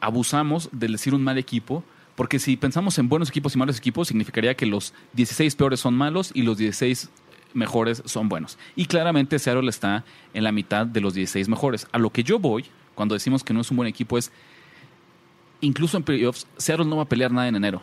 abusamos 0.00 0.68
del 0.72 0.92
decir 0.92 1.14
un 1.14 1.22
mal 1.24 1.36
equipo, 1.38 1.82
porque 2.16 2.38
si 2.38 2.56
pensamos 2.56 2.98
en 2.98 3.08
buenos 3.08 3.28
equipos 3.28 3.54
y 3.54 3.58
malos 3.58 3.78
equipos, 3.78 4.08
significaría 4.08 4.54
que 4.54 4.66
los 4.66 4.94
16 5.14 5.56
peores 5.56 5.80
son 5.80 5.94
malos 5.94 6.30
y 6.34 6.42
los 6.42 6.58
16 6.58 7.10
mejores 7.54 8.02
son 8.04 8.28
buenos. 8.28 8.58
Y 8.76 8.86
claramente 8.86 9.38
Seattle 9.38 9.68
está 9.68 10.04
en 10.32 10.44
la 10.44 10.52
mitad 10.52 10.86
de 10.86 11.00
los 11.00 11.14
16 11.14 11.48
mejores. 11.48 11.86
A 11.92 11.98
lo 11.98 12.10
que 12.10 12.22
yo 12.22 12.38
voy, 12.38 12.66
cuando 12.94 13.14
decimos 13.14 13.42
que 13.42 13.54
no 13.54 13.60
es 13.60 13.70
un 13.70 13.76
buen 13.76 13.88
equipo, 13.88 14.18
es 14.18 14.30
incluso 15.60 15.96
en 15.96 16.02
playoffs, 16.02 16.46
Seattle 16.56 16.86
no 16.86 16.96
va 16.96 17.02
a 17.02 17.08
pelear 17.08 17.32
nada 17.32 17.48
en 17.48 17.56
enero. 17.56 17.80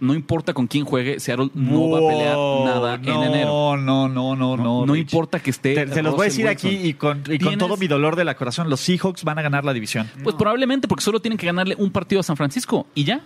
No 0.00 0.14
importa 0.14 0.54
con 0.54 0.66
quién 0.68 0.84
juegue, 0.84 1.18
Seattle 1.18 1.50
no 1.54 1.90
va 1.90 1.98
a 1.98 2.08
pelear 2.08 2.36
nada 2.36 2.94
en 2.94 3.02
no, 3.02 3.24
enero. 3.24 3.76
No, 3.76 4.08
no, 4.08 4.36
no, 4.36 4.56
no. 4.56 4.86
No 4.86 4.94
Rich. 4.94 5.12
importa 5.12 5.40
que 5.40 5.50
esté. 5.50 5.74
Te- 5.74 5.92
se 5.94 6.02
los 6.02 6.14
voy 6.14 6.22
a 6.22 6.24
decir 6.26 6.46
aquí 6.46 6.68
y 6.68 6.94
con, 6.94 7.22
y 7.28 7.38
con 7.38 7.58
todo 7.58 7.76
mi 7.76 7.88
dolor 7.88 8.14
de 8.14 8.24
la 8.24 8.36
corazón. 8.36 8.70
Los 8.70 8.80
Seahawks 8.80 9.24
van 9.24 9.38
a 9.38 9.42
ganar 9.42 9.64
la 9.64 9.72
división. 9.72 10.08
Pues 10.22 10.36
probablemente 10.36 10.86
porque 10.86 11.02
solo 11.02 11.20
tienen 11.20 11.36
que 11.36 11.46
ganarle 11.46 11.74
un 11.78 11.90
partido 11.90 12.20
a 12.20 12.22
San 12.22 12.36
Francisco 12.36 12.86
y 12.94 13.04
ya. 13.04 13.22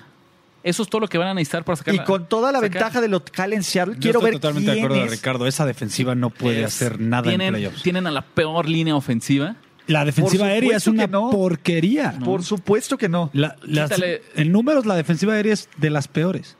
Eso 0.64 0.85
es 0.85 0.89
todo 0.89 1.01
lo 1.01 1.09
que 1.09 1.18
van 1.18 1.27
a 1.29 1.35
necesitar 1.35 1.64
para 1.64 1.75
sacar 1.77 1.93
Y 1.95 1.99
con 2.05 2.27
toda 2.29 2.53
la 2.53 2.61
sacar- 2.61 2.70
ventaja 2.70 3.01
de 3.01 3.09
local 3.09 3.53
en 3.53 3.64
Seattle, 3.64 3.95
Yo 3.97 4.01
quiero 4.01 4.18
estoy 4.20 4.31
ver 4.31 4.41
totalmente 4.41 4.70
de 4.70 4.79
acuerdo 4.81 4.97
de 5.05 5.09
Ricardo. 5.09 5.47
Esa 5.49 5.66
defensiva 5.66 6.14
no 6.14 6.31
puede 6.31 6.61
Es- 6.61 6.66
hacer 6.66 7.01
nada 7.01 7.25
tienen, 7.25 7.49
en 7.49 7.55
playoffs. 7.55 7.83
Tienen 7.83 8.07
a 8.07 8.11
la 8.12 8.23
peor 8.23 8.68
línea 8.68 8.95
ofensiva. 8.95 9.57
La 9.89 10.05
defensiva 10.05 10.47
aérea 10.47 10.77
es 10.77 10.87
una 10.87 11.07
que 11.07 11.11
no. 11.12 11.31
porquería. 11.31 12.14
Por 12.25 12.45
supuesto 12.45 12.97
que 12.97 13.09
no. 13.09 13.31
La- 13.33 13.57
las- 13.64 13.91
Quítale- 13.91 14.23
en 14.37 14.53
números, 14.53 14.87
la 14.87 14.95
defensiva 14.95 15.35
aérea 15.35 15.53
es 15.53 15.68
de 15.77 15.91
las 15.91 16.07
peores. 16.07 16.57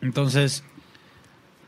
Entonces, 0.00 0.62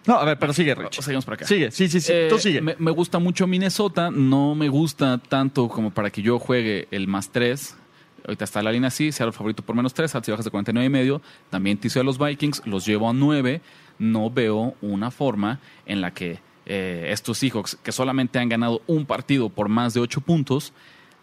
No, 0.07 0.15
a 0.15 0.25
ver, 0.25 0.39
pero 0.39 0.53
sigue, 0.53 0.75
Rich. 0.75 0.99
O 0.99 1.03
seguimos 1.03 1.25
por 1.25 1.35
acá. 1.35 1.47
Sigue, 1.47 1.71
sí, 1.71 1.89
sí, 1.89 2.01
sí. 2.01 2.13
Eh, 2.13 2.27
Tú 2.31 2.39
sigue. 2.39 2.61
Me, 2.61 2.75
me 2.79 2.91
gusta 2.91 3.19
mucho 3.19 3.47
Minnesota. 3.47 4.11
No 4.11 4.55
me 4.55 4.69
gusta 4.69 5.19
tanto 5.19 5.69
como 5.69 5.91
para 5.91 6.11
que 6.11 6.23
yo 6.23 6.39
juegue 6.39 6.89
el 6.91 7.07
más 7.07 7.31
3. 7.31 7.77
Ahorita 8.25 8.45
está 8.45 8.63
la 8.63 8.73
línea 8.73 8.89
así. 8.89 9.13
Sea 9.13 9.27
el 9.27 9.33
favorito 9.33 9.63
por 9.63 9.77
menos 9.77 9.93
3. 9.95 10.15
Altas 10.15 10.29
y 10.29 10.31
bajas 10.31 10.45
de 10.45 10.51
49 10.51 10.87
y 10.87 10.91
medio. 10.91 11.23
También 11.51 11.77
ticio 11.79 12.01
a 12.01 12.05
los 12.05 12.19
Vikings. 12.19 12.63
Los 12.65 12.87
llevo 12.87 13.09
a 13.11 13.13
9. 13.13 13.61
No 13.99 14.31
veo 14.31 14.75
una 14.81 15.11
forma 15.11 15.61
en 15.85 16.01
la 16.01 16.13
que 16.13 16.39
eh, 16.67 17.09
estos 17.11 17.39
Seahawks, 17.39 17.77
que 17.83 17.93
solamente 17.93 18.39
han 18.39 18.49
ganado 18.49 18.81
un 18.87 19.05
partido 19.05 19.49
por 19.51 19.69
más 19.69 19.93
de 19.93 20.01
8 20.01 20.21
puntos, 20.23 20.73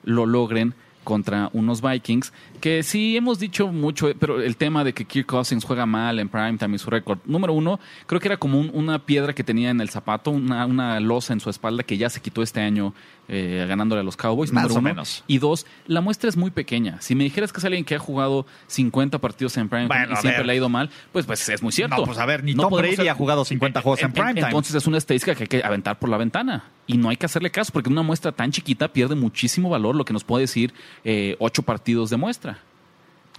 lo 0.03 0.26
logren 0.26 0.74
contra 1.03 1.49
unos 1.53 1.82
Vikings, 1.82 2.34
que 2.58 2.84
sí 2.84 3.16
hemos 3.18 3.39
dicho 3.39 3.68
mucho, 3.68 4.10
pero 4.20 4.41
el 4.41 4.58
tema 4.58 4.84
de 4.84 4.93
que 4.93 5.05
Kirk 5.05 5.26
Cousins 5.26 5.64
juega 5.64 5.86
mal 5.86 6.20
en 6.20 6.30
primetime 6.30 6.76
y 6.76 6.80
su 6.80 6.89
récord, 6.89 7.20
número 7.26 7.53
uno, 7.53 7.80
creo 8.05 8.20
que 8.20 8.28
era 8.28 8.38
como 8.38 8.60
un- 8.60 8.72
una 8.74 8.99
piedra 9.05 9.34
que 9.34 9.43
tenía 9.43 9.70
en 9.70 9.82
el 9.82 9.89
zapato, 9.89 10.32
una, 10.32 10.66
una 10.66 10.99
losa 10.99 11.34
en 11.34 11.39
su 11.39 11.49
espalda 11.49 11.84
que 11.84 11.97
ya 11.97 12.10
se 12.10 12.22
quitó 12.22 12.41
este 12.41 12.62
año 12.62 12.93
eh, 13.30 13.66
ganándole 13.68 13.99
a 13.99 14.03
los 14.05 14.16
Cowboys, 14.16 14.53
Más 14.53 14.64
número 14.64 14.76
o 14.76 14.80
uno. 14.80 14.89
menos. 14.89 15.24
Y 15.28 15.39
dos, 15.39 15.66
la 15.86 15.99
muestra 15.99 16.30
es 16.30 16.38
muy 16.38 16.49
pequeña. 16.49 17.01
Si 17.01 17.14
me 17.14 17.26
dijeras 17.26 17.51
que 17.51 17.60
es 17.60 17.66
alguien 17.66 17.84
que 17.84 17.95
ha 17.95 17.99
jugado 17.99 18.45
50 18.68 19.20
partidos 19.20 19.58
en 19.58 19.68
Bueno, 19.68 19.88
y 19.89 20.16
siempre 20.16 20.38
ver. 20.38 20.45
le 20.45 20.53
ha 20.53 20.55
ido 20.55 20.70
mal, 20.70 20.89
pues, 21.12 21.26
pues 21.26 21.49
es 21.49 21.62
muy 21.62 21.74
cierto. 21.74 21.97
No, 21.97 22.03
pues 22.05 22.18
a 22.20 22.26
ver, 22.26 22.41
ni 22.45 22.55
Tom 22.55 22.70
podemos 22.70 22.95
Brady 22.95 23.10
ha 23.10 23.14
jugado 23.16 23.43
50 23.43 23.82
juegos 23.82 24.01
en 24.01 24.14
primetime. 24.14 24.45
Entonces 24.47 24.76
es 24.76 24.88
una 24.88 24.97
estadística 24.97 25.36
que 25.36 25.43
hay 25.43 25.47
que 25.47 25.62
aventar 25.62 25.99
por 25.99 26.08
la 26.08 26.16
ventana. 26.16 26.72
Y 26.89 26.95
no 26.97 27.10
hay 27.10 27.18
que 27.18 27.26
hacerle 27.26 27.51
caso, 27.51 27.74
porque 27.74 27.89
una 27.89 28.01
muestra 28.01 28.32
tan 28.32 28.49
chiquita 28.51 28.88
pierde 28.88 29.14
muchísimo 29.16 29.68
valor 29.70 29.93
lo 29.97 30.05
que 30.05 30.14
nos 30.14 30.24
puede 30.24 30.43
decir 30.43 30.74
eh, 31.03 31.36
ocho 31.39 31.64
partidos 31.64 32.10
de 32.10 32.16
muestra. 32.16 32.47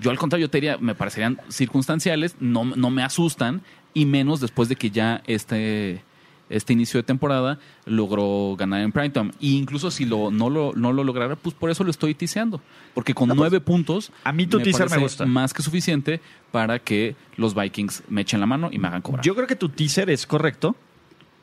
Yo 0.01 0.11
al 0.11 0.19
contrario, 0.19 0.47
yo 0.47 0.51
te 0.51 0.59
diría, 0.59 0.79
me 0.79 0.95
parecerían 0.95 1.41
circunstanciales, 1.49 2.37
no, 2.41 2.65
no 2.65 2.91
me 2.91 3.03
asustan, 3.03 3.63
y 3.95 4.07
menos 4.07 4.41
después 4.41 4.69
de 4.69 4.77
que 4.77 4.91
ya 4.91 5.23
este, 5.27 6.03
este 6.51 6.73
inicio 6.73 6.99
de 6.99 7.05
temporada 7.05 7.59
logró 7.85 8.55
ganar 8.57 8.81
en 8.81 8.93
primetime. 8.93 9.31
E 9.41 9.49
incluso 9.49 9.91
si 9.91 10.05
lo, 10.05 10.31
no, 10.31 10.51
lo, 10.51 10.73
no 10.75 10.93
lo 10.93 11.05
lograra, 11.05 11.37
pues 11.37 11.55
por 11.55 11.71
eso 11.71 11.85
lo 11.85 11.91
estoy 11.91 12.15
tiseando. 12.15 12.61
Porque 12.95 13.15
con 13.15 13.29
nueve 13.29 13.61
puntos 13.61 14.13
a 14.25 14.33
mí 14.33 14.47
tu 14.47 14.61
teaser 14.61 14.91
me 14.91 14.99
gusta. 14.99 15.27
más 15.27 15.53
que 15.53 15.63
suficiente 15.63 16.21
para 16.51 16.79
que 16.79 17.17
los 17.37 17.55
Vikings 17.55 18.05
me 18.09 18.23
echen 18.23 18.41
la 18.41 18.47
mano 18.47 18.69
y 18.73 18.79
me 18.79 18.89
hagan 18.89 19.03
cobrar. 19.03 19.25
Yo 19.25 19.35
creo 19.35 19.47
que 19.47 19.57
tu 19.57 19.69
teaser 19.69 20.11
es 20.11 20.27
correcto, 20.27 20.77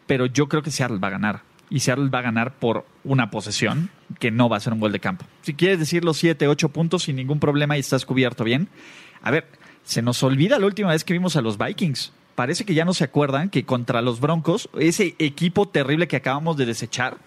pero 0.07 0.25
yo 0.25 0.47
creo 0.47 0.61
que 0.61 0.71
Seattle 0.71 0.97
va 0.99 1.09
a 1.09 1.11
ganar. 1.11 1.41
Y 1.69 1.79
Seattle 1.79 2.09
va 2.09 2.19
a 2.19 2.23
ganar 2.23 2.53
por 2.53 2.85
una 3.03 3.31
posesión 3.31 3.89
que 4.19 4.31
no 4.31 4.49
va 4.49 4.57
a 4.57 4.59
ser 4.59 4.73
un 4.73 4.79
gol 4.79 4.91
de 4.91 4.99
campo. 4.99 5.25
Si 5.41 5.53
quieres 5.53 5.79
decir 5.79 6.03
los 6.03 6.17
7, 6.17 6.47
8 6.47 6.69
puntos 6.69 7.03
sin 7.03 7.15
ningún 7.15 7.39
problema 7.39 7.77
y 7.77 7.79
estás 7.79 8.05
cubierto 8.05 8.43
bien. 8.43 8.67
A 9.21 9.31
ver, 9.31 9.47
se 9.83 10.01
nos 10.01 10.21
olvida 10.23 10.59
la 10.59 10.65
última 10.65 10.89
vez 10.89 11.03
que 11.03 11.13
vimos 11.13 11.35
a 11.35 11.41
los 11.41 11.57
Vikings. 11.57 12.11
Parece 12.35 12.65
que 12.65 12.73
ya 12.73 12.85
no 12.85 12.93
se 12.93 13.05
acuerdan 13.05 13.49
que 13.49 13.65
contra 13.65 14.01
los 14.01 14.19
Broncos, 14.19 14.69
ese 14.77 15.15
equipo 15.19 15.67
terrible 15.67 16.07
que 16.07 16.17
acabamos 16.17 16.57
de 16.57 16.65
desechar, 16.65 17.17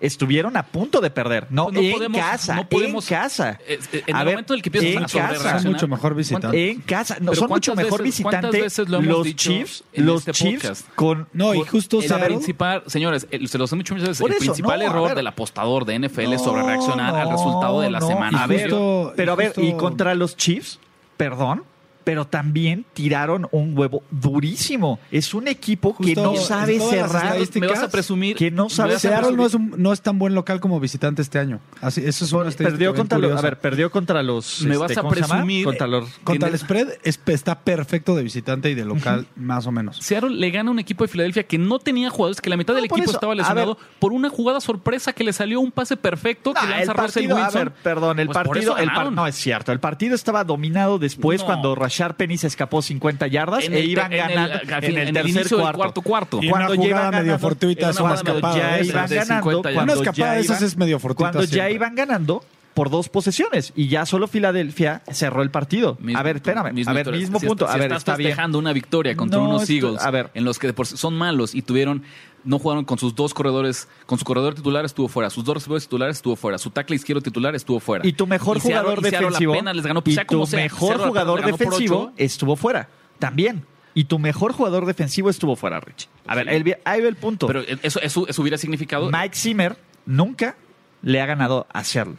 estuvieron 0.00 0.56
a 0.56 0.62
punto 0.64 1.00
de 1.00 1.10
perder. 1.10 1.46
No, 1.50 1.64
Pues 1.64 1.74
no 1.74 1.80
en 1.82 1.92
podemos- 1.92 2.20
casa, 2.20 2.54
no 2.56 2.68
podemos- 2.68 3.10
en 3.10 3.16
casa. 3.18 3.58
En 3.66 4.14
A 4.16 4.20
el 4.20 4.24
ver, 4.26 4.34
momento 4.34 4.54
en 4.54 4.58
el 4.58 4.62
que 4.62 4.68
empiezas 4.70 5.14
en 5.14 5.20
a 5.20 5.28
casa. 5.28 5.58
Son 5.60 5.72
mucho 5.72 5.88
mejor 5.88 6.14
visitante. 6.14 6.70
En 6.70 6.80
casa, 6.80 7.16
no, 7.20 7.34
son 7.34 7.48
mucho 7.48 7.72
¿cuántas 7.72 7.84
mejor 7.84 8.02
veces- 8.02 8.22
cuántas 8.22 8.40
visitante. 8.50 8.62
veces 8.62 8.88
lo 8.88 8.96
hemos 8.98 9.08
los 9.08 9.24
dicho 9.24 9.50
Chiefs, 9.50 9.84
en 9.92 10.06
los 10.06 10.18
este 10.26 10.32
Chiefs 10.32 10.62
podcast? 10.62 10.88
con 10.94 11.28
no, 11.32 11.54
y 11.54 11.60
justo 11.64 12.00
El 12.00 12.24
principal, 12.24 12.82
señores, 12.86 13.26
el- 13.30 13.48
se 13.48 13.58
los 13.58 13.72
he 13.72 13.76
dicho 13.76 13.94
muchas 13.94 14.08
veces, 14.08 14.20
Por 14.22 14.30
el 14.30 14.36
eso, 14.36 14.44
principal 14.46 14.80
no, 14.80 14.86
error 14.86 15.14
del 15.14 15.26
apostador 15.26 15.84
de 15.84 15.94
NFL 15.98 16.32
es 16.34 16.42
sobre 16.42 16.62
reaccionar 16.62 17.14
al 17.14 17.30
resultado 17.30 17.80
de 17.80 17.90
la 17.90 18.00
no. 18.00 18.06
semana. 18.06 18.42
A 18.42 18.46
ver, 18.46 18.70
pero 19.16 19.32
a 19.32 19.36
ver, 19.36 19.52
y 19.58 19.72
contra 19.74 20.14
los 20.14 20.36
Chiefs, 20.36 20.78
perdón, 21.16 21.64
pero 22.04 22.26
también 22.26 22.84
tiraron 22.94 23.46
un 23.52 23.76
huevo 23.76 24.02
durísimo. 24.10 24.98
Es 25.10 25.34
un 25.34 25.48
equipo 25.48 25.96
que 25.96 26.14
no 26.14 26.36
sabe 26.36 26.78
cerrar. 26.80 27.36
me 27.54 27.66
vas 27.66 27.82
a 27.82 27.90
presumir 27.90 28.36
que 28.36 28.50
no 28.50 28.68
sabe 28.68 28.98
Seattle 28.98 29.36
no 29.36 29.46
es, 29.46 29.54
un- 29.54 29.74
no 29.76 29.92
es 29.92 30.00
tan 30.00 30.18
buen 30.18 30.34
local 30.34 30.60
como 30.60 30.80
visitante 30.80 31.22
este 31.22 31.38
año. 31.38 31.60
Así, 31.80 32.02
eso 32.04 32.24
es 32.24 32.32
una 32.32 32.50
perdió 32.50 32.94
contra 32.94 33.18
los, 33.18 33.36
a 33.38 33.40
ver, 33.42 33.58
perdió 33.58 33.90
contra 33.90 34.22
los 34.22 34.62
Me 34.62 34.74
este, 34.74 34.78
vas 34.78 34.96
a 34.98 35.08
presumir, 35.08 35.64
contra 35.64 35.86
los 35.86 36.08
Contra 36.24 36.48
en 36.48 36.54
el 36.54 36.60
spread 36.60 36.88
es- 37.02 37.20
está 37.26 37.60
perfecto 37.60 38.14
de 38.14 38.22
visitante 38.22 38.70
y 38.70 38.74
de 38.74 38.84
local, 38.84 39.26
más 39.36 39.66
o 39.66 39.72
menos. 39.72 39.98
Seattle 39.98 40.30
le 40.30 40.50
gana 40.50 40.70
a 40.70 40.72
un 40.72 40.78
equipo 40.78 41.04
de 41.04 41.08
Filadelfia 41.08 41.44
que 41.44 41.58
no 41.58 41.78
tenía 41.78 42.10
jugadores, 42.10 42.40
que 42.40 42.50
la 42.50 42.56
mitad 42.56 42.72
No, 42.74 42.76
del 42.76 42.86
equipo 42.86 43.02
eso, 43.02 43.12
estaba 43.12 43.32
a 43.32 43.36
lesionado 43.36 43.74
ver. 43.76 43.84
por 43.98 44.12
una 44.12 44.28
jugada 44.28 44.60
sorpresa 44.60 45.12
que 45.12 45.24
le 45.24 45.32
salió 45.32 45.60
un 45.60 45.70
pase 45.70 45.96
perfecto 45.96 46.52
que 46.54 46.60
No, 46.62 46.68
lanza 46.70 46.92
el 46.92 46.98
Russell 46.98 47.04
partido, 47.28 47.36
a 47.36 47.44
Wilson. 47.44 47.64
ver, 47.64 47.72
perdón, 47.82 48.18
el 48.20 48.26
Pues 48.28 48.34
partido, 48.38 48.76
el 48.76 48.90
par- 48.90 49.12
no 49.12 49.26
es 49.26 49.34
cierto, 49.34 49.72
el 49.72 49.80
partido 49.80 50.14
estaba 50.14 50.44
dominado 50.44 50.98
después 50.98 51.40
No. 51.40 51.46
cuando 51.46 51.74
Rashard 51.90 52.14
Penny 52.14 52.38
se 52.38 52.46
escapó 52.46 52.80
50 52.82 53.26
yardas 53.26 53.64
En 53.64 53.74
e 53.74 53.80
el 53.80 53.90
iban 53.90 54.12
en 54.12 54.20
el- 54.20 54.28
ganando 54.28 54.54
en 54.54 54.84
el 54.84 54.90
en 54.96 55.08
el 55.08 55.12
tercer 55.14 55.30
inicio 55.30 55.56
del 55.56 55.64
cuarto. 55.64 55.78
cuarto 55.78 56.02
cuarto. 56.02 56.38
Y 56.42 56.48
Cuando 56.48 56.72
una 56.74 56.82
jugada 56.82 57.10
medio 57.10 57.38
fortuita 57.38 57.90
es 57.90 58.00
una 58.00 58.14
escapada. 58.14 58.56
ya 58.58 58.76
de 58.76 58.84
iban 58.86 59.08
ganando, 59.10 59.50
50 59.50 59.72
cuando 59.74 59.92
Una 59.92 60.02
escapada 60.02 60.30
ya 60.32 60.34
de 60.36 60.40
esas 60.40 60.62
es 60.62 60.76
medio 60.76 60.98
fortuita 61.00 61.32
Cuando 61.32 61.50
ya 61.50 61.68
iban 61.70 61.94
ganando 61.96 62.44
por 62.74 62.88
dos 62.88 63.08
posesiones 63.08 63.72
y 63.74 63.88
ya 63.88 64.06
solo 64.06 64.28
Filadelfia 64.28 65.02
cerró 65.10 65.42
el 65.42 65.50
partido. 65.50 65.98
Mismo- 66.00 66.18
a 66.18 66.22
ver, 66.22 66.36
espérame, 66.36 66.66
a 66.66 66.70
ver, 66.70 66.78
historia. 66.78 67.20
mismo 67.20 67.40
Si 67.40 67.46
punto. 67.46 67.64
estás- 67.64 67.74
a 67.74 67.78
si 67.78 67.80
ver, 67.80 67.88
estás 67.90 68.00
está 68.02 68.16
bien. 68.16 68.30
festejando 68.30 68.58
una 68.60 68.72
victoria 68.72 69.16
contra 69.16 69.40
No, 69.40 69.48
unos 69.48 69.62
esto- 69.68 69.72
Eagles 69.88 70.02
a 70.02 70.10
ver. 70.12 70.30
en 70.34 70.44
los 70.44 70.58
que 70.60 70.72
por 70.72 70.86
son 70.86 71.14
malos 71.18 71.54
y 71.54 71.62
tuvieron 71.62 72.04
no 72.44 72.58
jugaron 72.58 72.84
con 72.84 72.98
sus 72.98 73.14
dos 73.14 73.34
corredores, 73.34 73.88
con 74.06 74.18
su 74.18 74.24
corredor 74.24 74.54
titular 74.54 74.84
estuvo 74.84 75.08
fuera, 75.08 75.30
sus 75.30 75.44
dos 75.44 75.54
receptores 75.54 75.84
titulares 75.84 76.16
estuvo 76.16 76.36
fuera, 76.36 76.58
su 76.58 76.70
tackle 76.70 76.96
izquierdo 76.96 77.22
titular 77.22 77.54
estuvo 77.54 77.80
fuera. 77.80 78.06
Y 78.06 78.12
tu 78.12 78.26
mejor 78.26 78.58
Y 78.58 78.60
jugador 78.60 78.98
y 79.00 79.02
defensivo 79.02 79.52
apenas 79.52 79.76
les 79.76 79.86
ganó, 79.86 80.02
pues, 80.02 80.12
y 80.12 80.14
sea 80.14 80.24
tu 80.24 80.46
sea, 80.46 80.60
mejor 80.60 80.98
jugador 80.98 81.44
defensivo 81.44 82.12
estuvo 82.16 82.56
fuera. 82.56 82.88
También. 83.18 83.64
Y 83.92 84.04
tu 84.04 84.18
mejor 84.18 84.52
jugador 84.52 84.86
defensivo 84.86 85.30
estuvo 85.30 85.56
fuera, 85.56 85.80
Rich. 85.80 86.08
A 86.26 86.34
ver, 86.34 86.48
ahí 86.84 87.00
va 87.00 87.08
el 87.08 87.16
punto. 87.16 87.46
Pero 87.46 87.60
eso, 87.82 88.00
eso, 88.00 88.26
eso 88.28 88.42
hubiera 88.42 88.56
significado 88.56 89.10
Mike 89.10 89.36
Zimmer 89.36 89.76
nunca 90.06 90.56
le 91.02 91.20
ha 91.20 91.26
ganado 91.26 91.66
a 91.72 91.84
Seattle. 91.84 92.16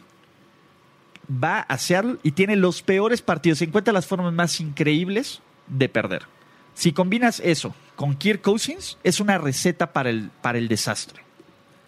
Va 1.32 1.60
a 1.60 1.78
Seattle 1.78 2.16
y 2.22 2.32
tiene 2.32 2.56
los 2.56 2.82
peores 2.82 3.22
partidos. 3.22 3.58
Se 3.58 3.64
encuentra 3.64 3.92
las 3.92 4.06
formas 4.06 4.32
más 4.32 4.60
increíbles 4.60 5.40
de 5.66 5.88
perder. 5.88 6.22
Si 6.74 6.92
combinas 6.92 7.40
eso 7.40 7.74
con 7.96 8.14
Kirk 8.16 8.40
Cousins, 8.42 8.98
es 9.04 9.20
una 9.20 9.38
receta 9.38 9.92
para 9.92 10.10
el, 10.10 10.30
para 10.40 10.58
el 10.58 10.68
desastre. 10.68 11.22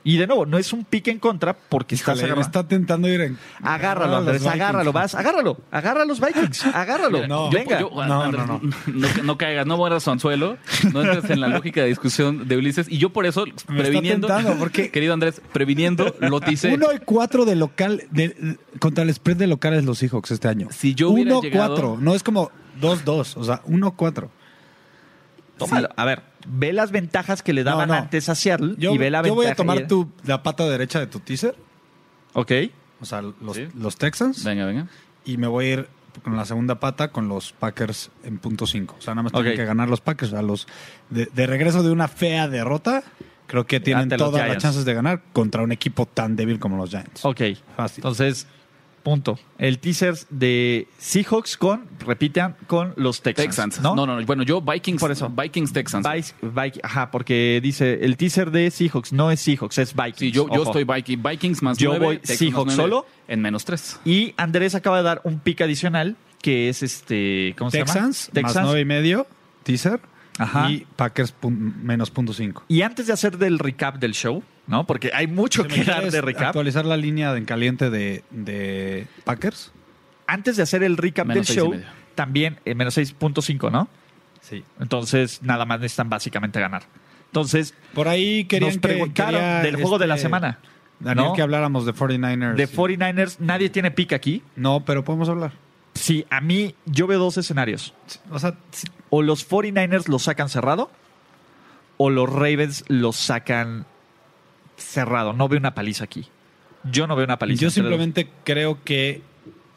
Y 0.06 0.18
de 0.18 0.26
nuevo, 0.26 0.44
no 0.44 0.58
es 0.58 0.70
un 0.74 0.84
pick 0.84 1.08
en 1.08 1.18
contra 1.18 1.54
porque 1.56 1.94
Híjole, 1.94 2.18
agarrando. 2.18 2.42
está 2.42 2.68
tentando 2.68 3.08
ir 3.08 3.22
en. 3.22 3.38
Agárralo, 3.62 4.16
Ah, 4.16 4.18
Andrés, 4.18 4.44
agárralo, 4.44 4.92
vas, 4.92 5.14
agárralo, 5.14 5.56
agárralo 5.70 6.02
a 6.02 6.04
los 6.04 6.20
Vikings, 6.20 6.66
agárralo. 6.74 7.26
No, 7.26 7.48
Venga. 7.50 7.80
Yo- 7.80 7.88
No, 8.06 8.22
Andrés, 8.22 8.46
no, 8.46 8.60
no, 8.86 9.08
no 9.22 9.38
caigas, 9.38 9.64
no 9.66 9.78
mueras 9.78 10.02
su 10.02 10.10
anzuelo, 10.10 10.58
no 10.92 11.00
entres 11.00 11.30
en 11.30 11.40
la 11.40 11.48
lógica 11.48 11.80
de 11.80 11.86
discusión 11.86 12.46
de 12.46 12.54
Ulises. 12.58 12.86
Y 12.90 12.98
yo 12.98 13.14
por 13.14 13.24
eso, 13.24 13.46
está 13.46 13.64
previniendo, 13.72 14.26
tentando, 14.26 14.58
porque- 14.58 14.90
querido 14.92 15.14
Andrés, 15.14 15.40
previniendo, 15.54 16.14
lo 16.20 16.38
ticé. 16.42 16.74
1 16.74 16.86
y 16.92 16.98
4 16.98 17.46
de 17.46 17.56
local, 17.56 18.02
de, 18.10 18.58
contra 18.80 19.04
el 19.04 19.14
spread 19.14 19.38
de 19.38 19.46
locales 19.46 19.86
los 19.86 19.96
Seahawks 20.00 20.32
este 20.32 20.48
año. 20.48 20.68
Si 20.70 20.94
yo 20.94 21.08
hubiera 21.08 21.30
1 21.38 21.40
llegado- 21.40 21.76
4, 21.76 21.96
no 21.98 22.14
es 22.14 22.22
como 22.22 22.50
2-2, 22.78 23.38
o 23.38 23.44
sea, 23.44 23.62
1-4. 23.64 24.28
Tómalo. 25.58 25.88
A 25.96 26.04
ver, 26.04 26.22
ve 26.46 26.72
las 26.72 26.90
ventajas 26.90 27.42
que 27.42 27.52
le 27.52 27.62
daban 27.64 27.88
no. 27.88 27.94
antes 27.94 28.28
a 28.28 28.34
Seattle 28.34 28.74
Yo, 28.78 28.92
y 28.92 28.98
ve 28.98 29.10
la 29.10 29.22
yo 29.22 29.34
voy 29.34 29.46
a 29.46 29.50
ventaja 29.50 29.56
tomar 29.56 29.80
y- 29.82 29.86
tu, 29.86 30.10
la 30.24 30.42
pata 30.42 30.68
derecha 30.68 30.98
de 31.00 31.06
tu 31.06 31.20
teaser, 31.20 31.54
Ok. 32.32 32.52
o 33.00 33.04
sea, 33.04 33.22
los, 33.22 33.34
Sí. 33.56 33.68
los 33.74 33.96
Texans, 33.96 34.42
Venga, 34.44 34.66
venga. 34.66 34.88
y 35.24 35.36
me 35.36 35.46
voy 35.46 35.64
a 35.66 35.72
ir 35.74 35.88
con 36.22 36.36
la 36.36 36.44
segunda 36.44 36.78
pata 36.80 37.08
con 37.08 37.28
los 37.28 37.52
Packers 37.52 38.10
en 38.24 38.38
punto 38.38 38.66
5. 38.66 38.96
O 38.98 39.02
sea, 39.02 39.14
nada 39.14 39.24
más 39.24 39.32
tienen 39.32 39.52
Ok. 39.52 39.56
que 39.56 39.64
ganar 39.64 39.88
los 39.88 40.00
Packers. 40.00 40.32
A 40.32 40.42
los 40.42 40.66
de, 41.10 41.26
de 41.26 41.46
regreso 41.46 41.82
de 41.82 41.90
una 41.90 42.06
fea 42.08 42.46
derrota, 42.48 43.02
creo 43.48 43.66
que 43.66 43.80
tienen 43.80 44.04
Ante 44.04 44.16
todas 44.16 44.34
las 44.34 44.44
Giants. 44.44 44.62
chances 44.62 44.84
de 44.84 44.94
ganar 44.94 45.22
contra 45.32 45.62
un 45.62 45.72
equipo 45.72 46.06
tan 46.06 46.36
débil 46.36 46.58
como 46.60 46.76
los 46.76 46.90
Giants. 46.90 47.24
Ok. 47.24 47.40
Fácil. 47.76 47.98
Entonces, 47.98 48.46
punto. 49.04 49.38
El 49.58 49.78
teaser 49.78 50.16
de 50.30 50.88
Seahawks 50.98 51.56
con, 51.56 51.86
repitan, 52.00 52.56
con 52.66 52.92
los 52.96 53.22
Texans. 53.22 53.46
Texans. 53.56 53.80
¿no? 53.80 53.94
No, 53.94 54.06
no, 54.06 54.24
bueno, 54.26 54.42
yo 54.42 54.60
Vikings, 54.60 54.98
Por 55.00 55.12
eso. 55.12 55.28
Vikings 55.28 55.72
Texans. 55.72 56.04
Vikes- 56.04 56.34
Vik- 56.42 56.80
ajá, 56.82 57.12
porque 57.12 57.60
dice 57.62 58.04
el 58.04 58.16
teaser 58.16 58.50
de 58.50 58.70
Seahawks 58.72 59.12
no 59.12 59.30
es 59.30 59.38
Seahawks, 59.40 59.78
es 59.78 59.94
Vikings. 59.94 60.18
Sí, 60.18 60.32
yo, 60.32 60.48
estoy 60.64 60.82
Viking- 60.84 61.22
Vikings 61.22 61.62
más 61.62 61.78
Yo 61.78 61.96
voy 62.00 62.16
Texans 62.18 62.38
Seahawks 62.38 62.72
solo. 62.74 63.06
En 63.28 63.40
menos 63.40 63.64
tres. 63.64 64.00
Y 64.04 64.34
Andrés 64.36 64.74
acaba 64.74 64.96
de 64.96 65.02
dar 65.04 65.20
un 65.24 65.38
pick 65.38 65.60
adicional 65.60 66.16
que 66.42 66.68
es 66.68 66.82
este. 66.82 67.54
¿Cómo 67.56 67.70
se 67.70 67.78
Texans, 67.78 68.30
llama? 68.34 68.48
más 68.52 68.64
9 68.64 68.80
y 68.80 68.84
medio, 68.84 69.26
teaser, 69.62 70.00
Ajá. 70.38 70.70
y 70.70 70.86
Packers 70.96 71.32
menos 71.42 72.10
punto 72.10 72.32
5. 72.34 72.64
Y 72.68 72.82
antes 72.82 73.06
de 73.06 73.12
hacer 73.12 73.38
del 73.38 73.58
recap 73.58 73.96
del 73.98 74.12
show, 74.12 74.42
¿no? 74.66 74.86
Porque 74.86 75.10
hay 75.14 75.26
mucho 75.26 75.66
que 75.66 75.84
dar 75.84 76.10
de 76.10 76.20
recap. 76.20 76.48
actualizar 76.48 76.84
la 76.84 76.96
línea 76.96 77.36
en 77.36 77.44
caliente 77.44 77.90
de, 77.90 78.24
de 78.30 79.06
Packers? 79.24 79.72
Antes 80.26 80.56
de 80.56 80.62
hacer 80.62 80.82
el 80.82 80.96
recap 80.96 81.26
Menos 81.26 81.46
del 81.46 81.56
show, 81.56 81.74
también 82.14 82.58
eh, 82.64 82.74
menos 82.74 82.96
6.5, 82.96 83.70
¿no? 83.70 83.88
Sí. 84.40 84.64
Entonces, 84.80 85.42
nada 85.42 85.64
más 85.64 85.80
necesitan 85.80 86.08
básicamente 86.08 86.60
ganar. 86.60 86.82
Entonces, 87.26 87.74
Por 87.94 88.08
ahí 88.08 88.44
querían 88.44 88.70
nos 88.70 88.76
que- 88.76 88.88
preguntaron 88.88 89.32
quería, 89.40 89.60
del 89.62 89.76
juego 89.76 89.98
de 89.98 90.06
la 90.06 90.14
este, 90.14 90.26
semana. 90.26 90.58
Daniel, 91.00 91.26
¿no? 91.28 91.32
que 91.34 91.42
habláramos 91.42 91.84
de 91.86 91.92
49ers. 91.92 92.54
De 92.54 92.68
49ers, 92.68 93.36
nadie 93.40 93.68
tiene 93.68 93.90
pick 93.90 94.12
aquí. 94.12 94.42
No, 94.56 94.84
pero 94.84 95.04
podemos 95.04 95.28
hablar. 95.28 95.52
Sí, 95.94 96.24
a 96.30 96.40
mí, 96.40 96.74
yo 96.86 97.06
veo 97.06 97.18
dos 97.18 97.36
escenarios. 97.36 97.94
O 98.30 98.38
sea, 98.38 98.54
sí, 98.70 98.86
O 99.10 99.22
los 99.22 99.48
49ers 99.48 100.08
los 100.08 100.22
sacan 100.22 100.48
cerrado, 100.48 100.90
o 101.96 102.10
los 102.10 102.28
Ravens 102.32 102.84
los 102.88 103.16
sacan 103.16 103.86
cerrado. 104.76 105.32
No 105.32 105.48
veo 105.48 105.58
una 105.58 105.74
paliza 105.74 106.04
aquí. 106.04 106.26
Yo 106.90 107.06
no 107.06 107.16
veo 107.16 107.24
una 107.24 107.38
paliza. 107.38 107.62
yo 107.62 107.70
simplemente 107.70 108.28
creo 108.44 108.82
que 108.84 109.22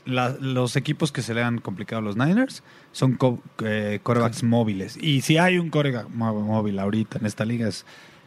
la- 0.06 0.36
los 0.40 0.76
equipos 0.76 1.12
que 1.12 1.22
se 1.22 1.34
le 1.34 1.42
han 1.44 1.60
complicado 1.60 2.00
a 2.02 2.04
los 2.04 2.16
Niners 2.18 2.64
son 2.92 3.14
co- 3.16 3.42
eh, 3.64 4.00
corebacks 4.04 4.44
móviles. 4.44 4.98
Y 5.02 5.22
si 5.22 5.38
hay 5.38 5.58
un 5.58 5.70
coreback 5.70 6.10
móvil 6.10 6.80
ahorita 6.80 7.20
en 7.20 7.26
esta 7.26 7.46
liga 7.46 7.68
es 7.68 7.86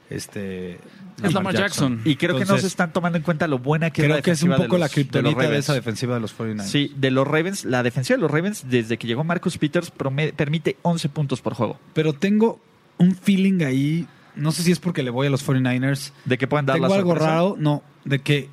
este 0.09 0.79
Es 1.23 1.33
Lamar 1.35 1.55
Jackson. 1.55 2.01
Y 2.05 2.17
creo 2.17 2.37
que 2.37 2.45
no 2.45 2.59
se 2.59 2.67
están 2.67 2.93
tomando 2.93 3.19
en 3.19 3.23
cuenta 3.25 3.47
lo 3.47 3.59
buena 3.59 3.91
que 3.91 4.03
es 4.03 4.07
Creo 4.07 4.17
la 4.17 4.23
que 4.23 4.31
es 4.33 4.43
un 4.43 4.51
poco 4.51 4.63
de 4.75 4.79
la 4.79 4.87
los- 4.89 5.37
de 5.51 5.59
esa 5.59 5.75
defensiva 5.75 6.15
de 6.15 6.21
los 6.21 6.33
49ers. 6.37 6.63
Sí, 6.67 6.93
de 6.97 7.11
los 7.11 7.27
Ravens, 7.29 7.65
la 7.65 7.83
defensiva 7.83 8.17
de 8.17 8.23
los 8.23 8.31
Ravens, 8.31 8.65
desde 8.69 8.97
que 8.97 9.07
llegó 9.07 9.23
Marcus 9.25 9.57
Peters, 9.59 9.91
permite 10.37 10.77
11 10.83 11.09
puntos 11.11 11.41
por 11.43 11.55
juego. 11.55 11.79
Pero 11.95 12.13
tengo 12.15 12.59
un 12.99 13.15
feeling 13.15 13.63
ahí, 13.65 14.07
no 14.37 14.53
sé 14.53 14.63
si 14.63 14.73
es 14.73 14.79
porque 14.81 15.03
le 15.03 15.11
voy 15.11 15.27
a 15.27 15.31
los 15.31 15.47
49ers. 15.47 16.13
De 16.25 16.39
que 16.39 16.47
pueden 16.47 16.67
dar 16.67 16.75
Tengo 16.77 16.89
la 16.89 16.95
algo 16.95 17.11
sorpresa. 17.11 17.31
raro, 17.31 17.57
no, 17.59 17.83
de 18.05 18.19
que, 18.21 18.49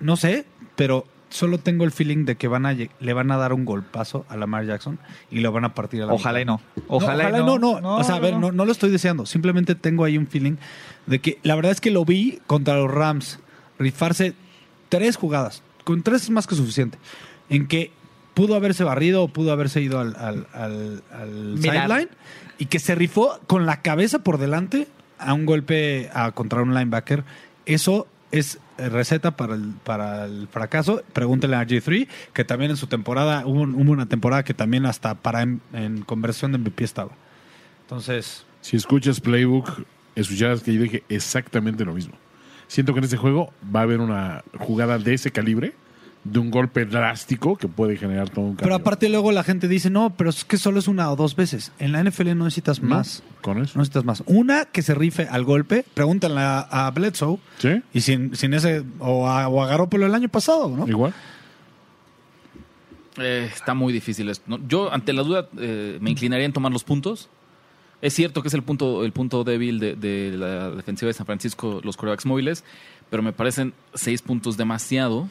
no 0.00 0.16
sé, 0.16 0.46
pero 0.76 1.06
solo 1.28 1.58
tengo 1.58 1.84
el 1.84 1.90
feeling 1.90 2.24
de 2.24 2.36
que 2.36 2.46
van 2.48 2.66
a, 2.66 2.72
le 2.74 3.12
van 3.12 3.30
a 3.32 3.36
dar 3.36 3.52
un 3.52 3.64
golpazo 3.64 4.24
a 4.28 4.36
Lamar 4.36 4.64
Jackson 4.64 4.98
y 5.30 5.40
lo 5.40 5.50
van 5.52 5.64
a 5.64 5.74
partir 5.74 6.02
a 6.02 6.06
la 6.06 6.12
Ojalá 6.14 6.40
y 6.40 6.44
no. 6.44 6.60
Ojalá, 6.86 7.30
no, 7.30 7.38
y 7.38 7.40
no. 7.40 7.58
no, 7.58 7.80
no, 7.80 7.96
O 7.96 8.04
sea, 8.04 8.14
a 8.16 8.20
ver, 8.20 8.36
no, 8.36 8.52
no 8.52 8.64
lo 8.64 8.72
estoy 8.72 8.90
deseando. 8.90 9.26
Simplemente 9.26 9.74
tengo 9.74 10.04
ahí 10.04 10.16
un 10.16 10.26
feeling 10.28 10.56
de 11.06 11.18
que 11.20 11.38
la 11.42 11.54
verdad 11.56 11.72
es 11.72 11.80
que 11.80 11.90
lo 11.90 12.04
vi 12.04 12.38
contra 12.46 12.76
los 12.76 12.90
Rams 12.90 13.40
rifarse 13.78 14.34
tres 14.88 15.16
jugadas. 15.16 15.62
Con 15.84 16.02
tres 16.02 16.22
es 16.22 16.30
más 16.30 16.46
que 16.46 16.54
suficiente. 16.54 16.98
En 17.50 17.66
que 17.66 17.90
pudo 18.34 18.54
haberse 18.54 18.84
barrido 18.84 19.22
o 19.24 19.28
pudo 19.28 19.50
haberse 19.52 19.80
ido 19.80 19.98
al, 19.98 20.14
al, 20.16 20.46
al- 20.52 21.02
al 21.12 21.30
Mira. 21.58 21.82
sideline 21.86 22.08
y 22.58 22.66
que 22.66 22.78
se 22.78 22.94
rifó 22.94 23.38
con 23.46 23.66
la 23.66 23.82
cabeza 23.82 24.20
por 24.20 24.38
delante 24.38 24.86
a 25.18 25.34
un 25.34 25.46
golpe 25.46 26.10
a, 26.12 26.32
contra 26.32 26.62
un 26.62 26.74
linebacker. 26.74 27.24
Eso 27.64 28.06
es 28.30 28.58
eh, 28.78 28.88
receta 28.88 29.36
para 29.36 29.54
el, 29.54 29.74
para 29.84 30.24
el 30.24 30.48
fracaso. 30.48 31.02
Pregúntele 31.12 31.56
a 31.56 31.66
G3, 31.66 32.08
que 32.32 32.44
también 32.44 32.70
en 32.70 32.76
su 32.76 32.86
temporada, 32.86 33.46
hubo, 33.46 33.62
hubo 33.62 33.92
una 33.92 34.06
temporada 34.06 34.44
que 34.44 34.54
también 34.54 34.86
hasta 34.86 35.14
para 35.14 35.42
en, 35.42 35.60
en 35.72 36.02
conversión 36.02 36.52
de 36.52 36.58
MVP 36.58 36.84
estaba. 36.84 37.12
Entonces, 37.82 38.44
Si 38.60 38.76
escuchas 38.76 39.20
Playbook, 39.20 39.84
escucharás 40.16 40.62
que 40.62 40.74
yo 40.74 40.82
dije 40.82 41.04
exactamente 41.08 41.84
lo 41.84 41.94
mismo. 41.94 42.14
Siento 42.68 42.92
que 42.92 42.98
en 42.98 43.04
este 43.04 43.16
juego 43.16 43.52
va 43.74 43.80
a 43.80 43.82
haber 43.84 44.00
una 44.00 44.42
jugada 44.58 44.98
de 44.98 45.14
ese 45.14 45.30
calibre, 45.30 45.74
de 46.32 46.38
un 46.38 46.50
golpe 46.50 46.84
drástico 46.84 47.56
que 47.56 47.68
puede 47.68 47.96
generar 47.96 48.28
todo 48.30 48.44
un 48.44 48.50
cambio. 48.52 48.64
pero 48.64 48.74
aparte 48.74 49.08
luego 49.08 49.32
la 49.32 49.44
gente 49.44 49.68
dice, 49.68 49.90
no, 49.90 50.14
pero 50.16 50.30
es 50.30 50.44
que 50.44 50.56
solo 50.56 50.78
es 50.78 50.88
una 50.88 51.10
o 51.10 51.16
dos 51.16 51.36
veces. 51.36 51.72
En 51.78 51.92
la 51.92 52.02
NFL 52.02 52.28
no 52.36 52.44
necesitas 52.44 52.82
¿No? 52.82 52.88
más. 52.90 53.22
Con 53.42 53.58
eso. 53.62 53.72
No 53.74 53.80
necesitas 53.80 54.04
más. 54.04 54.22
Una 54.26 54.64
que 54.66 54.82
se 54.82 54.94
rife 54.94 55.26
al 55.30 55.44
golpe, 55.44 55.84
pregúntale 55.94 56.40
a, 56.40 56.60
a 56.60 56.90
Bledsoe, 56.90 57.38
¿Sí? 57.58 57.82
y 57.92 58.00
sin, 58.00 58.34
sin 58.36 58.54
ese, 58.54 58.84
o 58.98 59.28
a, 59.28 59.48
o 59.48 59.62
a 59.62 59.66
Garoppolo 59.66 60.06
el 60.06 60.14
año 60.14 60.28
pasado, 60.28 60.68
¿no? 60.68 60.86
Igual. 60.88 61.14
Eh, 63.18 63.48
está 63.54 63.74
muy 63.74 63.92
difícil 63.92 64.28
esto. 64.28 64.44
¿no? 64.46 64.60
Yo, 64.68 64.92
ante 64.92 65.12
la 65.12 65.22
duda, 65.22 65.48
eh, 65.58 65.98
me 66.00 66.10
inclinaría 66.10 66.44
en 66.46 66.52
tomar 66.52 66.72
los 66.72 66.84
puntos. 66.84 67.28
Es 68.02 68.12
cierto 68.12 68.42
que 68.42 68.48
es 68.48 68.54
el 68.54 68.62
punto, 68.62 69.04
el 69.04 69.12
punto 69.12 69.42
débil 69.42 69.78
de, 69.80 69.96
de 69.96 70.36
la 70.36 70.70
defensiva 70.70 71.08
de 71.08 71.14
San 71.14 71.24
Francisco, 71.24 71.80
los 71.82 71.96
corebacks 71.96 72.26
móviles, 72.26 72.62
pero 73.08 73.22
me 73.22 73.32
parecen 73.32 73.72
seis 73.94 74.20
puntos 74.20 74.58
demasiado. 74.58 75.28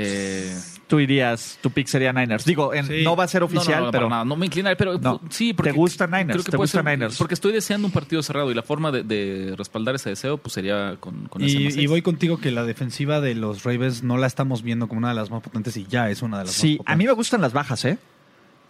Eh, 0.00 0.56
Tú 0.86 1.00
irías, 1.00 1.58
tu 1.60 1.70
pick 1.70 1.86
sería 1.86 2.14
Niners. 2.14 2.46
Digo, 2.46 2.72
en- 2.72 2.86
Sí. 2.86 3.02
no 3.04 3.14
va 3.14 3.24
a 3.24 3.28
ser 3.28 3.42
oficial, 3.42 3.80
no, 3.80 3.86
no, 3.86 3.90
pero 3.92 4.08
nada. 4.08 4.24
no 4.24 4.36
me 4.36 4.46
inclinaré, 4.46 4.74
pero 4.74 4.98
No. 4.98 5.20
sí, 5.28 5.52
porque 5.52 5.70
¿Te 5.72 5.76
gusta 5.76 6.06
Niners? 6.06 6.30
creo 6.32 6.44
que 6.44 6.50
¿Te 6.52 6.56
gusta 6.56 6.78
ser- 6.82 6.84
Niners? 6.90 7.18
Porque 7.18 7.34
estoy 7.34 7.52
deseando 7.52 7.86
un 7.86 7.92
partido 7.92 8.22
cerrado 8.22 8.50
y 8.50 8.54
la 8.54 8.62
forma 8.62 8.90
de, 8.90 9.02
de 9.02 9.54
respaldar 9.58 9.96
ese 9.96 10.08
deseo 10.08 10.38
pues 10.38 10.54
sería 10.54 10.96
con, 10.98 11.26
con 11.28 11.42
ese 11.42 11.58
Y, 11.58 11.86
voy 11.88 12.00
contigo 12.00 12.38
que 12.38 12.50
la 12.50 12.64
defensiva 12.64 13.20
de 13.20 13.34
los 13.34 13.64
Ravens 13.64 14.02
no 14.02 14.16
la 14.16 14.26
estamos 14.26 14.62
viendo 14.62 14.88
como 14.88 15.00
una 15.00 15.10
de 15.10 15.14
las 15.16 15.30
más 15.30 15.42
potentes 15.42 15.76
y 15.76 15.84
ya 15.86 16.08
es 16.08 16.22
una 16.22 16.38
de 16.38 16.44
las 16.46 16.54
sí, 16.54 16.68
más 16.68 16.76
potentes. 16.78 16.92
a 16.94 16.96
mí 16.96 17.04
me 17.06 17.12
gustan 17.12 17.40
las 17.42 17.52
bajas, 17.52 17.84
¿eh? 17.84 17.98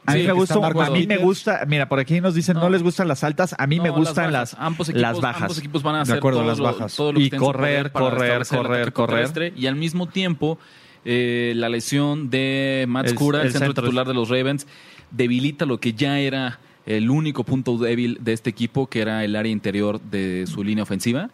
A 0.07 0.13
Sí, 0.13 0.19
mí 0.19 0.25
me 0.27 0.33
gusta, 0.33 0.55
a 0.57 0.91
mí 0.91 1.07
me 1.07 1.17
gusta, 1.19 1.61
mira, 1.69 1.89
por 1.89 2.01
aquí 2.01 2.21
nos 2.21 2.35
dicen 2.35 2.55
no, 2.57 2.63
No. 2.63 2.71
les 2.71 2.83
gustan 2.83 3.07
las 3.07 3.23
altas, 3.23 3.55
a 3.57 3.67
mí 3.69 3.77
No, 3.77 3.83
me 3.85 3.91
gustan 3.91 4.33
bajas. 4.33 4.55
las, 4.55 4.57
ambos 4.59 4.89
equipos, 4.89 5.03
las 5.03 5.21
bajas. 5.21 5.43
Ambos 5.43 5.59
equipos 5.59 5.83
van 5.85 5.95
a 5.95 5.99
De 5.99 6.03
hacer 6.03 6.17
acuerdo, 6.17 6.39
todo, 6.41 6.49
las 6.49 6.59
lo, 6.59 6.65
bajas. 6.65 6.97
todo 6.97 7.13
lo 7.13 7.19
que 7.21 7.27
Y 7.27 7.31
correr, 7.31 7.93
correr, 7.93 8.45
correr, 8.45 8.93
correr. 8.93 9.53
Y 9.57 9.67
al 9.67 9.77
mismo 9.77 10.09
tiempo, 10.09 10.59
eh, 11.05 11.53
la 11.57 11.69
lesión 11.69 12.31
de 12.31 12.85
Matt 12.89 13.09
Skura, 13.09 13.41
el, 13.41 13.47
el 13.47 13.53
centro 13.53 13.69
centro. 13.69 13.85
titular 13.85 14.07
de 14.07 14.15
los 14.15 14.29
Ravens, 14.29 14.67
debilita 15.11 15.65
lo 15.67 15.79
que 15.81 15.93
ya 15.93 16.19
era 16.21 16.61
el 16.87 17.11
único 17.11 17.45
punto 17.45 17.77
débil 17.79 18.19
de 18.21 18.33
este 18.33 18.51
equipo, 18.51 18.87
que 18.87 19.01
era 19.01 19.25
el 19.25 19.37
área 19.37 19.53
interior 19.53 20.01
de 20.01 20.47
su 20.47 20.65
línea 20.65 20.83
ofensiva. 20.85 21.31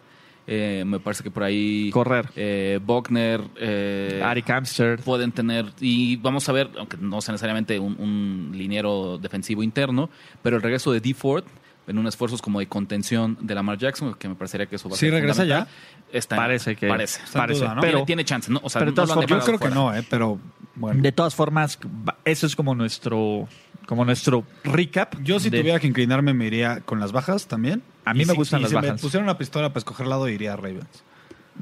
Eh, 0.47 0.83
me 0.85 0.99
parece 0.99 1.23
que 1.23 1.31
por 1.31 1.41
ahí 1.43 1.89
Correr. 1.89 2.27
eh, 2.35 2.79
Buckner, 2.85 3.41
eh, 3.59 4.21
Ari 4.23 4.43
Kamster. 4.43 4.99
pueden 4.99 5.31
tener, 5.31 5.65
y 5.79 6.17
vamos 6.17 6.47
a 6.47 6.51
ver, 6.51 6.69
aunque 6.77 6.97
no 6.97 7.19
sea 7.21 7.31
necesariamente 7.31 7.79
un, 7.79 7.95
un 7.99 8.51
liniero 8.53 9.17
defensivo 9.17 9.63
interno, 9.63 10.09
pero 10.43 10.57
el 10.57 10.61
regreso 10.61 10.91
de 10.91 10.99
D. 10.99 11.15
Ford 11.15 11.45
en 11.87 11.97
un 11.97 12.07
esfuerzo 12.07 12.37
como 12.39 12.59
de 12.59 12.67
contención 12.67 13.37
de 13.41 13.53
Lamar 13.55 13.77
Jackson, 13.77 14.13
que 14.15 14.27
me 14.27 14.35
parecería 14.35 14.65
que 14.67 14.75
eso 14.77 14.89
va 14.89 14.95
a 14.95 14.97
¿Sí 14.97 15.05
ser 15.05 15.13
regresa 15.13 15.41
fundamental. 15.43 15.73
Está, 16.11 16.35
Parece 16.35 16.75
que 16.75 16.87
parece. 16.87 17.21
Está 17.23 17.39
en 17.39 17.41
parece, 17.43 17.59
duda, 17.61 17.75
¿no? 17.75 17.81
pero 17.81 17.91
tiene, 17.93 18.05
tiene 18.05 18.25
chance, 18.25 18.51
¿no? 18.51 18.59
O 18.63 18.69
sea, 18.69 18.79
pero 18.79 18.91
de 18.91 18.91
no 18.91 18.95
todas 18.95 19.09
lo 19.09 19.13
han 19.21 19.27
formas- 19.27 19.45
Yo 19.45 19.57
creo 19.57 19.69
que 19.69 19.75
no, 19.75 19.93
¿eh? 19.95 20.03
pero 20.09 20.39
bueno. 20.75 21.01
de 21.01 21.11
todas 21.11 21.35
formas, 21.35 21.77
eso 22.23 22.45
es 22.47 22.55
como 22.55 22.73
nuestro 22.75 23.47
como 23.85 24.03
nuestro 24.03 24.43
recap. 24.63 25.15
Yo 25.21 25.39
si 25.39 25.49
de- 25.51 25.59
tuviera 25.59 25.79
que 25.79 25.85
inclinarme 25.87 26.33
me 26.33 26.47
iría 26.47 26.79
con 26.81 26.99
las 26.99 27.11
bajas 27.11 27.45
también. 27.47 27.83
A 28.03 28.13
mí 28.15 28.23
Y 28.23 28.25
me 28.25 28.31
si- 28.31 28.37
gustan 28.37 28.59
y 28.59 28.63
las 28.63 28.69
si 28.71 28.75
me 28.77 28.81
bajas. 28.81 29.01
pusieran 29.01 29.25
una 29.25 29.37
pistola 29.37 29.69
para 29.69 29.79
escoger 29.79 30.07
lado 30.07 30.27
iría 30.27 30.53
a 30.53 30.55
Ravens. 30.55 31.03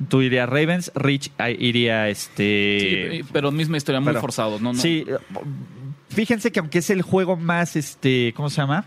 Tú 0.08 0.22
irías 0.22 0.48
Ravens, 0.48 0.92
Rich 0.96 1.32
iría 1.60 2.08
este 2.10 3.10
Sí, 3.24 3.30
pero 3.34 3.52
misma 3.52 3.78
historia, 3.78 4.00
muy 4.00 4.08
pero- 4.10 4.22
forzado. 4.22 4.60
No, 4.60 4.72
no. 4.74 4.80
Sí, 4.80 5.06
fíjense 6.10 6.52
que 6.52 6.60
aunque 6.60 6.80
es 6.80 6.90
el 6.90 7.02
juego 7.02 7.36
más, 7.36 7.76
este, 7.76 8.34
¿cómo 8.36 8.50
se 8.50 8.58
llama? 8.62 8.86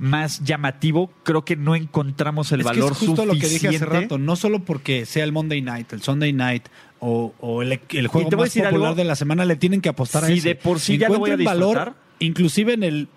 Más 0.00 0.42
llamativo, 0.42 1.10
creo 1.22 1.44
que 1.44 1.54
no 1.56 1.76
encontramos 1.76 2.50
el 2.52 2.60
es 2.60 2.66
que 2.66 2.72
valor 2.72 2.92
es 2.92 2.98
justo 2.98 3.24
lo 3.26 3.34
que 3.34 3.40
dije 3.48 3.68
hace 3.68 3.78
suficiente. 3.78 3.86
rato, 4.00 4.18
no 4.18 4.34
solo 4.34 4.64
porque 4.64 5.06
sea 5.06 5.22
el 5.24 5.30
Monday 5.32 5.60
Night, 5.62 5.92
el 5.92 6.02
Sunday 6.02 6.32
Night 6.32 6.64
o, 6.98 7.32
o 7.38 7.62
el, 7.62 7.78
el 7.90 8.06
juego 8.08 8.28
te 8.30 8.36
voy 8.36 8.42
a 8.42 8.46
más 8.46 8.48
decir 8.54 8.64
popular 8.64 8.88
algo. 8.88 8.96
de 8.96 9.04
la 9.04 9.14
semana, 9.14 9.44
le 9.44 9.56
tienen 9.56 9.80
que 9.80 9.88
apostar 9.90 10.24
a 10.24 10.26
Si 10.28 10.34
eso. 10.38 10.48
de 10.48 10.54
por 10.56 10.80
sí 10.80 10.98
ya 10.98 11.08
lo 11.08 11.18
voy 11.18 11.30
a 11.30 11.34
Encuentren 11.34 11.60
valor, 11.60 11.94
inclusive 12.18 12.72
en 12.74 12.82
el 12.82 13.08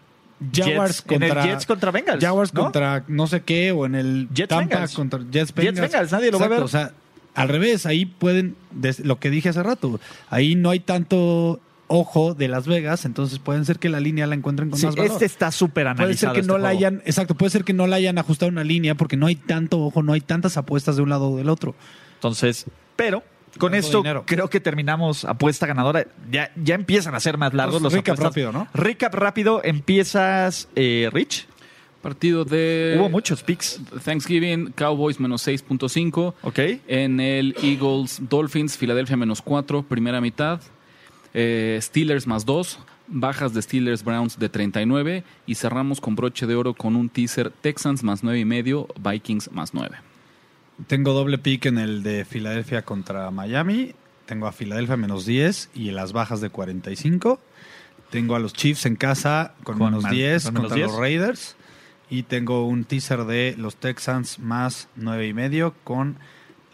Jaguars 0.54 1.06
Jets- 1.06 1.16
en 1.16 1.24
el 1.24 1.30
contra 1.30 1.46
Jets 1.46 1.66
contra 1.66 1.92
Bengals, 1.92 2.24
Jaguars 2.24 2.54
¿no? 2.54 2.64
contra 2.64 3.04
no 3.08 3.28
sé 3.28 3.42
qué 3.42 3.72
o 3.72 3.86
en 3.86 3.96
el 3.96 4.28
Jets 4.34 4.50
Tampa 4.50 4.76
Bengals. 4.76 4.94
contra 4.94 5.20
Jets 5.32 5.54
Bengals. 5.54 5.80
Bengals, 5.80 6.12
nadie 6.12 6.32
lo 6.32 6.40
va 6.40 6.46
a 6.46 6.50
ver. 6.50 6.62
O 6.64 6.68
sea, 6.68 6.92
al 7.34 7.48
revés, 7.50 7.86
ahí 7.86 8.06
pueden 8.06 8.56
lo 9.04 9.20
que 9.20 9.30
dije 9.30 9.50
hace 9.50 9.64
rato, 9.64 10.00
ahí 10.30 10.56
no 10.56 10.70
hay 10.70 10.80
tanto 10.82 11.60
ojo 11.96 12.34
de 12.34 12.48
Las 12.48 12.66
Vegas, 12.68 13.06
entonces 13.06 13.38
pueden 13.40 13.66
ser 13.66 13.78
que 13.80 13.88
la 13.90 14.00
línea 14.00 14.26
la 14.26 14.36
encuentren 14.36 14.70
con 14.70 14.80
Sí, 14.80 14.86
más 14.88 14.96
valor. 14.96 15.12
este 15.12 15.26
está 15.26 15.52
súper 15.52 15.84
Puede 15.86 15.96
ser 15.96 16.02
analizado. 16.04 16.34
que 16.34 16.40
este 16.40 16.52
no 16.52 16.58
la 16.58 16.70
juego. 16.70 16.78
hayan, 16.80 17.02
exacto, 17.06 17.36
puede 17.36 17.50
ser 17.52 17.64
que 17.64 17.74
no 17.74 17.86
la 17.88 17.98
hayan 17.98 18.18
ajustado 18.18 18.52
una 18.52 18.64
línea 18.64 18.96
porque 18.96 19.16
no 19.18 19.28
hay 19.28 19.36
tanto 19.36 19.80
ojo, 19.80 20.02
no 20.04 20.14
hay 20.14 20.22
tantas 20.22 20.58
apuestas 20.58 20.96
de 20.96 21.02
un 21.04 21.10
lado 21.10 21.30
o 21.30 21.38
del 21.38 21.50
otro. 21.50 21.76
Entonces, 22.16 22.66
pero 22.96 23.24
con 23.60 23.76
esto 23.76 23.98
dinero. 24.00 24.24
creo 24.26 24.50
que 24.50 24.60
terminamos 24.60 25.26
apuesta 25.26 25.68
ganadora. 25.68 26.08
Ya, 26.32 26.52
ya 26.56 26.74
empiezan 26.76 27.14
a 27.14 27.20
ser 27.20 27.38
más 27.38 27.54
largos 27.54 27.76
Pues, 27.76 27.84
los 27.84 27.94
recap 27.94 28.14
apuestas. 28.14 28.32
rápido, 28.34 28.52
¿no? 28.52 28.68
Recap 28.74 29.14
rápido. 29.14 29.62
Empiezas, 29.64 30.68
eh, 30.76 31.10
Rich. 31.14 31.48
Partido 32.02 32.44
de 32.44 32.98
Hubo 33.00 33.10
muchos 33.10 33.44
picks. 33.44 33.80
Thanksgiving, 34.04 34.72
Cowboys 34.74 35.20
menos 35.20 35.42
6.5. 35.48 36.34
Ok. 36.42 36.60
En 36.88 37.20
el 37.20 37.56
Eagles 37.64 38.20
Dolphins, 38.30 38.78
Filadelfia 38.78 39.16
menos 39.16 39.42
4, 39.42 39.84
primera 39.84 40.20
mitad. 40.20 40.60
Eh, 41.34 41.80
Steelers 41.82 42.28
más 42.28 42.46
2. 42.46 42.80
Bajas 43.08 43.54
de 43.54 43.62
Steelers 43.62 44.04
Browns 44.04 44.40
de 44.40 44.50
39. 44.50 45.24
Y 45.46 45.56
cerramos 45.56 46.00
con 46.02 46.16
broche 46.16 46.48
de 46.48 46.56
oro 46.56 46.74
con 46.74 46.96
un 46.96 47.10
teaser 47.10 47.50
Texans 47.52 48.04
más 48.04 48.24
9 48.24 48.40
y 48.40 48.46
medio, 48.46 48.88
Vikings 49.00 49.52
más 49.52 49.74
9. 49.74 49.98
Tengo 50.88 51.14
doble 51.14 51.38
pick 51.38 51.66
en 51.68 51.78
el 51.78 52.02
de 52.04 52.26
Filadelfia 52.26 52.84
contra 52.84 53.30
Miami. 53.32 53.94
Tengo 54.26 54.48
a 54.48 54.52
Filadelfia 54.52 54.96
menos 54.98 55.26
10 55.26 55.70
y 55.76 55.92
las 55.92 56.14
bajas 56.14 56.40
de 56.42 56.50
45. 56.50 57.40
Tengo 58.10 58.36
a 58.36 58.40
los 58.40 58.54
Chiefs 58.54 58.86
en 58.86 58.96
casa 58.96 59.54
con, 59.64 59.78
Con 59.78 59.88
menos 59.88 60.04
mal- 60.04 60.14
10 60.14 60.46
con 60.46 60.54
menos 60.54 60.70
contra 60.70 60.76
10. 60.78 60.88
los 60.92 61.00
Raiders. 61.00 61.56
Y 62.10 62.24
tengo 62.24 62.68
un 62.68 62.86
teaser 62.86 63.26
de 63.26 63.56
los 63.58 63.76
Texans 63.76 64.40
más 64.40 64.88
9 64.96 65.28
y 65.28 65.34
medio 65.34 65.74
con 65.84 66.18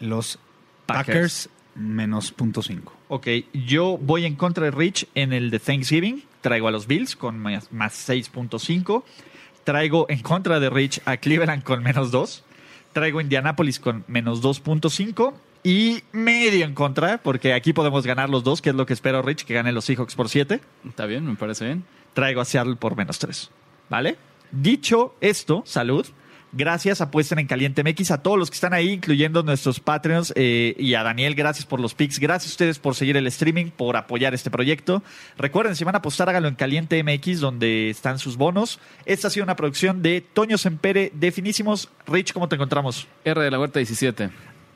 los 0.00 0.38
Packers. 0.86 1.06
Packers, 1.06 1.50
menos 1.74 2.30
punto 2.32 2.62
5. 2.62 2.92
Ok, 3.12 3.26
yo 3.52 3.98
voy 3.98 4.24
en 4.24 4.36
contra 4.36 4.66
de 4.66 4.70
Rich 4.70 5.08
en 5.16 5.32
el 5.32 5.50
de 5.50 5.58
Thanksgiving. 5.58 6.22
Traigo 6.42 6.68
a 6.68 6.70
los 6.70 6.86
Bills 6.86 7.16
con 7.16 7.40
más, 7.40 7.72
más 7.72 8.08
6.5. 8.08 9.02
Traigo 9.64 10.06
en 10.08 10.20
contra 10.20 10.60
de 10.60 10.70
Rich 10.70 11.02
a 11.06 11.16
Cleveland 11.16 11.64
con 11.64 11.82
menos 11.82 12.12
2. 12.12 12.44
Traigo 12.92 13.18
a 13.18 13.22
Indianapolis 13.22 13.80
con 13.80 14.04
menos 14.06 14.40
2.5. 14.40 15.34
Y 15.64 16.04
medio 16.12 16.64
en 16.64 16.72
contra, 16.72 17.18
porque 17.18 17.52
aquí 17.52 17.72
podemos 17.72 18.06
ganar 18.06 18.30
los 18.30 18.44
dos, 18.44 18.62
que 18.62 18.70
es 18.70 18.76
lo 18.76 18.86
que 18.86 18.92
espero 18.92 19.22
Rich, 19.22 19.44
que 19.44 19.54
gane 19.54 19.72
los 19.72 19.86
Seahawks 19.86 20.14
por 20.14 20.28
7. 20.28 20.60
Está 20.88 21.06
bien, 21.06 21.26
me 21.26 21.34
parece 21.34 21.64
bien. 21.64 21.84
Traigo 22.14 22.40
a 22.40 22.44
Seattle 22.44 22.76
por 22.76 22.96
menos 22.96 23.18
3. 23.18 23.50
¿Vale? 23.88 24.18
Dicho 24.52 25.16
esto, 25.20 25.64
salud. 25.66 26.06
Gracias, 26.52 27.00
apuesten 27.00 27.38
en 27.38 27.46
Caliente 27.46 27.84
MX 27.84 28.10
a 28.10 28.22
todos 28.22 28.36
los 28.36 28.50
que 28.50 28.54
están 28.54 28.72
ahí, 28.72 28.90
incluyendo 28.90 29.44
nuestros 29.44 29.78
Patreons 29.78 30.32
eh, 30.34 30.74
y 30.78 30.94
a 30.94 31.04
Daniel, 31.04 31.36
gracias 31.36 31.64
por 31.64 31.78
los 31.78 31.94
picks. 31.94 32.18
Gracias 32.18 32.50
a 32.50 32.54
ustedes 32.54 32.78
por 32.80 32.96
seguir 32.96 33.16
el 33.16 33.26
streaming, 33.28 33.66
por 33.66 33.96
apoyar 33.96 34.34
este 34.34 34.50
proyecto. 34.50 35.04
Recuerden, 35.38 35.76
si 35.76 35.84
van 35.84 35.94
a 35.94 35.98
apostar, 35.98 36.28
háganlo 36.28 36.48
en 36.48 36.56
Caliente 36.56 37.02
MX, 37.04 37.38
donde 37.38 37.90
están 37.90 38.18
sus 38.18 38.36
bonos. 38.36 38.80
Esta 39.06 39.28
ha 39.28 39.30
sido 39.30 39.44
una 39.44 39.54
producción 39.54 40.02
de 40.02 40.22
Toño 40.22 40.58
Sempere 40.58 41.12
de 41.14 41.30
Finísimos. 41.30 41.88
Rich, 42.08 42.32
¿cómo 42.32 42.48
te 42.48 42.56
encontramos? 42.56 43.06
R 43.24 43.40
de 43.40 43.50
la 43.50 43.60
Huerta 43.60 43.78
17. 43.78 44.30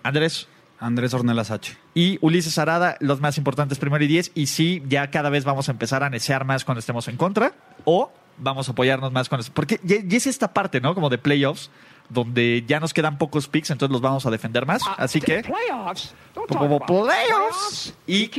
Andrés 0.04 0.46
Andrés 0.78 1.14
Ornelas 1.14 1.50
H. 1.50 1.76
y 1.94 2.18
Ulises 2.20 2.58
Arada, 2.58 2.96
los 3.00 3.20
más 3.20 3.38
importantes, 3.38 3.78
primero 3.78 4.04
y 4.04 4.06
diez. 4.06 4.30
Y 4.34 4.46
sí, 4.46 4.82
ya 4.86 5.10
cada 5.10 5.30
vez 5.30 5.44
vamos 5.44 5.68
a 5.68 5.72
empezar 5.72 6.02
a 6.04 6.10
necear 6.10 6.44
más 6.44 6.64
cuando 6.64 6.80
estemos 6.80 7.08
en 7.08 7.16
contra. 7.16 7.54
O 7.84 8.12
vamos 8.38 8.68
a 8.68 8.72
apoyarnos 8.72 9.12
más 9.12 9.28
cuando... 9.28 9.46
Porque 9.52 9.80
ya, 9.82 9.96
ya 10.04 10.16
es 10.16 10.26
esta 10.26 10.52
parte, 10.52 10.80
¿no? 10.80 10.94
Como 10.94 11.10
de 11.10 11.18
playoffs, 11.18 11.70
donde 12.08 12.64
ya 12.66 12.80
nos 12.80 12.92
quedan 12.92 13.18
pocos 13.18 13.48
picks, 13.48 13.70
entonces 13.70 13.92
los 13.92 14.00
vamos 14.00 14.26
a 14.26 14.30
defender 14.30 14.66
más. 14.66 14.82
Así 14.96 15.20
que... 15.20 15.42
Playoffs? 15.42 16.14
Como 16.48 16.80
playoffs. 16.80 17.94
Y 18.06 18.30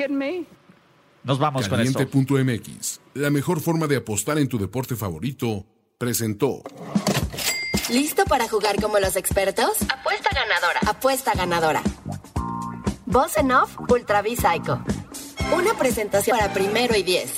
nos 1.24 1.40
vamos 1.40 1.68
con 1.68 1.82
esto. 1.82 2.08
Caliente.mx, 2.08 3.00
la 3.16 3.32
mejor 3.32 3.60
forma 3.60 3.88
de 3.88 3.98
apostar 3.98 4.38
en 4.38 4.48
tu 4.48 4.60
deporte 4.60 4.96
favorito, 4.96 5.66
presentó. 5.98 6.62
¿Listo 7.90 8.26
para 8.26 8.48
jugar 8.48 8.80
como 8.82 9.00
los 9.00 9.16
expertos? 9.16 9.72
Apuesta 9.90 10.30
ganadora. 10.34 10.80
Apuesta 10.88 11.34
ganadora. 11.34 11.82
Voz 13.08 13.38
en 13.38 13.52
off, 13.52 13.76
Ultra 13.90 14.22
V 14.22 14.36
Psycho. 14.36 14.84
Una 15.56 15.74
presentación 15.78 16.38
para 16.38 16.54
primero 16.54 16.96
y 16.96 17.04
diez. 17.04 17.38